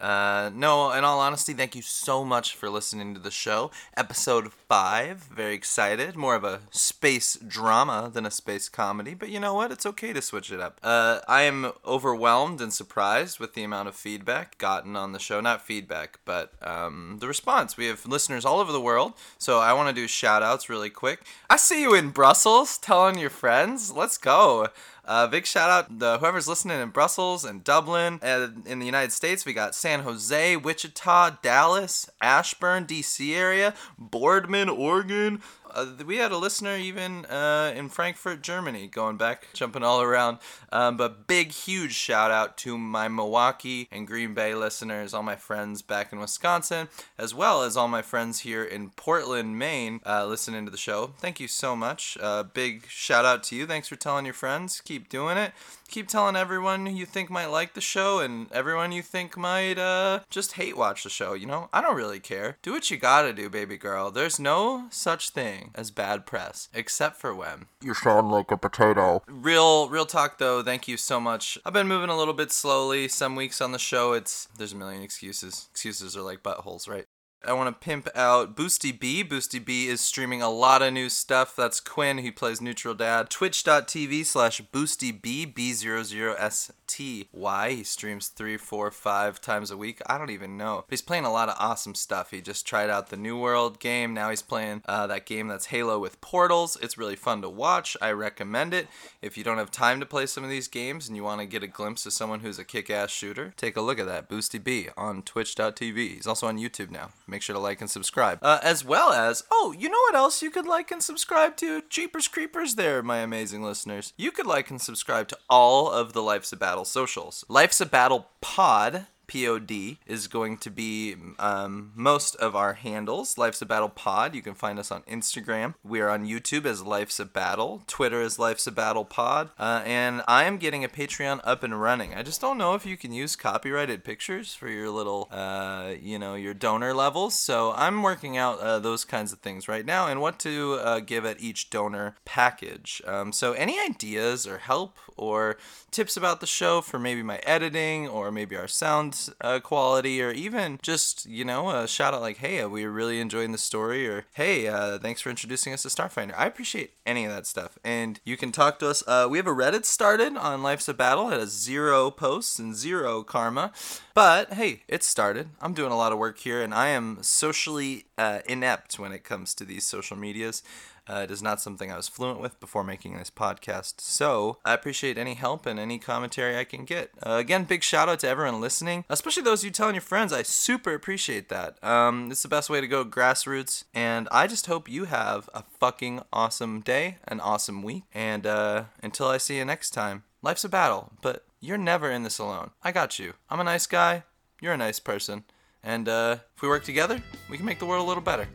Uh, 0.00 0.50
no, 0.54 0.92
in 0.92 1.04
all 1.04 1.20
honesty, 1.20 1.52
thank 1.54 1.74
you 1.74 1.82
so 1.82 2.24
much 2.24 2.54
for 2.54 2.68
listening 2.68 3.14
to 3.14 3.20
the 3.20 3.30
show. 3.30 3.70
Episode 3.96 4.52
5, 4.52 5.28
very 5.34 5.54
excited. 5.54 6.16
More 6.16 6.34
of 6.34 6.44
a 6.44 6.60
space 6.70 7.36
drama 7.36 8.10
than 8.12 8.26
a 8.26 8.30
space 8.30 8.68
comedy, 8.68 9.14
but 9.14 9.30
you 9.30 9.40
know 9.40 9.54
what? 9.54 9.72
It's 9.72 9.86
okay 9.86 10.12
to 10.12 10.20
switch 10.20 10.52
it 10.52 10.60
up. 10.60 10.80
Uh, 10.82 11.20
I 11.26 11.42
am 11.42 11.72
overwhelmed 11.86 12.60
and 12.60 12.72
surprised 12.72 13.38
with 13.38 13.54
the 13.54 13.64
amount 13.64 13.88
of 13.88 13.96
feedback 13.96 14.58
gotten 14.58 14.96
on 14.96 15.12
the 15.12 15.18
show. 15.18 15.40
Not 15.40 15.64
feedback, 15.64 16.18
but 16.24 16.52
um, 16.60 17.16
the 17.20 17.28
response. 17.28 17.76
We 17.76 17.86
have 17.86 18.06
listeners 18.06 18.44
all 18.44 18.60
over 18.60 18.72
the 18.72 18.80
world, 18.80 19.14
so 19.38 19.60
I 19.60 19.72
want 19.72 19.88
to 19.88 19.94
do 19.94 20.06
shout 20.06 20.42
outs 20.42 20.68
really 20.68 20.90
quick. 20.90 21.20
I 21.48 21.56
see 21.56 21.80
you 21.80 21.94
in 21.94 22.10
Brussels 22.10 22.78
telling 22.78 23.18
your 23.18 23.30
friends. 23.30 23.92
Let's 23.92 24.18
go. 24.18 24.68
Uh, 25.06 25.26
big 25.28 25.46
shout 25.46 25.70
out 25.70 26.00
to 26.00 26.18
whoever's 26.18 26.48
listening 26.48 26.80
in 26.80 26.88
Brussels 26.88 27.44
and 27.44 27.62
Dublin. 27.62 28.18
And 28.22 28.66
in 28.66 28.80
the 28.80 28.86
United 28.86 29.12
States, 29.12 29.46
we 29.46 29.52
got 29.52 29.74
San 29.74 30.00
Jose, 30.00 30.56
Wichita, 30.56 31.38
Dallas, 31.42 32.10
Ashburn, 32.20 32.86
DC 32.86 33.34
area, 33.36 33.74
Boardman, 33.96 34.68
Oregon. 34.68 35.40
Uh, 35.76 35.86
we 36.06 36.16
had 36.16 36.32
a 36.32 36.38
listener 36.38 36.74
even 36.78 37.26
uh, 37.26 37.70
in 37.76 37.90
Frankfurt, 37.90 38.40
Germany, 38.40 38.86
going 38.86 39.18
back, 39.18 39.48
jumping 39.52 39.82
all 39.82 40.00
around. 40.00 40.38
Um, 40.72 40.96
but 40.96 41.26
big, 41.26 41.52
huge 41.52 41.92
shout 41.92 42.30
out 42.30 42.56
to 42.58 42.78
my 42.78 43.08
Milwaukee 43.08 43.86
and 43.92 44.06
Green 44.06 44.32
Bay 44.32 44.54
listeners, 44.54 45.12
all 45.12 45.22
my 45.22 45.36
friends 45.36 45.82
back 45.82 46.14
in 46.14 46.18
Wisconsin, 46.18 46.88
as 47.18 47.34
well 47.34 47.62
as 47.62 47.76
all 47.76 47.88
my 47.88 48.00
friends 48.00 48.40
here 48.40 48.64
in 48.64 48.88
Portland, 48.88 49.58
Maine, 49.58 50.00
uh, 50.06 50.24
listening 50.24 50.64
to 50.64 50.70
the 50.70 50.78
show. 50.78 51.12
Thank 51.18 51.40
you 51.40 51.46
so 51.48 51.76
much. 51.76 52.16
Uh, 52.22 52.42
big 52.42 52.86
shout 52.88 53.26
out 53.26 53.42
to 53.44 53.56
you. 53.56 53.66
Thanks 53.66 53.88
for 53.88 53.96
telling 53.96 54.24
your 54.24 54.32
friends. 54.34 54.80
Keep 54.80 55.10
doing 55.10 55.36
it. 55.36 55.52
Keep 55.88 56.08
telling 56.08 56.36
everyone 56.36 56.86
you 56.96 57.06
think 57.06 57.30
might 57.30 57.46
like 57.46 57.74
the 57.74 57.80
show 57.80 58.18
and 58.18 58.50
everyone 58.52 58.92
you 58.92 59.02
think 59.02 59.36
might 59.36 59.78
uh, 59.78 60.20
just 60.30 60.52
hate 60.54 60.76
watch 60.76 61.04
the 61.04 61.08
show. 61.10 61.32
You 61.34 61.46
know, 61.46 61.68
I 61.72 61.80
don't 61.80 61.96
really 61.96 62.20
care. 62.20 62.58
Do 62.62 62.72
what 62.72 62.90
you 62.90 62.96
gotta 62.96 63.32
do, 63.32 63.48
baby 63.48 63.76
girl. 63.76 64.10
There's 64.10 64.38
no 64.40 64.86
such 64.90 65.30
thing 65.30 65.70
as 65.74 65.90
bad 65.90 66.26
press, 66.26 66.68
except 66.74 67.16
for 67.20 67.34
when 67.34 67.66
You 67.82 67.94
sound 67.94 68.30
like 68.30 68.50
a 68.50 68.56
potato. 68.56 69.22
real 69.28 69.88
real 69.88 70.06
talk 70.06 70.38
though 70.38 70.62
thank 70.62 70.88
you 70.88 70.96
so 70.96 71.20
much 71.20 71.56
i've 71.64 71.72
been 71.72 71.86
moving 71.88 72.10
a 72.10 72.16
little 72.16 72.34
bit 72.34 72.50
slowly 72.52 73.08
some 73.08 73.36
weeks 73.36 73.60
on 73.60 73.72
the 73.72 73.78
show 73.78 74.12
it's 74.12 74.48
there's 74.58 74.72
a 74.72 74.76
million 74.76 75.02
excuses 75.02 75.68
excuses 75.70 76.16
are 76.16 76.22
like 76.22 76.42
buttholes 76.42 76.88
right 76.88 77.06
I 77.46 77.52
want 77.52 77.68
to 77.68 77.84
pimp 77.84 78.08
out 78.14 78.56
Boosty 78.56 78.98
B. 78.98 79.22
Boosty 79.22 79.62
B 79.64 79.86
is 79.86 80.00
streaming 80.00 80.42
a 80.42 80.50
lot 80.50 80.82
of 80.82 80.92
new 80.92 81.08
stuff. 81.08 81.54
That's 81.54 81.78
Quinn, 81.78 82.18
who 82.18 82.32
plays 82.32 82.60
Neutral 82.60 82.94
Dad. 82.94 83.30
Twitch.tv 83.30 84.26
slash 84.26 84.60
Boosty 84.72 85.22
B, 85.22 85.46
B00STY. 85.46 87.70
He 87.70 87.84
streams 87.84 88.26
three, 88.28 88.56
four, 88.56 88.90
five 88.90 89.40
times 89.40 89.70
a 89.70 89.76
week. 89.76 90.02
I 90.06 90.18
don't 90.18 90.30
even 90.30 90.56
know. 90.56 90.84
But 90.86 90.92
he's 90.92 91.02
playing 91.02 91.24
a 91.24 91.32
lot 91.32 91.48
of 91.48 91.54
awesome 91.58 91.94
stuff. 91.94 92.32
He 92.32 92.40
just 92.40 92.66
tried 92.66 92.90
out 92.90 93.10
the 93.10 93.16
New 93.16 93.38
World 93.38 93.78
game. 93.78 94.12
Now 94.12 94.30
he's 94.30 94.42
playing 94.42 94.82
uh, 94.86 95.06
that 95.06 95.26
game 95.26 95.46
that's 95.48 95.66
Halo 95.66 95.98
with 95.98 96.20
portals. 96.20 96.76
It's 96.82 96.98
really 96.98 97.16
fun 97.16 97.42
to 97.42 97.48
watch. 97.48 97.96
I 98.02 98.10
recommend 98.10 98.74
it. 98.74 98.88
If 99.22 99.38
you 99.38 99.44
don't 99.44 99.58
have 99.58 99.70
time 99.70 100.00
to 100.00 100.06
play 100.06 100.26
some 100.26 100.42
of 100.42 100.50
these 100.50 100.68
games 100.68 101.06
and 101.06 101.16
you 101.16 101.22
want 101.22 101.40
to 101.40 101.46
get 101.46 101.62
a 101.62 101.68
glimpse 101.68 102.06
of 102.06 102.12
someone 102.12 102.40
who's 102.40 102.58
a 102.58 102.64
kick 102.64 102.90
ass 102.90 103.10
shooter, 103.10 103.54
take 103.56 103.76
a 103.76 103.80
look 103.80 104.00
at 104.00 104.06
that. 104.06 104.28
Boosty 104.28 104.62
B 104.62 104.88
on 104.96 105.22
Twitch.tv. 105.22 106.14
He's 106.14 106.26
also 106.26 106.48
on 106.48 106.58
YouTube 106.58 106.90
now. 106.90 107.10
Make 107.26 107.35
sure 107.42 107.54
to 107.54 107.60
like 107.60 107.80
and 107.80 107.90
subscribe. 107.90 108.38
Uh, 108.42 108.58
as 108.62 108.84
well 108.84 109.12
as, 109.12 109.44
oh, 109.50 109.74
you 109.76 109.88
know 109.88 110.00
what 110.08 110.14
else 110.14 110.42
you 110.42 110.50
could 110.50 110.66
like 110.66 110.90
and 110.90 111.02
subscribe 111.02 111.56
to? 111.56 111.82
Jeepers 111.88 112.28
Creepers 112.28 112.74
there, 112.74 113.02
my 113.02 113.18
amazing 113.18 113.62
listeners. 113.62 114.12
You 114.16 114.30
could 114.30 114.46
like 114.46 114.70
and 114.70 114.80
subscribe 114.80 115.28
to 115.28 115.38
all 115.48 115.90
of 115.90 116.12
the 116.12 116.22
Life's 116.22 116.52
a 116.52 116.56
Battle 116.56 116.84
socials. 116.84 117.44
Life's 117.48 117.80
a 117.80 117.86
Battle 117.86 118.28
Pod 118.40 119.06
POD 119.26 119.98
is 120.06 120.28
going 120.28 120.58
to 120.58 120.70
be 120.70 121.16
um, 121.38 121.92
most 121.94 122.36
of 122.36 122.54
our 122.54 122.74
handles. 122.74 123.38
Life's 123.38 123.62
a 123.62 123.66
Battle 123.66 123.88
Pod. 123.88 124.34
You 124.34 124.42
can 124.42 124.54
find 124.54 124.78
us 124.78 124.90
on 124.90 125.02
Instagram. 125.02 125.74
We 125.82 126.00
are 126.00 126.08
on 126.08 126.26
YouTube 126.26 126.64
as 126.64 126.82
Life's 126.82 127.18
a 127.18 127.24
Battle. 127.24 127.82
Twitter 127.86 128.20
is 128.20 128.38
Life's 128.38 128.66
a 128.66 128.72
Battle 128.72 129.04
Pod. 129.04 129.50
Uh, 129.58 129.82
and 129.84 130.22
I 130.28 130.44
am 130.44 130.58
getting 130.58 130.84
a 130.84 130.88
Patreon 130.88 131.40
up 131.44 131.62
and 131.62 131.80
running. 131.80 132.14
I 132.14 132.22
just 132.22 132.40
don't 132.40 132.58
know 132.58 132.74
if 132.74 132.86
you 132.86 132.96
can 132.96 133.12
use 133.12 133.36
copyrighted 133.36 134.04
pictures 134.04 134.54
for 134.54 134.68
your 134.68 134.90
little, 134.90 135.28
uh, 135.30 135.94
you 136.00 136.18
know, 136.18 136.34
your 136.34 136.54
donor 136.54 136.94
levels. 136.94 137.34
So 137.34 137.72
I'm 137.72 138.02
working 138.02 138.36
out 138.36 138.60
uh, 138.60 138.78
those 138.78 139.04
kinds 139.04 139.32
of 139.32 139.40
things 139.40 139.68
right 139.68 139.84
now 139.84 140.06
and 140.06 140.20
what 140.20 140.38
to 140.40 140.74
uh, 140.74 141.00
give 141.00 141.26
at 141.26 141.40
each 141.40 141.70
donor 141.70 142.16
package. 142.24 143.02
Um, 143.06 143.32
so 143.32 143.52
any 143.52 143.80
ideas 143.80 144.46
or 144.46 144.58
help 144.58 144.96
or 145.16 145.56
tips 145.90 146.16
about 146.16 146.40
the 146.40 146.46
show 146.46 146.80
for 146.80 146.98
maybe 146.98 147.22
my 147.22 147.38
editing 147.38 148.06
or 148.08 148.30
maybe 148.30 148.56
our 148.56 148.68
sound 148.68 149.15
uh, 149.40 149.60
quality 149.60 150.22
or 150.22 150.30
even 150.30 150.78
just 150.82 151.26
you 151.26 151.44
know 151.44 151.70
a 151.70 151.86
shout 151.88 152.14
out 152.14 152.20
like 152.20 152.38
hey 152.38 152.64
we 152.66 152.84
were 152.84 152.92
really 152.92 153.20
enjoying 153.20 153.52
the 153.52 153.58
story 153.58 154.06
or 154.08 154.26
hey 154.34 154.66
uh, 154.68 154.98
thanks 154.98 155.20
for 155.20 155.30
introducing 155.30 155.72
us 155.72 155.82
to 155.82 155.88
starfinder. 155.88 156.34
I 156.36 156.46
appreciate 156.46 156.92
any 157.04 157.24
of 157.24 157.32
that 157.32 157.46
stuff. 157.46 157.78
And 157.84 158.20
you 158.24 158.36
can 158.36 158.52
talk 158.52 158.78
to 158.80 158.88
us 158.88 159.02
uh, 159.06 159.26
we 159.30 159.38
have 159.38 159.46
a 159.46 159.50
reddit 159.54 159.84
started 159.84 160.36
on 160.36 160.62
life's 160.62 160.88
a 160.88 160.94
battle. 160.94 161.30
It 161.30 161.40
has 161.40 161.50
zero 161.50 162.10
posts 162.10 162.58
and 162.58 162.74
zero 162.74 163.22
karma. 163.22 163.72
But 164.14 164.54
hey 164.54 164.82
it 164.88 165.02
started. 165.02 165.50
I'm 165.60 165.74
doing 165.74 165.92
a 165.92 165.96
lot 165.96 166.12
of 166.12 166.18
work 166.18 166.38
here 166.38 166.62
and 166.62 166.74
i 166.74 166.88
am 166.88 167.18
socially 167.22 168.04
uh, 168.18 168.40
inept 168.46 168.98
when 168.98 169.12
it 169.12 169.24
comes 169.24 169.54
to 169.54 169.64
these 169.64 169.84
social 169.84 170.16
medias 170.16 170.62
uh, 171.08 171.20
it 171.24 171.30
is 171.30 171.42
not 171.42 171.60
something 171.60 171.90
I 171.90 171.96
was 171.96 172.08
fluent 172.08 172.40
with 172.40 172.58
before 172.60 172.84
making 172.84 173.16
this 173.16 173.30
podcast, 173.30 174.00
so 174.00 174.58
I 174.64 174.74
appreciate 174.74 175.18
any 175.18 175.34
help 175.34 175.66
and 175.66 175.78
any 175.78 175.98
commentary 175.98 176.56
I 176.56 176.64
can 176.64 176.84
get. 176.84 177.10
Uh, 177.24 177.32
again, 177.32 177.64
big 177.64 177.82
shout 177.82 178.08
out 178.08 178.20
to 178.20 178.28
everyone 178.28 178.60
listening, 178.60 179.04
especially 179.08 179.42
those 179.42 179.64
you 179.64 179.70
telling 179.70 179.94
your 179.94 180.02
friends. 180.02 180.32
I 180.32 180.42
super 180.42 180.94
appreciate 180.94 181.48
that. 181.48 181.82
Um, 181.82 182.30
it's 182.30 182.42
the 182.42 182.48
best 182.48 182.70
way 182.70 182.80
to 182.80 182.88
go 182.88 183.04
grassroots, 183.04 183.84
and 183.94 184.28
I 184.30 184.46
just 184.46 184.66
hope 184.66 184.88
you 184.88 185.04
have 185.04 185.48
a 185.54 185.62
fucking 185.78 186.22
awesome 186.32 186.80
day, 186.80 187.18
an 187.26 187.40
awesome 187.40 187.82
week, 187.82 188.04
and 188.12 188.46
uh, 188.46 188.84
until 189.02 189.28
I 189.28 189.38
see 189.38 189.58
you 189.58 189.64
next 189.64 189.90
time, 189.90 190.24
life's 190.42 190.64
a 190.64 190.68
battle, 190.68 191.12
but 191.22 191.44
you're 191.60 191.78
never 191.78 192.10
in 192.10 192.22
this 192.22 192.38
alone. 192.38 192.70
I 192.82 192.92
got 192.92 193.18
you. 193.18 193.34
I'm 193.50 193.60
a 193.60 193.64
nice 193.64 193.86
guy. 193.86 194.24
You're 194.60 194.74
a 194.74 194.78
nice 194.78 195.00
person. 195.00 195.44
And 195.82 196.08
uh, 196.08 196.38
if 196.56 196.62
we 196.62 196.68
work 196.68 196.84
together, 196.84 197.22
we 197.48 197.56
can 197.56 197.66
make 197.66 197.78
the 197.78 197.86
world 197.86 198.04
a 198.04 198.08
little 198.08 198.22
better. 198.22 198.48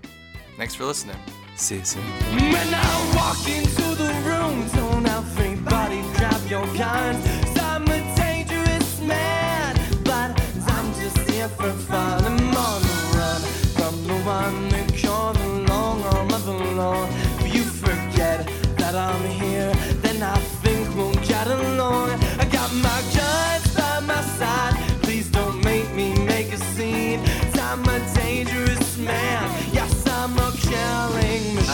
Thanks 0.57 0.75
for 0.75 0.85
listening. 0.85 1.17
Guns. 6.77 7.23
'Cause 7.43 7.59
I'm 7.59 7.83
a 7.87 7.99
dangerous 8.15 8.99
man, 9.01 9.75
but 10.03 10.29
I'm 10.67 10.87
just 10.99 11.17
here 11.29 11.49
for 11.49 11.71
fun. 11.89 12.25
I'm 12.25 12.55
on 12.55 12.81
the 12.81 12.97
run 13.17 13.41
from 13.77 13.95
the 14.07 14.17
one 14.25 14.69
that 14.69 14.87
comes 15.01 15.39
along 15.39 16.03
all 16.13 16.33
of 16.33 16.47
alone. 16.47 17.09
If 17.39 17.53
you 17.55 17.63
forget 17.63 18.39
that 18.77 18.95
I'm 18.95 19.23
here, 19.41 19.71
then 20.01 20.23
I 20.23 20.37
think 20.63 20.95
we'll 20.95 21.19
get 21.33 21.47
along. 21.47 22.11
I 22.39 22.45
got 22.45 22.73
my 22.73 22.99
guns 23.15 23.50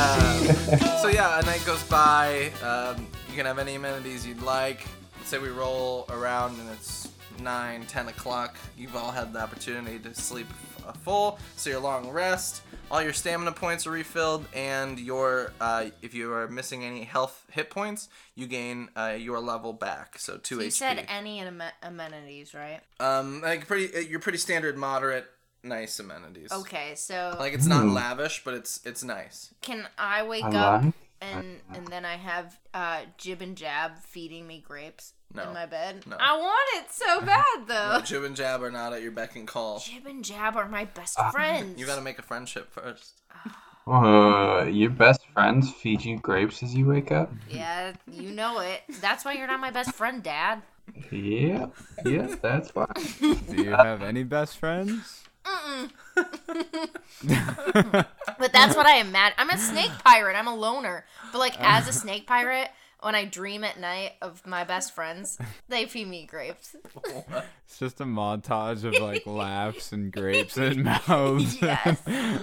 so 1.01 1.07
yeah, 1.09 1.39
a 1.39 1.43
night 1.43 1.63
goes 1.65 1.83
by. 1.83 2.51
Um, 2.63 3.07
you 3.29 3.35
can 3.35 3.45
have 3.45 3.59
any 3.59 3.75
amenities 3.75 4.25
you'd 4.25 4.41
like. 4.41 4.87
Let's 5.17 5.29
say 5.29 5.37
we 5.39 5.49
roll 5.49 6.05
around 6.09 6.59
and 6.59 6.69
it's 6.69 7.09
9, 7.41 7.85
10 7.85 8.07
o'clock. 8.07 8.55
You've 8.77 8.95
all 8.95 9.11
had 9.11 9.33
the 9.33 9.39
opportunity 9.41 9.99
to 9.99 10.13
sleep 10.13 10.47
uh, 10.87 10.93
full, 10.93 11.39
so 11.57 11.69
your 11.69 11.79
long 11.79 12.09
rest. 12.09 12.61
All 12.89 13.01
your 13.03 13.11
stamina 13.11 13.51
points 13.51 13.85
are 13.85 13.91
refilled, 13.91 14.45
and 14.53 14.97
your 14.97 15.51
uh, 15.59 15.87
if 16.01 16.13
you 16.13 16.31
are 16.31 16.47
missing 16.47 16.85
any 16.85 17.03
health 17.03 17.45
hit 17.51 17.69
points, 17.69 18.07
you 18.33 18.47
gain 18.47 18.87
uh, 18.95 19.17
your 19.19 19.41
level 19.41 19.73
back. 19.73 20.17
So 20.19 20.37
two 20.37 20.61
You 20.61 20.67
HP. 20.69 20.71
said 20.71 21.05
any 21.09 21.41
am- 21.41 21.61
amenities, 21.83 22.53
right? 22.53 22.79
um, 23.01 23.41
like 23.41 23.67
pretty, 23.67 23.93
uh, 23.93 23.99
you're 23.99 24.21
pretty 24.21 24.37
standard, 24.37 24.77
moderate, 24.77 25.25
nice 25.67 25.99
amenities. 25.99 26.51
Okay, 26.51 26.93
so 26.95 27.35
Like 27.39 27.53
it's 27.53 27.65
not 27.67 27.85
lavish, 27.85 28.43
but 28.43 28.53
it's 28.53 28.79
it's 28.85 29.03
nice. 29.03 29.53
can 29.61 29.87
I 29.97 30.23
wake 30.23 30.43
I 30.43 30.55
up 30.55 30.83
like- 30.83 30.93
and 31.21 31.59
and 31.73 31.87
then 31.87 32.05
I 32.05 32.15
have 32.17 32.57
uh, 32.73 33.01
Jib 33.17 33.41
and 33.41 33.55
Jab 33.57 33.97
feeding 33.99 34.45
me 34.47 34.63
grapes 34.67 35.13
No. 35.33 35.43
in 35.43 35.53
my 35.53 35.65
bed? 35.65 36.05
No. 36.07 36.15
I 36.19 36.37
want 36.37 36.69
it 36.75 36.91
so 36.91 37.21
bad 37.33 37.67
though. 37.67 37.97
No, 37.97 38.01
Jib 38.01 38.23
and 38.23 38.35
Jab 38.35 38.61
are 38.63 38.71
not 38.71 38.93
at 38.93 39.01
your 39.01 39.11
beck 39.11 39.35
and 39.35 39.47
call. 39.47 39.79
Jib 39.79 40.05
and 40.05 40.23
Jab 40.23 40.55
are 40.55 40.67
my 40.69 40.85
best 40.85 41.19
friends. 41.31 41.79
You 41.79 41.85
gotta 41.85 42.01
make 42.01 42.19
a 42.19 42.23
friendship 42.23 42.71
first. 42.71 43.21
Uh, 43.89 44.65
your 44.65 44.89
best 44.89 45.21
friends 45.33 45.71
feed 45.71 46.03
you 46.03 46.17
grapes 46.19 46.61
as 46.61 46.75
you 46.75 46.85
wake 46.85 47.09
up? 47.09 47.31
Yeah, 47.49 47.93
you 48.11 48.31
know 48.31 48.59
it. 48.59 48.81
That's 48.99 49.23
why 49.23 49.31
you're 49.31 49.47
not 49.47 49.61
my 49.61 49.71
best 49.71 49.93
friend, 49.93 50.21
Dad. 50.21 50.61
Yeah, 51.09 51.67
yeah, 52.05 52.35
that's 52.41 52.75
why. 52.75 52.87
Do 53.21 53.55
you 53.63 53.69
have 53.71 54.03
any 54.03 54.23
best 54.23 54.57
friends? 54.57 55.23
Mm-mm. 55.47 55.89
But 58.39 58.53
that's 58.53 58.75
what 58.75 58.85
I 58.85 58.97
imagine. 58.99 59.35
I'm 59.39 59.49
a 59.49 59.57
snake 59.57 59.91
pirate. 60.03 60.35
I'm 60.35 60.47
a 60.47 60.55
loner. 60.55 61.05
But 61.31 61.39
like 61.39 61.59
as 61.59 61.87
a 61.87 61.93
snake 61.93 62.27
pirate, 62.27 62.69
when 63.01 63.15
I 63.15 63.25
dream 63.25 63.63
at 63.63 63.79
night 63.79 64.13
of 64.21 64.45
my 64.45 64.63
best 64.63 64.93
friends, 64.93 65.37
they 65.69 65.85
feed 65.85 66.07
me 66.07 66.25
grapes. 66.25 66.75
It's 67.65 67.79
just 67.79 67.99
a 68.01 68.05
montage 68.05 68.83
of 68.83 69.01
like 69.01 69.25
laughs 69.25 69.91
and 69.91 70.11
grapes 70.11 70.57
and 70.57 70.83
mouths. 70.83 71.61
Yes. 71.61 71.99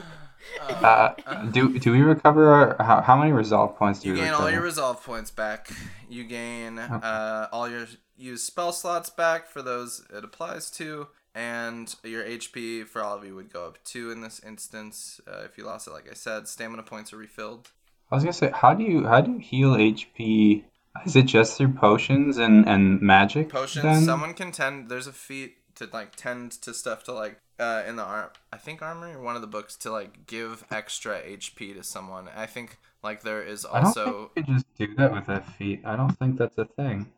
Uh, 0.60 1.14
do 1.52 1.78
do 1.78 1.90
we 1.90 2.02
recover 2.02 2.50
our 2.52 2.76
how, 2.84 3.00
how 3.00 3.16
many 3.16 3.32
resolve 3.32 3.76
points 3.78 4.00
do 4.00 4.08
You 4.08 4.12
we 4.12 4.20
gain 4.20 4.28
recover? 4.28 4.44
all 4.44 4.50
your 4.50 4.60
resolve 4.60 5.02
points 5.02 5.30
back. 5.30 5.70
You 6.10 6.24
gain 6.24 6.78
uh, 6.78 7.48
all 7.50 7.66
your 7.66 7.86
used 8.18 8.44
spell 8.44 8.70
slots 8.72 9.08
back 9.08 9.46
for 9.48 9.62
those 9.62 10.04
it 10.14 10.22
applies 10.22 10.70
to, 10.72 11.08
and 11.34 11.94
your 12.04 12.24
HP 12.24 12.86
for 12.86 13.02
all 13.02 13.16
of 13.16 13.24
you 13.24 13.34
would 13.34 13.52
go 13.52 13.66
up 13.66 13.78
two 13.84 14.10
in 14.10 14.20
this 14.20 14.40
instance. 14.46 15.20
Uh, 15.26 15.42
if 15.44 15.58
you 15.58 15.64
lost 15.64 15.86
it, 15.88 15.90
like 15.92 16.08
I 16.10 16.14
said, 16.14 16.46
stamina 16.48 16.82
points 16.82 17.12
are 17.12 17.16
refilled. 17.16 17.70
I 18.10 18.14
was 18.16 18.24
gonna 18.24 18.32
say, 18.32 18.50
how 18.54 18.74
do 18.74 18.84
you 18.84 19.06
how 19.06 19.20
do 19.20 19.32
you 19.32 19.38
heal 19.38 19.70
HP? 19.74 20.64
Is 21.04 21.16
it 21.16 21.24
just 21.24 21.56
through 21.58 21.72
potions 21.72 22.38
and 22.38 22.68
and 22.68 23.00
magic? 23.00 23.48
Potions. 23.48 23.84
then? 23.84 24.02
Someone 24.04 24.34
can 24.34 24.52
tend. 24.52 24.88
There's 24.88 25.06
a 25.08 25.12
feat 25.12 25.56
to 25.76 25.88
like 25.92 26.14
tend 26.14 26.52
to 26.62 26.72
stuff 26.72 27.02
to 27.04 27.12
like 27.12 27.40
uh, 27.58 27.82
in 27.86 27.96
the 27.96 28.04
arm. 28.04 28.30
I 28.52 28.58
think 28.58 28.80
armory 28.82 29.12
or 29.14 29.20
one 29.20 29.34
of 29.34 29.40
the 29.40 29.48
books 29.48 29.74
to 29.78 29.90
like 29.90 30.26
give 30.26 30.64
extra 30.70 31.20
HP 31.20 31.74
to 31.74 31.82
someone. 31.82 32.28
I 32.36 32.46
think 32.46 32.78
like 33.02 33.22
there 33.22 33.42
is 33.42 33.66
I 33.66 33.78
don't 33.78 33.86
also. 33.86 34.30
think 34.34 34.48
you 34.48 34.54
just 34.54 34.66
do 34.78 34.94
that 34.96 35.12
with 35.12 35.26
that 35.26 35.48
feat. 35.54 35.82
I 35.84 35.96
don't 35.96 36.16
think 36.16 36.38
that's 36.38 36.58
a 36.58 36.64
thing. 36.64 37.10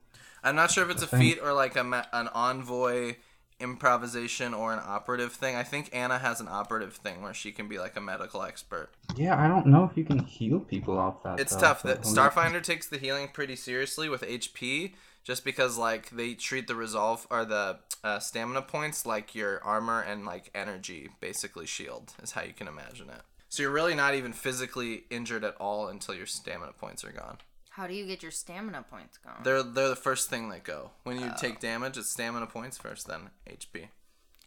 I'm 0.42 0.56
not 0.56 0.70
sure 0.70 0.84
if 0.84 0.90
it's 0.90 1.02
a 1.02 1.06
think- 1.06 1.34
feat 1.34 1.42
or 1.42 1.52
like 1.52 1.76
a 1.76 1.84
ma- 1.84 2.04
an 2.14 2.28
envoy 2.28 3.16
improvisation 3.60 4.54
or 4.54 4.72
an 4.72 4.80
operative 4.84 5.32
thing. 5.32 5.56
I 5.56 5.62
think 5.62 5.88
Anna 5.92 6.18
has 6.18 6.40
an 6.40 6.48
operative 6.48 6.94
thing 6.96 7.22
where 7.22 7.34
she 7.34 7.52
can 7.52 7.68
be 7.68 7.78
like 7.78 7.96
a 7.96 8.00
medical 8.00 8.42
expert. 8.42 8.90
Yeah, 9.16 9.42
I 9.42 9.48
don't 9.48 9.66
know 9.66 9.84
if 9.84 9.96
you 9.96 10.04
can 10.04 10.20
heal 10.20 10.60
people 10.60 10.98
off 10.98 11.22
that. 11.22 11.40
It's 11.40 11.54
though, 11.54 11.60
tough. 11.60 11.82
That 11.82 12.02
Starfinder 12.02 12.62
takes 12.62 12.86
the 12.86 12.98
healing 12.98 13.28
pretty 13.32 13.56
seriously 13.56 14.08
with 14.08 14.22
HP, 14.22 14.92
just 15.24 15.44
because 15.44 15.78
like 15.78 16.10
they 16.10 16.34
treat 16.34 16.66
the 16.66 16.74
resolve 16.74 17.26
or 17.30 17.44
the 17.44 17.78
uh, 18.04 18.18
stamina 18.18 18.62
points 18.62 19.06
like 19.06 19.34
your 19.34 19.62
armor 19.64 20.00
and 20.00 20.24
like 20.24 20.50
energy, 20.54 21.08
basically 21.20 21.66
shield 21.66 22.12
is 22.22 22.32
how 22.32 22.42
you 22.42 22.52
can 22.52 22.68
imagine 22.68 23.08
it. 23.08 23.22
So 23.48 23.62
you're 23.62 23.72
really 23.72 23.94
not 23.94 24.14
even 24.14 24.32
physically 24.32 25.04
injured 25.08 25.44
at 25.44 25.56
all 25.58 25.88
until 25.88 26.14
your 26.14 26.26
stamina 26.26 26.72
points 26.72 27.04
are 27.04 27.12
gone. 27.12 27.38
How 27.76 27.86
do 27.86 27.92
you 27.92 28.06
get 28.06 28.22
your 28.22 28.32
stamina 28.32 28.86
points 28.88 29.18
going? 29.18 29.36
They're 29.42 29.62
they're 29.62 29.90
the 29.90 29.96
first 29.96 30.30
thing 30.30 30.48
that 30.48 30.64
go 30.64 30.92
when 31.02 31.20
you 31.20 31.30
take 31.38 31.60
damage. 31.60 31.98
It's 31.98 32.08
stamina 32.08 32.46
points 32.46 32.78
first, 32.78 33.06
then 33.06 33.28
HP 33.46 33.88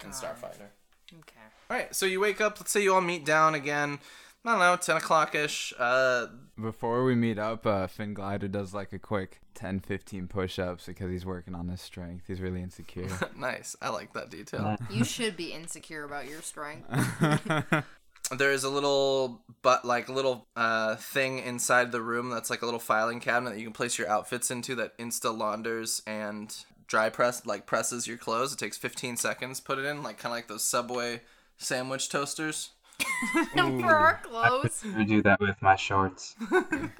and 0.04 0.14
Starfinder. 0.14 0.70
Okay. 1.14 1.46
All 1.70 1.78
right, 1.78 1.94
so 1.94 2.08
you 2.08 2.20
wake 2.20 2.42
up. 2.42 2.60
Let's 2.60 2.72
say 2.72 2.82
you 2.82 2.96
all 2.96 3.02
meet 3.02 3.26
down 3.26 3.54
again. 3.54 4.00
I 4.44 4.52
don't 4.52 4.60
know, 4.60 4.76
ten 4.78 4.98
o'clock 4.98 5.36
ish. 5.36 5.76
Uh, 5.78 6.26
Before 6.60 7.04
we 7.04 7.14
meet 7.14 7.38
up, 7.38 7.68
uh, 7.68 7.86
Finn 7.86 8.16
Glider 8.16 8.48
does 8.48 8.74
like 8.74 8.94
a 8.94 9.00
quick 9.00 9.42
10 9.54 9.82
15 9.82 10.28
push 10.28 10.58
ups 10.58 10.88
because 10.88 11.12
he's 11.12 11.26
working 11.26 11.54
on 11.54 11.68
his 11.68 11.82
strength. 11.82 12.24
He's 12.28 12.42
really 12.42 12.64
insecure. 12.64 13.10
nice. 13.38 13.76
I 13.80 13.90
like 13.90 14.14
that 14.14 14.32
detail. 14.32 14.76
You 14.90 15.04
should 15.04 15.38
be 15.38 15.54
insecure 15.54 16.04
about 16.04 16.28
your 16.28 16.42
strength. 16.42 16.88
there 18.38 18.52
is 18.52 18.64
a 18.64 18.70
little 18.70 19.42
but 19.62 19.84
like 19.86 20.10
little 20.10 20.48
uh 20.56 20.96
thing 20.96 21.40
inside 21.40 21.92
the 21.92 22.02
room 22.02 22.30
that's 22.30 22.50
like 22.50 22.62
a 22.62 22.66
little 22.66 22.80
filing 22.80 23.20
cabinet 23.20 23.52
that 23.52 23.60
you 23.60 23.66
can 23.66 23.74
place 23.74 23.98
your 23.98 24.10
outfits 24.10 24.52
into 24.52 24.76
that 24.76 24.98
insta 24.98 25.36
launders 25.36 26.02
and 26.06 26.64
dry 26.88 27.10
press 27.10 27.46
like 27.46 27.66
presses 27.66 28.08
your 28.08 28.18
clothes 28.18 28.54
it 28.54 28.60
takes 28.60 28.78
15 28.78 29.18
seconds 29.18 29.60
put 29.60 29.80
it 29.80 29.86
in 29.86 30.04
like 30.04 30.18
kind 30.18 30.32
of 30.32 30.38
like 30.38 30.48
those 30.48 30.64
subway 30.64 31.22
sandwich 31.58 32.10
toasters 32.10 32.72
For 33.64 33.86
our 33.86 34.20
clothes. 34.24 34.84
I 34.96 35.04
do 35.04 35.22
that 35.22 35.40
with 35.40 35.62
my 35.62 35.76
shorts. 35.76 36.36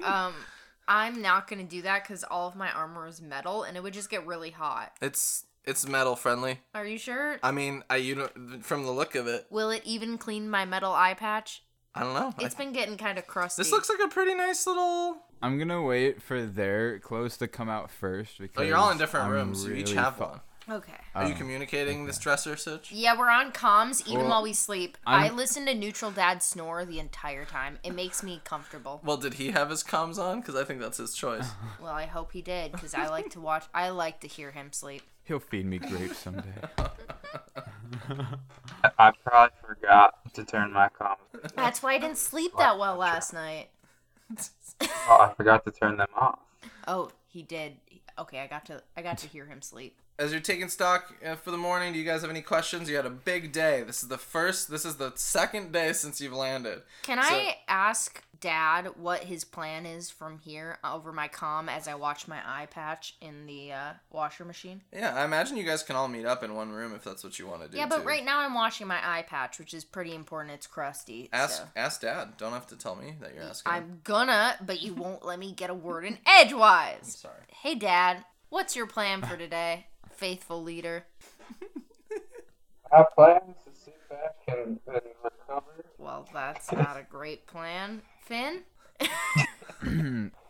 Um, 0.02 0.32
I'm 0.88 1.20
not 1.20 1.46
gonna 1.46 1.64
do 1.64 1.82
that 1.82 2.02
because 2.02 2.24
all 2.24 2.48
of 2.48 2.56
my 2.56 2.70
armor 2.72 3.06
is 3.06 3.20
metal 3.20 3.62
and 3.64 3.76
it 3.76 3.82
would 3.82 3.92
just 3.92 4.10
get 4.10 4.26
really 4.26 4.50
hot. 4.50 4.92
it's 5.02 5.44
it's 5.64 5.86
metal 5.86 6.16
friendly 6.16 6.60
Are 6.74 6.86
you 6.86 6.98
sure? 6.98 7.38
i 7.42 7.50
mean 7.50 7.82
i 7.90 7.96
you 7.96 8.14
know 8.14 8.28
from 8.62 8.84
the 8.84 8.90
look 8.92 9.14
of 9.14 9.26
it 9.26 9.46
Will 9.50 9.70
it 9.70 9.82
even 9.84 10.18
clean 10.18 10.48
my 10.48 10.64
metal 10.64 10.92
eye 10.92 11.14
patch? 11.14 11.62
i 11.94 12.00
don't 12.00 12.14
know 12.14 12.32
I- 12.38 12.44
It's 12.44 12.54
been 12.54 12.72
getting 12.72 12.96
kind 12.96 13.18
of 13.18 13.26
crusty. 13.26 13.60
this 13.62 13.72
looks 13.72 13.88
like 13.90 14.00
a 14.04 14.08
pretty 14.08 14.34
nice 14.34 14.66
little 14.66 15.18
I'm 15.42 15.58
gonna 15.58 15.82
wait 15.82 16.20
for 16.22 16.44
their 16.44 16.98
clothes 16.98 17.36
to 17.38 17.48
come 17.48 17.68
out 17.70 17.90
first 17.90 18.38
because 18.38 18.58
oh 18.58 18.62
you're 18.62 18.76
all 18.76 18.90
in 18.90 18.98
different 18.98 19.26
I'm 19.26 19.32
rooms 19.32 19.64
you 19.64 19.72
each 19.74 19.92
have 19.92 20.16
fu- 20.16 20.24
one 20.24 20.40
okay. 20.70 20.92
are 21.14 21.26
you 21.26 21.34
Oh, 21.34 21.36
communicating 21.38 22.04
this 22.06 22.18
dresser 22.18 22.56
such 22.56 22.92
Yeah, 22.92 23.18
we're 23.18 23.30
on 23.30 23.50
comms 23.50 24.06
even 24.06 24.20
Well, 24.20 24.28
while 24.28 24.42
we 24.42 24.52
sleep. 24.52 24.98
i 25.06 25.24
I'm- 25.26 25.36
listen 25.36 25.64
to 25.66 25.74
Neutral 25.74 26.10
Dad 26.10 26.42
snore 26.42 26.84
the 26.84 26.98
entire 26.98 27.44
time. 27.46 27.78
It 27.82 27.94
makes 27.94 28.22
me 28.22 28.40
comfortable. 28.44 29.00
well 29.04 29.16
did 29.16 29.34
he 29.34 29.50
have 29.52 29.70
his 29.70 29.82
comms 29.82 30.18
on 30.18 30.40
because 30.40 30.56
i 30.56 30.64
think 30.64 30.80
that's 30.80 30.98
his 30.98 31.14
choice 31.14 31.48
Well, 31.80 31.92
I 31.92 32.04
hope 32.06 32.32
he 32.32 32.42
did 32.42 32.72
because 32.72 32.92
I 32.94 33.08
like 33.08 33.30
to 33.30 33.40
watch. 33.40 33.64
I 33.74 33.88
like 33.88 34.20
to 34.20 34.28
hear 34.28 34.50
him 34.52 34.72
sleep. 34.72 35.02
He'll 35.30 35.38
feed 35.38 35.64
me 35.64 35.78
grapes 35.78 36.18
someday. 36.18 36.52
I, 36.76 36.90
I 38.98 39.12
probably 39.24 39.56
forgot 39.64 40.34
to 40.34 40.44
turn 40.44 40.72
my 40.72 40.88
comms. 40.88 41.54
That's 41.54 41.84
why 41.84 41.94
I 41.94 41.98
didn't 41.98 42.18
sleep 42.18 42.50
that 42.58 42.80
well 42.80 42.96
last 42.96 43.32
night. 43.32 43.68
Oh, 44.80 45.28
I 45.30 45.32
forgot 45.36 45.64
to 45.66 45.70
turn 45.70 45.98
them 45.98 46.08
off. 46.16 46.40
Oh, 46.88 47.12
he 47.28 47.44
did. 47.44 47.76
Okay, 48.18 48.40
I 48.40 48.48
got 48.48 48.64
to. 48.66 48.82
I 48.96 49.02
got 49.02 49.18
to 49.18 49.28
hear 49.28 49.46
him 49.46 49.62
sleep. 49.62 50.00
As 50.20 50.32
you're 50.32 50.40
taking 50.40 50.68
stock 50.68 51.14
uh, 51.24 51.34
for 51.34 51.50
the 51.50 51.56
morning, 51.56 51.94
do 51.94 51.98
you 51.98 52.04
guys 52.04 52.20
have 52.20 52.30
any 52.30 52.42
questions? 52.42 52.90
You 52.90 52.96
had 52.96 53.06
a 53.06 53.10
big 53.10 53.52
day. 53.52 53.82
This 53.82 54.02
is 54.02 54.10
the 54.10 54.18
first. 54.18 54.70
This 54.70 54.84
is 54.84 54.96
the 54.96 55.12
second 55.14 55.72
day 55.72 55.94
since 55.94 56.20
you've 56.20 56.34
landed. 56.34 56.82
Can 57.02 57.16
So- 57.22 57.34
I 57.34 57.56
ask 57.66 58.22
Dad 58.38 58.90
what 58.96 59.24
his 59.24 59.44
plan 59.44 59.86
is 59.86 60.10
from 60.10 60.38
here 60.38 60.78
over 60.84 61.10
my 61.10 61.28
comm 61.28 61.68
as 61.68 61.88
I 61.88 61.94
watch 61.94 62.28
my 62.28 62.38
eye 62.44 62.66
patch 62.66 63.16
in 63.22 63.46
the 63.46 63.72
uh, 63.72 63.92
washer 64.10 64.44
machine? 64.44 64.82
Yeah, 64.92 65.14
I 65.14 65.24
imagine 65.24 65.56
you 65.56 65.64
guys 65.64 65.82
can 65.82 65.96
all 65.96 66.08
meet 66.08 66.26
up 66.26 66.42
in 66.44 66.54
one 66.54 66.70
room 66.70 66.94
if 66.94 67.02
that's 67.02 67.24
what 67.24 67.38
you 67.38 67.46
want 67.46 67.62
to 67.62 67.68
do. 67.68 67.78
yeah, 67.78 67.86
but 67.86 68.02
too. 68.02 68.08
right 68.08 68.24
now 68.24 68.40
I'm 68.40 68.54
washing 68.54 68.86
my 68.86 68.98
eye 69.02 69.22
patch, 69.22 69.58
which 69.58 69.72
is 69.72 69.84
pretty 69.84 70.14
important. 70.14 70.54
It's 70.54 70.66
crusty. 70.66 71.30
ask 71.32 71.58
so. 71.62 71.64
ask 71.76 72.02
Dad. 72.02 72.36
Don't 72.36 72.52
have 72.52 72.66
to 72.68 72.76
tell 72.76 72.94
me 72.94 73.14
that 73.20 73.34
you're 73.34 73.42
asking. 73.44 73.72
I'm 73.72 74.00
gonna, 74.04 74.56
but 74.66 74.82
you 74.82 74.92
won't 74.92 75.24
let 75.24 75.38
me 75.38 75.52
get 75.52 75.70
a 75.70 75.74
word 75.74 76.04
in 76.04 76.18
edgewise. 76.26 77.14
sorry. 77.18 77.44
Hey, 77.48 77.74
Dad, 77.74 78.24
what's 78.50 78.74
your 78.76 78.86
plan 78.86 79.22
for 79.22 79.36
today, 79.36 79.86
faithful 80.20 80.62
leader? 80.62 81.06
My 82.92 83.04
plan 83.14 83.40
is 83.48 83.56
to 83.64 83.80
sit 83.84 83.96
back 84.10 84.34
and, 84.48 84.78
and 84.86 85.00
recover. 85.24 85.84
Well, 85.96 86.28
that's 86.30 86.70
not 86.70 86.98
a 86.98 87.06
great 87.08 87.46
plan, 87.46 88.02
Finn. 88.20 88.60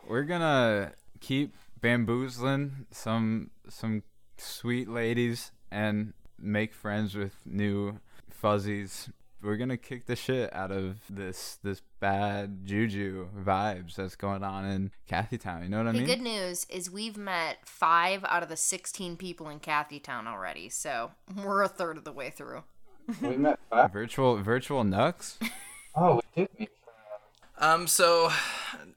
We're 0.09 0.25
gonna 0.25 0.93
keep 1.21 1.55
bamboozling 1.81 2.87
some 2.91 3.51
some 3.69 4.03
sweet 4.39 4.89
ladies 4.89 5.53
and 5.71 6.15
make 6.37 6.75
friends 6.75 7.15
with 7.15 7.37
new 7.47 8.01
fuzzies. 8.29 9.09
We're 9.43 9.57
gonna 9.57 9.77
kick 9.79 10.07
the 10.07 10.17
shit 10.17 10.53
out 10.55 10.71
of 10.71 10.99
this 11.09 11.59
this 11.62 11.81
bad 11.99 12.67
juju 12.67 13.29
vibes 13.37 13.95
that's 13.95 14.17
going 14.17 14.43
on 14.45 14.65
in 14.67 14.91
Kathy 15.07 15.39
Town. 15.39 15.62
You 15.62 15.69
know 15.71 15.79
what 15.79 15.87
I 15.89 15.93
The 15.93 15.99
mean? 15.99 16.07
The 16.07 16.15
good 16.17 16.23
news 16.23 16.67
is 16.69 16.91
we've 16.91 17.17
met 17.17 17.59
five 17.67 18.25
out 18.29 18.43
of 18.43 18.49
the 18.51 18.57
16 18.57 19.17
people 19.17 19.49
in 19.49 19.59
Kathy 19.61 19.99
Town 19.99 20.27
already, 20.27 20.69
so 20.69 21.12
we're 21.43 21.62
a 21.62 21.69
third 21.69 21.97
of 21.97 22.05
the 22.05 22.12
way 22.12 22.31
through. 22.31 22.65
We 23.23 23.37
met 23.37 23.59
five. 23.71 23.93
Virtual 23.93 24.37
virtual 24.43 24.85
nucks. 24.85 25.39
Oh, 25.97 26.17
we 26.37 26.43
did 26.43 26.49
meet. 26.59 26.71
Um. 27.59 27.87
So, 27.87 28.31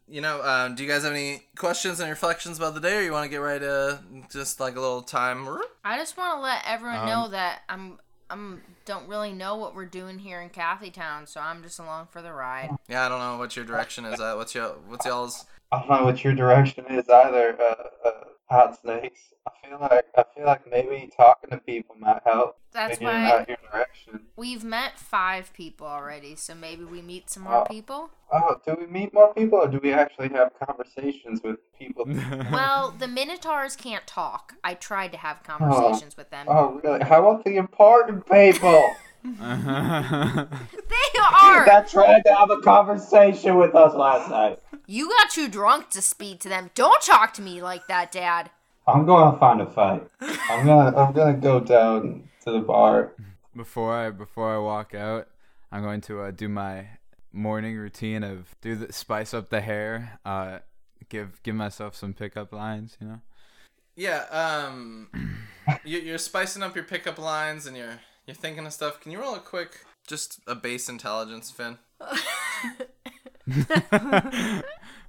you 0.07 0.21
know, 0.21 0.41
um, 0.41 0.75
do 0.75 0.83
you 0.83 0.89
guys 0.89 1.03
have 1.03 1.11
any 1.13 1.43
questions 1.57 1.99
and 1.99 2.09
reflections 2.09 2.57
about 2.57 2.73
the 2.75 2.79
day, 2.79 2.97
or 2.97 3.01
you 3.01 3.11
want 3.11 3.25
to 3.25 3.29
get 3.29 3.37
right 3.37 3.59
to 3.59 3.99
just 4.31 4.59
like 4.61 4.75
a 4.77 4.79
little 4.79 5.01
time? 5.01 5.45
I 5.83 5.97
just 5.97 6.15
want 6.17 6.37
to 6.37 6.41
let 6.41 6.63
everyone 6.65 6.99
Um, 6.99 7.07
know 7.07 7.27
that 7.29 7.63
I'm 7.67 7.99
I'm 8.33 8.61
don't 8.85 9.07
really 9.07 9.31
know 9.31 9.55
what 9.55 9.75
we're 9.75 9.85
doing 9.85 10.17
here 10.19 10.41
in 10.41 10.49
Kathy 10.49 10.89
Town, 10.89 11.27
so 11.27 11.39
I'm 11.39 11.61
just 11.61 11.79
along 11.79 12.07
for 12.09 12.21
the 12.21 12.33
ride. 12.33 12.71
Yeah, 12.89 13.05
I 13.05 13.09
don't 13.09 13.19
know 13.19 13.37
what 13.37 13.55
your 13.55 13.63
direction 13.63 14.05
is. 14.05 14.19
Uh, 14.19 14.33
what's 14.35 14.55
your 14.55 14.69
what's 14.87 15.05
y'all's? 15.05 15.45
I 15.71 15.79
don't 15.79 15.89
know 15.89 16.03
what 16.03 16.23
your 16.23 16.33
direction 16.33 16.85
is 16.89 17.07
either, 17.09 17.55
uh, 17.61 18.07
uh, 18.07 18.11
hot 18.49 18.81
snakes. 18.81 19.32
I 19.45 19.67
feel 19.67 19.77
like 19.79 20.05
I 20.17 20.23
feel 20.35 20.45
like 20.45 20.69
maybe 20.69 21.09
talking 21.15 21.49
to 21.49 21.57
people 21.57 21.95
might 21.99 22.21
help 22.25 22.57
That's 22.71 22.97
figuring 22.97 23.23
why 23.23 23.31
out 23.31 23.47
your 23.49 23.57
direction. 23.71 24.21
we've 24.35 24.63
met 24.63 24.97
five 24.97 25.51
people 25.53 25.85
already, 25.87 26.35
so 26.35 26.55
maybe 26.55 26.83
we 26.85 27.01
meet 27.01 27.29
some 27.29 27.43
more 27.43 27.61
Oh. 27.63 27.65
people. 27.65 28.09
Oh, 28.31 28.55
do 28.65 28.75
we 28.79 28.87
meet 28.87 29.13
more 29.13 29.33
people, 29.33 29.59
or 29.59 29.67
do 29.67 29.79
we 29.83 29.91
actually 29.93 30.29
have 30.29 30.51
conversations 30.65 31.41
with 31.43 31.57
people? 31.77 32.05
Well, 32.51 32.91
the 32.97 33.07
Minotaurs 33.07 33.75
can't 33.75 34.07
talk. 34.07 34.53
I 34.63 34.73
tried 34.75 35.11
to 35.11 35.17
have 35.17 35.39
oh. 35.43 35.57
conversations 35.57 36.15
with 36.17 36.29
them. 36.29 36.47
oh, 36.49 36.79
really? 36.83 37.03
How 37.03 37.19
about 37.27 37.43
the 37.45 37.57
important 37.57 38.25
people 38.29 38.89
They 39.23 41.19
are. 41.19 41.65
that 41.65 41.87
tried 41.89 42.21
to 42.25 42.35
have 42.35 42.49
a 42.49 42.59
conversation 42.61 43.57
with 43.57 43.75
us 43.75 43.93
last 43.93 44.29
night? 44.29 44.59
You 44.87 45.09
got 45.09 45.29
too 45.31 45.47
drunk 45.47 45.89
to 45.91 46.01
speak 46.01 46.39
to 46.41 46.49
them. 46.49 46.71
Don't 46.75 47.01
talk 47.01 47.33
to 47.35 47.41
me 47.41 47.61
like 47.61 47.87
that, 47.87 48.11
Dad. 48.11 48.49
I'm 48.85 49.05
going 49.05 49.31
to 49.31 49.39
find 49.39 49.61
a 49.61 49.65
fight. 49.65 50.07
I'm 50.49 50.65
gonna 50.65 50.95
I'm 50.97 51.13
gonna 51.13 51.37
go 51.37 51.59
down 51.59 52.29
to 52.43 52.51
the 52.51 52.59
bar. 52.59 53.13
before 53.55 53.93
I 53.93 54.09
before 54.09 54.53
I 54.53 54.57
walk 54.57 54.93
out, 54.93 55.27
I'm 55.71 55.83
going 55.83 56.01
to 56.01 56.21
uh, 56.21 56.31
do 56.31 56.49
my 56.49 56.87
morning 57.31 57.77
routine 57.77 58.23
of 58.23 58.55
do 58.61 58.75
the 58.75 58.91
spice 58.91 59.33
up 59.33 59.49
the 59.49 59.61
hair, 59.61 60.19
uh, 60.25 60.59
give 61.09 61.41
give 61.43 61.55
myself 61.55 61.95
some 61.95 62.13
pickup 62.13 62.51
lines, 62.51 62.97
you 62.99 63.07
know. 63.07 63.21
Yeah, 63.95 64.25
um, 64.31 65.09
you, 65.85 65.99
you're 65.99 66.17
spicing 66.17 66.63
up 66.63 66.75
your 66.75 66.83
pickup 66.83 67.17
lines 67.17 67.65
and 67.65 67.77
you're 67.77 67.99
you're 68.27 68.35
thinking 68.35 68.65
of 68.65 68.73
stuff. 68.73 68.99
Can 68.99 69.11
you 69.11 69.21
roll 69.21 69.35
a 69.35 69.39
quick, 69.39 69.85
just 70.07 70.41
a 70.45 70.55
base 70.55 70.89
intelligence, 70.89 71.51
Finn? 71.51 71.77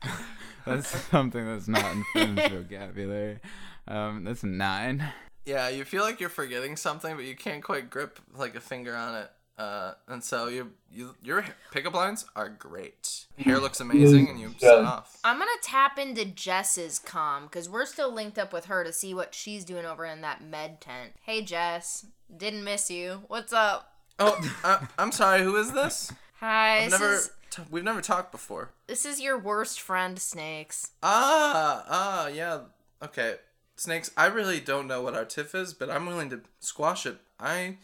That's 0.67 0.89
something 1.11 1.47
that's 1.47 1.69
not 1.69 1.93
in 1.93 2.05
Finn's 2.13 2.49
vocabulary. 2.49 3.39
Um, 3.87 4.25
that's 4.25 4.43
nine. 4.45 5.05
Yeah, 5.45 5.69
you 5.69 5.85
feel 5.85 6.03
like 6.03 6.21
you're 6.21 6.29
forgetting 6.31 6.77
something, 6.77 7.17
but 7.17 7.25
you 7.25 7.37
can't 7.37 7.63
quite 7.63 7.91
grip 7.91 8.19
like 8.35 8.55
a 8.55 8.61
finger 8.61 8.95
on 8.97 9.15
it. 9.15 9.31
Uh, 9.57 9.93
and 10.09 10.25
so 10.25 10.49
you, 10.49 10.73
you 10.91 11.15
your 11.23 11.45
pickup 11.71 11.95
lines 11.95 12.25
are 12.35 12.49
great. 12.49 13.27
Hair 13.39 13.59
looks 13.61 13.79
amazing, 13.79 14.29
and 14.29 14.41
you 14.41 14.53
set 14.59 14.79
off. 14.85 15.19
I'm 15.23 15.39
gonna 15.39 15.51
tap 15.63 15.97
into 15.99 16.25
Jess's 16.25 16.99
com 16.99 17.45
because 17.45 17.69
we're 17.69 17.85
still 17.87 18.13
linked 18.13 18.37
up 18.37 18.53
with 18.53 18.65
her 18.65 18.83
to 18.83 18.93
see 18.93 19.15
what 19.15 19.33
she's 19.33 19.65
doing 19.65 19.85
over 19.87 20.05
in 20.07 20.23
that 20.23 20.43
med 20.43 20.81
tent. 20.81 21.13
Hey 21.23 21.43
Jess, 21.43 22.07
didn't 22.37 22.65
miss 22.65 22.91
you. 22.91 23.23
What's 23.29 23.53
up? 23.53 23.93
Oh, 24.19 24.41
uh, 24.65 24.81
I'm 24.99 25.13
sorry. 25.13 25.43
Who 25.43 25.55
is 25.57 25.73
this? 25.73 26.11
Hi. 26.41 26.79
I've 26.79 26.91
This 26.91 27.01
never. 27.01 27.15
is 27.15 27.31
T- 27.55 27.63
we've 27.71 27.85
never 27.85 28.01
talked 28.01 28.33
before. 28.33 28.71
this 28.89 29.05
is 29.07 29.21
your 29.21 29.39
worst 29.39 29.81
friend, 29.81 30.19
Snakes. 30.19 30.91
Ah, 31.03 31.85
ah, 31.89 32.27
yeah. 32.27 32.61
Okay, 33.03 33.37
snakes. 33.77 34.11
I 34.17 34.27
really 34.27 34.59
don't 34.61 34.89
know 34.89 35.03
what 35.03 35.15
our 35.15 35.25
tiff 35.25 35.55
is, 35.55 35.73
but 35.73 35.89
I'm 35.91 36.07
willing 36.07 36.31
to 36.31 36.41
squash 36.59 37.07
it. 37.07 37.19
I 37.39 37.77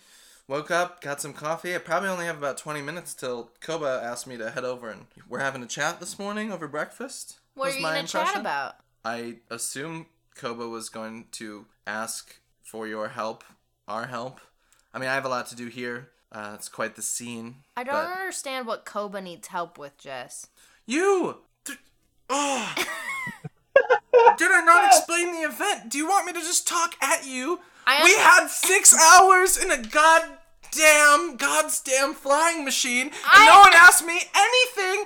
woke 0.48 0.70
up, 0.72 1.00
got 1.00 1.20
some 1.20 1.32
coffee. 1.32 1.74
I 1.74 1.78
probably 1.78 2.08
only 2.08 2.24
have 2.24 2.38
about 2.38 2.58
20 2.58 2.82
minutes 2.82 3.14
till 3.14 3.52
Koba 3.60 4.00
asked 4.02 4.26
me 4.26 4.36
to 4.38 4.50
head 4.50 4.64
over, 4.64 4.88
and 4.90 5.06
we're 5.28 5.38
having 5.38 5.62
a 5.62 5.66
chat 5.68 6.00
this 6.00 6.18
morning 6.18 6.50
over 6.52 6.66
breakfast. 6.66 7.38
What 7.54 7.72
are 7.72 7.76
you 7.76 7.82
my 7.82 7.94
gonna 7.94 8.08
chat 8.08 8.36
about? 8.36 8.76
I 9.04 9.36
assume 9.50 10.06
Koba 10.34 10.68
was 10.68 10.88
going 10.88 11.26
to 11.32 11.66
ask 11.86 12.40
for 12.64 12.88
your 12.88 13.08
help, 13.08 13.44
our 13.86 14.06
help. 14.06 14.40
I 14.92 14.98
mean, 14.98 15.08
I 15.08 15.14
have 15.14 15.24
a 15.24 15.28
lot 15.28 15.46
to 15.48 15.56
do 15.56 15.68
here. 15.68 16.08
Uh, 16.32 16.52
it's 16.54 16.68
quite 16.68 16.94
the 16.96 17.02
scene. 17.02 17.56
I 17.76 17.82
don't 17.84 17.94
but- 17.94 18.18
understand 18.18 18.66
what 18.66 18.84
Koba 18.84 19.20
needs 19.20 19.48
help 19.48 19.78
with, 19.78 19.98
Jess. 19.98 20.46
You! 20.86 21.38
Th- 21.64 21.78
Oh! 22.28 22.74
Did 24.38 24.50
I 24.52 24.62
not 24.64 24.86
explain 24.86 25.32
the 25.32 25.40
event? 25.48 25.90
Do 25.90 25.98
you 25.98 26.06
want 26.08 26.26
me 26.26 26.32
to 26.32 26.40
just 26.40 26.66
talk 26.68 26.94
at 27.02 27.26
you? 27.26 27.60
I 27.86 28.04
we 28.04 28.14
had 28.14 28.46
six 28.48 28.94
hours 29.12 29.56
in 29.56 29.70
a 29.70 29.78
goddamn, 29.82 31.36
god's 31.36 31.80
damn 31.80 32.14
flying 32.14 32.64
machine, 32.64 33.06
and 33.08 33.12
I- 33.24 33.46
no 33.46 33.60
one 33.60 33.72
asked 33.74 34.04
me 34.06 34.20
anything! 34.34 35.04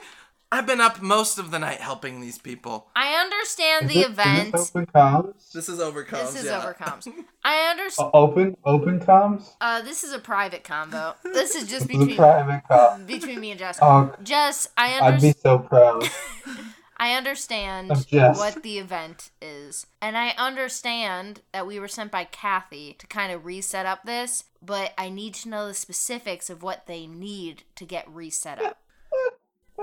I've 0.55 0.67
been 0.67 0.81
up 0.81 1.03
most 1.03 1.37
of 1.39 1.51
the 1.51 1.59
night 1.59 1.81
helping 1.81 2.21
these 2.21 2.39
people. 2.39 2.87
I 2.95 3.15
understand 3.21 3.89
the 3.89 3.95
Is 3.95 3.97
it- 3.97 4.01
is 4.07 4.13
event. 4.13 4.53
this 4.53 4.71
open 4.71 4.87
comms? 4.87 5.53
This 5.53 5.69
is 5.69 5.81
overcomes. 5.81 6.33
This 6.33 6.43
is 6.45 6.47
yeah. 6.49 6.63
overcomes. 6.63 7.09
I 7.45 7.71
understand. 7.71 8.11
O- 8.15 8.23
open 8.23 8.57
open 8.65 9.01
comms? 9.01 9.51
Uh, 9.61 9.83
this 9.83 10.05
is 10.05 10.13
a 10.13 10.21
private 10.21 10.63
combo. 10.63 11.15
This 11.25 11.57
is 11.57 11.69
just 11.69 11.89
This 11.89 11.97
is 11.97 11.97
a 11.97 11.99
between 11.99 12.17
private 12.17 12.63
comm. 12.71 13.05
between 13.05 13.41
me 13.41 13.51
and 13.51 13.59
Jess. 13.59 13.81
Oh, 13.83 14.15
Jess, 14.23 14.69
I 14.77 14.93
understand. 14.93 15.15
I'd 15.15 15.21
be 15.35 15.41
so 15.43 15.59
proud. 15.59 16.09
I 16.97 17.15
understand 17.15 17.89
what 17.89 18.63
the 18.63 18.79
event 18.79 19.31
is. 19.43 19.87
And 20.01 20.17
I 20.17 20.29
understand 20.39 21.41
that 21.53 21.67
we 21.67 21.81
were 21.81 21.89
sent 21.89 22.13
by 22.13 22.23
Kathy 22.25 22.95
to 23.01 23.09
kind 23.09 23.33
of 23.33 23.45
reset 23.45 23.85
up 23.87 24.05
this, 24.05 24.45
but 24.63 24.93
I 24.97 25.09
need 25.09 25.35
to 25.35 25.49
know 25.49 25.67
the 25.67 25.75
specifics 25.75 26.49
of 26.49 26.63
what 26.63 26.87
they 26.87 27.09
need 27.09 27.65
to 27.75 27.85
get 27.85 28.09
reset 28.09 28.63
up. 28.63 28.79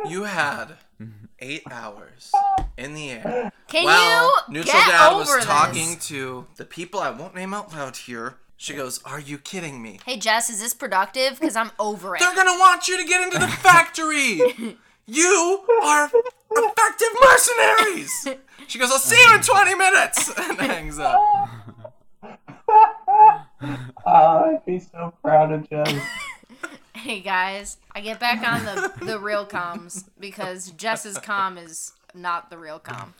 You 0.07 0.23
had 0.23 0.77
eight 1.39 1.63
hours 1.69 2.31
in 2.77 2.93
the 2.93 3.11
air. 3.11 3.51
Can 3.67 3.85
Well, 3.85 4.33
you 4.47 4.53
Neutral 4.53 4.73
get 4.81 4.89
Dad 4.89 5.09
over 5.11 5.19
was 5.19 5.35
this? 5.35 5.45
talking 5.45 5.97
to 5.99 6.47
the 6.55 6.65
people 6.65 6.99
I 6.99 7.09
won't 7.09 7.35
name 7.35 7.53
out 7.53 7.71
loud 7.73 7.95
here. 7.97 8.37
She 8.57 8.73
goes, 8.73 9.01
Are 9.03 9.19
you 9.19 9.37
kidding 9.37 9.81
me? 9.81 9.99
Hey 10.05 10.17
Jess, 10.17 10.49
is 10.49 10.59
this 10.61 10.73
productive? 10.73 11.39
Because 11.39 11.55
I'm 11.55 11.71
over 11.79 12.15
it. 12.15 12.19
They're 12.19 12.35
gonna 12.35 12.59
want 12.59 12.87
you 12.87 12.97
to 12.97 13.05
get 13.07 13.21
into 13.23 13.39
the 13.39 13.47
factory! 13.47 14.77
you 15.07 15.63
are 15.83 16.09
effective 16.51 17.07
mercenaries! 17.21 18.27
She 18.67 18.79
goes, 18.79 18.91
I'll 18.91 18.99
see 18.99 19.19
you 19.21 19.35
in 19.35 19.41
20 19.41 19.75
minutes! 19.75 20.31
And 20.37 20.59
hangs 20.59 20.99
up. 20.99 21.19
Oh, 22.23 23.43
I'd 24.07 24.61
be 24.65 24.79
so 24.79 25.13
proud 25.23 25.51
of 25.51 25.69
Jess. 25.69 25.93
Hey 26.93 27.21
guys, 27.21 27.77
I 27.93 28.01
get 28.01 28.19
back 28.19 28.45
on 28.47 28.65
the 28.65 29.05
the 29.05 29.19
real 29.19 29.45
comms 29.45 30.05
because 30.19 30.71
Jess's 30.71 31.17
com 31.17 31.57
is 31.57 31.93
not 32.13 32.49
the 32.49 32.57
real 32.57 32.79
com. 32.79 33.13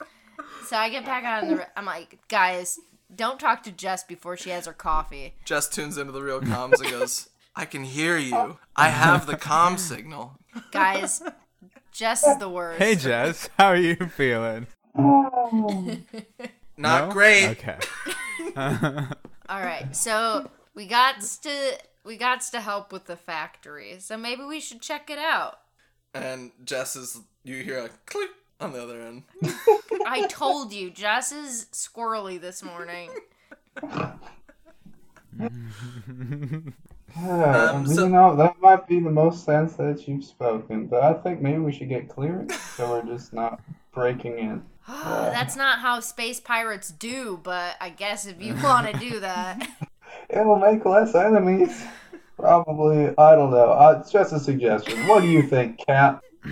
So 0.67 0.75
I 0.77 0.89
get 0.89 1.05
back 1.05 1.23
on 1.23 1.55
the. 1.55 1.67
I'm 1.77 1.85
like, 1.85 2.19
guys, 2.27 2.79
don't 3.15 3.39
talk 3.39 3.63
to 3.63 3.71
Jess 3.71 4.03
before 4.03 4.35
she 4.37 4.49
has 4.49 4.65
her 4.65 4.73
coffee. 4.73 5.35
Jess 5.45 5.69
tunes 5.69 5.97
into 5.97 6.11
the 6.11 6.21
real 6.21 6.41
comms 6.41 6.81
and 6.81 6.91
goes, 6.91 7.29
I 7.55 7.65
can 7.65 7.83
hear 7.83 8.17
you. 8.17 8.57
I 8.75 8.89
have 8.89 9.25
the 9.25 9.35
comm 9.37 9.79
signal. 9.79 10.37
Guys, 10.71 11.23
Jess 11.93 12.25
is 12.25 12.37
the 12.39 12.49
worst. 12.49 12.79
Hey 12.79 12.95
Jess, 12.95 13.49
how 13.57 13.67
are 13.67 13.75
you 13.77 13.95
feeling? 13.95 14.67
Not 14.95 15.97
No? 16.77 17.09
great. 17.11 17.47
Okay. 17.51 17.77
All 19.49 19.61
right, 19.61 19.95
so 19.95 20.49
we 20.75 20.87
got 20.87 21.21
to 21.43 21.77
we 22.03 22.17
got 22.17 22.41
to 22.41 22.59
help 22.61 22.91
with 22.91 23.05
the 23.05 23.15
factory. 23.15 23.97
So 23.99 24.17
maybe 24.17 24.43
we 24.43 24.59
should 24.59 24.81
check 24.81 25.09
it 25.09 25.19
out. 25.19 25.59
And 26.13 26.51
Jess 26.65 26.95
is, 26.95 27.19
you 27.43 27.63
hear 27.63 27.79
a 27.85 27.89
click 28.05 28.29
on 28.59 28.73
the 28.73 28.83
other 28.83 29.01
end. 29.01 29.23
I 30.05 30.27
told 30.27 30.73
you, 30.73 30.89
Jess 30.89 31.31
is 31.31 31.67
squirrely 31.71 32.39
this 32.39 32.61
morning. 32.63 33.09
Yeah, 37.17 37.71
Um, 37.71 37.85
you 37.85 37.93
so- 37.93 38.07
know, 38.07 38.35
that 38.37 38.59
might 38.61 38.87
be 38.87 38.99
the 38.99 39.09
most 39.09 39.43
sense 39.45 39.73
that 39.73 40.07
you've 40.07 40.23
spoken, 40.23 40.87
but 40.87 41.03
I 41.03 41.13
think 41.13 41.41
maybe 41.41 41.59
we 41.59 41.71
should 41.71 41.89
get 41.89 42.07
clearance 42.09 42.55
so 42.77 42.89
we're 42.89 43.03
just 43.15 43.33
not 43.33 43.59
breaking 43.93 44.37
in. 44.39 44.63
That's 44.87 45.55
not 45.55 45.79
how 45.79 45.99
space 45.99 46.39
pirates 46.39 46.89
do, 46.89 47.39
but 47.43 47.75
I 47.81 47.89
guess 47.89 48.25
if 48.25 48.41
you 48.41 48.55
want 48.63 48.87
to 48.91 48.99
do 48.99 49.19
that. 49.19 49.67
It'll 50.29 50.57
make 50.57 50.85
less 50.85 51.15
enemies. 51.15 51.83
Probably, 52.37 53.13
I 53.17 53.35
don't 53.35 53.51
know. 53.51 53.71
Uh, 53.71 53.99
it's 54.01 54.11
just 54.11 54.33
a 54.33 54.39
suggestion. 54.39 55.07
What 55.07 55.21
do 55.21 55.27
you 55.27 55.43
think, 55.43 55.79
Cap? 55.85 56.23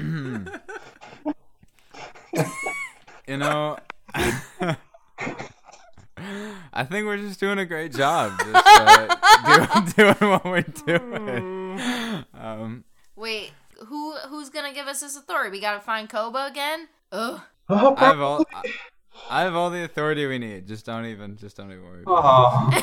You 3.30 3.38
know, 3.38 3.78
I 4.16 4.76
think 6.84 7.06
we're 7.06 7.18
just 7.18 7.40
doing 7.40 7.60
a 7.60 7.66
great 7.66 7.94
job. 7.94 8.32
Just 8.40 8.50
uh, 8.56 9.16
doing, 9.46 10.16
doing 10.18 10.32
what 10.32 10.46
we're 10.46 10.62
doing. 10.64 12.26
Um, 12.34 12.86
Wait, 13.16 13.52
who 13.86 14.14
who's 14.30 14.50
gonna 14.50 14.74
give 14.74 14.88
us 14.88 15.02
this 15.02 15.16
authority? 15.16 15.52
We 15.52 15.62
gotta 15.62 15.80
find 15.80 16.10
Koba 16.10 16.48
again. 16.50 16.88
Ugh. 17.12 17.40
Oh, 17.70 17.96
I 17.96 18.06
have 18.06 18.20
all. 18.20 18.44
I, 19.30 19.42
I 19.42 19.44
have 19.44 19.56
all 19.56 19.70
the 19.70 19.84
authority 19.84 20.26
we 20.26 20.38
need. 20.40 20.68
Just 20.68 20.86
don't 20.86 21.06
even. 21.06 21.38
Just 21.38 21.58
don't 21.58 21.72
even 21.72 21.84
worry. 21.84 22.04
About 22.04 22.74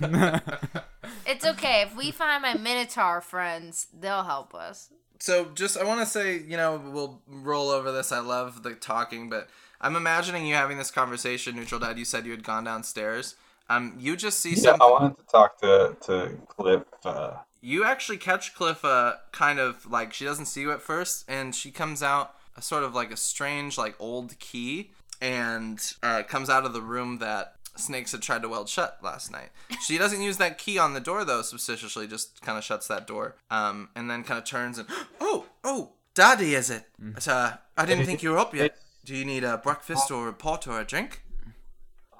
oh. 0.00 0.40
It's 1.26 1.44
okay 1.46 1.82
if 1.82 1.96
we 1.96 2.10
find 2.10 2.42
my 2.42 2.54
Minotaur 2.54 3.20
friends, 3.20 3.86
they'll 3.98 4.24
help 4.24 4.54
us. 4.54 4.90
So 5.18 5.46
just 5.54 5.76
I 5.78 5.84
want 5.84 6.00
to 6.00 6.06
say, 6.06 6.38
you 6.38 6.56
know, 6.56 6.80
we'll 6.92 7.22
roll 7.26 7.70
over 7.70 7.90
this. 7.92 8.12
I 8.12 8.18
love 8.20 8.62
the 8.62 8.74
talking, 8.74 9.30
but 9.30 9.48
I'm 9.80 9.96
imagining 9.96 10.46
you 10.46 10.54
having 10.54 10.78
this 10.78 10.90
conversation. 10.90 11.56
Neutral 11.56 11.80
Dad, 11.80 11.98
you 11.98 12.04
said 12.04 12.24
you 12.26 12.32
had 12.32 12.44
gone 12.44 12.64
downstairs. 12.64 13.36
Um, 13.70 13.94
you 13.98 14.16
just 14.16 14.40
see 14.40 14.50
Yeah, 14.50 14.56
something. 14.56 14.82
I 14.82 14.90
wanted 14.90 15.16
to 15.16 15.24
talk 15.24 15.58
to 15.60 15.96
to 16.02 16.36
Cliff. 16.48 16.82
Uh, 17.04 17.38
You 17.62 17.84
actually 17.84 18.18
catch 18.18 18.54
Cliff, 18.54 18.84
uh, 18.84 19.14
kind 19.32 19.58
of 19.58 19.86
like 19.90 20.12
she 20.12 20.24
doesn't 20.26 20.46
see 20.46 20.60
you 20.60 20.72
at 20.72 20.82
first, 20.82 21.24
and 21.28 21.54
she 21.54 21.70
comes 21.70 22.02
out 22.02 22.34
a 22.56 22.62
sort 22.62 22.84
of 22.84 22.94
like 22.94 23.10
a 23.10 23.16
strange, 23.16 23.78
like 23.78 23.94
old 23.98 24.38
key, 24.38 24.92
and 25.20 25.94
uh, 26.02 26.22
comes 26.22 26.50
out 26.50 26.64
of 26.64 26.72
the 26.72 26.82
room 26.82 27.18
that 27.18 27.54
Snakes 27.76 28.12
had 28.12 28.22
tried 28.22 28.42
to 28.42 28.48
weld 28.48 28.68
shut 28.68 28.98
last 29.02 29.32
night. 29.32 29.50
She 29.84 29.98
doesn't 29.98 30.22
use 30.22 30.36
that 30.38 30.58
key 30.58 30.78
on 30.78 30.94
the 30.94 31.00
door 31.00 31.24
though. 31.24 31.42
Suspiciously, 31.42 32.06
just 32.06 32.40
kind 32.42 32.56
of 32.56 32.64
shuts 32.64 32.86
that 32.88 33.06
door, 33.06 33.36
um, 33.50 33.88
and 33.96 34.10
then 34.10 34.22
kind 34.22 34.38
of 34.38 34.44
turns 34.44 34.78
and 34.78 34.88
oh, 35.20 35.46
oh, 35.64 35.92
Daddy, 36.14 36.54
is 36.54 36.70
it? 36.70 36.84
Uh, 37.26 37.54
I 37.76 37.86
didn't 37.86 38.06
think 38.06 38.22
you 38.22 38.30
were 38.30 38.38
up 38.38 38.54
yet. 38.54 38.76
Do 39.04 39.14
you 39.14 39.24
need 39.24 39.44
a 39.44 39.58
breakfast 39.58 40.10
or 40.10 40.28
a 40.28 40.32
pot 40.32 40.66
or 40.66 40.80
a 40.80 40.84
drink? 40.84 41.22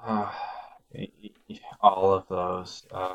uh, 0.07 0.31
all 1.81 2.13
of 2.13 2.29
those. 2.29 2.83
Uh. 2.91 3.15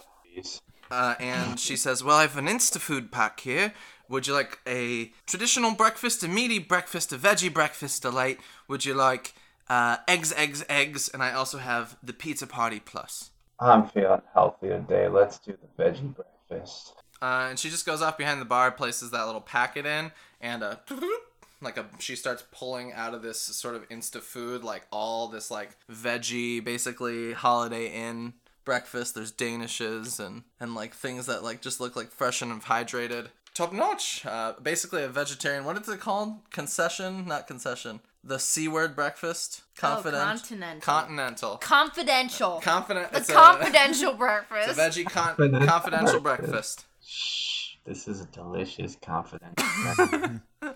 Uh, 0.91 1.15
and 1.19 1.59
she 1.59 1.75
says, 1.75 2.03
"Well, 2.03 2.17
I 2.17 2.21
have 2.23 2.37
an 2.37 2.47
Instafood 2.47 3.11
pack 3.11 3.41
here. 3.41 3.73
Would 4.07 4.25
you 4.25 4.33
like 4.33 4.59
a 4.65 5.11
traditional 5.27 5.75
breakfast, 5.75 6.23
a 6.23 6.27
meaty 6.27 6.57
breakfast, 6.57 7.13
a 7.13 7.17
veggie 7.17 7.53
breakfast, 7.53 8.03
a 8.05 8.09
light? 8.09 8.39
Would 8.67 8.85
you 8.85 8.95
like 8.95 9.35
uh, 9.69 9.97
eggs, 10.07 10.33
eggs, 10.35 10.65
eggs? 10.69 11.09
And 11.09 11.21
I 11.21 11.33
also 11.33 11.57
have 11.57 11.97
the 12.01 12.13
pizza 12.13 12.47
party 12.47 12.79
plus. 12.79 13.31
I'm 13.59 13.87
feeling 13.87 14.21
healthy 14.33 14.69
today. 14.69 15.07
Let's 15.07 15.37
do 15.39 15.57
the 15.57 15.83
veggie 15.83 16.15
breakfast. 16.15 16.93
Uh, 17.21 17.47
and 17.49 17.59
she 17.59 17.69
just 17.69 17.85
goes 17.85 18.01
off 18.01 18.17
behind 18.17 18.39
the 18.39 18.45
bar, 18.45 18.71
places 18.71 19.11
that 19.11 19.25
little 19.25 19.41
packet 19.41 19.85
in, 19.85 20.11
and 20.39 20.63
uh, 20.63 20.75
like 21.61 21.77
a 21.77 21.85
she 21.99 22.15
starts 22.15 22.43
pulling 22.51 22.93
out 22.93 23.13
of 23.13 23.21
this 23.21 23.41
sort 23.41 23.75
of 23.75 23.87
insta 23.89 24.21
food 24.21 24.63
like 24.63 24.87
all 24.91 25.27
this 25.27 25.51
like 25.51 25.71
veggie, 25.91 26.63
basically 26.63 27.33
Holiday 27.33 27.91
Inn 27.91 28.33
breakfast. 28.63 29.15
There's 29.15 29.33
danishes 29.33 30.25
and 30.25 30.43
and 30.59 30.75
like 30.75 30.93
things 30.93 31.25
that 31.25 31.43
like 31.43 31.61
just 31.61 31.81
look 31.81 31.95
like 31.95 32.11
fresh 32.11 32.41
and 32.41 32.61
hydrated. 32.63 33.27
Top 33.53 33.73
notch. 33.73 34.25
Uh, 34.25 34.53
basically 34.61 35.03
a 35.03 35.09
vegetarian. 35.09 35.65
What 35.65 35.77
is 35.77 35.89
it 35.89 35.99
called? 35.99 36.35
Concession, 36.51 37.25
not 37.27 37.47
concession. 37.47 37.99
The 38.23 38.37
C 38.39 38.67
word 38.67 38.95
breakfast. 38.95 39.63
Confident. 39.77 40.21
continental. 40.23 40.81
Continental. 40.81 41.57
Confidential. 41.57 42.59
Confident. 42.61 43.11
the 43.11 43.17
it's 43.19 43.29
a- 43.29 43.33
confidential 43.33 44.13
breakfast. 44.13 44.69
it's 44.77 44.77
a 44.77 44.81
veggie 44.81 45.05
con- 45.05 45.35
Confidential 45.35 45.67
confidential 45.67 46.19
breakfast. 46.19 46.51
breakfast. 46.51 46.85
Shh, 47.01 47.75
this 47.85 48.07
is 48.09 48.21
a 48.21 48.25
delicious 48.25 48.97
confidential. 49.01 50.41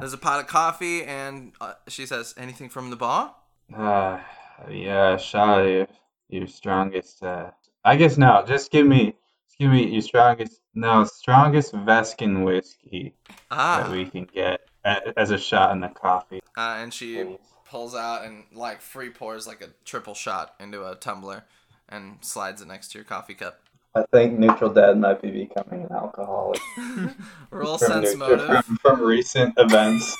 There's 0.00 0.12
a 0.12 0.18
pot 0.18 0.40
of 0.40 0.46
coffee, 0.46 1.04
and 1.04 1.52
uh, 1.60 1.74
she 1.88 2.06
says, 2.06 2.34
"Anything 2.38 2.68
from 2.68 2.90
the 2.90 2.96
bar?" 2.96 3.34
uh, 3.76 4.18
yeah, 4.70 5.16
shot 5.16 5.62
your, 5.64 5.86
your 6.28 6.46
strongest. 6.46 7.22
Uh, 7.22 7.50
I 7.84 7.96
guess 7.96 8.16
no. 8.18 8.42
Just 8.46 8.70
give 8.70 8.86
me, 8.86 9.14
just 9.46 9.58
give 9.58 9.70
me 9.70 9.86
your 9.92 10.02
strongest. 10.02 10.60
No, 10.74 11.04
strongest 11.04 11.72
Veskin 11.74 12.44
whiskey 12.44 13.14
that 13.28 13.36
Ah, 13.50 13.88
we 13.92 14.04
can 14.06 14.24
get 14.24 14.54
a- 14.54 14.58
as 15.16 15.30
a 15.30 15.38
shot 15.38 15.72
in 15.72 15.80
the 15.80 15.88
coffee. 15.88 16.40
uh, 16.56 16.76
and 16.78 16.92
she 16.92 17.22
please. 17.22 17.38
pulls 17.64 17.94
out 17.94 18.24
and 18.24 18.44
like 18.52 18.80
free 18.80 19.10
pours 19.10 19.46
like 19.46 19.62
a 19.62 19.68
triple 19.84 20.14
shot 20.14 20.54
into 20.60 20.84
a 20.86 20.94
tumbler, 20.94 21.44
and 21.88 22.18
slides 22.20 22.62
it 22.62 22.68
next 22.68 22.92
to 22.92 22.98
your 22.98 23.04
coffee 23.04 23.34
cup. 23.34 23.60
I 23.94 24.04
think 24.12 24.38
Neutral 24.38 24.70
Dad 24.72 24.98
might 24.98 25.20
be 25.22 25.30
becoming 25.30 25.84
an 25.84 25.92
alcoholic 25.92 26.60
Roll 27.50 27.78
from, 27.78 27.88
sense 28.04 28.12
new- 28.12 28.18
motive. 28.18 28.64
from, 28.64 28.76
from 28.76 29.02
recent 29.02 29.54
events. 29.56 30.16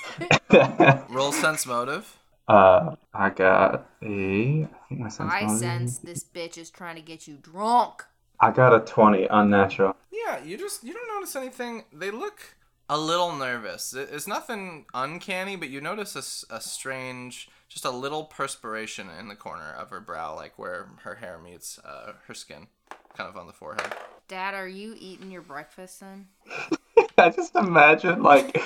Roll 1.11 1.33
sense 1.33 1.67
motive. 1.67 2.19
uh, 2.49 2.97
I 3.15 3.31
got 3.31 3.87
a. 4.03 4.63
I 4.65 4.69
think 4.89 5.01
my 5.01 5.09
sense 5.09 5.33
I 5.33 5.43
motive- 5.43 5.59
sense 5.59 5.99
this 5.99 6.25
bitch 6.25 6.57
is 6.59 6.71
trying 6.71 6.97
to 6.97 7.03
get 7.03 7.29
you 7.29 7.37
drunk. 7.41 8.05
I 8.41 8.51
got 8.53 8.75
a 8.75 8.81
twenty, 8.81 9.27
unnatural. 9.31 9.97
Yeah, 10.11 10.43
you 10.43 10.57
just 10.57 10.83
you 10.83 10.95
don't 10.95 11.09
notice 11.15 11.37
anything. 11.37 11.85
They 11.93 12.11
look 12.11 12.41
a 12.89 12.99
little 12.99 13.35
nervous. 13.35 13.95
It's 13.95 14.27
nothing 14.27 14.87
uncanny, 14.95 15.57
but 15.57 15.69
you 15.69 15.81
notice 15.81 16.47
a 16.49 16.61
strange, 16.61 17.49
just 17.69 17.85
a 17.85 17.91
little 17.91 18.25
perspiration 18.25 19.09
in 19.19 19.29
the 19.29 19.37
corner 19.37 19.73
of 19.73 19.91
her 19.91 20.01
brow, 20.01 20.35
like 20.35 20.59
where 20.59 20.89
her 21.03 21.17
hair 21.17 21.39
meets 21.39 21.79
uh, 21.85 22.13
her 22.27 22.35
skin, 22.35 22.69
kind 23.15 23.29
of 23.29 23.37
on 23.37 23.47
the 23.47 23.53
forehead. 23.53 23.95
Dad, 24.27 24.55
are 24.55 24.69
you 24.69 24.95
eating 24.99 25.31
your 25.31 25.43
breakfast 25.43 26.01
then? 26.01 26.29
I 27.19 27.31
just 27.31 27.55
imagine 27.57 28.23
like 28.23 28.61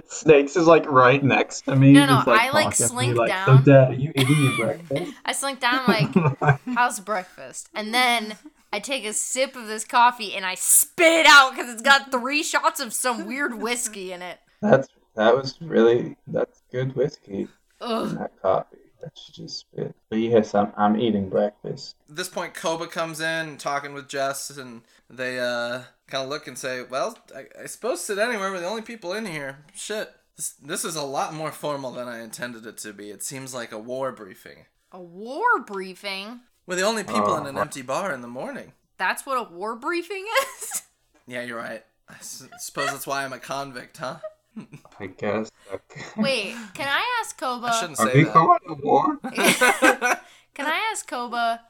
Snakes 0.08 0.56
is 0.56 0.66
like 0.66 0.90
right 0.90 1.22
next 1.22 1.62
to 1.62 1.76
me. 1.76 1.92
No, 1.92 2.06
no, 2.06 2.14
just, 2.16 2.26
like, 2.26 2.40
I, 2.40 2.50
like, 2.50 2.76
talking 2.76 2.84
me, 2.84 2.88
slink 2.88 3.18
like, 3.18 3.28
down. 3.28 3.64
So, 3.64 3.72
Dad, 3.72 3.90
are 3.90 3.94
you 3.94 4.12
eating 4.14 4.42
your 4.42 4.56
breakfast? 4.56 5.12
I 5.24 5.32
slink 5.32 5.60
down 5.60 5.84
like, 5.86 6.60
how's 6.74 6.98
breakfast? 7.00 7.68
And 7.74 7.94
then 7.94 8.36
I 8.74 8.80
take 8.80 9.04
a 9.04 9.12
sip 9.12 9.54
of 9.54 9.68
this 9.68 9.84
coffee 9.84 10.34
and 10.34 10.44
I 10.44 10.56
spit 10.56 11.20
it 11.20 11.26
out 11.28 11.52
because 11.52 11.72
it's 11.72 11.80
got 11.80 12.10
three 12.10 12.42
shots 12.42 12.80
of 12.80 12.92
some 12.92 13.24
weird 13.24 13.62
whiskey 13.62 14.10
in 14.10 14.20
it. 14.20 14.40
That's 14.60 14.88
that 15.14 15.36
was 15.36 15.56
really 15.60 16.16
that's 16.26 16.64
good 16.72 16.96
whiskey. 16.96 17.46
Ugh. 17.80 18.18
Not 18.18 18.32
coffee. 18.42 18.78
That's 19.00 19.28
just 19.28 19.58
spit. 19.60 19.94
But 20.10 20.18
yes, 20.18 20.56
I'm 20.56 20.72
I'm 20.76 20.98
eating 20.98 21.28
breakfast. 21.28 21.94
At 22.10 22.16
this 22.16 22.28
point, 22.28 22.54
Koba 22.54 22.88
comes 22.88 23.20
in, 23.20 23.58
talking 23.58 23.94
with 23.94 24.08
Jess, 24.08 24.50
and 24.50 24.82
they 25.08 25.38
uh, 25.38 25.82
kind 26.08 26.24
of 26.24 26.28
look 26.28 26.48
and 26.48 26.58
say, 26.58 26.82
"Well, 26.82 27.16
I, 27.32 27.44
I 27.62 27.66
suppose 27.66 28.02
sit 28.02 28.18
anywhere. 28.18 28.50
We're 28.50 28.58
the 28.58 28.66
only 28.66 28.82
people 28.82 29.12
in 29.12 29.26
here. 29.26 29.58
Shit, 29.72 30.10
this, 30.34 30.54
this 30.54 30.84
is 30.84 30.96
a 30.96 31.04
lot 31.04 31.32
more 31.32 31.52
formal 31.52 31.92
than 31.92 32.08
I 32.08 32.24
intended 32.24 32.66
it 32.66 32.78
to 32.78 32.92
be. 32.92 33.10
It 33.10 33.22
seems 33.22 33.54
like 33.54 33.70
a 33.70 33.78
war 33.78 34.10
briefing. 34.10 34.66
A 34.90 35.00
war 35.00 35.60
briefing? 35.64 36.40
We're 36.66 36.76
the 36.76 36.82
only 36.82 37.04
people 37.04 37.36
in 37.36 37.46
an 37.46 37.58
empty 37.58 37.82
bar 37.82 38.12
in 38.12 38.20
the 38.22 38.28
morning. 38.28 38.72
That's 38.98 39.26
what 39.26 39.36
a 39.38 39.52
war 39.52 39.76
briefing 39.76 40.24
is? 40.60 40.82
Yeah, 41.26 41.40
you're 41.42 41.56
right. 41.56 41.82
I 42.06 42.16
s- 42.16 42.46
suppose 42.58 42.90
that's 42.90 43.06
why 43.06 43.24
I'm 43.24 43.32
a 43.32 43.38
convict, 43.38 43.96
huh? 43.96 44.16
I 45.00 45.06
guess. 45.06 45.50
Okay. 45.72 46.02
Wait, 46.18 46.54
can 46.74 46.86
I 46.86 47.02
ask 47.22 47.38
Koba? 47.40 47.68
I 47.68 47.80
shouldn't 47.80 47.98
Are 47.98 48.10
say 48.10 48.18
we 48.18 48.24
that. 48.24 48.34
going 48.34 48.58
to 48.68 48.74
war? 48.84 49.18
Can 50.54 50.66
I 50.66 50.88
ask 50.92 51.08
Koba, 51.08 51.62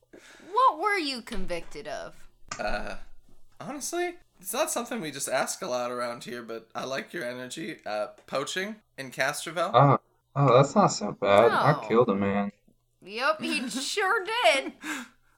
what 0.53 0.81
were 0.81 0.99
you 0.99 1.23
convicted 1.23 1.87
of? 1.87 2.15
Uh, 2.59 2.97
honestly, 3.61 4.17
it's 4.41 4.53
not 4.53 4.73
something 4.73 5.01
we 5.01 5.13
just 5.13 5.29
ask 5.29 5.63
a 5.63 5.69
lot 5.69 5.93
around 5.93 6.25
here, 6.25 6.43
but 6.43 6.69
I 6.75 6.85
like 6.85 7.13
your 7.13 7.25
energy. 7.25 7.77
Uh, 7.87 8.09
poaching 8.27 8.75
in 8.99 9.13
Castroville. 9.13 9.71
Oh, 9.73 9.99
oh, 10.35 10.57
that's 10.57 10.75
not 10.75 10.89
so 10.89 11.13
bad. 11.13 11.53
No. 11.53 11.59
I 11.59 11.87
killed 11.89 12.09
a 12.09 12.15
man. 12.17 12.51
Yep, 13.05 13.41
he 13.43 13.69
sure 13.69 14.25
did. 14.25 14.73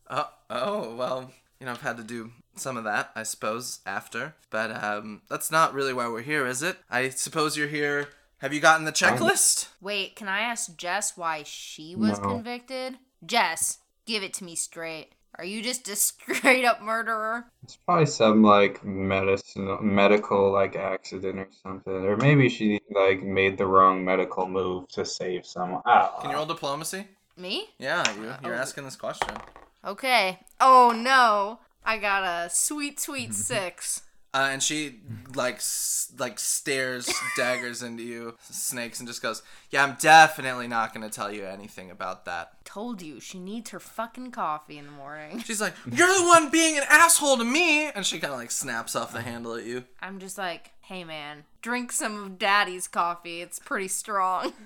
Oh, 0.09 0.29
oh, 0.51 0.95
well, 0.95 1.33
you 1.61 1.67
know, 1.67 1.73
I've 1.73 1.81
had 1.83 1.97
to 1.97 2.05
do 2.05 2.31
some 2.55 2.77
of 2.77 2.85
that, 2.85 3.11
I 3.15 3.23
suppose, 3.25 3.81
after. 3.85 4.35
But 4.51 4.83
um, 4.83 5.23
that's 5.29 5.51
not 5.51 5.75
really 5.75 5.93
why 5.93 6.09
we're 6.09 6.23
here, 6.23 6.47
is 6.47 6.63
it? 6.63 6.77
I 6.91 7.09
suppose 7.09 7.57
you're 7.57 7.69
here. 7.69 8.09
Have 8.39 8.53
you 8.53 8.61
gotten 8.61 8.85
the 8.85 8.93
checklist? 8.93 9.69
Wait, 9.81 10.15
can 10.15 10.29
I 10.29 10.41
ask 10.41 10.77
Jess 10.77 11.17
why 11.17 11.43
she 11.45 11.97
was 11.97 12.21
No. 12.21 12.29
convicted? 12.29 12.99
Jess, 13.25 13.79
give 14.07 14.23
it 14.23 14.35
to 14.35 14.45
me 14.45 14.55
straight. 14.55 15.13
Are 15.39 15.45
you 15.45 15.63
just 15.63 15.89
a 15.89 15.97
straight 15.97 16.65
up 16.65 16.83
murderer? 16.83 17.47
It's 17.63 17.77
probably 17.77 18.07
some 18.07 18.43
like 18.43 18.85
medicine, 18.85 19.79
medical 19.81 20.53
like 20.53 20.77
accident 20.77 21.39
or 21.39 21.49
something, 21.63 21.93
or 21.93 22.17
maybe 22.17 22.49
she 22.49 22.81
like 22.95 23.23
made 23.23 23.59
the 23.59 23.67
wrong 23.67 24.05
medical 24.05 24.47
move 24.49 24.89
to 24.91 25.05
save 25.05 25.45
someone. 25.47 25.83
I 25.85 26.01
don't 26.03 26.21
Can 26.21 26.25
you 26.31 26.33
know. 26.33 26.39
roll 26.39 26.47
diplomacy? 26.47 27.07
Me? 27.37 27.69
Yeah, 27.79 28.05
you, 28.15 28.35
you're 28.43 28.55
oh. 28.55 28.59
asking 28.59 28.85
this 28.85 28.97
question. 28.97 29.37
Okay. 29.85 30.41
Oh 30.61 30.93
no. 30.97 31.61
I 31.85 31.99
got 31.99 32.25
a 32.25 32.51
sweet, 32.51 32.99
sweet 32.99 33.35
six. 33.35 34.03
Uh, 34.35 34.49
and 34.51 34.63
she 34.63 35.01
like 35.35 35.57
s- 35.57 36.13
like 36.19 36.39
stares 36.39 37.11
daggers 37.37 37.83
into 37.83 38.03
you, 38.03 38.37
snakes, 38.43 38.99
and 38.99 39.09
just 39.09 39.23
goes, 39.23 39.43
"Yeah, 39.71 39.83
I'm 39.83 39.97
definitely 39.99 40.69
not 40.69 40.93
gonna 40.93 41.09
tell 41.09 41.33
you 41.33 41.47
anything 41.47 41.91
about 41.91 42.27
that." 42.27 42.63
Told 42.67 43.01
you, 43.01 43.19
she 43.19 43.39
needs 43.39 43.71
her 43.71 43.81
fucking 43.81 44.33
coffee 44.33 44.77
in 44.77 44.85
the 44.85 44.93
morning. 44.93 45.39
She's 45.41 45.61
like, 45.61 45.73
"You're 45.91 46.09
the 46.09 46.27
one 46.27 46.51
being 46.51 46.77
an 46.77 46.85
asshole 46.91 47.39
to 47.39 47.45
me," 47.45 47.87
and 47.87 48.05
she 48.05 48.19
kind 48.19 48.35
of 48.35 48.39
like 48.39 48.51
snaps 48.51 48.95
off 48.95 49.15
the 49.15 49.23
handle 49.23 49.55
at 49.55 49.65
you. 49.65 49.85
I'm 50.03 50.19
just 50.19 50.37
like, 50.37 50.73
hey 50.83 51.03
man, 51.03 51.45
drink 51.63 51.91
some 51.91 52.23
of 52.23 52.39
daddy's 52.39 52.87
coffee. 52.89 53.41
It's 53.41 53.59
pretty 53.59 53.89
strong. 53.89 54.53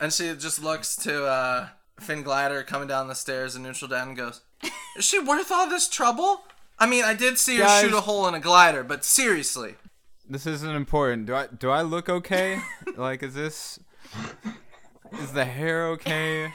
And 0.00 0.12
she 0.12 0.34
just 0.34 0.62
looks 0.62 0.96
to 0.96 1.24
uh, 1.26 1.68
Finn 2.00 2.22
Glider 2.22 2.62
coming 2.62 2.88
down 2.88 3.08
the 3.08 3.14
stairs 3.14 3.56
in 3.56 3.62
neutral 3.62 3.88
down 3.88 4.08
and 4.08 4.16
goes, 4.16 4.40
"Is 4.96 5.04
she 5.04 5.18
worth 5.18 5.50
all 5.52 5.68
this 5.68 5.88
trouble?" 5.88 6.42
I 6.78 6.86
mean, 6.86 7.04
I 7.04 7.14
did 7.14 7.38
see 7.38 7.56
her 7.56 7.62
Guys- 7.64 7.82
shoot 7.84 7.92
a 7.94 8.00
hole 8.00 8.26
in 8.26 8.34
a 8.34 8.40
glider, 8.40 8.82
but 8.82 9.04
seriously, 9.04 9.76
This 10.28 10.46
isn't 10.46 10.74
important. 10.74 11.26
Do 11.26 11.34
I 11.36 11.46
do 11.46 11.70
I 11.70 11.82
look 11.82 12.08
okay? 12.08 12.58
like, 12.96 13.22
is 13.22 13.34
this 13.34 13.78
is 15.20 15.32
the 15.32 15.44
hair 15.44 15.86
okay? 15.90 16.52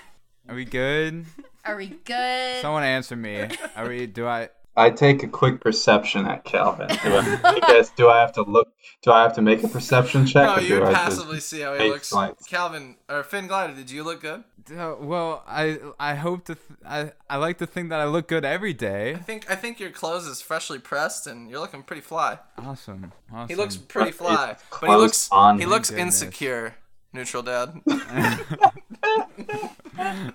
Are 0.47 0.55
we 0.55 0.65
good? 0.65 1.25
Are 1.65 1.75
we 1.75 1.87
good? 2.03 2.61
Someone 2.61 2.83
answer 2.83 3.15
me. 3.15 3.47
Are 3.75 3.87
we? 3.87 4.07
Do 4.07 4.27
I? 4.27 4.49
I 4.79 4.89
take 4.91 5.23
a 5.23 5.27
quick 5.27 5.59
perception 5.59 6.25
at 6.25 6.45
Calvin. 6.45 6.87
Do 6.87 7.15
I, 7.15 7.39
I 7.43 7.59
guess 7.59 7.89
do 7.91 8.09
I 8.09 8.21
have 8.21 8.31
to 8.33 8.43
look? 8.43 8.69
Do 9.01 9.11
I 9.11 9.23
have 9.23 9.33
to 9.35 9.41
make 9.41 9.63
a 9.63 9.67
perception 9.67 10.25
check? 10.25 10.55
no, 10.55 10.61
you 10.61 10.79
passively 10.81 11.39
see 11.39 11.61
how 11.61 11.77
he 11.77 11.89
looks. 11.89 12.09
flights? 12.09 12.45
Calvin 12.47 12.95
or 13.09 13.23
Finn 13.23 13.47
Glider, 13.47 13.73
did 13.73 13.91
you 13.91 14.03
look 14.03 14.21
good? 14.21 14.43
Uh, 14.71 14.95
well, 14.99 15.43
I 15.47 15.79
I 15.99 16.15
hope 16.15 16.45
to. 16.45 16.55
Th- 16.55 16.79
I 16.85 17.11
I 17.29 17.37
like 17.37 17.57
to 17.57 17.65
think 17.65 17.89
that 17.89 17.99
I 17.99 18.05
look 18.05 18.27
good 18.27 18.45
every 18.45 18.73
day. 18.73 19.15
I 19.15 19.17
think 19.17 19.49
I 19.49 19.55
think 19.55 19.79
your 19.79 19.89
clothes 19.89 20.27
is 20.27 20.41
freshly 20.41 20.77
pressed 20.79 21.27
and 21.27 21.49
you're 21.49 21.59
looking 21.59 21.81
pretty 21.83 22.01
fly. 22.03 22.37
Awesome. 22.57 23.11
Awesome. 23.33 23.47
He 23.49 23.55
looks 23.55 23.77
pretty 23.77 24.11
fly, 24.11 24.57
but 24.79 24.89
he 24.89 24.95
looks 24.95 25.27
on 25.31 25.59
he 25.59 25.65
looks 25.65 25.89
Goodness. 25.89 26.21
insecure. 26.21 26.75
Neutral 27.11 27.41
dad. 27.41 27.81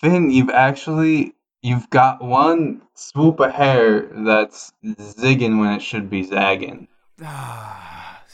Finn, 0.00 0.30
you've 0.30 0.50
actually 0.50 1.34
you've 1.64 1.88
got 1.88 2.22
one 2.22 2.82
swoop 2.94 3.40
of 3.40 3.50
hair 3.50 4.02
that's 4.12 4.72
zigging 4.84 5.58
when 5.58 5.72
it 5.72 5.82
should 5.82 6.10
be 6.10 6.22
zagging. 6.22 6.86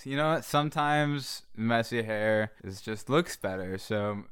you 0.05 0.17
know 0.17 0.33
what? 0.33 0.45
Sometimes 0.45 1.43
messy 1.57 2.03
hair 2.03 2.51
is 2.65 2.81
just 2.81 3.09
looks 3.09 3.37
better. 3.37 3.79
So 3.79 4.25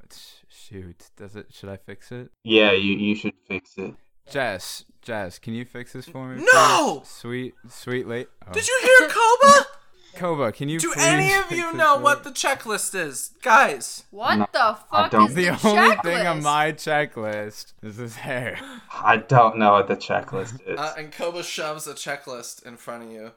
shoot, 0.49 1.09
does 1.15 1.35
it? 1.35 1.47
Should 1.51 1.69
I 1.69 1.77
fix 1.77 2.11
it? 2.11 2.29
Yeah, 2.43 2.73
you 2.73 2.93
you 2.93 3.15
should 3.15 3.35
fix 3.47 3.77
it. 3.77 3.95
Jess, 4.29 4.85
Jess, 5.01 5.39
can 5.39 5.53
you 5.53 5.65
fix 5.65 5.93
this 5.93 6.05
for 6.05 6.27
me? 6.27 6.45
No! 6.53 6.99
please? 6.99 7.09
Sweet, 7.09 7.53
sweet 7.67 8.07
late. 8.07 8.27
Oh. 8.47 8.51
Did 8.51 8.67
you 8.67 8.79
hear 8.83 9.09
Koba? 9.09 9.65
Koba, 10.19 10.51
can 10.51 10.69
you 10.69 10.79
Do 10.79 10.93
any 10.97 11.33
of 11.39 11.51
you 11.51 11.71
know 11.73 11.95
for- 11.95 12.01
what 12.03 12.23
the 12.23 12.31
checklist 12.31 12.93
is? 12.93 13.31
Guys, 13.41 14.03
What 14.11 14.35
No, 14.35 14.47
the 14.51 14.77
fuck 14.91 15.13
is 15.29 15.33
The 15.35 15.45
the, 15.45 15.49
only 15.49 15.57
checklist? 15.95 16.03
thing 16.03 16.27
on 16.27 16.43
my 16.43 16.71
checklist 16.73 17.73
is 17.81 17.95
his 17.97 18.15
hair. 18.17 18.59
I 18.93 19.17
don't 19.17 19.57
know 19.57 19.71
what 19.73 19.87
the 19.87 19.95
checklist 19.95 20.59
is. 20.67 20.77
uh, 20.77 20.93
and 20.97 21.11
Koba 21.11 21.41
shoves 21.43 21.87
a 21.87 21.93
checklist 21.93 22.65
in 22.65 22.77
front 22.77 23.03
of 23.03 23.11
you. 23.11 23.31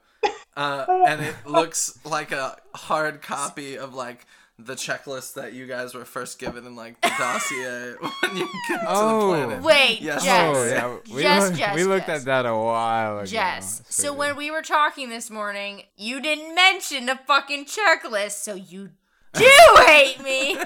Uh, 0.55 0.85
and 1.07 1.21
it 1.21 1.35
looks 1.45 1.97
like 2.05 2.31
a 2.31 2.57
hard 2.75 3.21
copy 3.21 3.77
of 3.77 3.93
like 3.93 4.25
the 4.59 4.75
checklist 4.75 5.33
that 5.33 5.53
you 5.53 5.65
guys 5.65 5.93
were 5.95 6.05
first 6.05 6.37
given 6.39 6.65
in 6.65 6.75
like 6.75 6.99
the 7.01 7.09
dossier 7.17 7.93
when 8.21 8.37
you 8.37 8.47
get 8.69 8.79
to 8.81 8.85
Oh. 8.87 9.31
the 9.31 9.45
planet. 9.47 9.63
Wait, 9.63 10.01
Yes. 10.01 10.23
Jess. 10.23 10.55
Oh 10.55 10.65
yeah, 10.65 10.97
we, 11.15 11.21
Jess, 11.23 11.43
looked, 11.43 11.57
Jess, 11.57 11.75
we 11.75 11.83
looked 11.85 12.05
Jess. 12.07 12.19
at 12.21 12.25
that 12.25 12.45
a 12.45 12.55
while 12.55 13.17
ago. 13.17 13.25
Jess, 13.25 13.81
so 13.89 14.03
Figured. 14.03 14.17
when 14.19 14.35
we 14.37 14.51
were 14.51 14.61
talking 14.61 15.09
this 15.09 15.29
morning, 15.31 15.83
you 15.97 16.21
didn't 16.21 16.53
mention 16.53 17.07
the 17.07 17.19
fucking 17.27 17.65
checklist, 17.65 18.43
so 18.43 18.53
you 18.53 18.91
do 19.33 19.49
hate 19.87 20.21
me. 20.23 20.57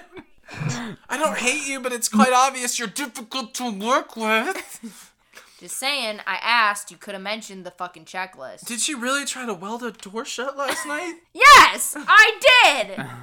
I 1.09 1.17
don't 1.17 1.37
hate 1.37 1.67
you, 1.67 1.79
but 1.79 1.91
it's 1.93 2.09
quite 2.09 2.33
obvious 2.33 2.77
you're 2.79 2.87
difficult 2.87 3.53
to 3.55 3.69
work 3.71 4.15
with. 4.17 5.13
Just 5.59 5.77
saying, 5.77 6.19
I 6.27 6.35
asked, 6.41 6.91
you 6.91 6.97
could 6.97 7.13
have 7.15 7.23
mentioned 7.23 7.65
the 7.65 7.71
fucking 7.71 8.05
checklist. 8.05 8.65
Did 8.65 8.79
she 8.79 8.93
really 8.93 9.25
try 9.25 9.45
to 9.45 9.53
weld 9.53 9.81
a 9.83 9.91
door 9.91 10.23
shut 10.25 10.55
last 10.57 10.85
night? 10.85 11.15
yes, 11.33 11.95
I 11.97 12.85
did. 12.85 13.05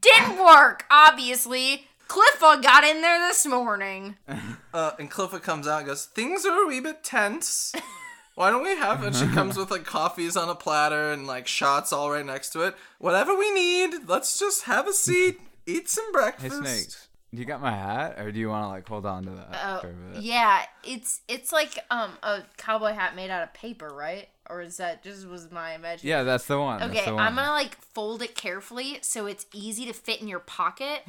Didn't 0.00 0.38
work, 0.44 0.84
obviously. 0.90 1.86
Cliffa 2.08 2.62
got 2.62 2.84
in 2.84 3.00
there 3.02 3.18
this 3.18 3.46
morning. 3.46 4.16
Uh, 4.74 4.92
and 4.98 5.10
Cliffa 5.10 5.38
comes 5.42 5.68
out 5.68 5.80
and 5.80 5.86
goes, 5.88 6.06
Things 6.06 6.46
are 6.46 6.62
a 6.64 6.66
wee 6.66 6.80
bit 6.80 7.04
tense. 7.04 7.74
Why 8.36 8.48
don't 8.50 8.62
we 8.62 8.74
have 8.74 9.02
And 9.02 9.14
she 9.14 9.26
comes 9.34 9.58
with 9.58 9.70
like 9.70 9.84
coffees 9.84 10.34
on 10.34 10.48
a 10.48 10.54
platter 10.54 11.12
and 11.12 11.26
like 11.26 11.46
shots 11.46 11.92
all 11.92 12.10
right 12.10 12.24
next 12.24 12.54
to 12.54 12.62
it. 12.62 12.74
Whatever 12.98 13.36
we 13.36 13.50
need, 13.52 14.08
let's 14.08 14.38
just 14.38 14.62
have 14.64 14.88
a 14.88 14.94
seat, 14.94 15.38
eat 15.66 15.90
some 15.90 16.10
breakfast. 16.10 16.42
Hey 16.44 16.48
breakfast. 16.48 16.90
snakes, 16.90 17.08
you 17.32 17.44
got 17.44 17.60
my 17.60 17.72
hat, 17.72 18.18
or 18.18 18.32
do 18.32 18.40
you 18.40 18.48
want 18.48 18.64
to 18.64 18.68
like 18.68 18.88
hold 18.88 19.04
on 19.04 19.24
to 19.24 19.30
that 19.32 19.48
Oh, 19.62 19.80
for 19.82 19.90
a 19.90 19.92
bit? 20.14 20.22
yeah, 20.22 20.62
it's 20.82 21.20
it's 21.28 21.52
like 21.52 21.78
um 21.90 22.12
a 22.22 22.40
cowboy 22.56 22.92
hat 22.94 23.14
made 23.14 23.28
out 23.30 23.42
of 23.42 23.52
paper, 23.52 23.90
right? 23.90 24.30
Or 24.52 24.60
is 24.60 24.76
that 24.76 25.02
just 25.02 25.26
was 25.26 25.50
my 25.50 25.74
imagination? 25.74 26.08
Yeah, 26.08 26.24
that's 26.24 26.44
the 26.46 26.58
one. 26.60 26.82
Okay, 26.82 27.06
the 27.06 27.14
one. 27.14 27.24
I'm 27.24 27.34
gonna 27.34 27.50
like 27.50 27.74
fold 27.76 28.20
it 28.20 28.34
carefully 28.34 28.98
so 29.00 29.24
it's 29.26 29.46
easy 29.54 29.86
to 29.86 29.94
fit 29.94 30.20
in 30.20 30.28
your 30.28 30.40
pocket, 30.40 31.04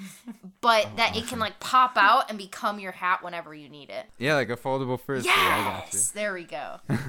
but 0.62 0.96
that 0.96 1.18
it 1.18 1.28
can 1.28 1.40
like 1.40 1.60
pop 1.60 1.98
out 1.98 2.30
and 2.30 2.38
become 2.38 2.80
your 2.80 2.94
hat 2.94 3.22
whenever 3.22 3.54
you 3.54 3.68
need 3.68 3.90
it. 3.90 4.06
Yeah, 4.18 4.36
like 4.36 4.50
a 4.50 4.56
foldable 4.56 5.00
frisbee. 5.00 5.30
I 5.30 5.64
got 5.64 5.94
you. 5.94 5.98
Yes, 5.98 6.12
there 6.12 6.34
we 6.34 6.44
go. 6.46 6.80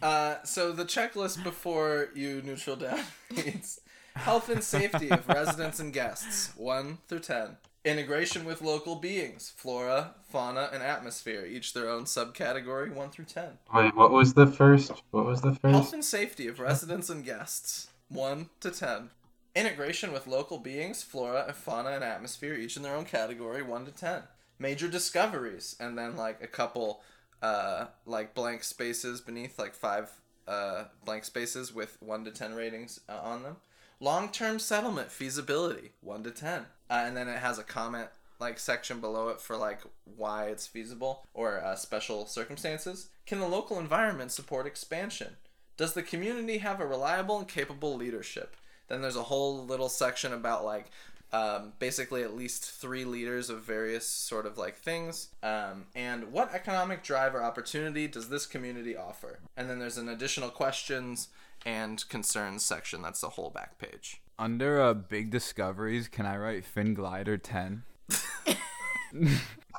Uh, 0.00 0.40
so 0.44 0.70
the 0.70 0.84
checklist 0.84 1.42
before 1.42 2.10
you 2.14 2.40
neutral 2.42 2.76
down 2.76 3.00
reads 3.36 3.80
health 4.14 4.48
and 4.48 4.62
safety 4.62 5.10
of 5.10 5.26
residents 5.28 5.80
and 5.80 5.92
guests, 5.92 6.52
1 6.56 6.98
through 7.08 7.18
10. 7.18 7.56
Integration 7.84 8.44
with 8.44 8.60
local 8.60 8.96
beings, 8.96 9.52
flora, 9.56 10.14
fauna, 10.28 10.68
and 10.72 10.82
atmosphere, 10.82 11.46
each 11.46 11.72
their 11.72 11.88
own 11.88 12.04
subcategory, 12.04 12.92
1 12.92 13.10
through 13.10 13.24
10. 13.26 13.44
Wait, 13.72 13.94
what 13.94 14.10
was 14.10 14.34
the 14.34 14.46
first? 14.46 14.92
What 15.10 15.24
was 15.24 15.40
the 15.40 15.54
first? 15.54 15.72
Health 15.72 15.92
and 15.92 16.04
safety 16.04 16.48
of 16.48 16.58
residents 16.58 17.08
and 17.08 17.24
guests, 17.24 17.88
1 18.08 18.50
to 18.60 18.70
10. 18.70 19.10
Integration 19.54 20.12
with 20.12 20.26
local 20.26 20.58
beings, 20.58 21.02
flora, 21.02 21.44
and 21.46 21.56
fauna, 21.56 21.90
and 21.90 22.02
atmosphere, 22.04 22.54
each 22.54 22.76
in 22.76 22.82
their 22.82 22.96
own 22.96 23.04
category, 23.04 23.62
1 23.62 23.84
to 23.86 23.92
10. 23.92 24.22
Major 24.58 24.88
discoveries, 24.88 25.76
and 25.78 25.96
then 25.96 26.16
like 26.16 26.42
a 26.42 26.48
couple 26.48 27.00
uh, 27.42 27.86
like 28.06 28.34
blank 28.34 28.64
spaces 28.64 29.20
beneath, 29.20 29.56
like 29.58 29.74
five 29.74 30.10
uh, 30.48 30.84
blank 31.04 31.24
spaces 31.24 31.72
with 31.72 31.96
1 32.00 32.24
to 32.24 32.30
10 32.32 32.54
ratings 32.54 33.00
uh, 33.08 33.20
on 33.22 33.44
them. 33.44 33.56
Long 34.00 34.30
term 34.30 34.58
settlement 34.58 35.10
feasibility, 35.10 35.92
1 36.00 36.24
to 36.24 36.30
10. 36.30 36.66
Uh, 36.90 37.04
and 37.06 37.16
then 37.16 37.28
it 37.28 37.38
has 37.38 37.58
a 37.58 37.62
comment 37.62 38.08
like 38.40 38.58
section 38.58 39.00
below 39.00 39.28
it 39.28 39.40
for 39.40 39.56
like 39.56 39.80
why 40.16 40.44
it's 40.44 40.66
feasible 40.66 41.26
or 41.34 41.60
uh, 41.60 41.74
special 41.74 42.26
circumstances. 42.26 43.08
Can 43.26 43.40
the 43.40 43.48
local 43.48 43.78
environment 43.78 44.30
support 44.30 44.66
expansion? 44.66 45.36
Does 45.76 45.94
the 45.94 46.02
community 46.02 46.58
have 46.58 46.80
a 46.80 46.86
reliable 46.86 47.38
and 47.38 47.48
capable 47.48 47.96
leadership? 47.96 48.56
Then 48.88 49.02
there's 49.02 49.16
a 49.16 49.24
whole 49.24 49.64
little 49.64 49.88
section 49.88 50.32
about 50.32 50.64
like 50.64 50.90
um, 51.32 51.74
basically 51.78 52.22
at 52.22 52.34
least 52.34 52.64
three 52.64 53.04
leaders 53.04 53.50
of 53.50 53.62
various 53.62 54.06
sort 54.06 54.46
of 54.46 54.56
like 54.56 54.76
things. 54.76 55.28
Um, 55.42 55.86
and 55.94 56.32
what 56.32 56.54
economic 56.54 57.02
drive 57.02 57.34
or 57.34 57.42
opportunity 57.42 58.06
does 58.06 58.28
this 58.28 58.46
community 58.46 58.96
offer? 58.96 59.40
And 59.56 59.68
then 59.68 59.78
there's 59.78 59.98
an 59.98 60.08
additional 60.08 60.48
questions 60.48 61.28
and 61.66 62.08
concerns 62.08 62.64
section. 62.64 63.02
That's 63.02 63.20
the 63.20 63.30
whole 63.30 63.50
back 63.50 63.78
page. 63.78 64.20
Under 64.38 64.80
uh, 64.80 64.94
big 64.94 65.30
discoveries, 65.30 66.06
can 66.08 66.24
I 66.26 66.36
write 66.36 66.64
Finn 66.64 66.94
Glider 66.94 67.36
10? 67.36 67.82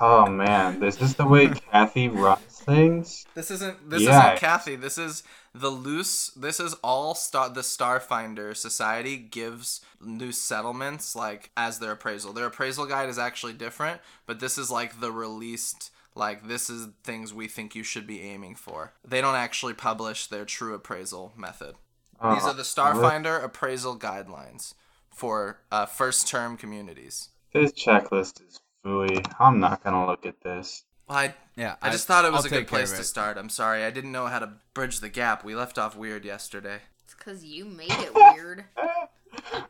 Oh 0.02 0.26
man, 0.28 0.80
this 0.80 1.02
is 1.02 1.16
the 1.16 1.26
way 1.28 1.50
Kathy 1.50 2.08
runs 2.08 2.40
things. 2.62 3.26
This 3.36 3.52
isn't 3.52 3.90
this 3.90 4.02
Yeah. 4.04 4.28
isn't 4.28 4.40
Kathy. 4.40 4.78
This 4.78 4.98
is 4.98 5.24
the 5.54 5.70
loose. 5.70 6.30
This 6.30 6.62
is 6.62 6.74
all 6.76 7.16
star. 7.16 7.50
The 7.50 7.62
Starfinder 7.62 8.56
Society 8.56 9.18
gives 9.18 9.82
new 10.00 10.32
settlements 10.32 11.18
like 11.18 11.52
as 11.58 11.80
their 11.80 11.92
appraisal. 11.92 12.32
Their 12.32 12.46
appraisal 12.46 12.86
guide 12.86 13.10
is 13.10 13.20
actually 13.20 13.54
different, 13.54 14.00
but 14.26 14.40
this 14.40 14.58
is 14.58 14.72
like 14.72 15.02
the 15.02 15.12
released. 15.12 15.92
Like 16.16 16.48
this 16.48 16.70
is 16.70 16.88
things 17.04 17.34
we 17.34 17.48
think 17.48 17.76
you 17.76 17.84
should 17.84 18.08
be 18.08 18.22
aiming 18.22 18.56
for. 18.56 18.94
They 19.06 19.20
don't 19.20 19.36
actually 19.36 19.74
publish 19.74 20.28
their 20.28 20.46
true 20.46 20.74
appraisal 20.74 21.34
method. 21.36 21.76
These 22.22 22.44
Oh, 22.44 22.50
are 22.50 22.54
the 22.54 22.64
Starfinder 22.64 23.42
appraisal 23.44 23.98
guidelines 23.98 24.74
for 25.10 25.60
uh, 25.72 25.86
first 25.86 26.28
term 26.28 26.58
communities. 26.58 27.30
This 27.54 27.72
checklist 27.72 28.46
is 28.48 28.60
fooey. 28.86 29.26
I'm 29.40 29.60
not 29.60 29.84
gonna 29.84 30.06
look 30.06 30.26
at 30.26 30.42
this. 30.42 30.84
Well, 31.08 31.18
I 31.18 31.36
Yeah, 31.56 31.76
I 31.82 31.90
just 31.92 32.08
thought 32.08 32.26
it 32.26 32.32
was 32.32 32.42
I'll 32.46 32.48
a 32.48 32.50
good 32.50 32.68
place 32.68 32.92
to 32.92 33.04
start. 33.04 33.38
I'm 33.38 33.50
sorry, 33.50 33.84
I 33.84 33.90
didn't 33.90 34.12
know 34.12 34.28
how 34.28 34.40
to 34.40 34.52
bridge 34.74 35.00
the 35.00 35.10
gap. 35.10 35.44
We 35.44 35.56
left 35.56 35.78
off 35.78 35.96
weird 35.96 36.26
yesterday. 36.26 36.80
It's 37.06 37.16
because 37.16 37.44
you 37.44 37.66
made 37.66 37.92
it 37.92 38.14
weird. 38.14 38.66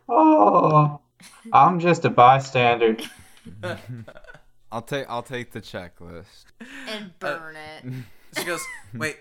Oh, 0.07 1.01
I'm 1.51 1.79
just 1.79 2.05
a 2.05 2.09
bystander. 2.09 2.97
I'll 4.71 4.81
take 4.81 5.05
I'll 5.09 5.23
take 5.23 5.51
the 5.51 5.61
checklist. 5.61 6.45
and 6.87 7.17
burn 7.19 7.55
it. 7.55 7.93
She 8.37 8.45
goes, 8.45 8.61
"Wait, 8.93 9.17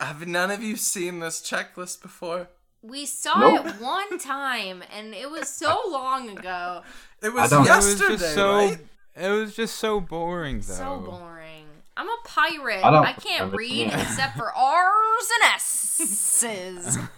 have 0.00 0.26
none 0.26 0.50
of 0.50 0.62
you 0.62 0.76
seen 0.76 1.20
this 1.20 1.40
checklist 1.40 2.02
before?" 2.02 2.48
We 2.88 3.06
saw 3.06 3.38
Nope. 3.38 3.66
it 3.66 3.80
one 3.80 4.18
time, 4.18 4.82
and 4.96 5.14
it 5.14 5.30
was 5.30 5.48
so 5.48 5.78
long 5.90 6.36
ago. 6.36 6.82
It 7.22 7.32
was 7.34 7.50
don't- 7.50 7.66
It 7.66 7.70
was 7.70 7.86
yesterday, 7.86 8.16
just 8.16 8.34
so 8.34 8.56
right? 8.56 8.78
it 9.16 9.28
was 9.28 9.54
just 9.56 9.76
so 9.76 10.00
boring 10.00 10.56
though. 10.60 10.74
So 10.74 10.98
boring. 10.98 11.66
I'm 11.96 12.08
a 12.08 12.16
pirate. 12.24 12.84
I 12.84 12.96
I, 12.96 13.12
can't 13.12 13.52
read 13.52 13.70
seeing 13.70 13.90
except 13.90 14.36
for 14.36 14.52
R's 14.54 15.30
and 15.42 15.54
S's. 15.56 16.98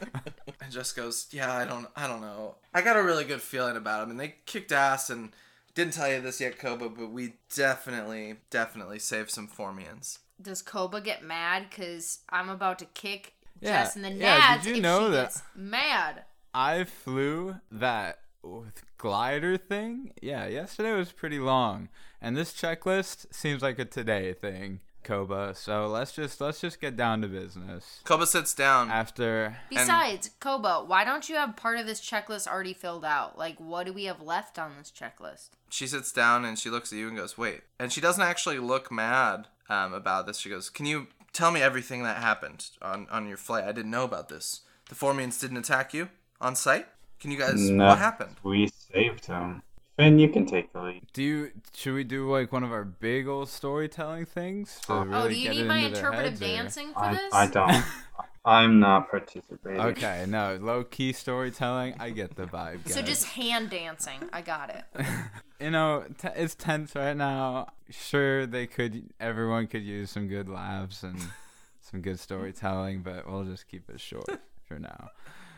And 0.63 0.71
just 0.73 0.95
goes, 0.97 1.27
"Yeah, 1.31 1.53
I 1.55 1.65
don't, 1.65 1.87
I 1.97 2.07
don't 2.07 2.21
know. 2.21 2.57
I 2.75 2.83
got 2.83 2.97
a 2.97 3.03
really 3.03 3.25
good 3.25 3.41
feeling 3.41 3.77
about 3.77 4.01
them, 4.01 4.11
and 4.11 4.21
they 4.21 4.35
kicked 4.47 4.73
ass. 4.73 5.09
And 5.11 5.31
didn't 5.75 5.95
tell 5.95 6.11
you 6.11 6.21
this 6.21 6.41
yet, 6.41 6.59
Koba, 6.59 6.89
but 6.91 7.11
we 7.11 7.35
definitely, 7.55 8.37
definitely 8.51 8.99
saved 8.99 9.31
some 9.31 9.49
Formians. 9.49 10.19
Does 10.41 10.61
Koba 10.63 11.01
get 11.01 11.25
mad 11.25 11.67
because 11.71 12.21
I'm 12.29 12.49
about 12.51 12.79
to 12.81 12.85
kick 12.87 13.35
Yeah, 13.61 13.85
Jess 13.85 13.97
in 13.97 14.03
the 14.03 14.11
yeah, 14.13 14.41
nads 14.59 14.63
did 14.63 14.71
you 14.71 14.77
if 14.77 14.83
know 14.83 15.07
she 15.07 15.13
that- 15.13 15.23
gets 15.25 15.43
mad? 15.55 16.25
I 16.53 16.85
flew 16.85 17.57
that 17.71 18.21
with 18.43 18.83
glider 18.99 19.57
thing. 19.57 20.13
Yeah, 20.21 20.47
yesterday 20.47 20.93
was 20.93 21.13
pretty 21.13 21.39
long, 21.39 21.89
and 22.21 22.37
this 22.37 22.53
checklist 22.53 23.33
seems 23.33 23.63
like 23.63 23.79
a 23.79 23.85
today 23.85 24.33
thing, 24.33 24.81
Koba. 25.05 25.55
So 25.55 25.87
let's 25.87 26.13
just 26.13 26.41
let's 26.41 26.61
just 26.61 26.81
get 26.81 26.97
down 26.97 27.23
to 27.23 27.29
business. 27.29 28.01
Koba 28.05 28.27
sits 28.27 28.53
down. 28.55 28.91
After 28.91 29.59
Besides, 29.69 30.31
Koba, 30.41 30.83
why 30.87 31.05
don't 31.05 31.29
you 31.29 31.37
have 31.37 31.55
part 31.55 31.79
of 31.79 31.87
this 31.87 32.01
checklist 32.01 32.49
already 32.49 32.75
filled 32.75 33.05
out? 33.05 33.39
Like, 33.39 33.59
what 33.61 33.87
do 33.87 33.93
we 33.93 34.05
have 34.05 34.21
left 34.21 34.59
on 34.59 34.73
this 34.79 34.91
checklist? 34.91 35.51
she 35.73 35.87
sits 35.87 36.11
down 36.11 36.45
and 36.45 36.59
she 36.59 36.69
looks 36.69 36.93
at 36.93 36.99
you 36.99 37.07
and 37.07 37.17
goes, 37.17 37.39
"Wait." 37.39 37.61
And 37.79 37.93
she 37.93 38.01
doesn't 38.01 38.23
actually 38.25 38.59
look 38.59 38.91
mad 38.91 39.47
um, 39.69 39.93
about 39.95 40.27
this. 40.27 40.39
She 40.39 40.51
goes, 40.51 40.69
"Can 40.69 40.85
you 40.87 41.07
tell 41.33 41.51
me 41.51 41.61
everything 41.63 42.03
that 42.03 42.19
happened 42.19 42.71
on 42.83 43.07
on 43.11 43.27
your 43.29 43.37
flight? 43.37 43.65
I 43.65 43.73
didn't 43.73 43.91
know 43.91 44.05
about 44.05 44.29
this. 44.29 44.61
The 44.89 44.95
Formians 44.95 45.41
didn't 45.41 45.59
attack 45.59 45.95
you 45.95 46.09
on 46.41 46.57
site. 46.57 46.87
Can 47.21 47.31
you 47.31 47.39
guys? 47.39 47.71
No, 47.71 47.87
What 47.87 47.99
happened?" 47.99 48.37
We 48.43 48.69
saved 48.69 49.27
him. 49.27 49.63
Finn, 50.01 50.19
you 50.19 50.29
can 50.29 50.47
take 50.47 50.73
the 50.73 50.81
lead. 50.81 51.03
do 51.13 51.23
you 51.23 51.51
should 51.75 51.93
we 51.93 52.05
do 52.05 52.31
like 52.31 52.53
one 52.53 52.65
of 52.65 52.73
our 52.73 52.85
big 52.85 53.29
old 53.29 53.51
storytelling 53.51 54.25
things? 54.25 54.81
To 54.87 54.95
oh, 54.95 55.05
really 55.05 55.29
do 55.29 55.35
you 55.41 55.49
get 55.49 55.57
need 55.57 55.67
my 55.67 55.79
interpretive 55.79 56.41
heads, 56.41 56.43
or- 56.43 56.47
dancing 56.47 56.93
for 56.95 57.05
I, 57.05 57.15
this? 57.15 57.35
I 57.35 57.47
don't. 57.47 57.85
I'm 58.45 58.81
not 58.81 59.11
participating. 59.11 59.79
Okay, 59.79 60.25
no, 60.27 60.59
low 60.59 60.83
key 60.83 61.13
storytelling. 61.13 61.97
I 62.01 62.09
get 62.09 62.37
the 62.37 62.47
vibe. 62.47 62.89
So 62.89 63.03
just 63.03 63.27
hand 63.27 63.69
dancing. 63.69 64.19
I 64.33 64.41
got 64.41 64.71
it. 64.71 65.07
you 65.61 65.71
know, 65.71 66.07
t- 66.17 66.29
it's 66.35 66.55
tense 66.55 66.95
right 66.95 67.15
now. 67.15 67.67
Sure, 67.91 68.47
they 68.47 68.67
could, 68.67 69.11
everyone 69.21 69.67
could 69.67 69.83
use 69.83 70.11
some 70.11 70.27
good 70.27 70.49
laughs 70.49 71.03
and 71.03 71.19
some 71.83 72.01
good 72.01 72.19
storytelling, 72.19 73.03
but 73.03 73.31
we'll 73.31 73.45
just 73.45 73.69
keep 73.69 73.91
it 73.91 74.01
short 74.01 74.41
for 74.65 74.79
now. 74.79 75.11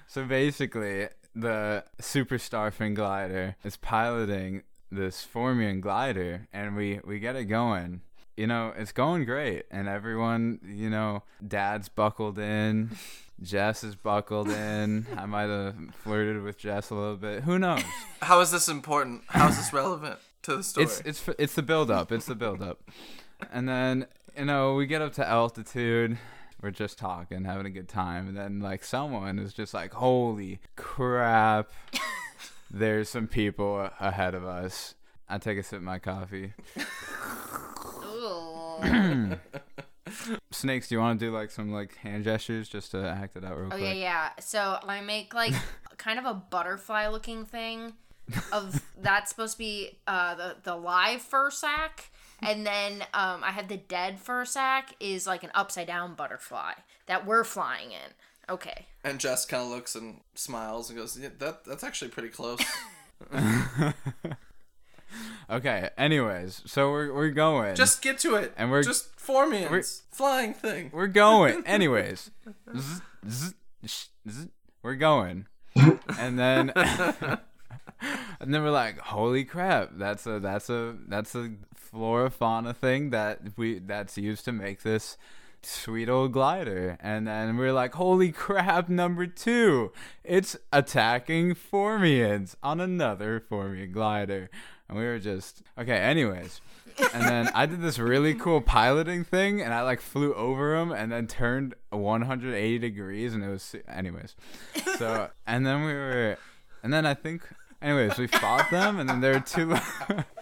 So 0.08 0.24
basically, 0.24 1.06
the 1.34 1.84
superstar 2.00 2.72
Finn 2.72 2.94
Glider 2.94 3.56
is 3.64 3.76
piloting 3.76 4.62
this 4.90 5.26
Formian 5.26 5.80
glider, 5.80 6.48
and 6.52 6.76
we 6.76 7.00
we 7.04 7.18
get 7.18 7.36
it 7.36 7.46
going. 7.46 8.02
You 8.36 8.46
know, 8.46 8.72
it's 8.76 8.92
going 8.92 9.24
great, 9.24 9.64
and 9.70 9.88
everyone, 9.88 10.60
you 10.64 10.88
know, 10.88 11.22
Dad's 11.46 11.88
buckled 11.88 12.38
in, 12.38 12.90
Jess 13.42 13.84
is 13.84 13.94
buckled 13.94 14.48
in. 14.48 15.06
I 15.16 15.26
might 15.26 15.48
have 15.48 15.74
flirted 16.02 16.42
with 16.42 16.58
Jess 16.58 16.90
a 16.90 16.94
little 16.94 17.16
bit. 17.16 17.42
Who 17.42 17.58
knows? 17.58 17.82
How 18.22 18.40
is 18.40 18.50
this 18.50 18.68
important? 18.68 19.22
How 19.28 19.48
is 19.48 19.56
this 19.56 19.72
relevant 19.72 20.18
to 20.42 20.56
the 20.56 20.62
story? 20.62 20.86
It's 20.86 21.00
it's 21.04 21.28
it's 21.38 21.54
the 21.54 21.62
build 21.62 21.90
up. 21.90 22.12
It's 22.12 22.26
the 22.26 22.34
build 22.34 22.62
up. 22.62 22.80
And 23.52 23.68
then, 23.68 24.06
you 24.38 24.44
know, 24.44 24.74
we 24.74 24.86
get 24.86 25.02
up 25.02 25.12
to 25.14 25.28
altitude. 25.28 26.18
We're 26.62 26.70
just 26.70 26.96
talking, 26.96 27.44
having 27.44 27.66
a 27.66 27.70
good 27.70 27.88
time, 27.88 28.28
and 28.28 28.36
then 28.36 28.60
like 28.60 28.84
someone 28.84 29.38
is 29.40 29.52
just 29.52 29.74
like, 29.74 29.92
"Holy 29.94 30.60
crap!" 30.76 31.70
There's 32.70 33.08
some 33.08 33.26
people 33.26 33.90
ahead 34.00 34.34
of 34.34 34.44
us. 34.44 34.94
I 35.28 35.38
take 35.38 35.58
a 35.58 35.62
sip 35.62 35.78
of 35.78 35.82
my 35.82 35.98
coffee. 35.98 36.52
Snakes, 40.50 40.88
do 40.88 40.94
you 40.94 41.00
want 41.00 41.18
to 41.20 41.26
do 41.26 41.32
like 41.32 41.50
some 41.50 41.72
like 41.72 41.96
hand 41.96 42.24
gestures 42.24 42.68
just 42.68 42.90
to 42.92 43.08
act 43.08 43.36
it 43.36 43.44
out 43.44 43.56
real 43.56 43.66
Oh 43.66 43.70
quick? 43.70 43.82
yeah, 43.82 43.92
yeah. 43.92 44.28
So 44.40 44.78
I 44.86 45.00
make 45.00 45.34
like 45.34 45.54
kind 45.96 46.18
of 46.18 46.24
a 46.26 46.34
butterfly 46.34 47.08
looking 47.08 47.44
thing. 47.44 47.94
Of 48.52 48.80
that's 49.00 49.30
supposed 49.30 49.54
to 49.54 49.58
be 49.58 49.98
uh, 50.06 50.34
the 50.36 50.56
the 50.62 50.76
live 50.76 51.22
fur 51.22 51.50
sack, 51.50 52.10
and 52.42 52.66
then 52.66 53.02
um, 53.14 53.42
I 53.44 53.50
have 53.52 53.68
the 53.68 53.76
dead 53.76 54.18
fur 54.20 54.44
sack 54.44 54.94
is 55.00 55.26
like 55.26 55.42
an 55.44 55.50
upside 55.54 55.86
down 55.86 56.14
butterfly 56.14 56.72
that 57.06 57.24
we're 57.26 57.44
flying 57.44 57.92
in. 57.92 58.12
Okay. 58.50 58.86
and 59.04 59.18
Jess 59.20 59.46
kind 59.46 59.62
of 59.62 59.68
looks 59.70 59.94
and 59.94 60.20
smiles 60.34 60.90
and 60.90 60.98
goes, 60.98 61.18
yeah, 61.18 61.28
"That 61.38 61.64
that's 61.64 61.84
actually 61.84 62.10
pretty 62.10 62.28
close." 62.28 62.60
Okay. 65.50 65.90
Anyways, 65.98 66.62
so 66.64 66.90
we're 66.90 67.12
we're 67.12 67.30
going. 67.30 67.74
Just 67.74 68.00
get 68.00 68.18
to 68.20 68.36
it. 68.36 68.54
And 68.56 68.70
we're- 68.70 68.82
just 68.82 69.14
Formians 69.16 69.70
we're- 69.70 69.82
flying 70.10 70.54
thing. 70.54 70.88
We're 70.92 71.06
going. 71.06 71.62
Anyways, 71.66 72.30
Zzz, 72.74 73.02
zzz, 73.28 73.54
zzz, 74.26 74.46
we're 74.82 74.94
going, 74.94 75.46
and 76.18 76.38
then 76.38 76.72
and 76.74 78.54
then 78.54 78.62
we're 78.62 78.70
like, 78.70 78.98
holy 78.98 79.44
crap! 79.44 79.90
That's 79.92 80.26
a 80.26 80.40
that's 80.40 80.70
a 80.70 80.96
that's 81.06 81.34
a 81.34 81.50
flora 81.92 82.30
fauna 82.30 82.74
thing 82.74 83.10
that 83.10 83.40
we 83.56 83.78
that's 83.78 84.16
used 84.18 84.44
to 84.46 84.52
make 84.52 84.82
this 84.82 85.16
sweet 85.62 86.08
old 86.08 86.32
glider. 86.32 86.96
And 87.00 87.26
then 87.26 87.56
we're 87.56 87.72
like, 87.72 87.94
holy 87.94 88.32
crap! 88.32 88.88
Number 88.88 89.26
two, 89.26 89.92
it's 90.24 90.56
attacking 90.72 91.54
Formians 91.54 92.56
on 92.62 92.80
another 92.80 93.40
Formian 93.40 93.92
glider, 93.92 94.50
and 94.88 94.98
we 94.98 95.04
were 95.04 95.18
just 95.18 95.62
okay. 95.78 95.98
Anyways 95.98 96.60
and 97.12 97.22
then 97.22 97.48
I 97.54 97.66
did 97.66 97.82
this 97.82 97.98
really 97.98 98.34
cool 98.34 98.60
piloting 98.60 99.24
thing, 99.24 99.60
and 99.60 99.72
I 99.72 99.82
like 99.82 100.00
flew 100.00 100.34
over 100.34 100.76
them, 100.76 100.92
and 100.92 101.12
then 101.12 101.26
turned 101.26 101.74
180 101.90 102.78
degrees, 102.78 103.34
and 103.34 103.44
it 103.44 103.48
was 103.48 103.74
anyways. 103.88 104.34
So 104.98 105.30
and 105.46 105.66
then 105.66 105.84
we 105.84 105.92
were, 105.92 106.38
and 106.82 106.92
then 106.92 107.06
I 107.06 107.14
think, 107.14 107.42
anyways, 107.82 108.18
we 108.18 108.26
fought 108.26 108.70
them, 108.70 108.98
and 108.98 109.08
then 109.08 109.20
there 109.20 109.34
were 109.34 109.40
two, 109.40 109.74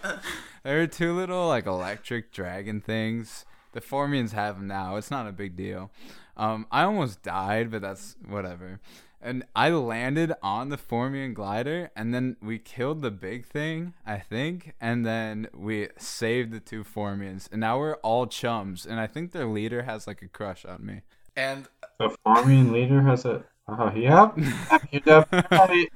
there 0.63 0.79
were 0.79 0.87
two 0.87 1.13
little 1.15 1.47
like 1.47 1.65
electric 1.65 2.31
dragon 2.31 2.81
things. 2.81 3.45
The 3.73 3.81
Formians 3.81 4.31
have 4.31 4.57
them 4.57 4.67
now. 4.67 4.97
It's 4.97 5.11
not 5.11 5.27
a 5.27 5.31
big 5.31 5.55
deal. 5.55 5.91
Um, 6.37 6.67
I 6.71 6.83
almost 6.83 7.23
died, 7.23 7.71
but 7.71 7.81
that's 7.81 8.15
whatever. 8.27 8.79
And 9.21 9.45
I 9.55 9.69
landed 9.69 10.33
on 10.41 10.69
the 10.69 10.77
Formian 10.77 11.35
glider, 11.35 11.91
and 11.95 12.13
then 12.13 12.37
we 12.41 12.57
killed 12.57 13.01
the 13.01 13.11
big 13.11 13.45
thing, 13.45 13.93
I 14.05 14.17
think, 14.17 14.73
and 14.81 15.05
then 15.05 15.47
we 15.53 15.89
saved 15.97 16.51
the 16.51 16.59
two 16.59 16.83
Formians, 16.83 17.47
and 17.51 17.61
now 17.61 17.77
we're 17.77 17.97
all 17.97 18.25
chums. 18.25 18.85
And 18.85 18.99
I 18.99 19.05
think 19.05 19.31
their 19.31 19.45
leader 19.45 19.83
has 19.83 20.07
like 20.07 20.23
a 20.23 20.27
crush 20.27 20.65
on 20.65 20.85
me. 20.85 21.01
And 21.35 21.67
The 21.99 22.15
Formian 22.25 22.71
leader 22.71 23.01
has 23.01 23.25
a. 23.25 23.43
Oh, 23.67 23.91
yep. 23.95 24.33
You're 24.91 25.01
definitely 25.01 25.89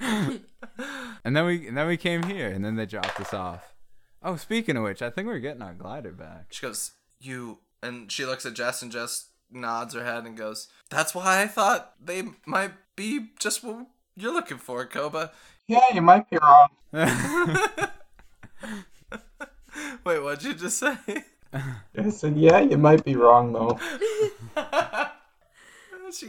And 1.23 1.35
then 1.35 1.45
we 1.45 1.67
and 1.67 1.75
then 1.75 1.87
we 1.87 1.97
came 1.97 2.23
here, 2.23 2.49
and 2.49 2.63
then 2.63 2.75
they 2.75 2.85
dropped 2.85 3.19
us 3.19 3.33
off. 3.33 3.73
Oh, 4.21 4.35
speaking 4.35 4.77
of 4.77 4.83
which, 4.83 5.01
I 5.01 5.09
think 5.09 5.27
we're 5.27 5.39
getting 5.39 5.61
our 5.61 5.73
glider 5.73 6.11
back. 6.11 6.47
she 6.51 6.65
goes, 6.65 6.91
"You." 7.19 7.59
And 7.81 8.11
she 8.11 8.25
looks 8.25 8.45
at 8.45 8.53
Jess, 8.53 8.81
and 8.81 8.91
Jess 8.91 9.29
nods 9.51 9.93
her 9.93 10.03
head 10.03 10.25
and 10.25 10.37
goes, 10.37 10.67
"That's 10.89 11.15
why 11.15 11.41
I 11.41 11.47
thought 11.47 11.93
they 12.03 12.23
might 12.45 12.73
be 12.95 13.31
just 13.39 13.63
what 13.63 13.87
you're 14.15 14.33
looking 14.33 14.57
for, 14.57 14.85
Koba." 14.85 15.31
Yeah, 15.67 15.81
you 15.93 16.01
might 16.01 16.29
be 16.29 16.37
wrong. 16.37 16.67
Wait, 20.05 20.19
what'd 20.19 20.43
you 20.43 20.53
just 20.53 20.77
say? 20.77 20.97
I 21.53 22.09
said, 22.09 22.37
yeah, 22.37 22.59
you 22.59 22.77
might 22.77 23.03
be 23.03 23.15
wrong 23.15 23.53
though. 23.53 23.79
she 26.11 26.27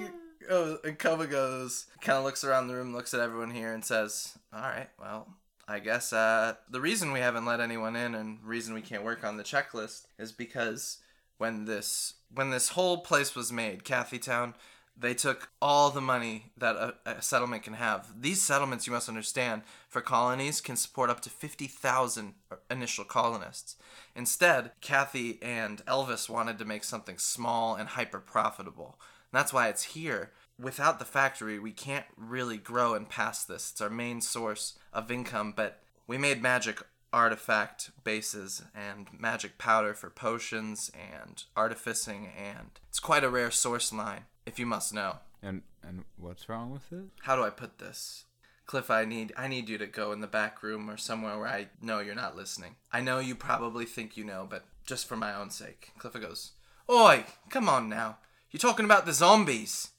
oh, 0.51 0.79
and 0.85 0.99
Koba 0.99 1.27
goes, 1.27 1.87
kind 2.01 2.19
of 2.19 2.25
looks 2.25 2.45
around 2.45 2.69
the 2.69 2.75
room, 2.75 2.95
looks 2.95 3.15
at 3.15 3.21
everyone 3.21 3.51
here, 3.51 3.73
and 3.73 3.85
says, 3.85 4.39
"All 4.53 4.61
right, 4.61 4.89
well, 5.01 5.29
I 5.69 5.79
guess 5.79 6.13
uh, 6.13 6.55
the 6.71 6.81
reason 6.81 7.13
we 7.13 7.21
haven't 7.21 7.47
let 7.47 7.61
anyone 7.61 7.97
in 7.97 8.15
and 8.15 8.39
reason 8.45 8.75
we 8.75 8.83
can't 8.83 9.05
work 9.05 9.25
on 9.25 9.37
the 9.37 9.43
checklist 9.43 10.07
is 10.19 10.33
because 10.33 10.99
when 11.39 11.65
this 11.65 12.15
when 12.33 12.51
this 12.51 12.71
whole 12.71 12.99
place 12.99 13.35
was 13.35 13.53
made, 13.53 13.85
Kathy 13.85 14.19
Town." 14.19 14.55
They 14.99 15.13
took 15.13 15.51
all 15.61 15.91
the 15.91 16.01
money 16.01 16.53
that 16.57 16.75
a, 16.75 16.95
a 17.05 17.21
settlement 17.21 17.63
can 17.63 17.75
have. 17.75 18.23
These 18.23 18.41
settlements, 18.41 18.87
you 18.87 18.95
must 18.95 19.11
understand, 19.11 19.61
for 19.91 20.01
colonies 20.01 20.63
can 20.63 20.77
support 20.77 21.11
up 21.11 21.21
to 21.21 21.29
50,000 21.29 22.33
initial 22.71 23.05
colonists. 23.05 23.77
Instead, 24.15 24.71
Kathy 24.81 25.39
and 25.43 25.85
Elvis 25.85 26.31
wanted 26.31 26.59
to 26.59 26.65
make 26.65 26.83
something 26.83 27.19
small 27.19 27.75
and 27.75 27.91
hyper 27.91 28.21
profitable. 28.21 28.99
And 29.33 29.39
that's 29.39 29.53
why 29.53 29.69
it's 29.69 29.85
here. 29.85 30.33
Without 30.59 30.99
the 30.99 31.05
factory, 31.05 31.59
we 31.59 31.73
can't 31.73 32.07
really 32.17 32.57
grow 32.57 32.95
and 32.95 33.09
pass 33.09 33.45
this. 33.45 33.71
It's 33.73 33.81
our 33.81 33.91
main 33.91 34.21
source 34.21 34.79
of 34.93 35.11
income, 35.11 35.53
but 35.55 35.83
we 36.07 36.17
made 36.17 36.41
magic 36.41 36.83
artifact 37.13 37.91
bases 38.05 38.63
and 38.75 39.09
magic 39.19 39.59
powder 39.59 39.95
for 39.95 40.11
potions 40.11 40.91
and 40.95 41.45
artificing, 41.57 42.29
and 42.37 42.71
it's 42.89 43.01
quite 43.01 43.25
a 43.25 43.31
rare 43.31 43.51
source 43.51 43.93
line, 43.93 44.25
if 44.45 44.59
you 44.59 44.67
must 44.67 44.95
know. 44.95 45.17
And 45.43 45.63
and 45.83 46.05
what's 46.17 46.49
wrong 46.49 46.71
with 46.71 46.93
it? 46.93 47.07
How 47.23 47.37
do 47.37 47.43
I 47.43 47.51
put 47.51 47.79
this? 47.79 48.25
Cliff, 48.67 48.91
I 48.91 49.05
need 49.05 49.33
I 49.37 49.49
need 49.49 49.69
you 49.69 49.79
to 49.79 49.87
go 49.87 50.13
in 50.13 50.21
the 50.21 50.27
back 50.27 50.63
room 50.63 50.91
or 50.91 50.97
somewhere 50.97 51.39
where 51.39 51.49
I 51.49 51.69
know 51.81 52.01
you're 52.01 52.15
not 52.15 52.37
listening. 52.37 52.77
I 52.93 53.01
know 53.01 53.19
you 53.19 53.35
probably 53.35 53.85
think 53.85 54.17
you 54.17 54.25
know, 54.25 54.47
but 54.49 54.65
just 54.85 55.07
for 55.07 55.17
my 55.17 55.35
own 55.35 55.51
sake. 55.51 55.93
Cliff 55.99 56.15
goes, 56.15 56.53
Oi, 56.91 57.25
come 57.49 57.69
on 57.69 57.89
now. 57.89 58.19
You're 58.57 58.71
talking 58.71 58.87
about 58.87 59.05
the 59.05 59.13
zombies. 59.13 59.91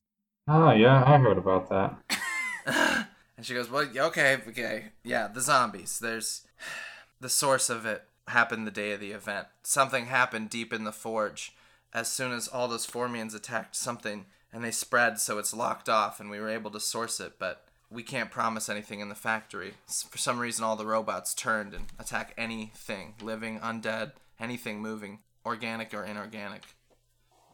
Oh, 0.48 0.72
yeah, 0.72 1.04
I 1.06 1.20
heard 1.20 1.38
about 1.38 1.70
that. 1.70 3.08
And 3.38 3.46
she 3.46 3.54
goes, 3.54 3.70
Well, 3.70 3.88
okay, 3.96 4.40
okay. 4.48 4.86
Yeah, 5.04 5.28
the 5.28 5.42
zombies. 5.42 6.00
There's 6.00 6.48
the 7.22 7.30
source 7.30 7.70
of 7.70 7.86
it 7.86 8.06
happened 8.30 8.66
the 8.66 8.72
day 8.72 8.94
of 8.94 9.00
the 9.00 9.12
event. 9.12 9.46
Something 9.62 10.08
happened 10.08 10.50
deep 10.50 10.74
in 10.74 10.86
the 10.86 10.92
forge. 10.92 11.56
As 11.94 12.08
soon 12.08 12.32
as 12.32 12.48
all 12.48 12.68
those 12.68 12.88
Formians 12.88 13.36
attacked 13.36 13.76
something 13.76 14.26
and 14.52 14.64
they 14.64 14.72
spread, 14.72 15.20
so 15.20 15.38
it's 15.38 15.54
locked 15.54 15.88
off, 15.88 16.20
and 16.20 16.32
we 16.32 16.40
were 16.40 16.50
able 16.50 16.72
to 16.72 16.80
source 16.80 17.20
it, 17.20 17.34
but 17.38 17.64
we 17.92 18.02
can't 18.02 18.32
promise 18.32 18.70
anything 18.70 19.02
in 19.02 19.10
the 19.10 19.14
factory. 19.14 19.76
For 20.10 20.18
some 20.18 20.40
reason, 20.40 20.66
all 20.66 20.76
the 20.76 20.88
robots 20.88 21.36
turned 21.36 21.76
and 21.76 21.86
attack 22.00 22.34
anything 22.40 23.14
living, 23.22 23.60
undead, 23.60 24.14
anything 24.40 24.82
moving, 24.82 25.20
organic 25.46 25.94
or 25.94 26.04
inorganic. 26.04 26.64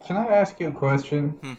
Can 0.05 0.17
I 0.17 0.25
ask 0.25 0.59
you 0.59 0.67
a 0.67 0.71
question? 0.71 1.30
Hmm. 1.41 1.53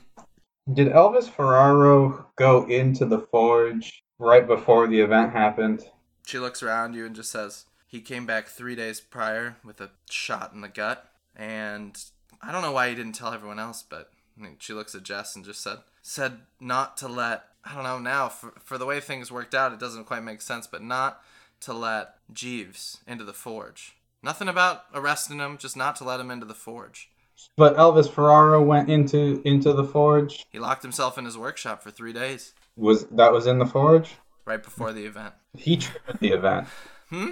Did 0.73 0.93
Elvis 0.93 1.29
Ferraro 1.29 2.27
go 2.37 2.65
into 2.67 3.07
the 3.07 3.19
forge 3.19 4.03
right 4.19 4.47
before 4.47 4.87
the 4.87 5.01
event 5.01 5.33
happened? 5.33 5.83
She 6.27 6.39
looks 6.39 6.63
around 6.63 6.95
you 6.95 7.07
and 7.07 7.15
just 7.15 7.31
says, 7.31 7.67
He 7.87 8.01
came 8.01 8.27
back 8.27 8.49
three 8.49 8.75
days 8.75 9.01
prior 9.01 9.57
with 9.65 9.81
a 9.81 9.91
shot 10.11 10.53
in 10.53 10.61
the 10.61 10.69
gut. 10.69 11.11
And 11.35 11.97
I 12.43 12.53
don't 12.53 12.63
know 12.63 12.73
why 12.73 12.91
he 12.91 12.95
didn't 12.95 13.15
tell 13.15 13.33
everyone 13.33 13.59
else, 13.59 13.83
but 13.83 14.11
I 14.39 14.43
mean, 14.43 14.57
she 14.59 14.75
looks 14.75 14.95
at 14.95 15.05
Jess 15.05 15.35
and 15.35 15.45
just 15.45 15.63
said, 15.63 15.79
said 16.03 16.41
not 16.61 16.97
to 16.99 17.09
let, 17.09 17.45
I 17.65 17.75
don't 17.75 17.85
know 17.85 17.99
now, 17.99 18.29
for, 18.29 18.53
for 18.63 18.77
the 18.77 18.87
way 18.87 19.01
things 19.01 19.33
worked 19.33 19.55
out, 19.55 19.73
it 19.73 19.81
doesn't 19.81 20.05
quite 20.05 20.23
make 20.23 20.43
sense, 20.43 20.67
but 20.67 20.83
not 20.83 21.23
to 21.61 21.73
let 21.73 22.17
Jeeves 22.33 22.99
into 23.07 23.25
the 23.25 23.33
forge. 23.33 23.97
Nothing 24.23 24.49
about 24.49 24.85
arresting 24.95 25.39
him, 25.39 25.57
just 25.57 25.77
not 25.77 25.97
to 25.97 26.05
let 26.05 26.21
him 26.21 26.31
into 26.31 26.47
the 26.47 26.55
forge. 26.55 27.11
But 27.57 27.77
Elvis 27.77 28.11
Ferraro 28.11 28.63
went 28.63 28.91
into 28.91 29.41
into 29.45 29.73
the 29.73 29.85
forge. 29.85 30.45
He 30.51 30.59
locked 30.59 30.83
himself 30.83 31.19
in 31.19 31.25
his 31.25 31.37
workshop 31.39 31.83
for 31.83 31.91
three 31.91 32.13
days, 32.13 32.55
Was 32.77 33.07
that 33.07 33.33
was 33.33 33.47
in 33.47 33.59
the 33.59 33.67
forge? 33.67 34.15
right 34.47 34.63
before 34.63 34.93
the 34.93 35.07
event. 35.07 35.33
He 35.57 35.77
triggered 35.79 36.19
the 36.21 36.29
event. 36.33 36.69
Hmm? 37.09 37.31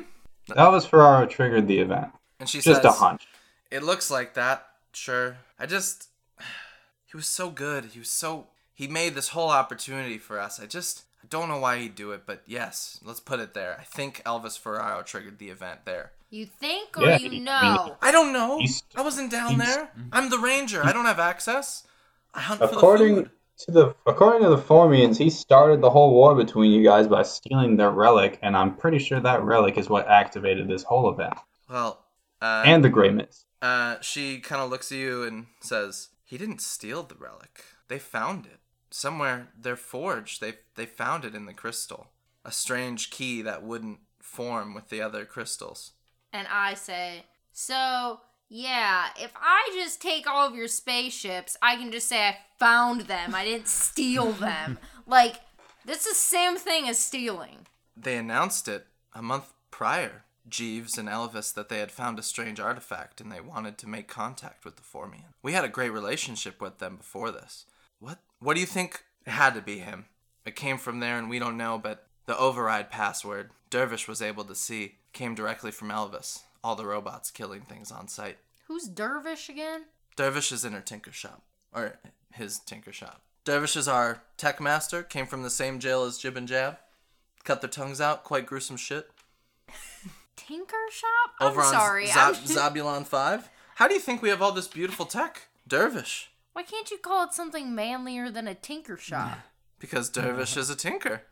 Elvis 0.51 0.87
Ferraro 0.87 1.27
triggered 1.27 1.69
the 1.69 1.79
event. 1.79 2.09
And 2.41 2.49
she 2.49 2.61
Just 2.61 2.83
says, 2.83 2.85
a 2.85 2.93
hunch. 2.93 3.27
It 3.71 3.83
looks 3.83 4.11
like 4.11 4.35
that, 4.35 4.67
sure. 4.93 5.37
I 5.59 5.67
just. 5.67 6.09
He 7.07 7.17
was 7.19 7.27
so 7.27 7.51
good. 7.51 7.85
He 7.93 7.99
was 7.99 8.09
so. 8.11 8.47
He 8.73 8.87
made 8.89 9.15
this 9.15 9.29
whole 9.29 9.51
opportunity 9.51 10.17
for 10.17 10.41
us. 10.41 10.59
I 10.59 10.65
just. 10.67 11.03
I 11.23 11.27
don't 11.29 11.49
know 11.51 11.59
why 11.59 11.79
he'd 11.79 11.95
do 11.95 12.11
it, 12.13 12.23
but 12.27 12.43
yes, 12.47 12.99
let's 13.05 13.21
put 13.21 13.39
it 13.39 13.53
there. 13.53 13.77
I 13.79 13.85
think 13.85 14.23
Elvis 14.25 14.59
Ferraro 14.59 15.03
triggered 15.03 15.39
the 15.39 15.51
event 15.51 15.81
there. 15.85 16.13
You 16.33 16.47
think 16.47 16.97
or 16.97 17.05
Yeah, 17.05 17.19
you 17.19 17.41
know? 17.41 17.99
I 18.01 18.11
don't 18.11 18.33
know. 18.33 18.59
He's- 18.59 18.83
I 18.97 19.03
wasn't 19.03 19.31
down 19.31 19.51
he's- 19.61 19.67
there. 19.77 19.93
I'm 20.13 20.31
the 20.31 20.39
ranger. 20.39 20.83
I 20.83 20.91
don't 20.95 21.05
have 21.05 21.19
access. 21.19 21.87
I 22.33 22.41
hunt 22.41 22.59
for 22.61 22.69
the 22.69 22.73
According 22.79 23.17
food. 23.17 23.31
to 23.59 23.71
the 23.71 23.95
according 24.07 24.43
to 24.43 24.49
the 24.49 24.57
Formians, 24.57 25.19
he 25.19 25.29
started 25.29 25.83
the 25.83 25.91
whole 25.91 26.15
war 26.15 26.35
between 26.35 26.71
you 26.73 26.83
guys 26.83 27.07
by 27.07 27.23
stealing 27.23 27.77
their 27.77 27.91
relic, 27.91 28.39
and 28.41 28.57
I'm 28.57 28.75
pretty 28.75 28.99
sure 28.99 29.21
that 29.21 29.43
relic 29.43 29.77
is 29.77 29.91
what 29.91 30.09
activated 30.09 30.69
this 30.69 30.85
whole 30.85 31.11
event. 31.11 31.35
Well, 31.69 32.03
uh, 32.41 32.63
and 32.65 32.83
the 32.83 32.89
Grey 32.89 33.11
Mist. 33.11 33.45
uh, 33.61 34.01
she 34.01 34.41
kind 34.41 34.63
of 34.63 34.71
looks 34.71 34.91
at 34.91 34.97
you 34.97 35.25
and 35.25 35.49
says, 35.61 36.09
"He 36.25 36.39
didn't 36.39 36.63
steal 36.63 37.03
the 37.03 37.15
relic. 37.15 37.63
They 37.89 37.99
found 37.99 38.47
it 38.47 38.61
somewhere. 38.91 39.49
They're 39.55 39.77
forged. 39.77 40.41
They 40.41 40.55
they 40.77 40.87
found 40.87 41.27
it 41.27 41.35
in 41.35 41.45
the 41.45 41.53
crystal. 41.53 42.07
A 42.43 42.51
strange 42.51 43.11
key 43.11 43.43
that 43.43 43.63
wouldn't 43.63 44.01
form 44.19 44.73
with 44.73 44.89
the 44.89 45.03
other 45.03 45.27
crystals." 45.27 45.93
And 46.33 46.47
I 46.51 46.75
say, 46.75 47.25
so 47.53 48.21
yeah, 48.49 49.07
if 49.19 49.33
I 49.35 49.71
just 49.75 50.03
take 50.03 50.27
all 50.27 50.47
of 50.47 50.55
your 50.55 50.69
spaceships, 50.69 51.57
I 51.63 51.77
can 51.77 51.91
just 51.91 52.09
say 52.09 52.29
I 52.29 52.37
found 52.59 53.03
them. 53.03 53.35
I 53.35 53.45
didn't 53.45 53.69
steal 53.69 54.33
them. 54.33 54.79
like, 55.07 55.37
that's 55.87 56.07
the 56.07 56.15
same 56.15 56.57
thing 56.57 56.89
as 56.89 56.99
stealing. 56.99 57.67
They 57.97 58.17
announced 58.17 58.69
it 58.69 58.87
a 59.15 59.23
month 59.23 59.53
prior, 59.71 60.25
Jeeves 60.49 60.99
and 60.99 61.09
Elvis, 61.09 61.53
that 61.55 61.69
they 61.69 61.79
had 61.79 61.91
found 61.91 62.19
a 62.19 62.23
strange 62.23 62.61
artifact 62.61 63.21
and 63.21 63.33
they 63.33 63.41
wanted 63.41 63.79
to 63.79 63.89
make 63.89 64.07
contact 64.07 64.65
with 64.65 64.77
the 64.77 64.83
Formian. 64.83 65.33
We 65.43 65.53
had 65.53 65.65
a 65.65 65.69
great 65.69 65.91
relationship 65.91 66.61
with 66.61 66.79
them 66.79 66.97
before 66.97 67.31
this. 67.31 67.65
What? 68.01 68.19
What 68.39 68.55
do 68.55 68.61
you 68.61 68.67
think? 68.67 69.05
It 69.27 69.31
had 69.31 69.55
to 69.55 69.63
be 69.63 69.79
him. 69.79 70.07
It 70.45 70.57
came 70.57 70.77
from 70.77 71.01
there 71.01 71.19
and 71.19 71.31
we 71.31 71.39
don't 71.39 71.57
know, 71.57 71.79
but 71.79 72.07
the 72.27 72.39
override 72.39 72.91
password 72.91 73.51
Dervish 73.71 74.07
was 74.07 74.21
able 74.23 74.45
to 74.45 74.55
see 74.55 74.97
came 75.13 75.35
directly 75.35 75.71
from 75.71 75.89
Elvis. 75.89 76.43
All 76.63 76.77
the 76.77 76.87
robots 76.87 77.31
killing 77.31 77.63
things 77.63 77.91
on 77.91 78.07
site. 78.09 78.39
Who's 78.69 78.87
Dervish 78.87 79.49
again? 79.49 79.85
Dervish 80.17 80.53
is 80.53 80.65
in 80.65 80.73
her 80.75 80.81
tinker 80.81 81.13
shop. 81.13 81.43
Or 81.75 81.99
his 82.35 82.59
tinker 82.59 82.93
shop. 82.93 83.23
Dervish 83.45 83.77
is 83.77 83.89
our 83.89 84.23
tech 84.37 84.61
master, 84.61 85.03
came 85.03 85.27
from 85.27 85.43
the 85.43 85.51
same 85.51 85.81
jail 85.81 86.05
as 86.05 86.19
Jib 86.19 86.37
and 86.37 86.47
Jab. 86.47 86.79
Cut 87.45 87.61
their 87.61 87.71
tongues 87.71 88.01
out, 88.01 88.23
quite 88.25 88.47
gruesome 88.47 88.77
shit. 88.77 89.11
Tinker 90.37 90.77
Shop? 90.91 91.31
I'm 91.41 91.49
over 91.49 91.61
on 91.63 91.73
sorry. 91.73 92.07
Z- 92.07 92.13
I'm- 92.19 92.35
Zabulon 92.45 93.07
5? 93.07 93.49
How 93.77 93.89
do 93.89 93.95
you 93.95 94.01
think 94.01 94.23
we 94.23 94.29
have 94.29 94.43
all 94.43 94.53
this 94.53 94.69
beautiful 94.69 95.07
tech? 95.07 95.49
Dervish. 95.67 96.31
Why 96.53 96.63
can't 96.63 96.91
you 96.91 96.99
call 96.99 97.25
it 97.25 97.33
something 97.33 97.75
manlier 97.75 98.31
than 98.31 98.47
a 98.47 98.55
Tinker 98.55 98.97
Shop? 98.97 99.39
Because 99.79 100.09
Dervish 100.11 100.57
is 100.57 100.71
a 100.71 100.77
tinker. 100.77 101.23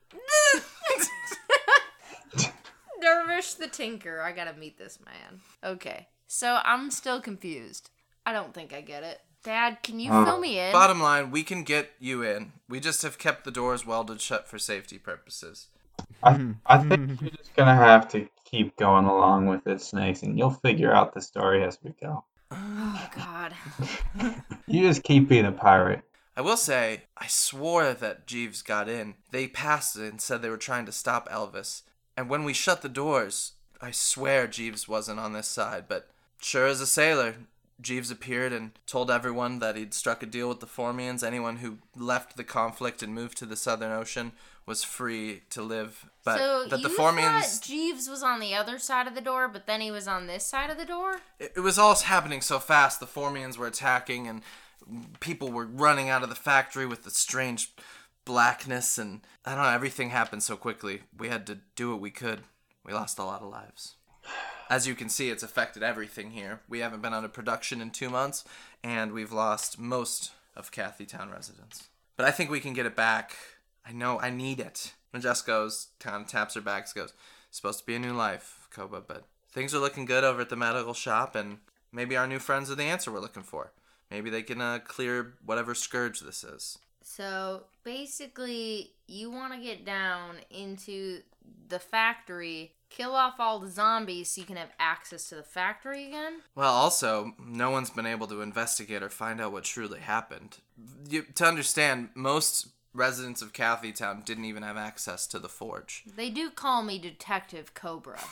Dervish 3.01 3.55
the 3.55 3.69
Tinker. 3.69 4.21
I 4.21 4.33
gotta 4.33 4.55
meet 4.55 4.79
this 4.79 4.99
man. 5.05 5.41
Okay. 5.65 6.09
So 6.27 6.61
I'm 6.65 6.91
still 6.91 7.21
confused. 7.21 7.91
I 8.25 8.33
don't 8.33 8.55
think 8.55 8.73
I 8.73 8.81
get 8.81 9.03
it. 9.03 9.21
Dad, 9.43 9.79
can 9.83 9.99
you 9.99 10.13
Uh, 10.13 10.25
fill 10.25 10.39
me 10.39 10.59
in? 10.59 10.71
Bottom 10.73 11.01
line, 11.01 11.31
we 11.31 11.43
can 11.43 11.65
get 11.65 11.93
you 11.99 12.23
in. 12.23 12.53
We 12.69 12.79
just 12.79 13.03
have 13.03 13.19
kept 13.19 13.45
the 13.45 13.51
doors 13.51 13.87
welded 13.87 14.21
shut 14.21 14.47
for 14.49 14.59
safety 14.59 14.99
purposes. 14.99 15.69
I, 16.23 16.55
I 16.67 16.79
think 16.79 17.21
you're 17.21 17.31
just 17.31 17.55
gonna 17.57 17.75
have 17.75 18.07
to 18.11 18.29
keep 18.45 18.77
going 18.77 19.07
along 19.07 19.47
with 19.47 19.67
it, 19.67 19.81
Snakes, 19.81 20.23
and 20.23 20.39
you'll 20.39 20.51
figure 20.51 20.93
out 20.93 21.15
the 21.15 21.21
story 21.23 21.65
as 21.65 21.79
we 21.83 21.95
go. 22.01 22.25
oh, 22.51 23.09
God. 23.17 23.55
You 24.67 24.87
just 24.87 25.03
keep 25.03 25.29
being 25.29 25.47
a 25.47 25.53
pirate. 25.53 26.03
I 26.37 26.43
will 26.43 26.57
say, 26.57 27.03
I 27.17 27.27
swore 27.27 27.93
that 27.93 28.27
Jeeves 28.27 28.63
got 28.63 28.89
in. 28.89 29.15
They 29.33 29.49
passed 29.49 29.97
it 29.97 30.09
and 30.11 30.21
said 30.21 30.43
they 30.43 30.49
were 30.49 30.57
trying 30.57 30.87
to 30.87 30.93
stop 30.93 31.29
Elvis. 31.29 31.83
And 32.21 32.29
when 32.29 32.45
we 32.45 32.53
shut 32.53 32.83
the 32.83 32.91
doors, 32.91 33.53
I 33.81 33.93
swear 33.93 34.47
Jeeves 34.47 34.87
wasn't 34.87 35.19
on 35.19 35.33
this 35.33 35.49
side, 35.49 35.85
but 35.89 36.11
sure 36.39 36.67
as 36.67 36.83
a 36.83 36.87
sailor, 36.87 37.35
Jeeves 37.81 38.11
appeared 38.11 38.53
and 38.53 38.73
told 38.85 39.11
everyone 39.11 39.59
that 39.61 39.75
he'd 39.75 39.95
struck 39.95 40.23
a 40.23 40.27
deal 40.27 40.51
with 40.51 40.61
the 40.61 40.67
Formians. 40.67 41.27
Anyone 41.27 41.57
who 41.57 41.79
left 41.97 42.37
the 42.37 42.45
conflict 42.45 43.03
and 43.03 43.15
moved 43.15 43.39
to 43.39 43.47
the 43.47 43.57
Southern 43.57 43.91
Ocean 43.91 44.33
was 44.67 44.85
free 44.85 45.45
to 45.49 45.63
live. 45.63 46.11
But 46.23 46.37
so 46.37 46.67
that 46.67 46.81
you 46.81 46.89
the 46.89 46.95
Formians. 46.95 47.57
thought 47.57 47.67
Jeeves 47.67 48.07
was 48.07 48.23
on 48.23 48.39
the 48.39 48.55
other 48.55 48.79
side 48.79 49.07
of 49.07 49.15
the 49.15 49.23
door, 49.23 49.49
but 49.49 49.67
then 49.67 49.81
he 49.81 49.91
was 49.91 50.07
on 50.07 50.27
this 50.27 50.45
side 50.45 50.69
of 50.69 50.77
the 50.77 50.85
door? 50.85 51.23
it, 51.39 51.55
it 51.57 51.61
was 51.61 51.79
all 51.79 51.95
happening 51.95 52.43
so 52.43 52.59
fast. 52.59 53.01
The 53.01 53.07
Formians 53.07 53.57
were 53.57 53.67
attacking, 53.67 54.29
and 54.29 54.43
people 55.21 55.51
were 55.51 55.65
running 55.65 56.11
out 56.11 56.23
of 56.23 56.29
the 56.29 56.35
factory 56.35 56.85
with 56.85 57.05
the 57.05 57.11
strange 57.11 57.73
blackness, 58.25 58.99
and 58.99 59.21
I 59.45 59.55
don't 59.55 59.65
know. 59.65 59.71
Everything 59.71 60.11
happened 60.11 60.43
so 60.43 60.57
quickly. 60.57 61.03
We 61.17 61.29
had 61.29 61.47
to 61.47 61.59
do 61.77 61.91
what 61.91 62.01
we 62.01 62.11
could. 62.11 62.41
We 62.85 62.93
lost 62.93 63.19
a 63.19 63.25
lot 63.25 63.43
of 63.43 63.49
lives. 63.49 63.97
As 64.69 64.87
you 64.87 64.95
can 64.95 65.09
see, 65.09 65.31
it's 65.31 65.43
affected 65.43 65.83
everything 65.83 66.31
here. 66.31 66.61
We 66.69 66.79
haven't 66.79 67.03
been 67.03 67.15
out 67.15 67.25
of 67.25 67.33
production 67.33 67.81
in 67.81 67.91
two 67.91 68.09
months, 68.09 68.45
and 68.85 69.13
we've 69.13 69.33
lost 69.33 69.79
most 69.79 70.33
of 70.55 70.71
Kathy 70.71 71.07
Town 71.07 71.31
residents. 71.31 71.89
But 72.17 72.27
I 72.27 72.31
think 72.31 72.51
we 72.51 72.61
can 72.61 72.73
get 72.73 72.87
it 72.87 72.95
back. 72.95 73.35
I 73.85 73.93
know 73.93 74.21
I 74.21 74.31
need 74.31 74.61
it. 74.61 74.95
And 75.13 75.23
Jess 75.23 75.43
goes, 75.43 75.89
kind 75.99 76.23
of 76.23 76.29
taps 76.29 76.55
her 76.55 76.61
back, 76.61 76.93
goes, 76.95 77.13
supposed 77.51 77.81
to 77.81 77.87
be 77.87 77.97
a 77.97 77.99
new 77.99 78.13
life, 78.13 78.69
Koba, 78.71 79.01
but 79.01 79.25
things 79.51 79.75
are 79.75 79.81
looking 79.81 80.05
good 80.05 80.23
over 80.23 80.43
at 80.43 80.51
the 80.51 80.57
medical 80.57 80.95
shop, 80.95 81.35
and 81.35 81.59
maybe 81.93 82.17
our 82.17 82.27
new 82.27 82.39
friends 82.39 82.71
are 82.71 82.77
the 82.77 82.85
answer 82.85 83.11
we're 83.11 83.21
looking 83.21 83.43
for. 83.43 83.73
Maybe 84.11 84.31
they 84.31 84.43
can 84.43 84.61
uh, 84.61 84.79
clear 84.85 85.35
whatever 85.45 85.75
scourge 85.75 86.21
this 86.21 86.45
is. 86.45 86.79
So 87.03 87.65
basically, 87.85 88.93
you 89.07 89.31
want 89.31 89.55
to 89.55 89.61
get 89.61 89.85
down 89.85 90.37
into 90.51 91.21
the 91.69 91.79
factory, 91.79 92.73
kill 92.91 93.15
off 93.15 93.35
all 93.39 93.59
the 93.59 93.71
zombies 93.71 94.31
so 94.31 94.41
you 94.41 94.47
can 94.47 94.57
have 94.57 94.73
access 94.79 95.29
to 95.31 95.37
the 95.37 95.43
factory 95.43 96.07
again? 96.09 96.41
Well, 96.55 96.73
also, 96.73 97.33
no 97.39 97.71
one's 97.71 97.91
been 97.91 98.07
able 98.07 98.27
to 98.29 98.43
investigate 98.43 99.03
or 99.03 99.09
find 99.09 99.41
out 99.41 99.53
what 99.53 99.65
truly 99.65 100.01
happened. 100.01 100.59
You, 101.09 101.23
to 101.35 101.45
understand, 101.45 102.11
most 102.15 102.69
residents 102.93 103.41
of 103.41 103.53
Kathy 103.53 103.93
Town 103.93 104.23
didn't 104.25 104.45
even 104.45 104.63
have 104.63 104.77
access 104.77 105.27
to 105.29 105.39
the 105.39 105.49
forge. 105.49 106.05
They 106.17 106.31
do 106.31 106.51
call 106.51 106.83
me 106.83 106.99
Detective 106.99 107.75
Cobra. 107.75 108.21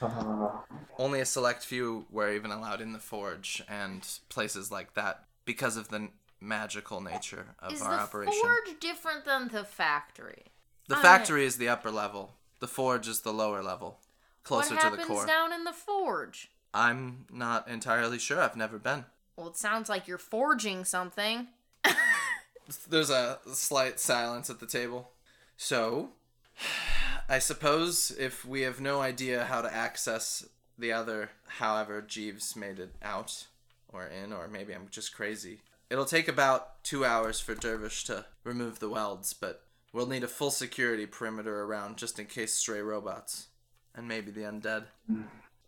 Uh-huh. 0.00 0.50
Only 0.96 1.18
a 1.18 1.24
select 1.24 1.64
few 1.64 2.06
were 2.10 2.32
even 2.32 2.52
allowed 2.52 2.80
in 2.80 2.92
the 2.92 3.00
forge 3.00 3.62
and 3.68 4.06
places 4.28 4.70
like 4.70 4.94
that 4.94 5.24
because 5.44 5.76
of 5.76 5.88
the 5.88 5.96
n- 5.96 6.10
magical 6.40 7.00
nature 7.00 7.46
of 7.58 7.70
our 7.70 7.72
operation. 7.72 7.74
Is 7.74 7.82
our 7.82 7.96
the 7.96 8.02
operation. 8.02 8.40
forge 8.42 8.80
different 8.80 9.24
than 9.24 9.48
the 9.48 9.64
factory? 9.64 10.44
the 10.88 10.96
I- 10.96 11.02
factory 11.02 11.44
is 11.44 11.56
the 11.58 11.68
upper 11.68 11.90
level. 11.90 12.34
The 12.60 12.68
forge 12.68 13.06
is 13.06 13.20
the 13.20 13.32
lower 13.32 13.62
level, 13.62 14.00
closer 14.42 14.70
to 14.70 14.74
the 14.74 14.80
happens 14.80 15.06
core. 15.06 15.26
down 15.26 15.52
in 15.52 15.64
the 15.64 15.72
forge? 15.72 16.50
I'm 16.74 17.26
not 17.30 17.68
entirely 17.68 18.18
sure. 18.18 18.40
I've 18.40 18.56
never 18.56 18.78
been. 18.78 19.04
Well, 19.36 19.48
it 19.48 19.56
sounds 19.56 19.88
like 19.88 20.08
you're 20.08 20.18
forging 20.18 20.84
something. 20.84 21.46
There's 22.88 23.10
a 23.10 23.38
slight 23.52 24.00
silence 24.00 24.50
at 24.50 24.58
the 24.60 24.66
table. 24.66 25.10
So, 25.56 26.10
I 27.28 27.38
suppose 27.38 28.10
if 28.18 28.44
we 28.44 28.62
have 28.62 28.80
no 28.80 29.00
idea 29.00 29.44
how 29.44 29.60
to 29.62 29.72
access 29.72 30.46
the 30.78 30.92
other, 30.92 31.30
however 31.46 32.02
Jeeves 32.02 32.56
made 32.56 32.78
it 32.78 32.94
out 33.02 33.46
or 33.92 34.06
in, 34.06 34.32
or 34.32 34.48
maybe 34.48 34.72
I'm 34.74 34.88
just 34.90 35.14
crazy. 35.14 35.60
It'll 35.90 36.04
take 36.04 36.28
about 36.28 36.82
two 36.84 37.04
hours 37.04 37.40
for 37.40 37.54
Dervish 37.54 38.04
to 38.04 38.26
remove 38.44 38.78
the 38.78 38.90
welds, 38.90 39.32
but 39.32 39.62
we'll 39.92 40.06
need 40.06 40.22
a 40.22 40.28
full 40.28 40.50
security 40.50 41.06
perimeter 41.06 41.62
around 41.62 41.96
just 41.96 42.18
in 42.18 42.26
case 42.26 42.54
stray 42.54 42.80
robots. 42.80 43.48
And 43.94 44.06
maybe 44.06 44.30
the 44.30 44.42
undead. 44.42 44.84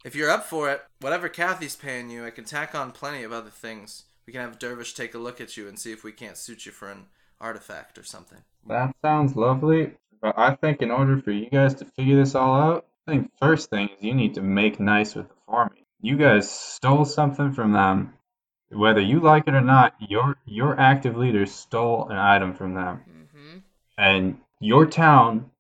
If 0.05 0.15
you're 0.15 0.31
up 0.31 0.45
for 0.45 0.71
it, 0.71 0.83
whatever 1.01 1.29
Kathy's 1.29 1.75
paying 1.75 2.11
you, 2.11 2.25
I 2.25 2.31
can 2.31 2.45
tack 2.45 2.75
on 2.75 2.93
plenty 2.93 3.23
of 3.23 3.33
other 3.33 3.51
things. 3.51 4.05
We 4.27 4.33
can 4.33 4.43
have 4.43 4.59
Dervish 4.59 4.95
take 4.95 5.15
a 5.15 5.19
look 5.19 5.41
at 5.41 5.57
you 5.57 5.69
and 5.69 5.79
see 5.79 5.91
if 5.91 6.05
we 6.05 6.13
can't 6.13 6.37
suit 6.37 6.65
you 6.65 6.73
for 6.73 6.91
an 6.91 7.07
artifact 7.41 7.99
or 7.99 8.05
something. 8.05 8.39
That 8.67 8.95
sounds 9.03 9.35
lovely, 9.35 9.93
but 10.21 10.39
I 10.39 10.55
think 10.55 10.83
in 10.83 10.91
order 10.91 11.21
for 11.21 11.33
you 11.33 11.51
guys 11.51 11.75
to 11.77 11.85
figure 11.85 12.17
this 12.17 12.35
all 12.35 12.55
out, 12.55 12.87
I 13.07 13.13
think 13.13 13.33
first 13.41 13.71
thing 13.71 13.89
is 13.89 14.05
you 14.05 14.15
need 14.15 14.35
to 14.35 14.43
make 14.43 14.79
nice 14.79 15.15
with 15.15 15.29
the 15.29 15.35
Formian. 15.49 15.85
You 16.03 16.17
guys 16.17 16.51
stole 16.51 17.05
something 17.05 17.53
from 17.53 17.73
them. 17.73 18.15
Whether 18.71 19.01
you 19.01 19.21
like 19.21 19.49
it 19.49 19.55
or 19.55 19.61
not, 19.61 19.95
your 19.99 20.37
your 20.47 20.79
active 20.79 21.17
leader 21.17 21.47
stole 21.47 22.09
an 22.09 22.17
item 22.17 22.55
from 22.55 22.75
them. 22.75 23.01
Mm-hmm. 23.09 23.59
And 23.99 24.39
your 24.61 24.87
town, 24.87 25.51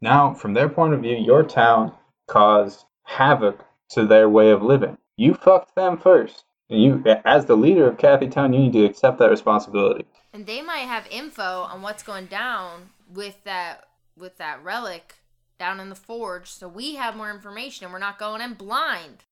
now 0.00 0.34
from 0.34 0.54
their 0.54 0.68
point 0.68 0.94
of 0.94 1.00
view, 1.00 1.16
your 1.16 1.44
town 1.44 1.92
caused 2.26 2.84
havoc 3.04 3.64
to 3.90 4.06
their 4.06 4.28
way 4.28 4.50
of 4.50 4.62
living. 4.62 4.98
You 5.16 5.34
fucked 5.34 5.74
them 5.76 5.96
first. 5.96 6.44
And 6.68 6.82
you 6.82 7.04
as 7.24 7.46
the 7.46 7.56
leader 7.56 7.88
of 7.88 7.98
Kathy 7.98 8.28
Town, 8.28 8.52
you 8.52 8.60
need 8.60 8.72
to 8.72 8.84
accept 8.84 9.18
that 9.18 9.30
responsibility. 9.30 10.04
And 10.32 10.46
they 10.46 10.60
might 10.60 10.80
have 10.80 11.06
info 11.10 11.62
on 11.62 11.82
what's 11.82 12.02
going 12.02 12.26
down 12.26 12.90
with 13.12 13.42
that 13.44 13.84
with 14.16 14.38
that 14.38 14.62
relic 14.64 15.16
down 15.58 15.80
in 15.80 15.88
the 15.88 15.94
forge, 15.94 16.50
so 16.50 16.68
we 16.68 16.96
have 16.96 17.16
more 17.16 17.30
information 17.30 17.84
and 17.84 17.92
we're 17.92 17.98
not 17.98 18.18
going 18.18 18.42
in 18.42 18.54
blind. 18.54 19.24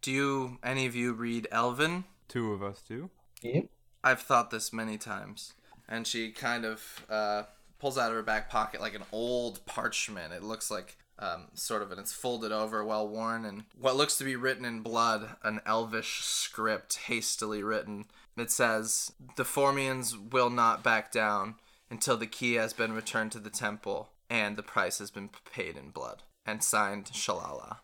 Do 0.00 0.12
you, 0.12 0.58
any 0.62 0.86
of 0.86 0.94
you, 0.94 1.12
read 1.12 1.48
Elven? 1.50 2.04
Two 2.28 2.52
of 2.52 2.62
us 2.62 2.82
do. 2.86 3.10
Yep. 3.42 3.66
I've 4.02 4.20
thought 4.20 4.50
this 4.50 4.72
many 4.72 4.98
times. 4.98 5.54
And 5.88 6.06
she 6.06 6.30
kind 6.30 6.64
of 6.64 7.06
uh, 7.10 7.42
pulls 7.78 7.98
out 7.98 8.10
of 8.10 8.16
her 8.16 8.22
back 8.22 8.50
pocket 8.50 8.80
like 8.80 8.94
an 8.94 9.04
old 9.12 9.64
parchment. 9.66 10.32
It 10.32 10.42
looks 10.42 10.70
like 10.70 10.96
um, 11.18 11.48
sort 11.54 11.82
of, 11.82 11.90
and 11.90 12.00
it's 12.00 12.12
folded 12.12 12.52
over, 12.52 12.84
well 12.84 13.06
worn, 13.08 13.44
and 13.44 13.64
what 13.78 13.96
looks 13.96 14.16
to 14.18 14.24
be 14.24 14.36
written 14.36 14.64
in 14.64 14.80
blood, 14.80 15.36
an 15.42 15.60
elvish 15.66 16.20
script 16.22 16.96
hastily 17.06 17.62
written. 17.62 18.06
It 18.36 18.50
says, 18.50 19.12
The 19.36 19.44
Formians 19.44 20.32
will 20.32 20.50
not 20.50 20.82
back 20.82 21.12
down 21.12 21.56
until 21.90 22.16
the 22.16 22.26
key 22.26 22.54
has 22.54 22.72
been 22.72 22.92
returned 22.92 23.32
to 23.32 23.38
the 23.38 23.50
temple 23.50 24.10
and 24.28 24.56
the 24.56 24.62
price 24.62 24.98
has 24.98 25.10
been 25.10 25.30
paid 25.52 25.76
in 25.76 25.90
blood. 25.90 26.22
And 26.46 26.62
signed 26.62 27.06
Shalala. 27.06 27.78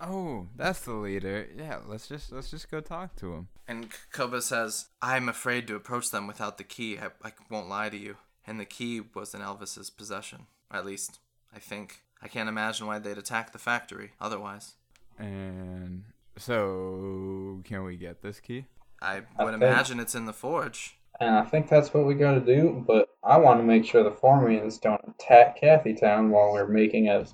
Oh, 0.00 0.46
that's 0.56 0.80
the 0.80 0.92
leader. 0.92 1.48
Yeah, 1.56 1.78
let's 1.86 2.06
just 2.08 2.30
let's 2.32 2.50
just 2.50 2.70
go 2.70 2.80
talk 2.80 3.16
to 3.16 3.32
him. 3.32 3.48
And 3.66 3.88
Koba 4.12 4.42
says, 4.42 4.86
I'm 5.00 5.28
afraid 5.28 5.66
to 5.68 5.74
approach 5.74 6.10
them 6.10 6.26
without 6.26 6.58
the 6.58 6.64
key. 6.64 6.98
I, 6.98 7.06
I 7.26 7.32
won't 7.50 7.68
lie 7.68 7.88
to 7.88 7.96
you. 7.96 8.16
And 8.46 8.60
the 8.60 8.64
key 8.64 9.00
was 9.14 9.34
in 9.34 9.40
Elvis's 9.40 9.90
possession. 9.90 10.46
At 10.70 10.86
least, 10.86 11.18
I 11.54 11.58
think. 11.58 12.02
I 12.22 12.28
can't 12.28 12.48
imagine 12.48 12.86
why 12.86 12.98
they'd 12.98 13.18
attack 13.18 13.52
the 13.52 13.58
factory 13.58 14.12
otherwise. 14.20 14.74
And 15.18 16.04
so, 16.36 17.60
can 17.64 17.84
we 17.84 17.96
get 17.96 18.22
this 18.22 18.40
key? 18.40 18.66
I 19.02 19.22
I 19.38 19.44
would 19.44 19.52
think- 19.52 19.62
imagine 19.62 20.00
it's 20.00 20.14
in 20.14 20.26
the 20.26 20.32
forge. 20.32 20.96
And 21.18 21.34
I 21.34 21.44
think 21.44 21.68
that's 21.68 21.94
what 21.94 22.04
we 22.04 22.14
gotta 22.14 22.40
do, 22.40 22.84
but 22.86 23.08
I 23.24 23.38
want 23.38 23.58
to 23.60 23.64
make 23.64 23.86
sure 23.86 24.02
the 24.04 24.10
Formians 24.10 24.78
don't 24.78 25.00
attack 25.08 25.58
Kathy 25.58 25.94
Town 25.94 26.28
while 26.30 26.52
we're 26.52 26.66
making 26.66 27.08
a 27.08 27.24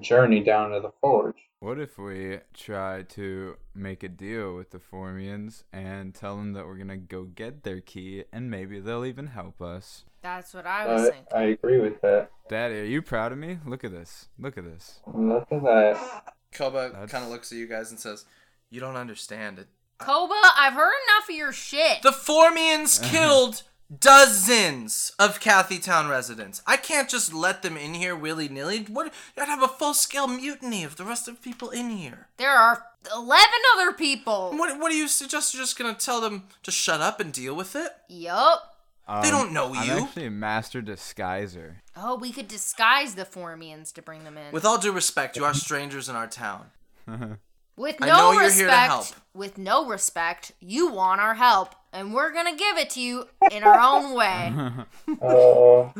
journey 0.00 0.42
down 0.42 0.70
to 0.70 0.80
the 0.80 0.90
forge. 1.02 1.36
What 1.66 1.80
if 1.80 1.98
we 1.98 2.38
try 2.54 3.02
to 3.02 3.56
make 3.74 4.04
a 4.04 4.08
deal 4.08 4.54
with 4.54 4.70
the 4.70 4.78
Formians 4.78 5.64
and 5.72 6.14
tell 6.14 6.36
them 6.36 6.52
that 6.52 6.64
we're 6.64 6.76
gonna 6.76 6.96
go 6.96 7.24
get 7.24 7.64
their 7.64 7.80
key 7.80 8.22
and 8.32 8.48
maybe 8.48 8.78
they'll 8.78 9.04
even 9.04 9.26
help 9.26 9.60
us? 9.60 10.04
That's 10.22 10.54
what 10.54 10.64
I 10.64 10.86
was 10.86 11.08
I, 11.08 11.10
thinking. 11.10 11.26
I 11.34 11.42
agree 11.42 11.80
with 11.80 12.00
that. 12.02 12.30
Daddy, 12.48 12.82
are 12.82 12.84
you 12.84 13.02
proud 13.02 13.32
of 13.32 13.38
me? 13.38 13.58
Look 13.66 13.82
at 13.82 13.90
this. 13.90 14.28
Look 14.38 14.56
at 14.56 14.62
this. 14.62 15.00
Look 15.12 15.48
at 15.50 15.62
that. 15.64 16.34
Koba 16.52 17.08
kind 17.08 17.24
of 17.24 17.30
looks 17.30 17.50
at 17.50 17.58
you 17.58 17.66
guys 17.66 17.90
and 17.90 17.98
says, 17.98 18.26
You 18.70 18.78
don't 18.78 18.94
understand 18.94 19.58
it. 19.58 19.66
Koba, 19.98 20.40
I've 20.56 20.74
heard 20.74 20.94
enough 21.08 21.28
of 21.28 21.34
your 21.34 21.52
shit. 21.52 22.00
The 22.02 22.12
Formians 22.12 23.02
killed 23.10 23.64
dozens 24.00 25.12
of 25.18 25.40
Kathy 25.40 25.78
Town 25.78 26.08
residents. 26.08 26.62
I 26.66 26.76
can't 26.76 27.08
just 27.08 27.32
let 27.32 27.62
them 27.62 27.76
in 27.76 27.94
here 27.94 28.16
willy 28.16 28.48
nilly. 28.48 28.80
What? 28.84 29.12
I'd 29.36 29.46
have 29.46 29.62
a 29.62 29.68
full 29.68 29.94
scale 29.94 30.26
mutiny 30.28 30.84
of 30.84 30.96
the 30.96 31.04
rest 31.04 31.28
of 31.28 31.36
the 31.36 31.42
people 31.42 31.70
in 31.70 31.90
here. 31.90 32.28
there 32.36 32.50
are 32.56 32.84
11 33.14 33.44
other 33.76 33.92
people. 33.92 34.50
What? 34.54 34.78
What 34.80 34.90
do 34.90 34.96
you 34.96 35.08
suggest? 35.08 35.54
You're 35.54 35.62
just 35.62 35.78
gonna 35.78 35.94
tell 35.94 36.20
them 36.20 36.44
to 36.64 36.70
shut 36.70 37.00
up 37.00 37.20
and 37.20 37.32
deal 37.32 37.54
with 37.54 37.76
it? 37.76 37.90
Yup. 38.08 38.72
They 39.08 39.12
Um, 39.14 39.22
don't 39.30 39.52
know 39.52 39.72
you. 39.72 39.78
I'm 39.78 39.86
you. 39.98 40.04
actually 40.04 40.26
a 40.26 40.30
master 40.32 40.82
disguiser. 40.82 41.76
Oh, 41.96 42.16
we 42.16 42.32
could 42.32 42.48
disguise 42.48 43.14
the 43.14 43.24
Formians 43.24 43.92
to 43.94 44.02
bring 44.02 44.24
them 44.24 44.36
in. 44.36 44.52
With 44.52 44.64
all 44.64 44.78
due 44.78 44.90
respect, 44.90 45.36
you 45.36 45.44
are 45.44 45.54
strangers 45.54 46.08
in 46.08 46.16
our 46.16 46.26
town. 46.26 46.70
With 47.76 47.96
I 48.00 48.06
no 48.06 48.16
know 48.16 48.32
you're 48.32 48.42
respect, 48.44 48.58
here 48.58 48.68
to 48.68 48.72
help. 48.76 49.06
with 49.34 49.58
no 49.58 49.86
respect, 49.86 50.52
you 50.60 50.88
want 50.90 51.20
our 51.20 51.34
help, 51.34 51.74
and 51.92 52.14
we're 52.14 52.32
gonna 52.32 52.56
give 52.56 52.78
it 52.78 52.88
to 52.90 53.00
you 53.00 53.28
in 53.50 53.62
our 53.62 53.78
own 53.78 54.14
way. 54.14 54.52
Oh, 55.22 55.92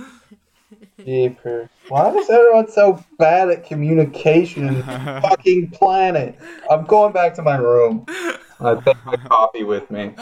jeepers. 1.05 1.69
Why 1.89 2.11
is 2.15 2.29
everyone 2.31 2.69
so 2.69 3.05
bad 3.19 3.51
at 3.51 3.65
communication 3.67 4.83
fucking 5.23 5.71
planet? 5.71 6.39
I'm 6.71 6.85
going 6.87 7.13
back 7.13 7.35
to 7.35 7.43
my 7.43 7.57
room. 7.57 8.05
I 8.09 8.75
take 8.85 9.05
my 9.05 9.17
coffee 9.17 9.65
with 9.65 9.91
me. 9.91 10.15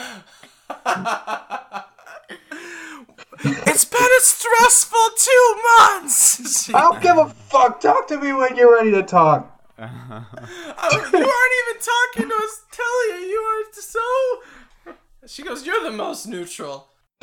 it's 3.44 3.85
been 3.85 4.02
a 4.02 4.20
stressful 4.20 5.09
two 5.16 5.62
months. 5.78 6.68
I 6.74 6.81
don't 6.81 7.02
give 7.02 7.16
a 7.16 7.28
fuck. 7.31 7.81
Talk 7.81 8.06
to 8.09 8.18
me 8.20 8.32
when 8.32 8.56
you're 8.56 8.72
ready 8.74 8.90
to 8.93 9.02
talk. 9.02 9.53
Oh, 9.78 11.09
you 11.12 11.18
aren't 11.18 11.55
even 11.68 11.80
talking 11.80 12.28
to 12.28 12.34
us, 12.44 12.62
Telia. 12.72 13.28
You 13.28 13.38
are 13.38 13.72
so. 13.72 14.94
She 15.26 15.42
goes, 15.42 15.66
You're 15.66 15.82
the 15.82 15.90
most 15.90 16.26
neutral. 16.26 16.88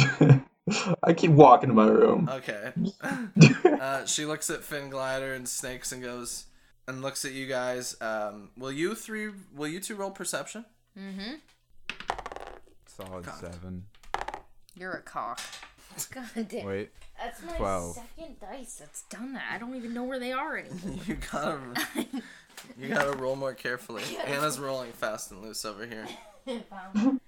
I 1.03 1.13
keep 1.13 1.31
walking 1.31 1.69
to 1.69 1.75
my 1.75 1.87
room. 1.87 2.29
Okay. 2.31 2.71
uh, 3.81 4.05
she 4.05 4.25
looks 4.25 4.49
at 4.49 4.63
Finn 4.63 4.89
Glider 4.89 5.33
and 5.33 5.47
Snakes 5.47 5.91
and 5.91 6.01
goes, 6.03 6.45
and 6.87 7.01
looks 7.01 7.25
at 7.25 7.31
you 7.31 7.47
guys. 7.47 7.95
Um, 8.01 8.49
will 8.57 8.71
you 8.71 8.95
three? 8.95 9.29
Will 9.55 9.67
you 9.67 9.79
two 9.79 9.95
roll 9.95 10.11
perception? 10.11 10.65
Mm-hmm. 10.97 11.35
Solid 12.85 13.25
seven. 13.39 13.85
You're 14.75 14.93
a 14.93 15.01
cock. 15.01 15.39
God 16.13 16.47
damn. 16.47 16.65
Wait, 16.65 16.91
That's 17.19 17.43
my 17.43 17.51
12. 17.57 17.95
second 17.95 18.39
dice 18.39 18.75
that's 18.75 19.03
done 19.03 19.33
that. 19.33 19.43
I 19.51 19.57
don't 19.57 19.75
even 19.75 19.93
know 19.93 20.03
where 20.03 20.19
they 20.19 20.31
are 20.31 20.57
anymore. 20.57 20.99
You 21.05 21.17
gotta. 21.31 21.59
You 22.79 22.89
gotta 22.89 23.11
roll 23.17 23.35
more 23.35 23.53
carefully. 23.53 24.03
Anna's 24.25 24.59
rolling 24.59 24.91
fast 24.93 25.31
and 25.31 25.41
loose 25.41 25.65
over 25.65 25.85
here. 25.85 26.07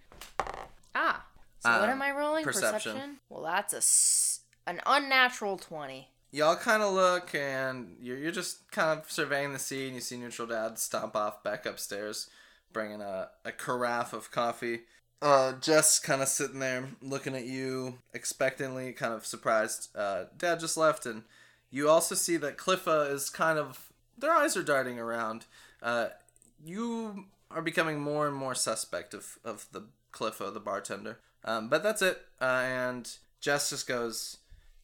ah. 0.95 1.25
So 1.59 1.69
what 1.69 1.89
Uh, 1.89 1.91
am 1.93 2.01
I 2.01 2.11
rolling? 2.11 2.43
perception. 2.43 3.19
Well, 3.29 3.43
that's 3.43 3.73
a 3.73 3.77
s- 3.77 4.41
an 4.67 4.81
unnatural 4.85 5.57
20. 5.57 6.09
Y'all 6.31 6.55
kind 6.55 6.81
of 6.83 6.93
look 6.93 7.33
and 7.35 7.95
you're, 8.01 8.17
you're 8.17 8.31
just 8.31 8.69
kind 8.71 8.99
of 8.99 9.09
surveying 9.09 9.53
the 9.53 9.59
scene. 9.59 9.93
You 9.93 10.01
see 10.01 10.17
Neutral 10.17 10.47
Dad 10.47 10.77
stomp 10.79 11.15
off 11.15 11.43
back 11.43 11.65
upstairs, 11.65 12.29
bringing 12.73 13.01
a, 13.01 13.29
a 13.45 13.51
carafe 13.51 14.13
of 14.13 14.31
coffee. 14.31 14.81
Uh, 15.21 15.53
Jess 15.53 15.99
kind 15.99 16.21
of 16.21 16.27
sitting 16.27 16.59
there 16.59 16.89
looking 17.01 17.35
at 17.35 17.45
you 17.45 17.99
expectantly, 18.13 18.91
kind 18.91 19.13
of 19.13 19.25
surprised. 19.25 19.89
Uh, 19.95 20.25
Dad 20.37 20.59
just 20.59 20.75
left, 20.75 21.05
and 21.05 21.23
you 21.71 21.87
also 21.87 22.13
see 22.15 22.35
that 22.37 22.57
Cliffa 22.57 23.09
is 23.11 23.29
kind 23.29 23.57
of. 23.57 23.89
Their 24.17 24.31
eyes 24.31 24.55
are 24.55 24.63
darting 24.63 24.99
around. 24.99 25.45
Uh, 25.81 26.07
you 26.63 27.25
are 27.51 27.61
becoming 27.61 27.99
more 27.99 28.27
and 28.27 28.35
more 28.35 28.55
suspect 28.55 29.13
of, 29.13 29.37
of 29.43 29.67
the 29.71 29.83
Cliffa, 30.11 30.53
the 30.53 30.59
bartender. 30.59 31.19
Um, 31.43 31.69
but 31.69 31.83
that's 31.83 32.01
it. 32.01 32.21
Uh, 32.41 32.63
and 32.65 33.09
Jess 33.41 33.69
just 33.69 33.87
goes, 33.87 34.37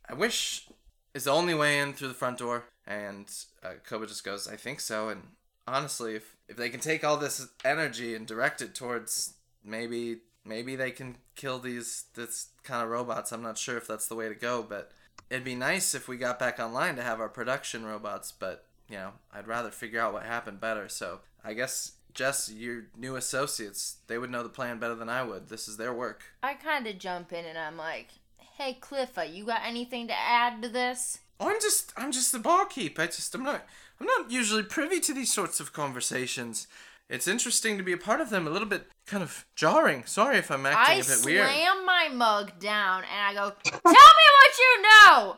I 0.08 0.14
wish 0.14 0.68
is 1.14 1.24
the 1.24 1.32
only 1.32 1.54
way 1.54 1.80
in 1.80 1.94
through 1.94 2.10
the 2.10 2.14
front 2.14 2.40
door. 2.40 2.66
And 2.86 3.32
uh, 3.64 3.74
Koba 3.86 4.08
just 4.08 4.24
goes, 4.24 4.48
I 4.48 4.56
think 4.56 4.80
so. 4.80 5.10
And 5.10 5.22
honestly, 5.68 6.16
if, 6.16 6.36
if 6.48 6.58
they 6.58 6.70
can 6.70 6.80
take 6.80 7.04
all 7.04 7.18
this 7.18 7.48
energy 7.64 8.16
and 8.16 8.26
direct 8.26 8.62
it 8.62 8.76
towards 8.76 9.34
maybe 9.64 10.20
maybe 10.46 10.76
they 10.76 10.92
can 10.92 11.18
kill 11.36 11.60
these 11.60 12.06
this 12.16 12.48
kind 12.64 12.84
of 12.84 12.90
robots. 12.90 13.32
I'm 13.32 13.44
not 13.44 13.58
sure 13.58 13.78
if 13.78 13.88
that's 13.88 14.08
the 14.08 14.16
way 14.16 14.28
to 14.28 14.36
go, 14.36 14.64
but 14.64 14.92
it'd 15.30 15.44
be 15.44 15.56
nice 15.56 15.94
if 15.94 16.08
we 16.08 16.18
got 16.18 16.40
back 16.40 16.60
online 16.60 16.96
to 16.96 17.04
have 17.04 17.20
our 17.20 17.30
production 17.30 17.86
robots. 17.86 18.32
But 18.32 18.66
you 18.90 18.98
know, 18.98 19.12
I'd 19.34 19.48
rather 19.48 19.70
figure 19.72 20.00
out 20.02 20.14
what 20.14 20.24
happened 20.24 20.60
better. 20.60 20.90
So 20.90 21.20
I 21.44 21.54
guess 21.54 21.94
Jess, 22.14 22.52
your 22.52 22.86
new 22.98 23.16
associates, 23.16 23.98
they 24.08 24.18
would 24.18 24.32
know 24.32 24.44
the 24.44 24.50
plan 24.50 24.80
better 24.80 24.96
than 24.96 25.10
I 25.10 25.24
would. 25.24 25.50
This 25.50 25.68
is 25.68 25.78
their 25.78 25.94
work. 25.94 26.24
I 26.44 26.56
kind 26.56 26.88
of 26.88 26.98
jump 26.98 27.32
in 27.32 27.46
and 27.46 27.58
I'm 27.58 27.78
like, 27.78 28.10
"Hey, 28.58 28.78
Cliffa, 28.82 29.32
you 29.34 29.46
got 29.46 29.62
anything 29.64 30.08
to 30.08 30.18
add 30.18 30.62
to 30.64 30.70
this?" 30.70 31.20
Oh, 31.40 31.50
I'm 31.50 31.62
just 31.62 31.94
I'm 31.96 32.12
just 32.12 32.32
the 32.32 32.40
barkeep. 32.40 33.00
I 33.00 33.06
just 33.06 33.34
I'm 33.36 33.44
not 33.44 33.66
I'm 34.00 34.08
not 34.08 34.32
usually 34.32 34.64
privy 34.64 35.00
to 35.02 35.14
these 35.14 35.32
sorts 35.32 35.60
of 35.60 35.72
conversations. 35.72 36.68
It's 37.10 37.28
interesting 37.28 37.78
to 37.78 37.84
be 37.84 37.94
a 37.94 37.98
part 37.98 38.22
of 38.22 38.30
them. 38.30 38.46
A 38.46 38.52
little 38.52 38.68
bit 38.68 38.88
kind 39.08 39.24
of 39.24 39.46
jarring. 39.56 40.04
Sorry 40.06 40.38
if 40.38 40.52
I'm 40.52 40.66
acting 40.66 40.98
I 40.98 41.00
a 41.00 41.04
bit 41.04 41.26
weird. 41.26 41.48
I 41.48 41.54
slam 41.54 41.76
weird. 41.78 41.86
my 41.86 42.10
mug 42.14 42.60
down 42.60 43.04
and 43.04 43.22
I 43.22 43.34
go, 43.34 43.54
"Tell 43.64 43.80
me 43.84 44.28
what 44.38 44.58
you 44.60 44.82
know." 44.82 45.38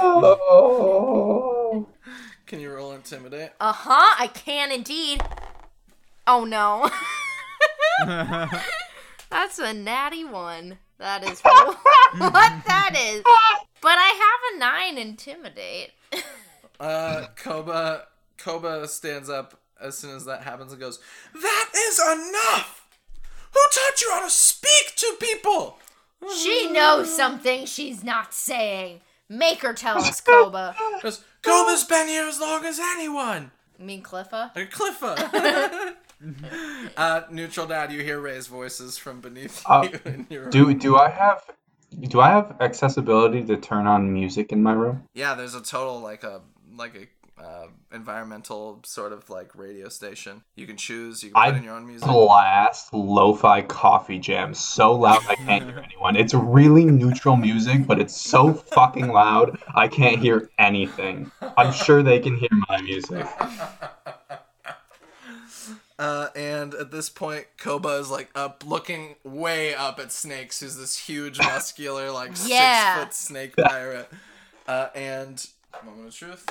Oh. 0.00 1.88
Can 2.48 2.60
you 2.60 2.72
roll 2.72 2.92
intimidate? 2.92 3.50
Uh 3.60 3.74
huh. 3.74 4.16
I 4.18 4.28
can 4.28 4.72
indeed. 4.72 5.20
Oh 6.26 6.44
no. 6.46 6.90
That's 9.30 9.58
a 9.58 9.74
natty 9.74 10.24
one. 10.24 10.78
That 10.96 11.22
is 11.24 11.40
what 11.42 11.76
that 12.66 12.96
is. 12.98 13.22
But 13.82 13.98
I 13.98 14.48
have 14.52 14.56
a 14.56 14.58
nine 14.58 14.98
intimidate. 14.98 15.92
Uh, 16.80 17.26
Koba 17.34 18.04
Koba 18.36 18.86
stands 18.86 19.28
up 19.28 19.58
as 19.80 19.98
soon 19.98 20.14
as 20.14 20.26
that 20.26 20.42
happens 20.42 20.70
and 20.70 20.80
goes, 20.80 21.00
"That 21.34 21.70
is 21.74 21.98
enough. 21.98 22.86
Who 23.52 23.60
taught 23.74 24.00
you 24.00 24.10
how 24.12 24.24
to 24.24 24.30
speak 24.30 24.94
to 24.94 25.16
people?" 25.18 25.80
She 26.36 26.70
knows 26.70 27.12
something 27.16 27.66
she's 27.66 28.04
not 28.04 28.32
saying. 28.32 29.00
Make 29.28 29.62
her 29.62 29.74
tell 29.74 29.98
us, 29.98 30.20
Koba. 30.20 30.76
Goes, 31.02 31.24
Koba's 31.48 31.84
been 31.84 32.08
here 32.08 32.26
as 32.26 32.40
long 32.40 32.64
as 32.64 32.78
anyone. 32.78 33.50
You 33.78 33.84
mean 33.86 34.02
Cliffa? 34.02 34.54
Or 34.56 34.66
Cliffa. 34.66 35.94
uh, 36.96 37.22
neutral 37.30 37.66
dad, 37.66 37.92
you 37.92 38.02
hear 38.02 38.20
Ray's 38.20 38.48
voices 38.48 38.98
from 38.98 39.20
beneath 39.20 39.62
Uh, 39.66 39.88
you 39.92 40.00
in 40.04 40.26
your 40.28 40.42
room. 40.42 40.50
Do 40.50 40.74
do 40.74 40.96
I 40.96 41.08
have 41.08 41.42
do 42.08 42.20
I 42.20 42.30
have 42.30 42.56
accessibility 42.60 43.42
to 43.44 43.56
turn 43.56 43.86
on 43.86 44.12
music 44.12 44.52
in 44.52 44.62
my 44.62 44.72
room? 44.72 45.04
Yeah, 45.14 45.34
there's 45.34 45.54
a 45.54 45.62
total 45.62 46.00
like 46.00 46.22
a 46.24 46.42
like 46.76 46.94
a 46.96 47.06
uh, 47.42 47.66
environmental 47.92 48.80
sort 48.84 49.12
of 49.12 49.28
like 49.30 49.54
radio 49.54 49.88
station. 49.88 50.42
You 50.56 50.66
can 50.66 50.76
choose. 50.76 51.22
You 51.22 51.30
can 51.30 51.40
I 51.42 51.50
put 51.50 51.58
in 51.58 51.64
your 51.64 51.74
own 51.74 51.86
music. 51.86 52.08
blast 52.08 52.92
lo-fi 52.92 53.62
coffee 53.62 54.18
jam 54.18 54.54
so 54.54 54.94
loud 54.94 55.22
I 55.28 55.34
can't 55.36 55.64
hear 55.64 55.78
anyone. 55.84 56.16
It's 56.16 56.34
really 56.34 56.84
neutral 56.84 57.36
music, 57.36 57.86
but 57.86 58.00
it's 58.00 58.16
so 58.16 58.52
fucking 58.52 59.08
loud 59.08 59.58
I 59.74 59.88
can't 59.88 60.18
hear 60.20 60.50
anything. 60.58 61.30
I'm 61.56 61.72
sure 61.72 62.02
they 62.02 62.18
can 62.20 62.36
hear 62.36 62.48
my 62.68 62.80
music. 62.82 63.26
Uh, 65.98 66.28
and 66.36 66.74
at 66.74 66.92
this 66.92 67.10
point, 67.10 67.44
Koba 67.56 67.88
is 67.96 68.08
like 68.08 68.30
up, 68.36 68.62
looking 68.64 69.16
way 69.24 69.74
up 69.74 69.98
at 69.98 70.12
Snakes, 70.12 70.60
who's 70.60 70.76
this 70.76 70.96
huge, 70.96 71.38
muscular, 71.40 72.12
like 72.12 72.30
Yeah. 72.46 72.94
six 72.94 73.04
foot 73.04 73.14
snake 73.14 73.56
pirate. 73.56 74.08
Uh, 74.68 74.90
and 74.94 75.44
moment 75.84 76.06
of 76.08 76.14
truth, 76.14 76.46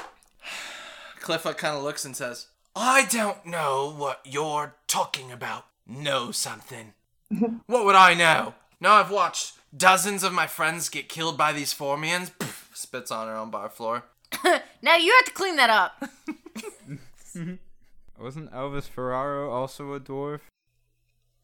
Cliffa 1.27 1.57
kind 1.57 1.75
of 1.75 1.83
looks 1.83 2.05
and 2.05 2.15
says, 2.15 2.47
"I 2.73 3.05
don't 3.05 3.45
know 3.45 3.93
what 3.93 4.21
you're 4.23 4.75
talking 4.87 5.29
about. 5.29 5.65
Know 5.85 6.31
something? 6.31 6.93
what 7.65 7.83
would 7.83 7.95
I 7.95 8.13
know? 8.13 8.53
Now 8.79 8.93
I've 8.93 9.11
watched 9.11 9.55
dozens 9.75 10.23
of 10.23 10.31
my 10.31 10.47
friends 10.47 10.87
get 10.87 11.09
killed 11.09 11.37
by 11.37 11.51
these 11.51 11.73
Formians." 11.73 12.31
Pff, 12.31 12.73
spits 12.73 13.11
on 13.11 13.27
her 13.27 13.35
own 13.35 13.51
bar 13.51 13.69
floor. 13.69 14.03
Now 14.81 14.95
you 14.95 15.11
have 15.15 15.25
to 15.25 15.33
clean 15.33 15.55
that 15.57 15.69
up. 15.69 16.01
Wasn't 18.19 18.53
Elvis 18.53 18.87
Ferraro 18.87 19.49
also 19.51 19.91
a 19.93 19.99
dwarf? 19.99 20.41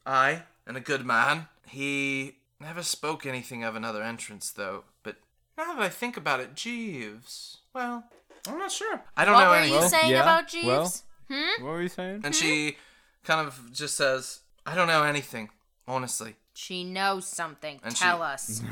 Aye, 0.05 0.43
and 0.65 0.77
a 0.77 0.79
good 0.79 1.05
man. 1.05 1.47
He 1.67 2.35
never 2.61 2.83
spoke 2.83 3.25
anything 3.25 3.63
of 3.63 3.75
another 3.75 4.03
entrance, 4.03 4.51
though. 4.51 4.83
But 5.01 5.17
now 5.57 5.73
that 5.73 5.81
I 5.81 5.89
think 5.89 6.15
about 6.15 6.39
it, 6.39 6.55
Jeeves. 6.55 7.57
Well, 7.73 8.05
I'm 8.47 8.57
not 8.57 8.71
sure. 8.71 9.01
I 9.15 9.25
don't 9.25 9.33
What 9.35 9.43
know 9.43 9.49
were 9.51 9.55
anything. 9.55 9.81
you 9.81 9.87
saying 9.89 10.11
yeah, 10.11 10.21
about 10.21 10.47
Jeeves? 10.47 10.65
well. 10.67 10.93
hmm? 11.29 11.63
What 11.63 11.71
were 11.71 11.81
you 11.81 11.87
saying? 11.89 12.21
and 12.23 12.35
she 12.35 12.77
kind 13.23 13.47
of 13.47 13.71
just 13.71 13.95
says, 13.95 14.41
"I 14.65 14.75
don't 14.75 14.87
know 14.87 15.03
anything, 15.03 15.49
honestly." 15.87 16.35
She 16.53 16.83
knows 16.83 17.25
something. 17.25 17.79
And 17.83 17.95
Tell 17.95 18.17
she- 18.19 18.23
us. 18.23 18.61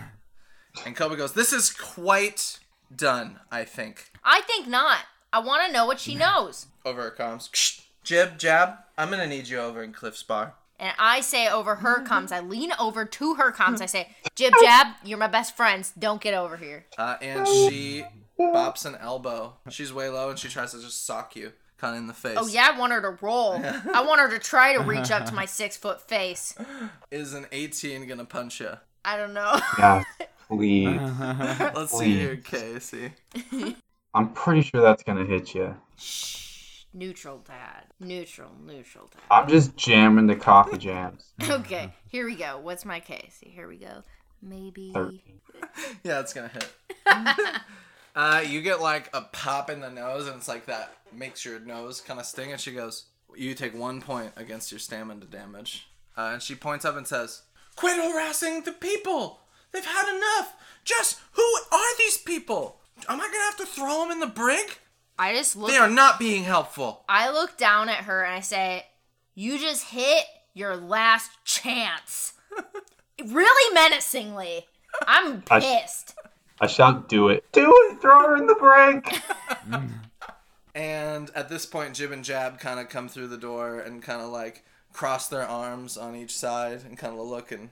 And 0.86 0.96
Koba 0.96 1.18
goes, 1.18 1.34
"This 1.34 1.52
is 1.52 1.70
quite 1.70 2.60
done, 2.96 3.40
I 3.52 3.66
think." 3.66 4.10
I 4.24 4.40
think 4.42 4.68
not. 4.68 5.00
I 5.34 5.40
want 5.40 5.66
to 5.68 5.74
know 5.74 5.86
what 5.86 6.00
she 6.00 6.16
knows. 6.26 6.68
Over 6.86 7.02
her 7.04 7.12
comms, 7.18 7.82
jib 8.04 8.38
jab. 8.38 8.76
I'm 8.98 9.10
gonna 9.10 9.28
need 9.28 9.48
you 9.50 9.58
over 9.60 9.84
in 9.84 9.92
Cliff's 9.94 10.24
bar. 10.24 10.54
And 10.80 10.94
I 10.98 11.20
say 11.22 11.48
over 11.50 11.76
her 11.76 12.04
comms, 12.06 12.32
I 12.32 12.40
lean 12.40 12.72
over 12.80 13.04
to 13.06 13.36
her 13.36 13.52
comms. 13.52 13.82
I 13.82 13.86
say, 13.86 14.16
Jib 14.36 14.52
Jab, 14.64 14.88
you're 15.04 15.18
my 15.20 15.28
best 15.28 15.56
friends. 15.56 15.92
Don't 16.00 16.20
get 16.22 16.34
over 16.34 16.58
here. 16.58 16.86
Uh, 16.98 17.18
and 17.22 17.48
she 17.48 18.04
bops 18.50 18.86
an 18.86 18.96
elbow. 19.00 19.54
She's 19.70 19.94
way 19.94 20.10
low, 20.10 20.30
and 20.30 20.40
she 20.40 20.48
tries 20.50 20.72
to 20.72 20.82
just 20.82 21.06
sock 21.06 21.36
you, 21.36 21.54
kind 21.78 21.96
of 21.96 22.02
in 22.02 22.08
the 22.08 22.14
face. 22.14 22.38
Oh, 22.38 22.48
yeah, 22.48 22.70
I 22.74 22.78
want 22.80 22.94
her 22.94 23.02
to 23.02 23.18
roll. 23.24 23.54
I 23.56 24.04
want 24.06 24.20
her 24.22 24.30
to 24.30 24.40
try 24.40 24.74
to 24.74 24.82
reach 24.82 25.12
up 25.12 25.26
to 25.26 25.34
my 25.36 25.46
six 25.46 25.78
foot 25.78 26.02
face. 26.02 26.56
Is 27.12 27.34
an 27.34 27.46
18 27.52 28.08
gonna 28.08 28.26
punch 28.26 28.60
you? 28.60 28.72
I 29.06 29.18
don't 29.18 29.34
know. 29.34 29.60
Yeah, 29.80 30.04
please. 30.48 31.00
Let's 31.76 31.98
see 31.98 32.18
here, 32.18 32.38
Casey. 32.38 33.14
I'm 34.14 34.30
pretty 34.34 34.62
sure 34.62 34.82
that's 34.82 35.04
gonna 35.04 35.26
hit 35.26 35.56
you. 35.56 35.76
Shh, 35.98 36.84
neutral 36.94 37.40
dad. 37.48 37.86
Neutral, 38.00 38.52
neutral 38.64 39.08
dad. 39.12 39.22
I'm 39.32 39.48
just 39.48 39.76
jamming 39.78 40.28
the 40.28 40.36
coffee 40.36 40.78
jams. 40.78 41.24
Okay, 41.50 41.92
here 42.10 42.26
we 42.26 42.36
go. 42.36 42.60
What's 42.60 42.86
my 42.86 43.00
case? 43.00 43.40
Here 43.42 43.68
we 43.68 43.78
go. 43.78 44.04
Maybe. 44.44 44.92
Thirteen. 44.94 45.40
Yeah, 46.04 46.20
it's 46.20 46.34
gonna 46.34 46.50
hit. 46.50 46.70
Uh, 48.16 48.44
you 48.46 48.62
get 48.62 48.82
like 48.82 49.10
a 49.14 49.22
pop 49.22 49.70
in 49.70 49.82
the 49.82 49.90
nose, 49.90 50.28
and 50.28 50.36
it's 50.38 50.48
like 50.48 50.66
that 50.66 50.94
makes 51.14 51.46
your 51.46 51.60
nose 51.60 52.02
kind 52.02 52.20
of 52.20 52.26
sting. 52.26 52.52
And 52.52 52.60
she 52.60 52.72
goes, 52.74 53.06
"You 53.36 53.54
take 53.54 53.74
one 53.74 54.02
point 54.02 54.32
against 54.36 54.72
your 54.72 54.80
stamina 54.80 55.26
damage." 55.26 55.88
Uh, 56.18 56.32
and 56.34 56.42
she 56.42 56.56
points 56.56 56.86
up 56.86 56.98
and 56.98 57.08
says, 57.08 57.44
"Quit 57.76 57.98
harassing 57.98 58.64
the 58.64 58.74
people. 58.74 59.40
They've 59.72 59.86
had 59.86 60.16
enough. 60.16 60.56
Just 60.84 61.20
who 61.34 61.56
are 61.72 61.98
these 61.98 62.18
people? 62.18 62.80
Am 63.08 63.20
I 63.20 63.26
gonna 63.26 63.40
have 63.40 63.58
to 63.58 63.66
throw 63.66 64.02
them 64.02 64.12
in 64.12 64.20
the 64.20 64.28
brig? 64.28 64.78
I 65.18 65.34
just 65.34 65.56
look. 65.56 65.70
They 65.70 65.78
are 65.78 65.90
not 65.90 66.20
being 66.20 66.44
helpful." 66.44 67.06
I 67.08 67.32
look 67.32 67.58
down 67.58 67.90
at 67.90 68.06
her 68.06 68.24
and 68.24 68.34
I 68.34 68.42
say, 68.42 68.86
"You 69.36 69.58
just 69.58 69.86
hit 69.90 70.26
your 70.54 70.76
last 70.76 71.32
chance." 71.46 72.34
really 73.26 73.74
menacingly. 73.74 74.66
I'm 75.08 75.42
pissed. 75.42 76.16
I 76.24 76.30
shout, 76.68 77.10
"Do 77.10 77.30
it! 77.30 77.44
Do 77.52 77.72
it! 77.90 78.02
Throw 78.02 78.28
her 78.28 78.38
in 78.38 78.48
the 78.48 78.56
break!" 78.56 79.22
And 80.74 81.30
at 81.36 81.50
this 81.50 81.66
point, 81.66 81.96
Jib 81.96 82.12
and 82.14 82.24
Jab 82.24 82.58
kind 82.60 82.80
of 82.80 82.88
come 82.88 83.10
through 83.10 83.28
the 83.28 83.38
door 83.38 83.80
and 83.80 84.02
kind 84.02 84.22
of 84.22 84.30
like 84.30 84.64
cross 84.94 85.28
their 85.28 85.46
arms 85.46 85.98
on 85.98 86.16
each 86.16 86.34
side 86.36 86.84
and 86.86 86.98
kind 86.98 87.14
of 87.20 87.26
look 87.26 87.52
and 87.52 87.72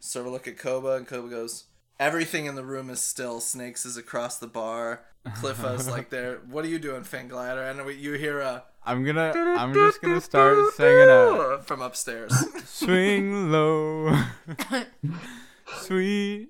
sort 0.00 0.26
of 0.26 0.32
look 0.32 0.48
at 0.48 0.58
Koba. 0.58 0.94
And 0.94 1.06
Koba 1.06 1.28
goes, 1.28 1.64
Everything 2.00 2.46
in 2.46 2.56
the 2.56 2.64
room 2.64 2.90
is 2.90 3.00
still. 3.00 3.40
Snakes 3.40 3.86
is 3.86 3.96
across 3.96 4.38
the 4.38 4.48
bar. 4.48 5.02
Cliffa's 5.36 5.88
like 5.88 6.10
there. 6.10 6.40
What 6.50 6.64
are 6.64 6.68
you 6.68 6.80
doing, 6.80 7.04
Fang 7.04 7.28
Glider? 7.28 7.62
And 7.62 7.84
we- 7.86 7.94
you 7.94 8.14
hear 8.14 8.40
a 8.40 8.64
I'm 8.84 9.04
gonna. 9.04 9.32
I'm 9.36 9.72
just 9.74 10.00
gonna 10.02 10.20
start 10.22 10.72
singing 10.74 11.08
a 11.08 11.58
from 11.62 11.82
upstairs. 11.82 12.32
swing 12.66 13.52
low, 13.52 14.18
sweet 15.82 16.48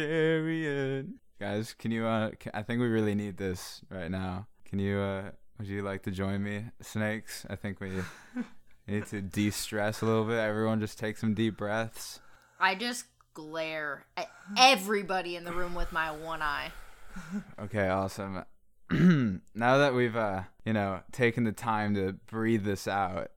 chariot. 0.00 1.06
Guys, 1.38 1.74
can 1.78 1.90
you? 1.90 2.06
Uh, 2.06 2.30
ca- 2.38 2.50
I 2.54 2.62
think 2.62 2.80
we 2.80 2.88
really 2.88 3.14
need 3.14 3.36
this 3.36 3.82
right 3.90 4.10
now. 4.10 4.46
Can 4.64 4.78
you? 4.78 4.98
Uh, 4.98 5.30
would 5.58 5.68
you 5.68 5.82
like 5.82 6.02
to 6.04 6.10
join 6.10 6.42
me, 6.42 6.64
Snakes? 6.80 7.44
I 7.50 7.56
think 7.56 7.80
we 7.80 7.90
need 8.86 9.06
to 9.06 9.20
de-stress 9.20 10.00
a 10.00 10.06
little 10.06 10.24
bit. 10.24 10.38
Everyone, 10.38 10.80
just 10.80 10.98
take 10.98 11.18
some 11.18 11.34
deep 11.34 11.56
breaths. 11.58 12.20
I 12.58 12.74
just 12.74 13.04
glare 13.34 14.06
at 14.16 14.30
everybody 14.56 15.36
in 15.36 15.44
the 15.44 15.52
room 15.52 15.74
with 15.74 15.92
my 15.92 16.10
one 16.10 16.42
eye. 16.42 16.72
Okay, 17.58 17.88
awesome. 17.88 18.44
now 18.90 19.78
that 19.78 19.94
we've 19.94 20.16
uh, 20.16 20.42
you 20.64 20.72
know, 20.72 21.00
taken 21.12 21.44
the 21.44 21.52
time 21.52 21.94
to 21.94 22.14
breathe 22.26 22.64
this 22.64 22.88
out, 22.88 23.30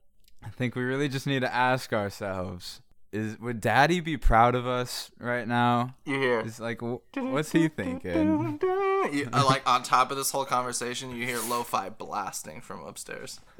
I 0.44 0.50
think 0.50 0.76
we 0.76 0.84
really 0.84 1.10
just 1.10 1.28
need 1.28 1.42
to 1.42 1.54
ask 1.54 1.92
ourselves: 1.94 2.82
Is 3.14 3.40
would 3.40 3.62
Daddy 3.62 4.00
be 4.00 4.18
proud 4.18 4.56
of 4.56 4.66
us 4.66 5.12
right 5.20 5.48
now? 5.48 5.96
you 6.04 6.16
hear. 6.20 6.40
Is 6.42 6.60
like, 6.60 6.82
what's 6.82 7.52
he 7.52 7.68
thinking? 7.68 8.60
You, 9.12 9.28
uh, 9.34 9.44
like 9.46 9.70
on 9.70 9.84
top 9.84 10.12
of 10.12 10.18
this 10.18 10.32
whole 10.32 10.46
conversation, 10.46 11.12
you 11.14 11.26
hear 11.26 11.38
lo-fi 11.50 11.90
blasting 11.90 12.62
from 12.62 12.86
upstairs. 12.86 13.40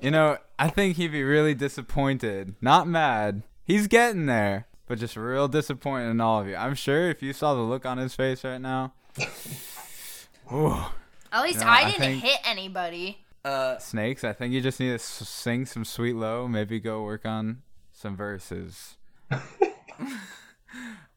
You 0.00 0.10
know, 0.10 0.38
I 0.58 0.68
think 0.70 0.96
he'd 0.96 1.12
be 1.12 1.22
really 1.22 1.54
disappointed. 1.54 2.54
Not 2.62 2.88
mad. 2.88 3.42
He's 3.64 3.86
getting 3.86 4.24
there, 4.24 4.66
but 4.88 4.98
just 4.98 5.14
real 5.14 5.46
disappointed 5.46 6.08
in 6.08 6.20
all 6.22 6.40
of 6.40 6.48
you. 6.48 6.56
I'm 6.56 6.74
sure 6.74 7.10
if 7.10 7.22
you 7.22 7.34
saw 7.34 7.52
the 7.54 7.60
look 7.60 7.84
on 7.84 7.98
his 7.98 8.14
face 8.14 8.42
right 8.44 8.60
now. 8.60 8.94
Ooh. 10.52 10.74
At 11.32 11.42
least 11.42 11.60
No, 11.60 11.66
I 11.66 11.72
I 11.74 11.84
didn't 11.84 12.00
think- 12.00 12.22
hit 12.22 12.38
anybody. 12.44 13.18
Uh, 13.44 13.78
Snakes, 13.78 14.24
I 14.24 14.32
think 14.32 14.52
you 14.54 14.60
just 14.60 14.80
need 14.80 14.88
to 14.88 14.94
s- 14.94 15.02
sing 15.02 15.64
some 15.66 15.84
sweet 15.84 16.14
low, 16.16 16.46
maybe 16.48 16.78
go 16.80 17.02
work 17.02 17.24
on 17.26 17.62
some 18.00 18.16
verses. 18.16 18.96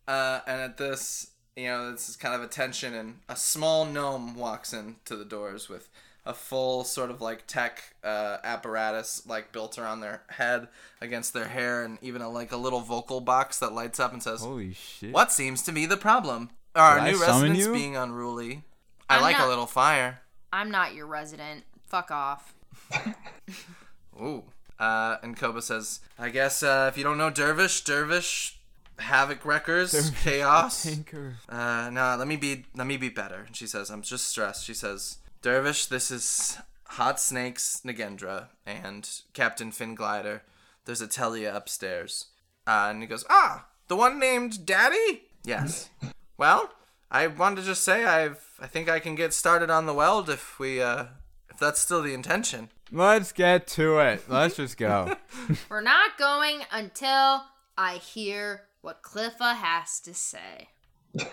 Uh, 0.06 0.42
and 0.46 0.60
at 0.60 0.78
this, 0.78 1.32
you 1.56 1.68
know, 1.68 1.92
this 1.94 2.10
is 2.10 2.18
kind 2.18 2.36
of 2.36 2.42
a 2.42 2.48
tension, 2.48 2.94
and 2.94 3.20
a 3.30 3.38
small 3.38 3.86
gnome 3.86 4.36
walks 4.36 4.74
into 4.74 5.16
the 5.16 5.24
doors 5.24 5.70
with 5.70 5.90
a 6.26 6.34
full 6.34 6.84
sort 6.84 7.10
of 7.10 7.22
like 7.22 7.48
tech 7.48 7.96
uh, 8.04 8.38
apparatus 8.44 9.26
like 9.26 9.54
built 9.54 9.78
around 9.78 10.02
their 10.02 10.24
head 10.28 10.68
against 11.00 11.34
their 11.34 11.48
hair, 11.48 11.84
and 11.84 12.00
even 12.02 12.22
a, 12.22 12.30
like 12.30 12.52
a 12.52 12.58
little 12.58 12.82
vocal 12.82 13.22
box 13.22 13.60
that 13.60 13.72
lights 13.72 13.98
up 13.98 14.12
and 14.12 14.22
says, 14.22 14.42
Holy 14.42 14.74
shit. 14.74 15.14
"What 15.14 15.32
seems 15.32 15.62
to 15.64 15.72
be 15.72 15.86
the 15.86 15.96
problem? 15.96 16.50
Are 16.76 16.98
our 16.98 17.00
I 17.00 17.12
new 17.12 17.16
summon 17.16 17.52
residents 17.52 17.66
you? 17.66 17.74
being 17.74 17.96
unruly? 17.96 18.64
I 19.10 19.16
I'm 19.16 19.22
like 19.22 19.40
a 19.40 19.46
little 19.48 19.68
fire. 19.68 20.20
I'm 20.52 20.70
not 20.70 20.94
your 20.96 21.08
resident. 21.08 21.64
Fuck 21.88 22.12
off. 22.12 22.54
Ooh." 24.22 24.44
Uh, 24.84 25.18
and 25.24 25.38
Koba 25.38 25.62
says, 25.62 26.02
"I 26.20 26.30
guess 26.30 26.62
uh, 26.62 26.88
if 26.92 26.98
you 26.98 27.04
don't 27.04 27.18
know 27.18 27.30
Dervish, 27.30 27.84
Dervish." 27.84 28.60
Havoc 29.00 29.44
Wreckers, 29.44 30.12
Chaos. 30.24 30.84
Tinker. 30.84 31.38
Uh, 31.50 31.90
no, 31.92 32.16
let 32.18 32.28
me 32.28 32.36
be 32.36 32.66
let 32.76 32.86
me 32.86 32.96
be 32.96 33.10
better. 33.10 33.44
And 33.48 33.56
she 33.56 33.66
says, 33.66 33.90
I'm 33.90 34.04
just 34.04 34.28
stressed. 34.28 34.64
She 34.66 34.76
says, 34.76 35.18
Dervish, 35.42 35.88
this 35.88 36.12
is 36.12 36.60
Hot 36.90 37.20
Snakes 37.20 37.82
Nagendra 37.84 38.50
and 38.68 39.10
Captain 39.34 39.72
Finn 39.72 39.96
Glider. 39.96 40.44
There's 40.86 41.02
a 41.02 41.08
Telia 41.08 41.56
upstairs. 41.56 42.28
Uh, 42.68 42.90
and 42.92 43.02
he 43.02 43.08
goes, 43.08 43.26
Ah, 43.32 43.66
the 43.88 43.96
one 43.96 44.20
named 44.20 44.64
Daddy? 44.64 45.24
Yes. 45.44 45.90
well, 46.38 46.72
I 47.10 47.28
wanted 47.28 47.62
to 47.62 47.68
just 47.68 47.84
say 47.84 48.06
I've 48.06 48.46
I 48.60 48.68
think 48.68 48.90
I 48.90 49.00
can 49.00 49.16
get 49.16 49.34
started 49.34 49.70
on 49.70 49.86
the 49.88 49.94
weld 49.94 50.30
if 50.30 50.60
we 50.60 50.82
uh 50.82 51.06
if 51.50 51.58
that's 51.60 51.80
still 51.80 52.02
the 52.02 52.14
intention. 52.14 52.70
Let's 52.94 53.32
get 53.32 53.68
to 53.68 54.00
it. 54.00 54.24
Let's 54.30 54.56
just 54.56 54.78
go. 54.78 55.18
We're 55.70 55.82
not 55.82 56.18
going 56.18 56.62
until 56.72 57.44
I 57.78 57.96
hear 57.96 58.64
what 58.82 59.02
Cliffa 59.02 59.56
has 59.56 60.00
to 60.02 60.14
say. 60.14 60.70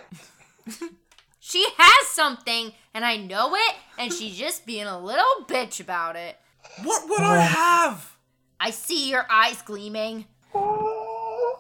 She 1.43 1.67
has 1.79 2.09
something, 2.09 2.75
and 2.95 3.05
I 3.05 3.17
know 3.17 3.57
it, 3.57 3.75
and 3.99 4.13
she's 4.13 4.37
just 4.37 4.67
being 4.67 4.87
a 4.87 5.01
little 5.01 5.25
bitch 5.49 5.81
about 5.81 6.15
it. 6.15 6.37
What 6.85 7.09
would 7.09 7.23
I 7.23 7.41
have? 7.41 8.15
I 8.61 8.71
see 8.71 9.11
your 9.11 9.27
eyes 9.29 9.61
gleaming. 9.63 10.27
All 10.55 11.59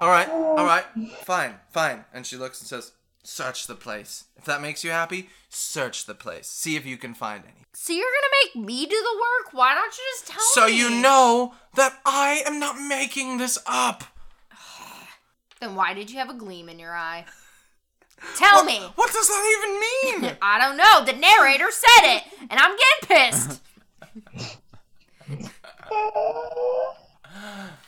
right, 0.00 0.28
all 0.28 0.64
right, 0.64 0.84
fine, 1.24 1.56
fine. 1.70 2.04
And 2.14 2.24
she 2.24 2.36
looks 2.36 2.60
and 2.60 2.68
says, 2.68 2.92
"Search 3.22 3.66
the 3.66 3.74
place. 3.74 4.24
If 4.36 4.44
that 4.44 4.60
makes 4.62 4.82
you 4.84 4.90
happy, 4.90 5.30
search 5.48 6.06
the 6.06 6.14
place. 6.14 6.46
See 6.48 6.76
if 6.76 6.86
you 6.86 6.96
can 6.96 7.14
find 7.14 7.44
any." 7.44 7.66
So 7.72 7.92
you're 7.92 8.04
gonna 8.04 8.34
make 8.44 8.66
me 8.66 8.86
do 8.86 8.96
the 8.96 9.18
work? 9.18 9.52
Why 9.52 9.74
don't 9.74 9.96
you 9.96 10.04
just 10.14 10.26
tell 10.26 10.40
So 10.40 10.66
me? 10.66 10.72
So 10.72 10.76
you 10.76 11.02
know 11.02 11.54
that 11.74 12.00
I 12.04 12.42
am 12.46 12.58
not 12.58 12.80
making 12.80 13.38
this 13.38 13.58
up. 13.66 14.04
Then 15.60 15.74
why 15.74 15.92
did 15.94 16.10
you 16.10 16.18
have 16.18 16.30
a 16.30 16.34
gleam 16.34 16.68
in 16.68 16.78
your 16.78 16.96
eye? 16.96 17.26
Tell 18.36 18.64
me. 18.64 18.78
What 18.96 19.12
does 19.12 19.28
that 19.28 20.12
even 20.12 20.22
mean? 20.24 20.36
I 20.42 20.58
don't 20.58 20.76
know. 20.76 21.04
The 21.04 21.18
narrator 21.18 21.70
said 21.70 22.16
it, 22.16 22.22
and 22.50 22.58
I'm 22.58 22.76
getting 22.76 23.30
pissed. 23.30 23.60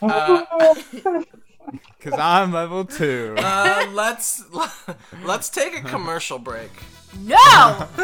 Uh, 0.01 0.45
Cause 2.01 2.15
I'm 2.19 2.53
level 2.53 2.85
two. 2.85 3.35
uh, 3.39 3.87
let's 3.93 4.45
let's 5.25 5.49
take 5.49 5.77
a 5.79 5.83
commercial 5.83 6.39
break. 6.39 6.71
No. 7.21 7.87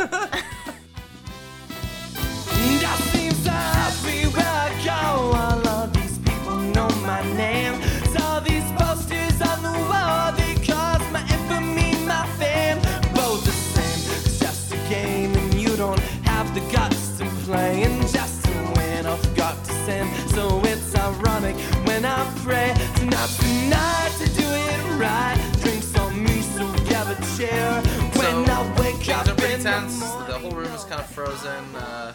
That 2.80 2.98
seems 3.12 3.36
so 3.44 3.50
happy 3.50 4.26
where 4.28 4.46
I 4.46 4.70
go. 4.84 5.36
All 5.36 5.68
of 5.84 5.92
these 5.92 6.18
people 6.18 6.56
know 6.58 6.88
my 7.02 7.22
name. 7.36 7.80
Saw 8.16 8.40
these 8.40 8.64
posters 8.72 9.40
on 9.42 9.62
the 9.62 9.78
wall. 9.90 10.32
They 10.32 10.54
cause 10.64 11.02
my 11.12 11.20
infamy, 11.28 11.92
my 12.06 12.26
fame. 12.38 12.78
Both 13.14 13.44
the 13.44 13.52
same. 13.52 14.16
It's 14.16 14.38
just 14.38 14.72
a 14.72 14.76
game, 14.88 15.34
and 15.36 15.54
you 15.54 15.76
don't 15.76 15.98
have 16.24 16.52
the 16.54 16.60
guts 16.72 17.18
to 17.18 17.24
play. 17.44 17.82
And 17.82 18.00
just 18.08 18.44
to 18.44 18.52
win, 18.76 19.06
I've 19.06 19.36
got 19.36 19.62
to 19.64 19.72
sin. 19.84 20.08
So 20.28 20.60
it's 20.64 20.94
ironic 20.94 21.56
when 21.98 22.04
I 22.04 22.32
pray 22.44 22.72
tonight, 22.94 24.12
to 24.18 24.26
do 24.36 24.46
it 24.46 25.00
right. 25.00 25.36
Drinks 25.60 25.98
on 25.98 26.22
me, 26.22 26.42
so 26.42 26.64
grab 26.84 27.08
a 27.08 27.36
chair. 27.36 27.82
When 28.14 28.46
So, 28.46 28.52
I 28.52 28.80
wake 28.80 29.08
up 29.08 29.26
are 29.26 29.34
pretty 29.34 29.54
in 29.54 29.62
the 29.64 30.24
The 30.28 30.38
whole 30.38 30.52
room 30.52 30.72
is 30.72 30.84
kind 30.84 31.00
of 31.00 31.10
frozen. 31.10 31.74
Uh, 31.74 32.14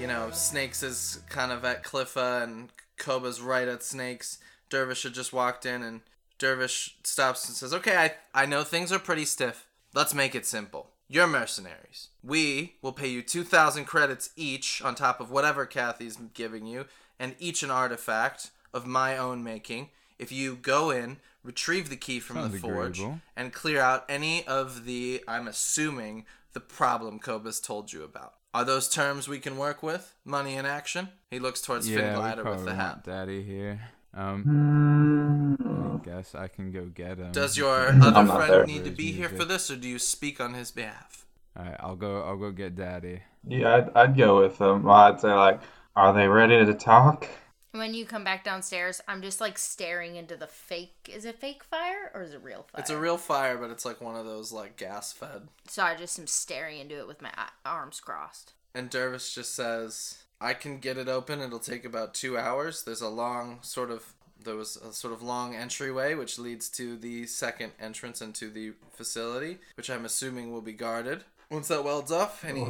you 0.00 0.06
know, 0.06 0.30
Snakes 0.30 0.84
is 0.84 1.20
kind 1.28 1.50
of 1.50 1.64
at 1.64 1.82
Cliffa, 1.82 2.44
and 2.44 2.68
Koba's 2.96 3.40
right 3.40 3.66
at 3.66 3.82
Snakes. 3.82 4.38
Dervish 4.70 5.02
had 5.02 5.14
just 5.14 5.32
walked 5.32 5.66
in, 5.66 5.82
and 5.82 6.02
Dervish 6.38 6.96
stops 7.02 7.48
and 7.48 7.56
says, 7.56 7.74
"Okay, 7.74 7.96
I 7.96 8.42
I 8.42 8.46
know 8.46 8.62
things 8.62 8.92
are 8.92 9.00
pretty 9.00 9.24
stiff. 9.24 9.66
Let's 9.94 10.14
make 10.14 10.36
it 10.36 10.46
simple. 10.46 10.90
You're 11.08 11.26
mercenaries. 11.26 12.10
We 12.22 12.74
will 12.82 12.92
pay 12.92 13.08
you 13.08 13.22
two 13.22 13.42
thousand 13.42 13.86
credits 13.86 14.30
each 14.36 14.80
on 14.80 14.94
top 14.94 15.20
of 15.20 15.32
whatever 15.32 15.66
Kathy's 15.66 16.18
giving 16.34 16.66
you, 16.66 16.84
and 17.18 17.34
each 17.40 17.64
an 17.64 17.70
artifact 17.72 18.52
of 18.72 18.86
my 18.86 19.16
own 19.16 19.42
making. 19.44 19.88
If 20.18 20.32
you 20.32 20.56
go 20.56 20.90
in." 20.90 21.18
Retrieve 21.44 21.88
the 21.88 21.96
key 21.96 22.20
from 22.20 22.36
Sounds 22.36 22.52
the 22.52 22.58
forge 22.58 22.98
agreeable. 22.98 23.20
and 23.34 23.52
clear 23.54 23.80
out 23.80 24.04
any 24.06 24.46
of 24.46 24.84
the, 24.84 25.22
I'm 25.26 25.48
assuming, 25.48 26.26
the 26.52 26.60
problem 26.60 27.20
Cobus 27.20 27.58
told 27.60 27.90
you 27.92 28.02
about. 28.02 28.34
Are 28.52 28.64
those 28.66 28.86
terms 28.88 29.28
we 29.28 29.38
can 29.38 29.56
work 29.56 29.82
with? 29.82 30.12
Money 30.26 30.56
in 30.56 30.66
action? 30.66 31.08
He 31.30 31.38
looks 31.38 31.62
towards 31.62 31.88
Finn 31.88 32.00
yeah, 32.00 32.10
we 32.10 32.16
Glider 32.16 32.44
with 32.44 32.64
the 32.66 32.74
hat. 32.74 33.04
Daddy 33.04 33.42
here. 33.44 33.80
Um, 34.12 35.56
I 36.02 36.04
guess 36.04 36.34
I 36.34 36.48
can 36.48 36.70
go 36.72 36.86
get 36.86 37.18
him. 37.18 37.32
Does 37.32 37.56
your 37.56 37.88
I'm 37.88 38.02
other 38.02 38.24
not 38.24 38.36
friend 38.36 38.52
there. 38.52 38.66
need 38.66 38.84
to 38.84 38.90
be 38.90 39.12
here 39.12 39.28
for 39.28 39.44
this, 39.44 39.70
or 39.70 39.76
do 39.76 39.88
you 39.88 39.98
speak 39.98 40.40
on 40.40 40.54
his 40.54 40.70
behalf? 40.70 41.24
All 41.56 41.64
right, 41.64 41.76
I'll 41.80 41.96
go. 41.96 42.22
I'll 42.22 42.36
go 42.36 42.50
get 42.50 42.74
Daddy. 42.76 43.22
yeah, 43.46 43.76
I'd, 43.76 43.96
I'd 43.96 44.16
go 44.16 44.40
with 44.40 44.58
them. 44.58 44.88
I'd 44.88 45.20
say 45.20 45.32
like, 45.32 45.60
are 45.96 46.12
they 46.12 46.28
ready 46.28 46.64
to 46.64 46.74
talk? 46.74 47.26
When 47.72 47.92
you 47.92 48.06
come 48.06 48.24
back 48.24 48.44
downstairs, 48.44 49.00
I'm 49.06 49.20
just 49.20 49.40
like 49.40 49.58
staring 49.58 50.16
into 50.16 50.36
the 50.36 50.46
fake. 50.46 51.10
Is 51.12 51.24
it 51.24 51.38
fake 51.38 51.62
fire 51.62 52.10
or 52.14 52.22
is 52.22 52.32
it 52.32 52.42
real 52.42 52.66
fire? 52.70 52.80
It's 52.80 52.90
a 52.90 52.98
real 52.98 53.18
fire, 53.18 53.58
but 53.58 53.70
it's 53.70 53.84
like 53.84 54.00
one 54.00 54.16
of 54.16 54.24
those 54.24 54.52
like 54.52 54.76
gas 54.76 55.12
fed. 55.12 55.48
So 55.66 55.82
I 55.82 55.94
just 55.94 56.18
am 56.18 56.26
staring 56.26 56.78
into 56.78 56.98
it 56.98 57.06
with 57.06 57.20
my 57.20 57.30
arms 57.66 58.00
crossed. 58.00 58.54
And 58.74 58.88
Dervish 58.88 59.34
just 59.34 59.54
says, 59.54 60.22
I 60.40 60.54
can 60.54 60.78
get 60.78 60.96
it 60.96 61.08
open. 61.08 61.40
It'll 61.40 61.58
take 61.58 61.84
about 61.84 62.14
two 62.14 62.38
hours. 62.38 62.84
There's 62.84 63.02
a 63.02 63.08
long 63.08 63.58
sort 63.62 63.90
of 63.90 64.14
there 64.42 64.54
was 64.54 64.76
a 64.76 64.92
sort 64.92 65.12
of 65.12 65.20
long 65.20 65.54
entryway 65.54 66.14
which 66.14 66.38
leads 66.38 66.68
to 66.68 66.96
the 66.96 67.26
second 67.26 67.72
entrance 67.80 68.22
into 68.22 68.48
the 68.48 68.72
facility, 68.92 69.58
which 69.76 69.90
I'm 69.90 70.04
assuming 70.04 70.52
will 70.52 70.62
be 70.62 70.72
guarded. 70.72 71.24
Once 71.50 71.68
that 71.68 71.82
welds 71.82 72.12
off, 72.12 72.44
and 72.44 72.58
he 72.58 72.66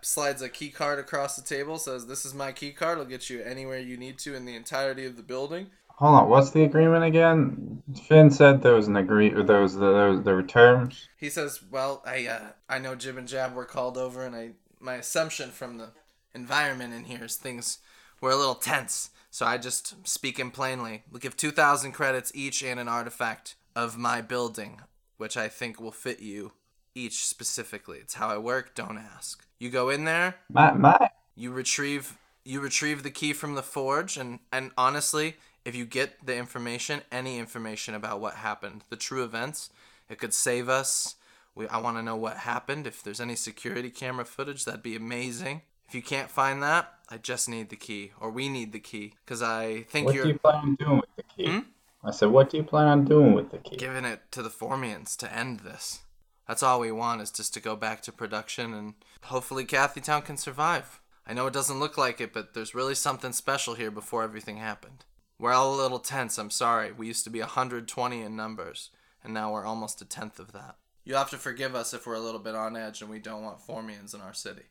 slides 0.00 0.40
a 0.40 0.48
key 0.48 0.70
card 0.70 0.98
across 0.98 1.36
the 1.36 1.42
table, 1.42 1.78
says, 1.78 2.06
"This 2.06 2.24
is 2.24 2.32
my 2.32 2.52
key 2.52 2.72
card. 2.72 2.98
It'll 2.98 3.04
get 3.04 3.28
you 3.28 3.42
anywhere 3.42 3.78
you 3.78 3.98
need 3.98 4.18
to 4.20 4.34
in 4.34 4.46
the 4.46 4.56
entirety 4.56 5.04
of 5.04 5.16
the 5.16 5.22
building." 5.22 5.70
Hold 5.98 6.14
on, 6.14 6.28
what's 6.28 6.50
the 6.50 6.64
agreement 6.64 7.04
again? 7.04 7.82
Finn 8.08 8.30
said 8.30 8.62
there 8.62 8.74
was 8.74 8.88
an 8.88 8.96
agree. 8.96 9.28
There 9.30 9.60
was 9.60 9.74
the 9.74 9.92
there, 9.92 10.16
there 10.16 10.34
were 10.34 10.42
terms. 10.42 11.08
He 11.18 11.28
says, 11.28 11.60
"Well, 11.70 12.02
I 12.06 12.26
uh, 12.26 12.46
I 12.68 12.78
know 12.78 12.94
Jib 12.94 13.18
and 13.18 13.28
Jab 13.28 13.54
were 13.54 13.66
called 13.66 13.98
over, 13.98 14.24
and 14.24 14.34
I 14.34 14.52
my 14.80 14.94
assumption 14.94 15.50
from 15.50 15.76
the 15.76 15.90
environment 16.34 16.94
in 16.94 17.04
here 17.04 17.24
is 17.24 17.36
things 17.36 17.78
were 18.22 18.30
a 18.30 18.36
little 18.36 18.54
tense. 18.54 19.10
So 19.30 19.44
I 19.44 19.58
just 19.58 20.06
speaking 20.08 20.50
plainly, 20.50 21.02
we'll 21.10 21.20
give 21.20 21.36
two 21.36 21.50
thousand 21.50 21.92
credits 21.92 22.32
each 22.34 22.64
and 22.64 22.80
an 22.80 22.88
artifact 22.88 23.56
of 23.76 23.98
my 23.98 24.20
building, 24.22 24.80
which 25.18 25.36
I 25.36 25.48
think 25.48 25.78
will 25.78 25.92
fit 25.92 26.20
you 26.20 26.52
each 26.94 27.26
specifically. 27.26 27.98
It's 27.98 28.14
how 28.14 28.28
I 28.28 28.38
work. 28.38 28.74
Don't 28.74 28.98
ask. 28.98 29.44
You 29.58 29.70
go 29.70 29.88
in 29.88 30.04
there, 30.04 30.36
My 30.50 30.72
my. 30.72 31.10
you 31.34 31.52
retrieve 31.52 32.18
you 32.44 32.60
retrieve 32.60 33.02
the 33.02 33.10
key 33.10 33.32
from 33.32 33.54
the 33.54 33.62
forge 33.62 34.16
and 34.16 34.38
and 34.52 34.70
honestly 34.76 35.36
if 35.64 35.74
you 35.74 35.86
get 35.86 36.24
the 36.26 36.36
information 36.36 37.00
any 37.10 37.38
information 37.38 37.94
about 37.94 38.20
what 38.20 38.34
happened 38.34 38.82
the 38.90 38.96
true 38.96 39.24
events 39.24 39.70
it 40.10 40.18
could 40.18 40.34
save 40.34 40.68
us 40.68 41.16
we, 41.54 41.66
i 41.68 41.78
want 41.78 41.96
to 41.96 42.02
know 42.02 42.16
what 42.16 42.36
happened 42.38 42.86
if 42.86 43.02
there's 43.02 43.20
any 43.20 43.34
security 43.34 43.88
camera 43.88 44.24
footage 44.26 44.64
that'd 44.66 44.82
be 44.82 44.94
amazing 44.94 45.62
if 45.88 45.94
you 45.94 46.02
can't 46.02 46.30
find 46.30 46.62
that 46.62 46.92
i 47.08 47.16
just 47.16 47.48
need 47.48 47.70
the 47.70 47.76
key 47.76 48.12
or 48.20 48.30
we 48.30 48.48
need 48.50 48.72
the 48.72 48.78
key 48.78 49.14
because 49.24 49.40
i 49.42 49.82
think 49.88 50.06
What 50.06 50.14
you're 50.14 50.24
What 50.24 50.28
do 50.28 50.32
you 50.34 50.38
plan 50.38 50.54
on 50.56 50.74
doing 50.74 50.96
with 50.98 51.16
the 51.16 51.22
key? 51.22 51.50
Hmm? 51.50 51.58
I 52.06 52.10
said, 52.10 52.28
what 52.28 52.50
do 52.50 52.58
you 52.58 52.62
plan 52.64 52.86
on 52.86 53.04
doing 53.06 53.32
with 53.32 53.50
the 53.50 53.58
key? 53.58 53.76
giving 53.76 54.04
it 54.04 54.20
to 54.32 54.42
the 54.42 54.50
Formians 54.50 55.16
to 55.16 55.34
end 55.34 55.60
this. 55.60 56.00
That's 56.46 56.62
all 56.62 56.80
we 56.80 56.92
want 56.92 57.22
is 57.22 57.30
just 57.30 57.54
to 57.54 57.60
go 57.60 57.76
back 57.76 58.02
to 58.02 58.12
production 58.12 58.74
and 58.74 58.94
hopefully 59.24 59.64
Kathy 59.64 60.00
Town 60.00 60.22
can 60.22 60.36
survive. 60.36 61.00
I 61.26 61.32
know 61.32 61.46
it 61.46 61.54
doesn't 61.54 61.80
look 61.80 61.96
like 61.96 62.20
it, 62.20 62.32
but 62.34 62.52
there's 62.52 62.74
really 62.74 62.94
something 62.94 63.32
special 63.32 63.74
here 63.74 63.90
before 63.90 64.22
everything 64.22 64.58
happened. 64.58 65.04
We're 65.38 65.52
all 65.52 65.74
a 65.74 65.80
little 65.82 65.98
tense, 65.98 66.38
I'm 66.38 66.50
sorry. 66.50 66.92
We 66.92 67.06
used 67.06 67.24
to 67.24 67.30
be 67.30 67.40
120 67.40 68.20
in 68.20 68.36
numbers, 68.36 68.90
and 69.22 69.32
now 69.32 69.52
we're 69.52 69.64
almost 69.64 70.02
a 70.02 70.04
tenth 70.04 70.38
of 70.38 70.52
that. 70.52 70.76
You'll 71.04 71.18
have 71.18 71.30
to 71.30 71.38
forgive 71.38 71.74
us 71.74 71.92
if 71.92 72.06
we're 72.06 72.14
a 72.14 72.20
little 72.20 72.40
bit 72.40 72.54
on 72.54 72.76
edge 72.76 73.00
and 73.00 73.10
we 73.10 73.18
don't 73.18 73.42
want 73.42 73.66
Formians 73.66 74.14
in 74.14 74.20
our 74.20 74.34
city. 74.34 74.64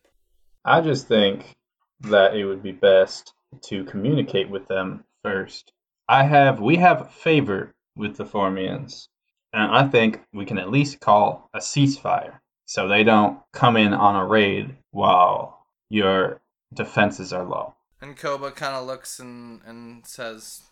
I 0.66 0.82
just 0.82 1.08
think 1.08 1.54
that 2.02 2.36
it 2.36 2.46
would 2.46 2.64
be 2.64 2.72
best 2.72 3.34
to 3.64 3.84
communicate 3.84 4.50
with 4.50 4.68
them 4.68 5.04
first. 5.24 5.72
I 6.08 6.24
have 6.24 6.60
we 6.60 6.78
have 6.78 7.14
favor 7.14 7.74
with 7.96 8.18
the 8.18 8.26
Formians, 8.26 9.08
and 9.54 9.72
I 9.72 9.88
think 9.88 10.22
we 10.34 10.46
can 10.46 10.58
at 10.58 10.70
least 10.72 11.00
call 11.00 11.50
a 11.54 11.60
ceasefire 11.60 12.40
so 12.66 12.88
they 12.88 13.04
don't 13.04 13.40
come 13.52 13.78
in 13.78 13.94
on 13.94 14.16
a 14.16 14.26
raid 14.26 14.76
while 14.92 15.66
your 15.90 16.42
defenses 16.74 17.32
are 17.32 17.44
low. 17.44 17.76
And 18.02 18.18
Koba 18.18 18.52
kind 18.52 18.76
of 18.76 18.86
looks 18.88 19.20
and, 19.20 19.62
and 19.66 20.06
says, 20.06 20.64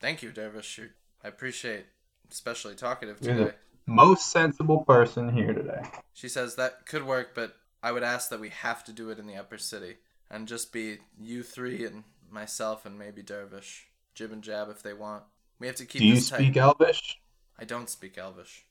Thank 0.00 0.22
you, 0.22 0.32
Dervish. 0.32 0.80
I 1.22 1.28
appreciate, 1.28 1.86
especially 2.30 2.74
talkative 2.74 3.20
today. 3.20 3.34
the 3.34 3.54
most 3.86 4.30
sensible 4.30 4.84
person 4.84 5.32
here 5.32 5.54
today. 5.54 5.82
She 6.12 6.28
says 6.28 6.56
that 6.56 6.86
could 6.86 7.06
work, 7.06 7.34
but 7.34 7.54
I 7.82 7.92
would 7.92 8.02
ask 8.02 8.28
that 8.30 8.40
we 8.40 8.50
have 8.50 8.84
to 8.84 8.92
do 8.92 9.10
it 9.10 9.18
in 9.18 9.26
the 9.26 9.36
upper 9.36 9.56
city 9.58 9.96
and 10.30 10.48
just 10.48 10.72
be 10.72 10.98
you 11.18 11.42
three 11.42 11.84
and 11.86 12.04
myself 12.30 12.84
and 12.84 12.98
maybe 12.98 13.22
Dervish, 13.22 13.86
Jib 14.14 14.32
and 14.32 14.42
Jab 14.42 14.68
if 14.68 14.82
they 14.82 14.92
want. 14.92 15.22
We 15.58 15.66
have 15.68 15.76
to 15.76 15.86
keep 15.86 16.00
Do 16.00 16.06
you 16.06 16.14
this 16.16 16.28
tight. 16.30 16.38
speak 16.38 16.56
Elvish? 16.56 17.18
I 17.58 17.64
don't 17.64 17.88
speak 17.88 18.18
Elvish. 18.18 18.64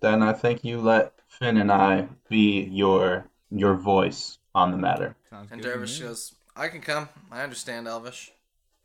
Then 0.00 0.22
I 0.22 0.32
think 0.32 0.64
you 0.64 0.80
let 0.80 1.14
Finn 1.28 1.56
and 1.56 1.70
I 1.72 2.08
be 2.28 2.62
your 2.64 3.26
your 3.50 3.74
voice 3.74 4.38
on 4.54 4.70
the 4.70 4.76
matter. 4.76 5.16
Sounds 5.28 5.48
And 5.50 5.62
Dervish 5.62 6.00
me. 6.00 6.06
goes, 6.06 6.34
I 6.56 6.68
can 6.68 6.80
come. 6.80 7.08
I 7.30 7.42
understand 7.42 7.86
Elvish. 7.88 8.32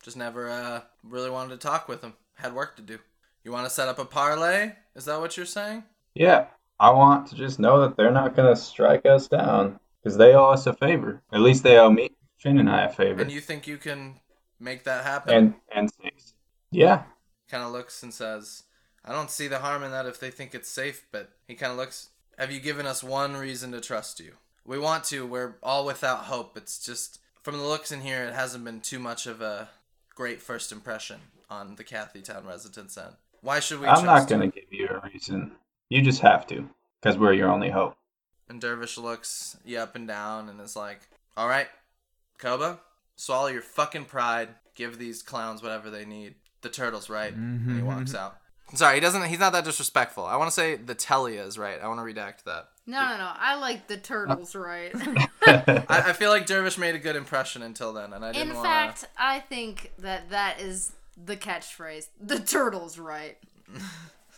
Just 0.04 0.18
never 0.18 0.50
uh, 0.50 0.82
really 1.04 1.30
wanted 1.30 1.60
to 1.60 1.68
talk 1.68 1.88
with 1.88 2.02
him. 2.04 2.14
Had 2.36 2.54
work 2.54 2.76
to 2.78 2.82
do. 2.82 3.00
You 3.44 3.52
want 3.52 3.66
to 3.66 3.70
set 3.70 3.88
up 3.88 4.00
a 4.00 4.06
parlay? 4.06 4.74
Is 4.96 5.06
that 5.06 5.20
what 5.20 5.38
you're 5.38 5.46
saying? 5.46 5.84
Yeah, 6.14 6.48
I 6.80 6.92
want 6.92 7.28
to 7.28 7.36
just 7.36 7.60
know 7.60 7.82
that 7.82 7.98
they're 7.98 8.12
not 8.12 8.36
gonna 8.36 8.56
strike 8.56 9.06
us 9.06 9.28
down 9.28 9.80
because 10.04 10.18
they 10.18 10.34
owe 10.34 10.50
us 10.50 10.68
a 10.68 10.74
favor. 10.74 11.22
At 11.32 11.42
least 11.42 11.64
they 11.64 11.78
owe 11.78 11.90
me, 11.90 12.10
Finn 12.38 12.58
and 12.60 12.70
I 12.70 12.86
a 12.86 12.90
favor. 12.90 13.22
And 13.22 13.32
you 13.32 13.42
think 13.42 13.68
you 13.68 13.78
can 13.78 14.16
make 14.60 14.84
that 14.86 15.04
happen? 15.04 15.34
and 15.34 15.54
and 15.74 15.92
six. 16.02 16.34
Yeah, 16.72 17.04
kind 17.50 17.64
of 17.64 17.72
looks 17.72 18.02
and 18.04 18.14
says, 18.14 18.64
I 19.06 19.12
don't 19.12 19.30
see 19.30 19.48
the 19.48 19.60
harm 19.60 19.84
in 19.84 19.92
that 19.92 20.08
if 20.08 20.20
they 20.20 20.32
think 20.32 20.56
it's 20.56 20.70
safe, 20.70 21.06
but 21.12 21.30
he 21.48 21.54
kind 21.54 21.72
of 21.72 21.78
looks, 21.78 22.10
have 22.38 22.52
you 22.52 22.60
given 22.60 22.88
us 22.88 23.04
one 23.04 23.38
reason 23.38 23.72
to 23.72 23.80
trust 23.80 24.20
you? 24.20 24.34
We 24.66 24.80
want 24.80 25.04
to. 25.06 25.28
We're 25.28 25.56
all 25.62 25.86
without 25.86 26.26
hope. 26.26 26.58
It's 26.58 26.84
just 26.84 27.20
from 27.44 27.58
the 27.58 27.64
looks 27.64 27.92
in 27.92 28.02
here, 28.02 28.24
it 28.24 28.34
hasn't 28.34 28.66
been 28.66 28.82
too 28.82 28.98
much 28.98 29.28
of 29.28 29.40
a 29.40 29.70
great 30.16 30.42
first 30.42 30.72
impression 30.72 31.18
on 31.48 31.76
the 31.76 31.84
Kathy 31.84 32.22
Town 32.22 32.48
residents' 32.48 32.98
end. 32.98 33.14
Why 33.42 33.60
should 33.60 33.80
we? 33.80 33.86
I'm 33.86 34.04
trust 34.04 34.06
not 34.06 34.28
gonna 34.28 34.48
give 34.48 34.64
you 34.72 34.88
a 34.88 35.08
reason. 35.08 35.52
You 35.90 36.02
just 36.02 36.22
have 36.22 36.48
to, 36.48 36.68
because 37.00 37.20
we're 37.20 37.34
your 37.34 37.52
only 37.52 37.70
hope. 37.70 37.96
And 38.50 38.60
Dervish 38.60 38.98
looks 38.98 39.58
you 39.64 39.78
up 39.78 39.96
and 39.96 40.08
down 40.08 40.50
and 40.50 40.60
is 40.60 40.76
like, 40.76 41.02
"All 41.38 41.48
right, 41.48 41.68
Koba, 42.40 42.80
swallow 43.16 43.48
your 43.48 43.62
fucking 43.62 44.06
pride. 44.06 44.50
Give 44.74 44.98
these 44.98 45.22
clowns 45.22 45.62
whatever 45.62 45.92
they 45.92 46.06
need. 46.06 46.34
The 46.62 46.70
turtle's 46.70 47.12
right." 47.12 47.32
And 47.32 47.62
he 47.62 47.78
mm-hmm. 47.78 47.86
walks 47.86 48.16
out. 48.16 48.38
Sorry, 48.74 48.96
he 48.96 49.00
doesn't. 49.00 49.24
He's 49.26 49.40
not 49.40 49.54
that 49.54 49.64
disrespectful. 49.64 50.26
I 50.26 50.36
want 50.38 50.50
to 50.50 50.54
say 50.54 50.76
the 50.76 50.96
Telia 50.96 51.46
is 51.46 51.58
right. 51.58 51.80
I 51.82 51.88
want 51.88 52.00
to 52.00 52.04
redact 52.04 52.44
that. 52.46 52.70
No, 52.88 53.00
no, 53.00 53.18
no. 53.18 53.32
I 53.34 53.56
like 53.56 53.88
the 53.88 53.98
turtles, 53.98 54.56
right? 54.56 54.92
I, 55.48 55.84
I 55.88 56.14
feel 56.14 56.30
like 56.30 56.46
Dervish 56.46 56.78
made 56.78 56.96
a 56.96 57.00
good 57.00 57.16
impression 57.16 57.62
until 57.62 57.94
then, 57.94 58.12
and 58.14 58.26
I 58.26 58.32
didn't 58.32 58.50
In 58.50 58.56
want 58.56 58.68
fact, 58.68 59.08
I 59.18 59.40
think 59.40 59.92
that 60.00 60.30
that 60.32 60.60
is 60.60 60.94
the 61.24 61.38
catchphrase. 61.38 62.08
The 62.20 62.40
turtles, 62.40 62.98
right? 63.00 63.38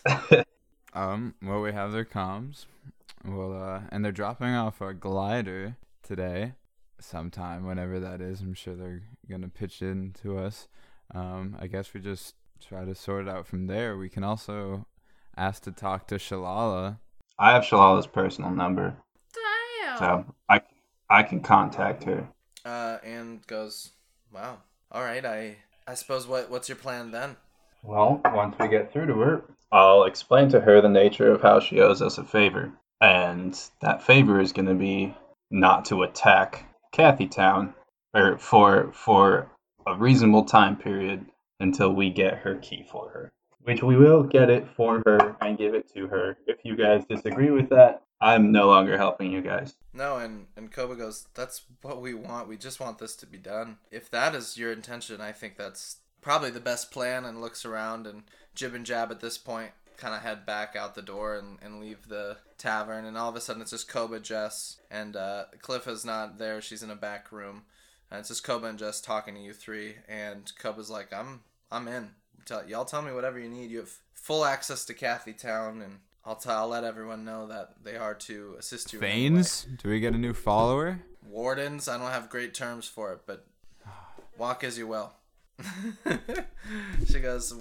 Um, 0.94 1.36
well, 1.44 1.62
we 1.62 1.74
have 1.74 1.92
their 1.92 2.06
comms. 2.06 2.66
Well, 3.24 3.54
uh, 3.54 3.82
and 3.92 4.04
they're 4.04 4.12
dropping 4.12 4.56
off 4.56 4.82
a 4.82 4.96
glider 4.96 5.76
today, 6.02 6.54
sometime, 7.00 7.68
whenever 7.68 8.00
that 8.00 8.20
is. 8.20 8.42
I'm 8.42 8.56
sure 8.56 8.74
they're 8.74 9.04
gonna 9.30 9.50
pitch 9.50 9.84
in 9.84 10.16
to 10.24 10.40
us. 10.40 10.68
Um, 11.14 11.56
I 11.60 11.68
guess 11.68 11.94
we 11.94 12.00
just 12.00 12.34
try 12.58 12.86
to 12.86 12.96
sort 12.96 13.28
it 13.28 13.30
out 13.30 13.48
from 13.48 13.68
there. 13.68 13.98
We 13.98 14.10
can 14.10 14.24
also 14.24 14.86
ask 15.36 15.64
to 15.64 15.72
talk 15.72 16.08
to 16.08 16.16
Shalala. 16.16 17.00
I 17.40 17.52
have 17.52 17.64
Shalala's 17.64 18.08
personal 18.08 18.52
number, 18.52 18.96
Damn. 19.34 19.98
so 19.98 20.36
I 20.50 20.62
I 21.10 21.24
can 21.24 21.42
contact 21.42 22.04
her. 22.06 22.28
Uh, 22.66 22.98
and 23.04 23.46
goes, 23.48 23.92
"Wow, 24.34 24.58
all 24.92 25.04
right. 25.04 25.26
I 25.26 25.58
I 25.88 25.94
suppose 25.94 26.28
what 26.28 26.50
what's 26.50 26.70
your 26.70 26.78
plan 26.78 27.12
then?" 27.12 27.38
Well, 27.84 28.22
once 28.26 28.56
we 28.60 28.68
get 28.68 28.92
through 28.92 29.08
to 29.08 29.20
her, 29.20 29.44
I'll 29.72 30.04
explain 30.04 30.50
to 30.50 30.60
her 30.62 30.82
the 30.82 30.90
nature 30.90 31.32
of 31.32 31.42
how 31.42 31.60
she 31.60 31.80
owes 31.80 32.02
us 32.02 32.18
a 32.18 32.24
favor. 32.24 32.72
And 33.00 33.58
that 33.82 34.02
favor 34.04 34.40
is 34.40 34.52
going 34.52 34.66
to 34.68 34.74
be 34.74 35.16
not 35.52 35.86
to 35.86 36.04
attack 36.04 36.66
Kathy 36.92 37.28
Town 37.28 37.76
or 38.14 38.38
for 38.40 38.92
for 38.94 39.52
a 39.86 39.96
reasonable 39.96 40.46
time 40.46 40.76
period 40.76 41.26
until 41.60 41.94
we 41.94 42.10
get 42.10 42.36
her 42.36 42.56
key 42.56 42.86
for 42.90 43.10
her. 43.10 43.32
Which 43.64 43.84
we 43.84 43.98
will 43.98 44.24
get 44.24 44.50
it 44.50 44.68
for 44.76 45.02
her 45.06 45.36
and 45.42 45.58
give 45.58 45.74
it 45.74 45.92
to 45.94 46.08
her. 46.08 46.38
If 46.48 46.60
you 46.64 46.78
guys 46.78 47.04
disagree 47.10 47.52
with 47.52 47.70
that, 47.70 48.04
I'm 48.22 48.52
no 48.52 48.68
longer 48.68 48.98
helping 48.98 49.32
you 49.32 49.42
guys. 49.42 49.76
No, 49.94 50.18
and 50.18 50.48
and 50.56 50.72
Koba 50.72 50.96
goes, 50.96 51.28
"That's 51.34 51.64
what 51.82 52.02
we 52.02 52.14
want. 52.14 52.48
We 52.48 52.58
just 52.58 52.80
want 52.80 52.98
this 52.98 53.16
to 53.18 53.26
be 53.26 53.38
done. 53.38 53.78
If 53.92 54.10
that 54.12 54.34
is 54.34 54.58
your 54.58 54.72
intention, 54.72 55.22
I 55.22 55.32
think 55.34 55.58
that's 55.58 55.98
probably 56.22 56.50
the 56.50 56.60
best 56.60 56.92
plan." 56.92 57.26
And 57.26 57.42
looks 57.42 57.66
around, 57.66 58.08
and 58.08 58.24
Jib 58.56 58.74
and 58.74 58.86
Jab 58.86 59.12
at 59.12 59.20
this 59.20 59.38
point 59.38 59.72
kind 59.98 60.14
of 60.16 60.22
head 60.22 60.46
back 60.46 60.76
out 60.76 60.96
the 60.96 61.02
door 61.02 61.36
and, 61.36 61.58
and 61.62 61.82
leave 61.82 62.08
the 62.08 62.38
tavern. 62.58 63.06
And 63.06 63.18
all 63.18 63.30
of 63.30 63.36
a 63.36 63.42
sudden, 63.42 63.62
it's 63.62 63.72
just 63.72 63.90
Koba, 63.90 64.20
Jess, 64.20 64.78
and 64.90 65.16
uh, 65.16 65.46
Cliff 65.62 65.88
is 65.88 66.06
not 66.06 66.38
there. 66.38 66.62
She's 66.62 66.84
in 66.84 66.92
a 66.92 66.96
back 66.96 67.32
room, 67.32 67.64
and 68.10 68.20
it's 68.20 68.30
just 68.30 68.44
Koba 68.44 68.68
and 68.68 68.80
Jess 68.80 69.02
talking 69.02 69.36
to 69.36 69.42
you 69.42 69.54
three. 69.54 69.96
And 70.08 70.52
Koba's 70.58 70.90
like, 70.90 71.12
"I'm 71.14 71.42
I'm 71.72 71.88
in. 71.88 72.10
Tell 72.46 72.68
y'all 72.68 72.86
tell 72.86 73.02
me 73.02 73.12
whatever 73.12 73.40
you 73.40 73.50
need. 73.50 73.72
You 73.72 73.80
have 73.80 73.92
full 74.14 74.46
access 74.46 74.86
to 74.86 74.94
Kathy 74.94 75.34
Town, 75.34 75.82
and 75.82 76.00
I'll 76.26 76.36
t- 76.36 76.50
I'll 76.50 76.68
let 76.68 76.84
everyone 76.84 77.26
know 77.26 77.48
that 77.48 77.84
they 77.84 77.98
are 77.98 78.14
to 78.14 78.56
assist 78.58 78.94
you." 78.94 79.00
in. 79.00 79.06
Fanes? 79.06 79.68
Do 79.82 79.90
we 79.90 80.00
get 80.00 80.14
a 80.14 80.18
new 80.18 80.34
follower? 80.34 81.02
Wardens, 81.28 81.90
I 81.90 81.98
don't 81.98 82.12
have 82.12 82.30
great 82.30 82.54
terms 82.54 82.88
for 82.88 83.12
it, 83.12 83.22
but 83.26 83.46
walk 84.38 84.64
as 84.64 84.78
you 84.78 84.88
will. 84.88 85.14
she 87.08 87.20
goes, 87.20 87.54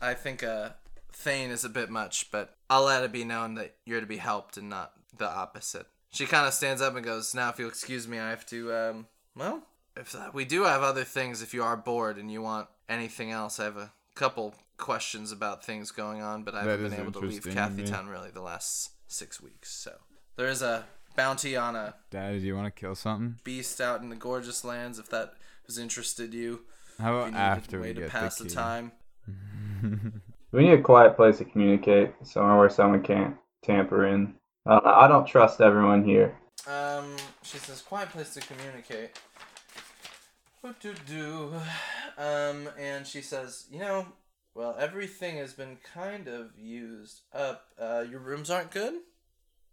I 0.00 0.14
think 0.14 0.42
uh, 0.42 0.70
Thane 1.12 1.50
is 1.50 1.64
a 1.64 1.68
bit 1.68 1.90
much, 1.90 2.30
but 2.30 2.56
I'll 2.70 2.84
let 2.84 3.02
it 3.02 3.12
be 3.12 3.24
known 3.24 3.54
that 3.54 3.74
you're 3.84 4.00
to 4.00 4.06
be 4.06 4.18
helped 4.18 4.56
and 4.56 4.68
not 4.68 4.92
the 5.16 5.28
opposite. 5.28 5.86
She 6.10 6.26
kind 6.26 6.46
of 6.46 6.54
stands 6.54 6.80
up 6.80 6.94
and 6.94 7.04
goes, 7.04 7.34
Now, 7.34 7.50
if 7.50 7.58
you'll 7.58 7.68
excuse 7.68 8.06
me, 8.06 8.18
I 8.18 8.30
have 8.30 8.46
to, 8.46 8.72
um, 8.72 9.06
well, 9.34 9.62
if 9.96 10.14
uh, 10.14 10.30
we 10.32 10.44
do 10.44 10.64
have 10.64 10.82
other 10.82 11.04
things, 11.04 11.42
if 11.42 11.52
you 11.52 11.62
are 11.62 11.76
bored 11.76 12.18
and 12.18 12.30
you 12.30 12.40
want 12.40 12.68
anything 12.88 13.30
else, 13.30 13.60
I 13.60 13.64
have 13.64 13.76
a 13.76 13.92
couple 14.14 14.54
questions 14.76 15.32
about 15.32 15.64
things 15.64 15.90
going 15.90 16.22
on, 16.22 16.44
but 16.44 16.54
I 16.54 16.60
haven't 16.60 16.86
is 16.86 16.90
been 16.92 17.00
able 17.00 17.12
to 17.12 17.20
leave 17.20 17.46
interesting 17.46 17.76
to 17.76 17.86
Town 17.86 18.08
really 18.08 18.30
the 18.30 18.42
last 18.42 18.90
six 19.06 19.40
weeks. 19.40 19.70
So 19.70 19.92
there 20.36 20.48
is 20.48 20.62
a 20.62 20.84
bounty 21.16 21.56
on 21.56 21.76
a 21.76 21.94
Daddy, 22.10 22.40
do 22.40 22.46
you 22.46 22.56
want 22.56 22.74
to 22.74 22.80
kill 22.80 22.94
something? 22.94 23.36
beast 23.44 23.80
out 23.80 24.02
in 24.02 24.08
the 24.08 24.16
gorgeous 24.16 24.64
lands 24.64 24.98
if 24.98 25.08
that 25.10 25.34
has 25.66 25.78
interested 25.78 26.32
you. 26.32 26.60
How 26.98 27.20
If 27.20 27.26
you 27.26 27.32
about 27.32 27.40
after 27.40 27.78
a 27.78 27.80
way 27.82 27.88
we 27.88 27.94
to 27.94 28.00
get 28.02 28.10
pass 28.10 28.38
the 28.38 28.44
the, 28.44 28.50
time. 28.50 28.92
We 30.50 30.62
need 30.62 30.78
a 30.78 30.82
quiet 30.82 31.14
place 31.14 31.38
to 31.38 31.44
communicate, 31.44 32.12
somewhere 32.22 32.56
where 32.56 32.70
someone 32.70 33.02
can't 33.02 33.36
tamper 33.62 34.06
in. 34.06 34.34
Uh, 34.64 34.80
I 34.82 35.06
don't 35.06 35.26
trust 35.26 35.60
everyone 35.60 36.04
here. 36.04 36.34
Um, 36.66 37.16
she 37.42 37.58
says, 37.58 37.82
quiet 37.82 38.08
place 38.08 38.32
to 38.34 38.40
communicate. 38.40 39.10
What 40.60 40.80
to 40.80 40.92
do? 41.06 41.54
Um, 42.16 42.68
and 42.78 43.06
she 43.06 43.22
says, 43.22 43.66
you 43.70 43.78
know, 43.78 44.06
well, 44.54 44.74
everything 44.78 45.36
has 45.36 45.52
been 45.52 45.78
kind 45.94 46.26
of 46.26 46.58
used 46.58 47.20
up. 47.32 47.66
Uh, 47.80 48.04
your 48.10 48.18
rooms 48.18 48.50
aren't 48.50 48.72
good? 48.72 48.94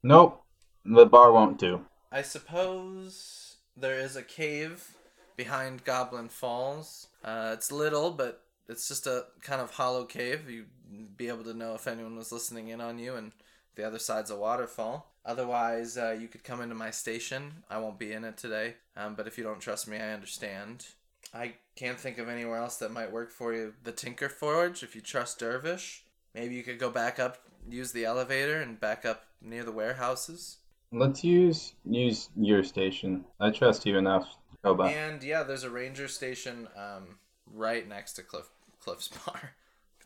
Nope, 0.03 0.43
the 0.85 1.07
bar 1.07 1.31
won't 1.31 1.57
do. 1.57 1.81
I 2.11 2.21
suppose 2.21 3.55
there 3.75 3.99
is 3.99 4.15
a 4.15 4.21
cave 4.21 4.95
behind 5.35 5.83
Goblin 5.83 6.29
Falls. 6.29 7.07
Uh, 7.23 7.51
it's 7.53 7.71
little, 7.71 8.11
but 8.11 8.43
it's 8.69 8.87
just 8.87 9.07
a 9.07 9.25
kind 9.41 9.61
of 9.61 9.71
hollow 9.71 10.05
cave. 10.05 10.47
You'd 10.47 11.17
be 11.17 11.29
able 11.29 11.43
to 11.45 11.55
know 11.55 11.73
if 11.73 11.87
anyone 11.87 12.15
was 12.15 12.31
listening 12.31 12.67
in 12.67 12.79
on 12.79 12.99
you, 12.99 13.15
and 13.15 13.31
the 13.75 13.85
other 13.85 13.99
side's 13.99 14.29
a 14.29 14.35
waterfall. 14.35 15.14
Otherwise, 15.25 15.97
uh, 15.97 16.15
you 16.19 16.27
could 16.27 16.43
come 16.43 16.61
into 16.61 16.75
my 16.75 16.91
station. 16.91 17.63
I 17.69 17.79
won't 17.79 17.97
be 17.97 18.11
in 18.11 18.23
it 18.23 18.37
today, 18.37 18.75
um, 18.95 19.15
but 19.15 19.25
if 19.25 19.37
you 19.37 19.43
don't 19.43 19.59
trust 19.59 19.87
me, 19.87 19.97
I 19.97 20.13
understand. 20.13 20.85
I 21.33 21.53
can't 21.75 21.99
think 21.99 22.19
of 22.19 22.29
anywhere 22.29 22.57
else 22.57 22.77
that 22.77 22.91
might 22.91 23.11
work 23.11 23.31
for 23.31 23.53
you. 23.53 23.73
The 23.83 23.91
Tinker 23.91 24.29
Forge, 24.29 24.83
if 24.83 24.95
you 24.95 25.01
trust 25.01 25.39
Dervish. 25.39 26.03
Maybe 26.35 26.55
you 26.55 26.63
could 26.63 26.79
go 26.79 26.91
back 26.91 27.19
up, 27.19 27.39
use 27.67 27.91
the 27.91 28.05
elevator, 28.05 28.61
and 28.61 28.79
back 28.79 29.03
up 29.05 29.23
near 29.41 29.63
the 29.63 29.71
warehouses. 29.71 30.57
Let's 30.91 31.23
use 31.23 31.73
use 31.83 32.29
your 32.35 32.63
station. 32.63 33.25
I 33.39 33.49
trust 33.49 33.85
you 33.85 33.97
enough, 33.97 34.27
Koba. 34.63 34.83
And 34.83 35.23
yeah, 35.23 35.43
there's 35.43 35.63
a 35.63 35.69
ranger 35.69 36.07
station 36.07 36.67
um, 36.77 37.17
right 37.51 37.87
next 37.87 38.13
to 38.13 38.21
Cliff 38.21 38.49
Cliff's 38.79 39.07
bar. 39.25 39.55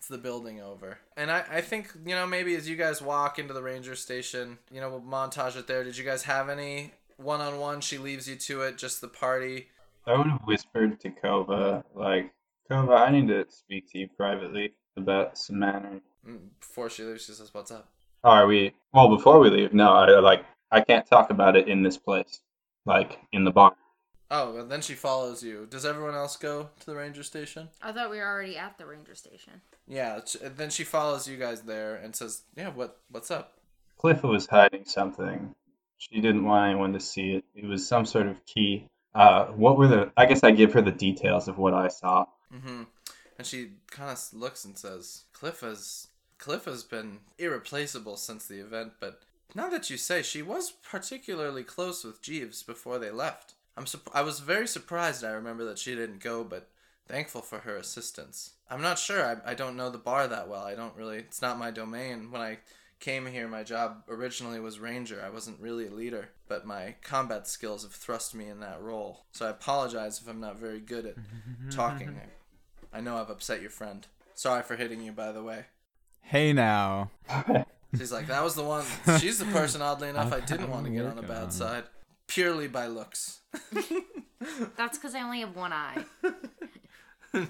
The 0.10 0.18
building 0.18 0.60
over. 0.60 0.98
And 1.16 1.30
I, 1.30 1.44
I 1.52 1.62
think, 1.62 1.92
you 2.04 2.16
know, 2.16 2.26
maybe 2.26 2.56
as 2.56 2.68
you 2.68 2.76
guys 2.76 3.00
walk 3.00 3.38
into 3.38 3.54
the 3.54 3.62
ranger 3.62 3.96
station, 3.96 4.58
you 4.72 4.82
know, 4.82 4.90
we'll 4.90 5.02
montage 5.02 5.56
it 5.56 5.68
there. 5.68 5.84
Did 5.84 5.98
you 5.98 6.04
guys 6.04 6.24
have 6.24 6.50
any 6.50 6.94
one 7.18 7.42
on 7.42 7.60
one? 7.60 7.80
She 7.82 8.00
leaves 8.00 8.28
you 8.28 8.36
to 8.36 8.62
it, 8.64 8.78
just 8.80 9.02
the 9.02 9.08
party. 9.08 9.68
I 10.08 10.18
would 10.18 10.26
have 10.26 10.42
whispered 10.46 11.00
to 11.02 11.12
Koba, 11.12 11.84
like, 11.94 12.34
Koba, 12.68 12.94
I 12.94 13.12
need 13.12 13.28
to 13.28 13.46
speak 13.50 13.92
to 13.92 14.00
you 14.00 14.08
privately 14.18 14.74
about 14.98 15.38
some 15.38 15.60
matter. 15.60 16.02
Mm, 16.28 16.40
Before 16.60 16.90
she 16.90 17.04
leaves, 17.04 17.26
she 17.26 17.34
says, 17.34 17.54
What's 17.54 17.70
up? 17.70 17.88
Oh, 18.24 18.32
are 18.32 18.48
we? 18.48 18.74
Well, 18.92 19.16
before 19.16 19.40
we 19.40 19.52
leave, 19.52 19.74
no, 19.74 19.94
I 19.94 20.20
like, 20.20 20.44
I 20.72 20.82
can't 20.82 21.08
talk 21.08 21.30
about 21.30 21.56
it 21.56 21.68
in 21.68 21.84
this 21.84 21.98
place, 21.98 22.42
like 22.86 23.20
in 23.32 23.44
the 23.44 23.52
bar. 23.52 23.76
Oh, 24.32 24.58
and 24.58 24.72
then 24.72 24.82
she 24.82 24.94
follows 24.94 25.42
you. 25.42 25.68
Does 25.70 25.86
everyone 25.86 26.14
else 26.14 26.38
go 26.38 26.70
to 26.80 26.86
the 26.86 26.96
ranger 26.96 27.24
station? 27.24 27.70
I 27.82 27.92
thought 27.92 28.12
we 28.12 28.18
were 28.18 28.28
already 28.28 28.58
at 28.58 28.78
the 28.78 28.86
ranger 28.86 29.16
station. 29.16 29.62
Yeah, 29.88 30.20
ch- 30.20 30.38
then 30.56 30.70
she 30.70 30.84
follows 30.84 31.28
you 31.28 31.38
guys 31.38 31.62
there 31.62 31.96
and 31.96 32.16
says, 32.16 32.44
Yeah, 32.56 32.70
what 32.70 33.00
what's 33.10 33.32
up? 33.32 33.58
Cliffa 34.02 34.30
was 34.30 34.46
hiding 34.48 34.86
something. 34.86 35.56
She 35.98 36.22
didn't 36.22 36.46
want 36.46 36.70
anyone 36.70 36.94
to 36.94 37.00
see 37.00 37.34
it. 37.34 37.44
It 37.56 37.66
was 37.66 37.88
some 37.88 38.06
sort 38.06 38.28
of 38.28 38.46
key. 38.46 38.88
Uh, 39.16 39.48
what 39.48 39.78
were 39.78 39.88
the? 39.88 40.12
I 40.16 40.28
guess 40.28 40.44
I 40.44 40.52
give 40.52 40.74
her 40.74 40.82
the 40.82 40.92
details 40.92 41.48
of 41.48 41.58
what 41.58 41.74
I 41.74 41.88
saw. 41.88 42.26
Mm-hmm. 42.54 42.84
And 43.38 43.48
she 43.48 43.72
kind 43.90 44.12
of 44.12 44.20
looks 44.34 44.64
and 44.64 44.78
says, 44.78 45.24
"Cliff 45.34 45.62
has 45.62 46.08
Cliff 46.40 46.66
has 46.66 46.84
been 46.84 47.20
irreplaceable 47.38 48.16
since 48.16 48.48
the 48.48 48.60
event, 48.62 48.94
but 49.00 49.22
now 49.54 49.70
that 49.70 49.90
you 49.90 49.98
say, 49.98 50.22
she 50.22 50.42
was 50.42 50.72
particularly 50.72 51.64
close 51.64 52.04
with 52.04 52.22
Jeeves 52.22 52.64
before 52.64 52.98
they 52.98 53.12
left. 53.12 53.56
I'm 53.80 53.86
sup- 53.86 54.12
I 54.14 54.22
was 54.22 54.42
very 54.42 54.68
surprised. 54.68 55.24
I 55.24 55.30
remember 55.32 55.64
that 55.66 55.80
she 55.80 55.96
didn't 55.96 56.20
go, 56.20 56.44
but 56.44 56.70
thankful 57.08 57.42
for 57.42 57.60
her 57.60 57.78
assistance. 57.78 58.52
I'm 58.70 58.82
not 58.82 59.00
sure. 59.00 59.26
I 59.26 59.52
I 59.52 59.54
don't 59.56 59.78
know 59.78 59.90
the 59.90 59.98
bar 59.98 60.28
that 60.28 60.50
well. 60.50 60.64
I 60.64 60.76
don't 60.76 60.96
really. 60.96 61.18
It's 61.20 61.42
not 61.42 61.58
my 61.58 61.72
domain. 61.72 62.30
When 62.30 62.42
I 62.42 62.60
came 63.00 63.26
here, 63.26 63.48
my 63.48 63.64
job 63.64 64.04
originally 64.10 64.60
was 64.60 64.80
ranger. 64.80 65.24
I 65.26 65.30
wasn't 65.30 65.62
really 65.62 65.88
a 65.88 65.92
leader, 65.92 66.30
but 66.50 66.66
my 66.66 66.96
combat 67.02 67.48
skills 67.48 67.84
have 67.84 67.94
thrust 67.94 68.36
me 68.36 68.50
in 68.50 68.60
that 68.60 68.82
role. 68.82 69.24
So 69.32 69.48
I 69.48 69.50
apologize 69.52 70.20
if 70.22 70.28
I'm 70.28 70.42
not 70.42 70.60
very 70.60 70.82
good 70.82 71.06
at 71.06 71.16
talking. 71.72 72.20
I 72.92 73.00
know 73.00 73.18
I've 73.18 73.30
upset 73.30 73.62
your 73.62 73.70
friend. 73.70 74.06
Sorry 74.36 74.62
for 74.62 74.76
hitting 74.76 75.02
you, 75.02 75.14
by 75.14 75.32
the 75.32 75.42
way. 75.44 75.66
Hey 76.22 76.52
now. 76.52 77.12
She's 77.98 78.12
like, 78.12 78.28
that 78.28 78.44
was 78.44 78.56
the 78.56 78.64
one. 78.64 78.86
She's 79.20 79.40
the 79.40 79.46
person, 79.46 79.82
oddly 79.82 80.10
enough, 80.10 80.32
I 80.32 80.42
didn't 80.42 80.70
want 80.70 80.86
to 80.86 80.92
get 80.92 81.06
on 81.06 81.16
the 81.16 81.24
bad 81.24 81.52
side, 81.52 81.86
purely 82.30 82.68
by 82.70 82.88
looks. 82.88 83.42
That's 84.78 84.98
because 84.98 85.14
I 85.16 85.22
only 85.22 85.42
have 85.42 85.56
one 85.56 85.74
eye. 85.74 86.06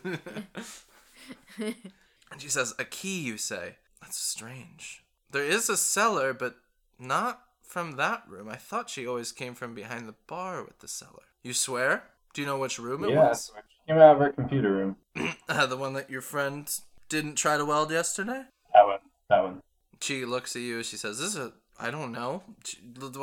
And 2.31 2.39
she 2.39 2.49
says, 2.49 2.75
A 2.77 2.85
key, 2.85 3.21
you 3.21 3.37
say? 3.37 3.77
That's 4.01 4.17
strange. 4.17 5.03
There 5.31 5.43
is 5.43 5.67
a 5.69 5.75
cellar, 5.77 6.31
but 6.33 6.55
not 6.99 7.41
from 7.63 7.93
that 7.93 8.23
room. 8.27 8.47
I 8.49 8.55
thought 8.55 8.89
she 8.89 9.07
always 9.07 9.31
came 9.31 9.55
from 9.55 9.73
behind 9.73 10.07
the 10.07 10.13
bar 10.27 10.63
with 10.63 10.79
the 10.79 10.87
cellar. 10.87 11.23
You 11.43 11.53
swear? 11.53 12.03
Do 12.33 12.41
you 12.41 12.47
know 12.47 12.59
which 12.59 12.77
room 12.77 13.03
it 13.03 13.09
Yeah, 13.11 13.29
was? 13.29 13.51
she 13.55 13.91
came 13.91 13.99
out 13.99 14.15
of 14.15 14.21
her 14.21 14.29
computer 14.31 14.71
room. 14.71 14.95
Uh, 15.49 15.65
the 15.65 15.75
one 15.77 15.93
that 15.93 16.09
your 16.11 16.21
friend 16.21 16.69
didn't 17.09 17.33
try 17.35 17.57
to 17.57 17.65
weld 17.65 17.89
yesterday? 17.91 18.43
That 18.73 18.85
one. 18.85 18.99
That 19.29 19.43
one. 19.43 19.61
She 19.99 20.23
looks 20.23 20.55
at 20.55 20.61
you. 20.61 20.83
She 20.83 20.95
says, 20.95 21.17
"This 21.17 21.29
is 21.29 21.37
a 21.37 21.53
I 21.79 21.91
don't 21.91 22.11
know. 22.11 22.43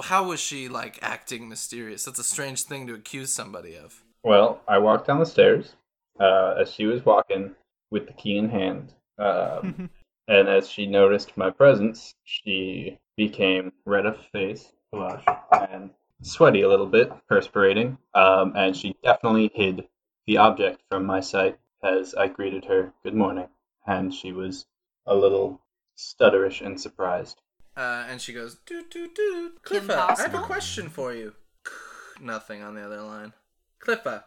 How 0.05 0.29
was 0.29 0.41
she 0.41 0.69
like 0.69 0.99
acting 1.03 1.49
mysterious? 1.49 2.05
That's 2.05 2.19
a 2.19 2.25
strange 2.25 2.63
thing 2.63 2.87
to 2.87 2.95
accuse 2.95 3.33
somebody 3.33 3.77
of." 3.77 4.03
Well, 4.23 4.61
I 4.67 4.79
walked 4.79 5.07
down 5.07 5.21
the 5.21 5.27
stairs 5.27 5.75
uh, 6.19 6.55
as 6.59 6.73
she 6.73 6.87
was 6.87 7.05
walking 7.05 7.55
with 7.91 8.07
the 8.07 8.13
key 8.13 8.39
in 8.39 8.49
hand. 8.49 8.93
Um, 9.19 9.91
and 10.29 10.49
as 10.49 10.69
she 10.69 10.87
noticed 10.87 11.37
my 11.37 11.51
presence, 11.51 12.15
she 12.25 12.99
became 13.17 13.73
red 13.85 14.07
of 14.07 14.19
face, 14.33 14.73
blush, 14.91 15.25
and 15.53 15.91
sweaty 16.23 16.63
a 16.63 16.69
little 16.69 16.87
bit, 16.87 17.13
perspirating. 17.29 17.99
Um, 18.15 18.55
and 18.57 18.77
she 18.77 18.97
definitely 19.03 19.51
hid 19.55 19.87
the 20.27 20.39
object 20.39 20.83
from 20.91 21.05
my 21.07 21.21
sight 21.21 21.59
as 21.83 22.15
I 22.15 22.29
greeted 22.29 22.65
her 22.65 22.93
good 23.05 23.15
morning. 23.15 23.49
And 23.87 24.13
she 24.13 24.33
was 24.33 24.67
a 25.07 25.15
little 25.15 25.61
stutterish 25.97 26.65
and 26.65 26.81
surprised. 26.81 27.41
Uh, 27.77 28.07
and 28.09 28.21
she 28.21 28.33
goes, 28.33 28.55
"Doot 28.67 28.91
doot 28.91 29.15
doot." 29.15 29.63
Kim 29.65 29.87
Cliffa, 29.89 29.99
I 30.19 30.23
have 30.23 30.35
a 30.35 30.39
Possible? 30.39 30.47
question 30.47 30.89
for 30.89 31.13
you. 31.13 31.35
Nothing 32.21 32.63
on 32.63 32.75
the 32.75 32.83
other 32.83 33.03
line. 33.03 33.35
Cliffa. 33.81 34.25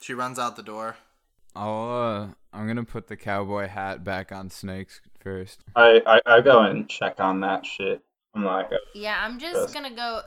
She 0.00 0.12
runs 0.12 0.38
out 0.40 0.56
the 0.56 0.62
door. 0.64 0.96
I'll 1.54 1.90
uh, 1.90 2.28
I'm 2.52 2.66
gonna 2.66 2.84
put 2.84 3.08
the 3.08 3.16
cowboy 3.16 3.68
hat 3.68 4.04
back 4.04 4.32
on 4.32 4.50
Snakes 4.50 5.00
first. 5.20 5.64
I, 5.76 6.02
I, 6.06 6.20
I 6.36 6.40
go 6.40 6.60
and 6.62 6.88
check 6.88 7.20
on 7.20 7.40
that 7.40 7.64
shit. 7.66 8.02
I'm 8.34 8.44
like, 8.44 8.72
uh, 8.72 8.76
Yeah, 8.94 9.18
I'm 9.24 9.38
just 9.38 9.60
Yes. 9.62 9.74
gonna 9.74 9.94
go. 9.94 10.22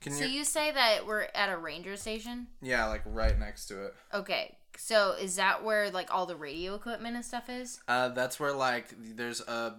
Can 0.00 0.12
So 0.14 0.24
you? 0.24 0.30
you 0.30 0.44
say 0.44 0.70
that 0.72 1.06
we're 1.06 1.28
at 1.34 1.48
a 1.48 1.56
ranger 1.56 1.96
station? 1.96 2.48
Yeah, 2.60 2.86
like 2.86 3.02
right 3.06 3.38
next 3.38 3.66
to 3.66 3.86
it. 3.86 3.94
Okay, 4.12 4.56
so 4.84 5.12
is 5.12 5.36
that 5.36 5.62
where 5.62 5.90
like 5.92 6.12
all 6.12 6.26
the 6.26 6.34
radio 6.34 6.74
equipment 6.74 7.14
and 7.14 7.24
stuff 7.24 7.48
is? 7.48 7.80
Uh, 7.86 8.08
that's 8.08 8.40
where 8.40 8.52
like 8.52 8.88
there's 8.98 9.40
uh 9.40 9.74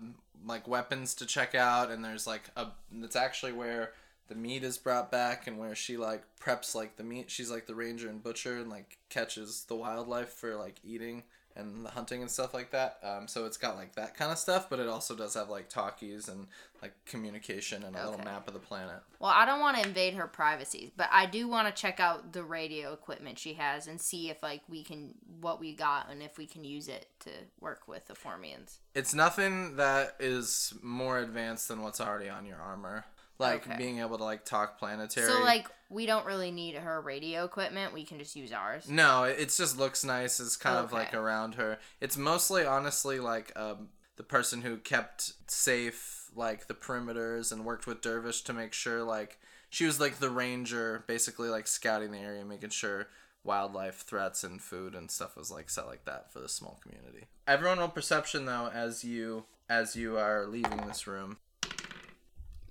like 0.47 0.65
weapons 0.65 1.13
to 1.15 1.25
check 1.25 1.55
out, 1.55 1.91
and 1.91 2.05
there's 2.05 2.25
like 2.25 2.43
a. 2.55 2.67
That's 2.89 3.17
actually 3.17 3.51
where 3.51 3.91
the 4.29 4.35
meat 4.35 4.63
is 4.63 4.77
brought 4.77 5.11
back, 5.11 5.45
and 5.45 5.59
where 5.59 5.75
she 5.75 5.97
like 5.97 6.23
preps 6.41 6.73
like 6.73 6.95
the 6.95 7.03
meat. 7.03 7.29
She's 7.29 7.51
like 7.51 7.67
the 7.67 7.75
ranger 7.75 8.07
and 8.07 8.23
butcher, 8.23 8.59
and 8.59 8.69
like 8.69 8.97
catches 9.09 9.65
the 9.65 9.75
wildlife 9.75 10.29
for 10.29 10.55
like 10.55 10.77
eating 10.85 11.23
and 11.55 11.85
the 11.85 11.89
hunting 11.89 12.21
and 12.21 12.31
stuff 12.31 12.53
like 12.53 12.71
that. 12.71 12.97
Um, 13.03 13.27
so 13.27 13.45
it's 13.45 13.57
got 13.57 13.75
like 13.75 13.95
that 13.95 14.15
kind 14.15 14.31
of 14.31 14.37
stuff, 14.37 14.69
but 14.69 14.79
it 14.79 14.87
also 14.87 15.15
does 15.15 15.33
have 15.35 15.49
like 15.49 15.69
talkies 15.69 16.27
and 16.27 16.47
like 16.81 16.93
communication 17.05 17.83
and 17.83 17.95
a 17.95 18.09
little 18.09 18.23
map 18.25 18.47
of 18.47 18.53
the 18.53 18.59
planet. 18.59 19.01
Well, 19.19 19.31
I 19.33 19.45
don't 19.45 19.59
want 19.59 19.77
to 19.77 19.87
invade 19.87 20.15
her 20.15 20.27
privacy, 20.27 20.91
but 20.97 21.09
I 21.11 21.25
do 21.25 21.47
want 21.47 21.73
to 21.73 21.81
check 21.81 21.99
out 21.99 22.33
the 22.33 22.43
radio 22.43 22.93
equipment 22.93 23.39
she 23.39 23.53
has 23.53 23.87
and 23.87 24.01
see 24.01 24.29
if 24.29 24.41
like 24.43 24.61
we 24.67 24.83
can 24.83 25.13
what 25.41 25.59
we 25.59 25.73
got 25.73 26.09
and 26.11 26.21
if 26.21 26.37
we 26.37 26.45
can 26.45 26.63
use 26.63 26.87
it 26.87 27.07
to 27.21 27.29
work 27.59 27.87
with 27.87 28.07
the 28.07 28.13
Formians. 28.13 28.77
It's 28.95 29.13
nothing 29.13 29.77
that 29.77 30.15
is 30.19 30.73
more 30.81 31.19
advanced 31.19 31.67
than 31.67 31.81
what's 31.81 32.01
already 32.01 32.29
on 32.29 32.45
your 32.45 32.57
armor. 32.57 33.05
Like 33.39 33.67
Okay. 33.67 33.77
being 33.77 33.99
able 33.99 34.17
to 34.17 34.23
like 34.23 34.45
talk 34.45 34.77
planetary. 34.79 35.27
So 35.27 35.41
like 35.41 35.67
we 35.89 36.05
don't 36.05 36.25
really 36.25 36.51
need 36.51 36.75
her 36.75 37.01
radio 37.01 37.45
equipment. 37.45 37.93
We 37.93 38.05
can 38.05 38.19
just 38.19 38.35
use 38.35 38.51
ours. 38.51 38.89
No, 38.89 39.23
it 39.23 39.53
just 39.55 39.77
looks 39.77 40.03
nice. 40.03 40.39
It's 40.39 40.55
kind 40.55 40.77
of 40.77 40.91
like 40.91 41.13
around 41.13 41.55
her. 41.55 41.79
It's 41.99 42.17
mostly, 42.17 42.65
honestly, 42.65 43.19
like 43.19 43.51
um, 43.55 43.89
the 44.15 44.23
person 44.23 44.61
who 44.61 44.77
kept 44.77 45.33
safe, 45.47 46.29
like 46.35 46.67
the 46.67 46.73
perimeters, 46.73 47.51
and 47.51 47.65
worked 47.65 47.87
with 47.87 48.01
Dervish 48.01 48.41
to 48.43 48.53
make 48.53 48.73
sure, 48.73 49.03
like 49.03 49.39
she 49.69 49.85
was 49.85 49.99
like 49.99 50.19
the 50.19 50.29
ranger, 50.29 51.03
basically 51.07 51.49
like 51.49 51.67
scouting 51.67 52.11
the 52.11 52.19
area, 52.19 52.45
making 52.45 52.69
sure 52.69 53.07
wildlife 53.43 54.01
threats 54.01 54.43
and 54.43 54.61
food 54.61 54.95
and 54.95 55.11
stuff 55.11 55.35
was 55.35 55.51
like 55.51 55.69
set 55.69 55.85
like 55.85 56.05
that 56.05 56.31
for 56.31 56.39
the 56.39 56.47
small 56.49 56.79
community. 56.81 57.25
Everyone 57.47 57.77
roll 57.79 57.89
perception 57.89 58.45
though 58.45 58.69
as 58.73 59.03
you 59.03 59.45
as 59.69 59.95
you 59.95 60.17
are 60.17 60.45
leaving 60.47 60.87
this 60.87 61.07
room. 61.07 61.37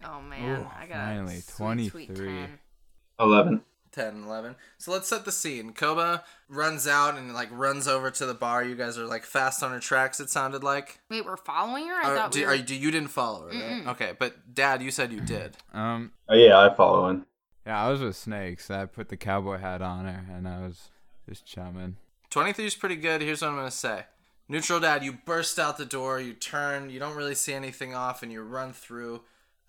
Oh 0.04 0.20
man, 0.20 0.60
Ooh, 0.60 0.66
I 0.78 0.86
got 0.86 0.96
finally, 1.06 1.36
a 1.36 1.40
sweet, 1.42 1.90
sweet 1.90 2.06
23. 2.14 2.26
10. 2.26 2.58
11. 3.20 3.60
10 3.92 4.24
11 4.24 4.56
so 4.78 4.90
let's 4.90 5.06
set 5.06 5.26
the 5.26 5.30
scene 5.30 5.74
koba 5.74 6.24
runs 6.48 6.88
out 6.88 7.18
and 7.18 7.34
like 7.34 7.48
runs 7.52 7.86
over 7.86 8.10
to 8.10 8.24
the 8.24 8.32
bar 8.32 8.64
you 8.64 8.74
guys 8.74 8.96
are 8.96 9.04
like 9.04 9.22
fast 9.22 9.62
on 9.62 9.70
her 9.70 9.78
tracks 9.80 10.18
it 10.18 10.30
sounded 10.30 10.64
like 10.64 10.98
Wait, 11.10 11.26
we're 11.26 11.36
following 11.36 11.88
her? 11.88 11.94
I 12.02 12.16
thought 12.16 12.32
do, 12.32 12.38
we 12.40 12.46
were... 12.46 12.52
are 12.52 12.54
you, 12.54 12.62
do- 12.62 12.74
you 12.74 12.90
didn't 12.90 13.08
follow 13.10 13.42
her 13.42 13.48
right? 13.50 13.86
okay 13.88 14.12
but 14.18 14.54
dad 14.54 14.80
you 14.80 14.90
said 14.90 15.12
you 15.12 15.20
did 15.20 15.58
Um, 15.74 16.12
Oh, 16.26 16.34
yeah, 16.34 16.58
I 16.58 16.72
follow 16.74 17.06
in. 17.10 17.26
yeah, 17.66 17.84
I 17.84 17.90
was 17.90 18.00
with 18.00 18.16
Snakes. 18.16 18.70
I 18.70 18.86
put 18.86 19.10
the 19.10 19.18
cowboy 19.18 19.58
hat 19.58 19.82
on 19.82 20.06
her, 20.06 20.24
and 20.34 20.48
I 20.48 20.60
was 20.66 20.88
just 21.28 21.44
chumming. 21.44 21.96
23 22.30 22.64
is 22.64 22.74
pretty 22.74 22.96
good 22.96 23.20
here's 23.20 23.42
what 23.42 23.48
i'm 23.48 23.56
gonna 23.56 23.70
say 23.70 24.04
neutral 24.48 24.80
dad 24.80 25.04
you 25.04 25.12
burst 25.26 25.58
out 25.58 25.76
the 25.76 25.84
door 25.84 26.18
you 26.18 26.32
turn 26.32 26.88
you 26.88 26.98
don't 26.98 27.14
really 27.14 27.34
see 27.34 27.52
anything 27.52 27.94
off 27.94 28.22
and 28.22 28.32
you 28.32 28.40
run 28.40 28.72
through 28.72 29.20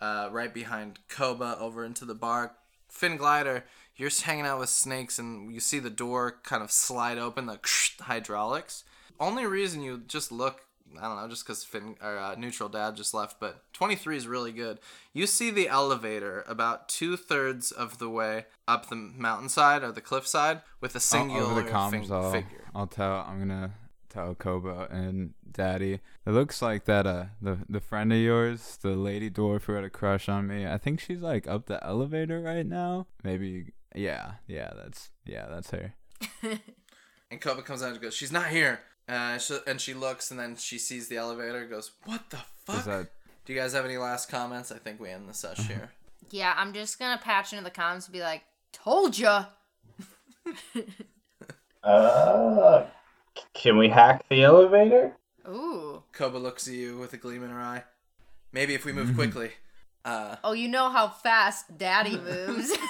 uh, 0.03 0.29
right 0.31 0.53
behind 0.53 0.99
koba 1.07 1.57
over 1.59 1.83
into 1.85 2.05
the 2.05 2.15
bar 2.15 2.41
finn 2.89 3.15
glider 3.17 3.63
you're 3.95 4.09
just 4.09 4.23
hanging 4.23 4.45
out 4.45 4.59
with 4.59 4.69
snakes 4.69 5.19
and 5.19 5.53
you 5.53 5.59
see 5.59 5.79
the 5.79 5.89
door 5.89 6.23
kind 6.43 6.63
of 6.63 6.71
slide 6.71 7.17
open 7.17 7.45
the 7.45 7.59
hydraulics 8.01 8.83
only 9.19 9.45
reason 9.45 9.81
you 9.81 10.01
just 10.07 10.31
look 10.31 10.61
I 11.01 11.07
don't 11.07 11.17
know, 11.17 11.27
just 11.27 11.43
because 11.43 11.63
Finn 11.63 11.95
or 12.03 12.17
uh, 12.17 12.35
neutral 12.35 12.69
dad 12.69 12.95
just 12.95 13.15
left, 13.15 13.39
but 13.39 13.63
23 13.73 14.15
is 14.15 14.27
really 14.27 14.51
good. 14.51 14.77
You 15.11 15.25
see 15.25 15.49
the 15.49 15.67
elevator 15.67 16.43
about 16.47 16.87
two 16.87 17.17
thirds 17.17 17.71
of 17.71 17.97
the 17.97 18.09
way 18.09 18.45
up 18.67 18.89
the 18.89 18.95
mountainside 18.95 19.81
or 19.83 19.91
the 19.91 20.01
cliffside 20.01 20.61
with 20.81 20.93
a 20.93 20.97
I'll- 20.97 21.01
singular 21.01 21.41
over 21.51 21.63
the 21.63 21.69
comms, 21.71 21.91
fin- 22.05 22.11
I'll, 22.11 22.31
figure. 22.31 22.65
I'll 22.75 22.85
tell. 22.85 23.25
I'm 23.27 23.39
gonna 23.39 23.71
tell 24.09 24.35
Koba 24.35 24.87
and 24.91 25.33
Daddy. 25.53 25.99
It 26.25 26.31
looks 26.31 26.61
like 26.61 26.85
that. 26.85 27.05
Uh, 27.07 27.25
the 27.41 27.59
the 27.69 27.79
friend 27.79 28.11
of 28.11 28.19
yours, 28.19 28.77
the 28.81 28.89
lady 28.95 29.29
dwarf 29.29 29.63
who 29.63 29.73
had 29.73 29.83
a 29.83 29.89
crush 29.89 30.27
on 30.27 30.47
me. 30.47 30.67
I 30.67 30.77
think 30.77 30.99
she's 30.99 31.21
like 31.21 31.47
up 31.47 31.65
the 31.67 31.83
elevator 31.85 32.41
right 32.41 32.65
now. 32.65 33.07
Maybe. 33.23 33.73
Yeah. 33.95 34.33
Yeah. 34.47 34.71
That's 34.75 35.09
yeah. 35.25 35.45
That's 35.49 35.71
her. 35.71 35.93
And 37.31 37.41
Koba 37.41 37.63
comes 37.63 37.81
out 37.81 37.93
and 37.93 37.99
goes, 38.01 38.13
"She's 38.13 38.31
not 38.31 38.49
here." 38.49 38.81
Uh, 39.09 39.39
she, 39.39 39.57
and 39.65 39.81
she 39.81 39.95
looks, 39.95 40.29
and 40.29 40.39
then 40.39 40.55
she 40.55 40.77
sees 40.77 41.07
the 41.07 41.17
elevator. 41.17 41.61
and 41.61 41.69
Goes, 41.69 41.89
"What 42.05 42.29
the 42.29 42.37
fuck?" 42.65 42.77
Is 42.77 42.85
that 42.85 43.07
Do 43.45 43.53
you 43.53 43.59
guys 43.59 43.73
have 43.73 43.85
any 43.85 43.97
last 43.97 44.29
comments? 44.29 44.71
I 44.71 44.77
think 44.77 44.99
we 44.99 45.09
end 45.09 45.27
the 45.27 45.33
sesh 45.33 45.57
here. 45.67 45.89
Yeah, 46.29 46.53
I'm 46.55 46.73
just 46.73 46.99
gonna 46.99 47.19
patch 47.19 47.51
into 47.51 47.63
the 47.63 47.71
comments 47.71 48.05
and 48.05 48.13
be 48.13 48.21
like, 48.21 48.43
"Told 48.71 49.17
ya." 49.17 49.45
Uh, 51.83 52.85
can 53.53 53.77
we 53.77 53.89
hack 53.89 54.23
the 54.29 54.43
elevator? 54.43 55.15
Ooh. 55.47 56.03
Koba 56.13 56.37
looks 56.37 56.67
at 56.67 56.73
you 56.73 56.97
with 56.97 57.13
a 57.13 57.17
gleam 57.17 57.43
in 57.43 57.49
her 57.49 57.59
eye. 57.59 57.83
Maybe 58.51 58.73
if 58.75 58.85
we 58.85 58.91
move 58.93 59.15
quickly. 59.15 59.51
Uh, 60.05 60.35
Oh, 60.43 60.53
you 60.53 60.67
know 60.67 60.89
how 60.89 61.07
fast 61.09 61.77
Daddy 61.77 62.17
moves. 62.17 62.71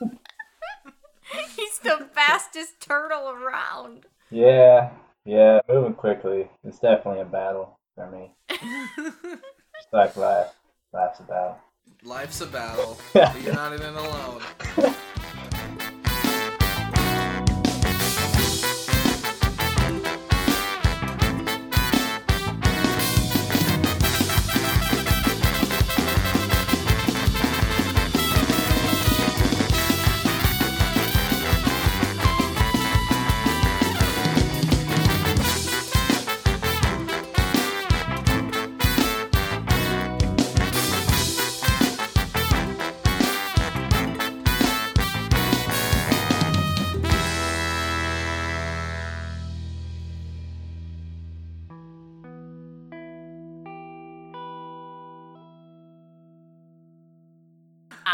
He's 1.56 1.78
the 1.78 2.08
fastest 2.12 2.80
turtle 2.80 3.28
around. 3.30 4.06
Yeah, 4.30 4.90
yeah, 5.24 5.60
moving 5.68 5.94
quickly. 5.94 6.48
It's 6.64 6.78
definitely 6.78 7.20
a 7.20 7.24
battle 7.24 7.78
for 7.94 8.10
me. 8.10 8.32
Just 8.48 8.62
like 9.92 10.16
life. 10.16 10.48
Life's 10.92 11.20
a 11.20 11.22
battle. 11.24 11.58
life's 12.02 12.40
a 12.40 12.46
battle, 12.46 12.98
but 13.14 13.40
you're 13.42 13.54
not 13.54 13.72
in 13.72 13.82
it 13.82 13.94
alone. 13.94 14.42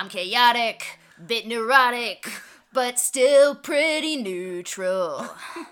I'm 0.07 0.11
chaotic, 0.11 1.01
bit 1.27 1.49
neurotic, 1.49 2.31
but 2.73 3.01
still 3.01 3.57
pretty 3.57 4.15
neutral. 4.15 5.27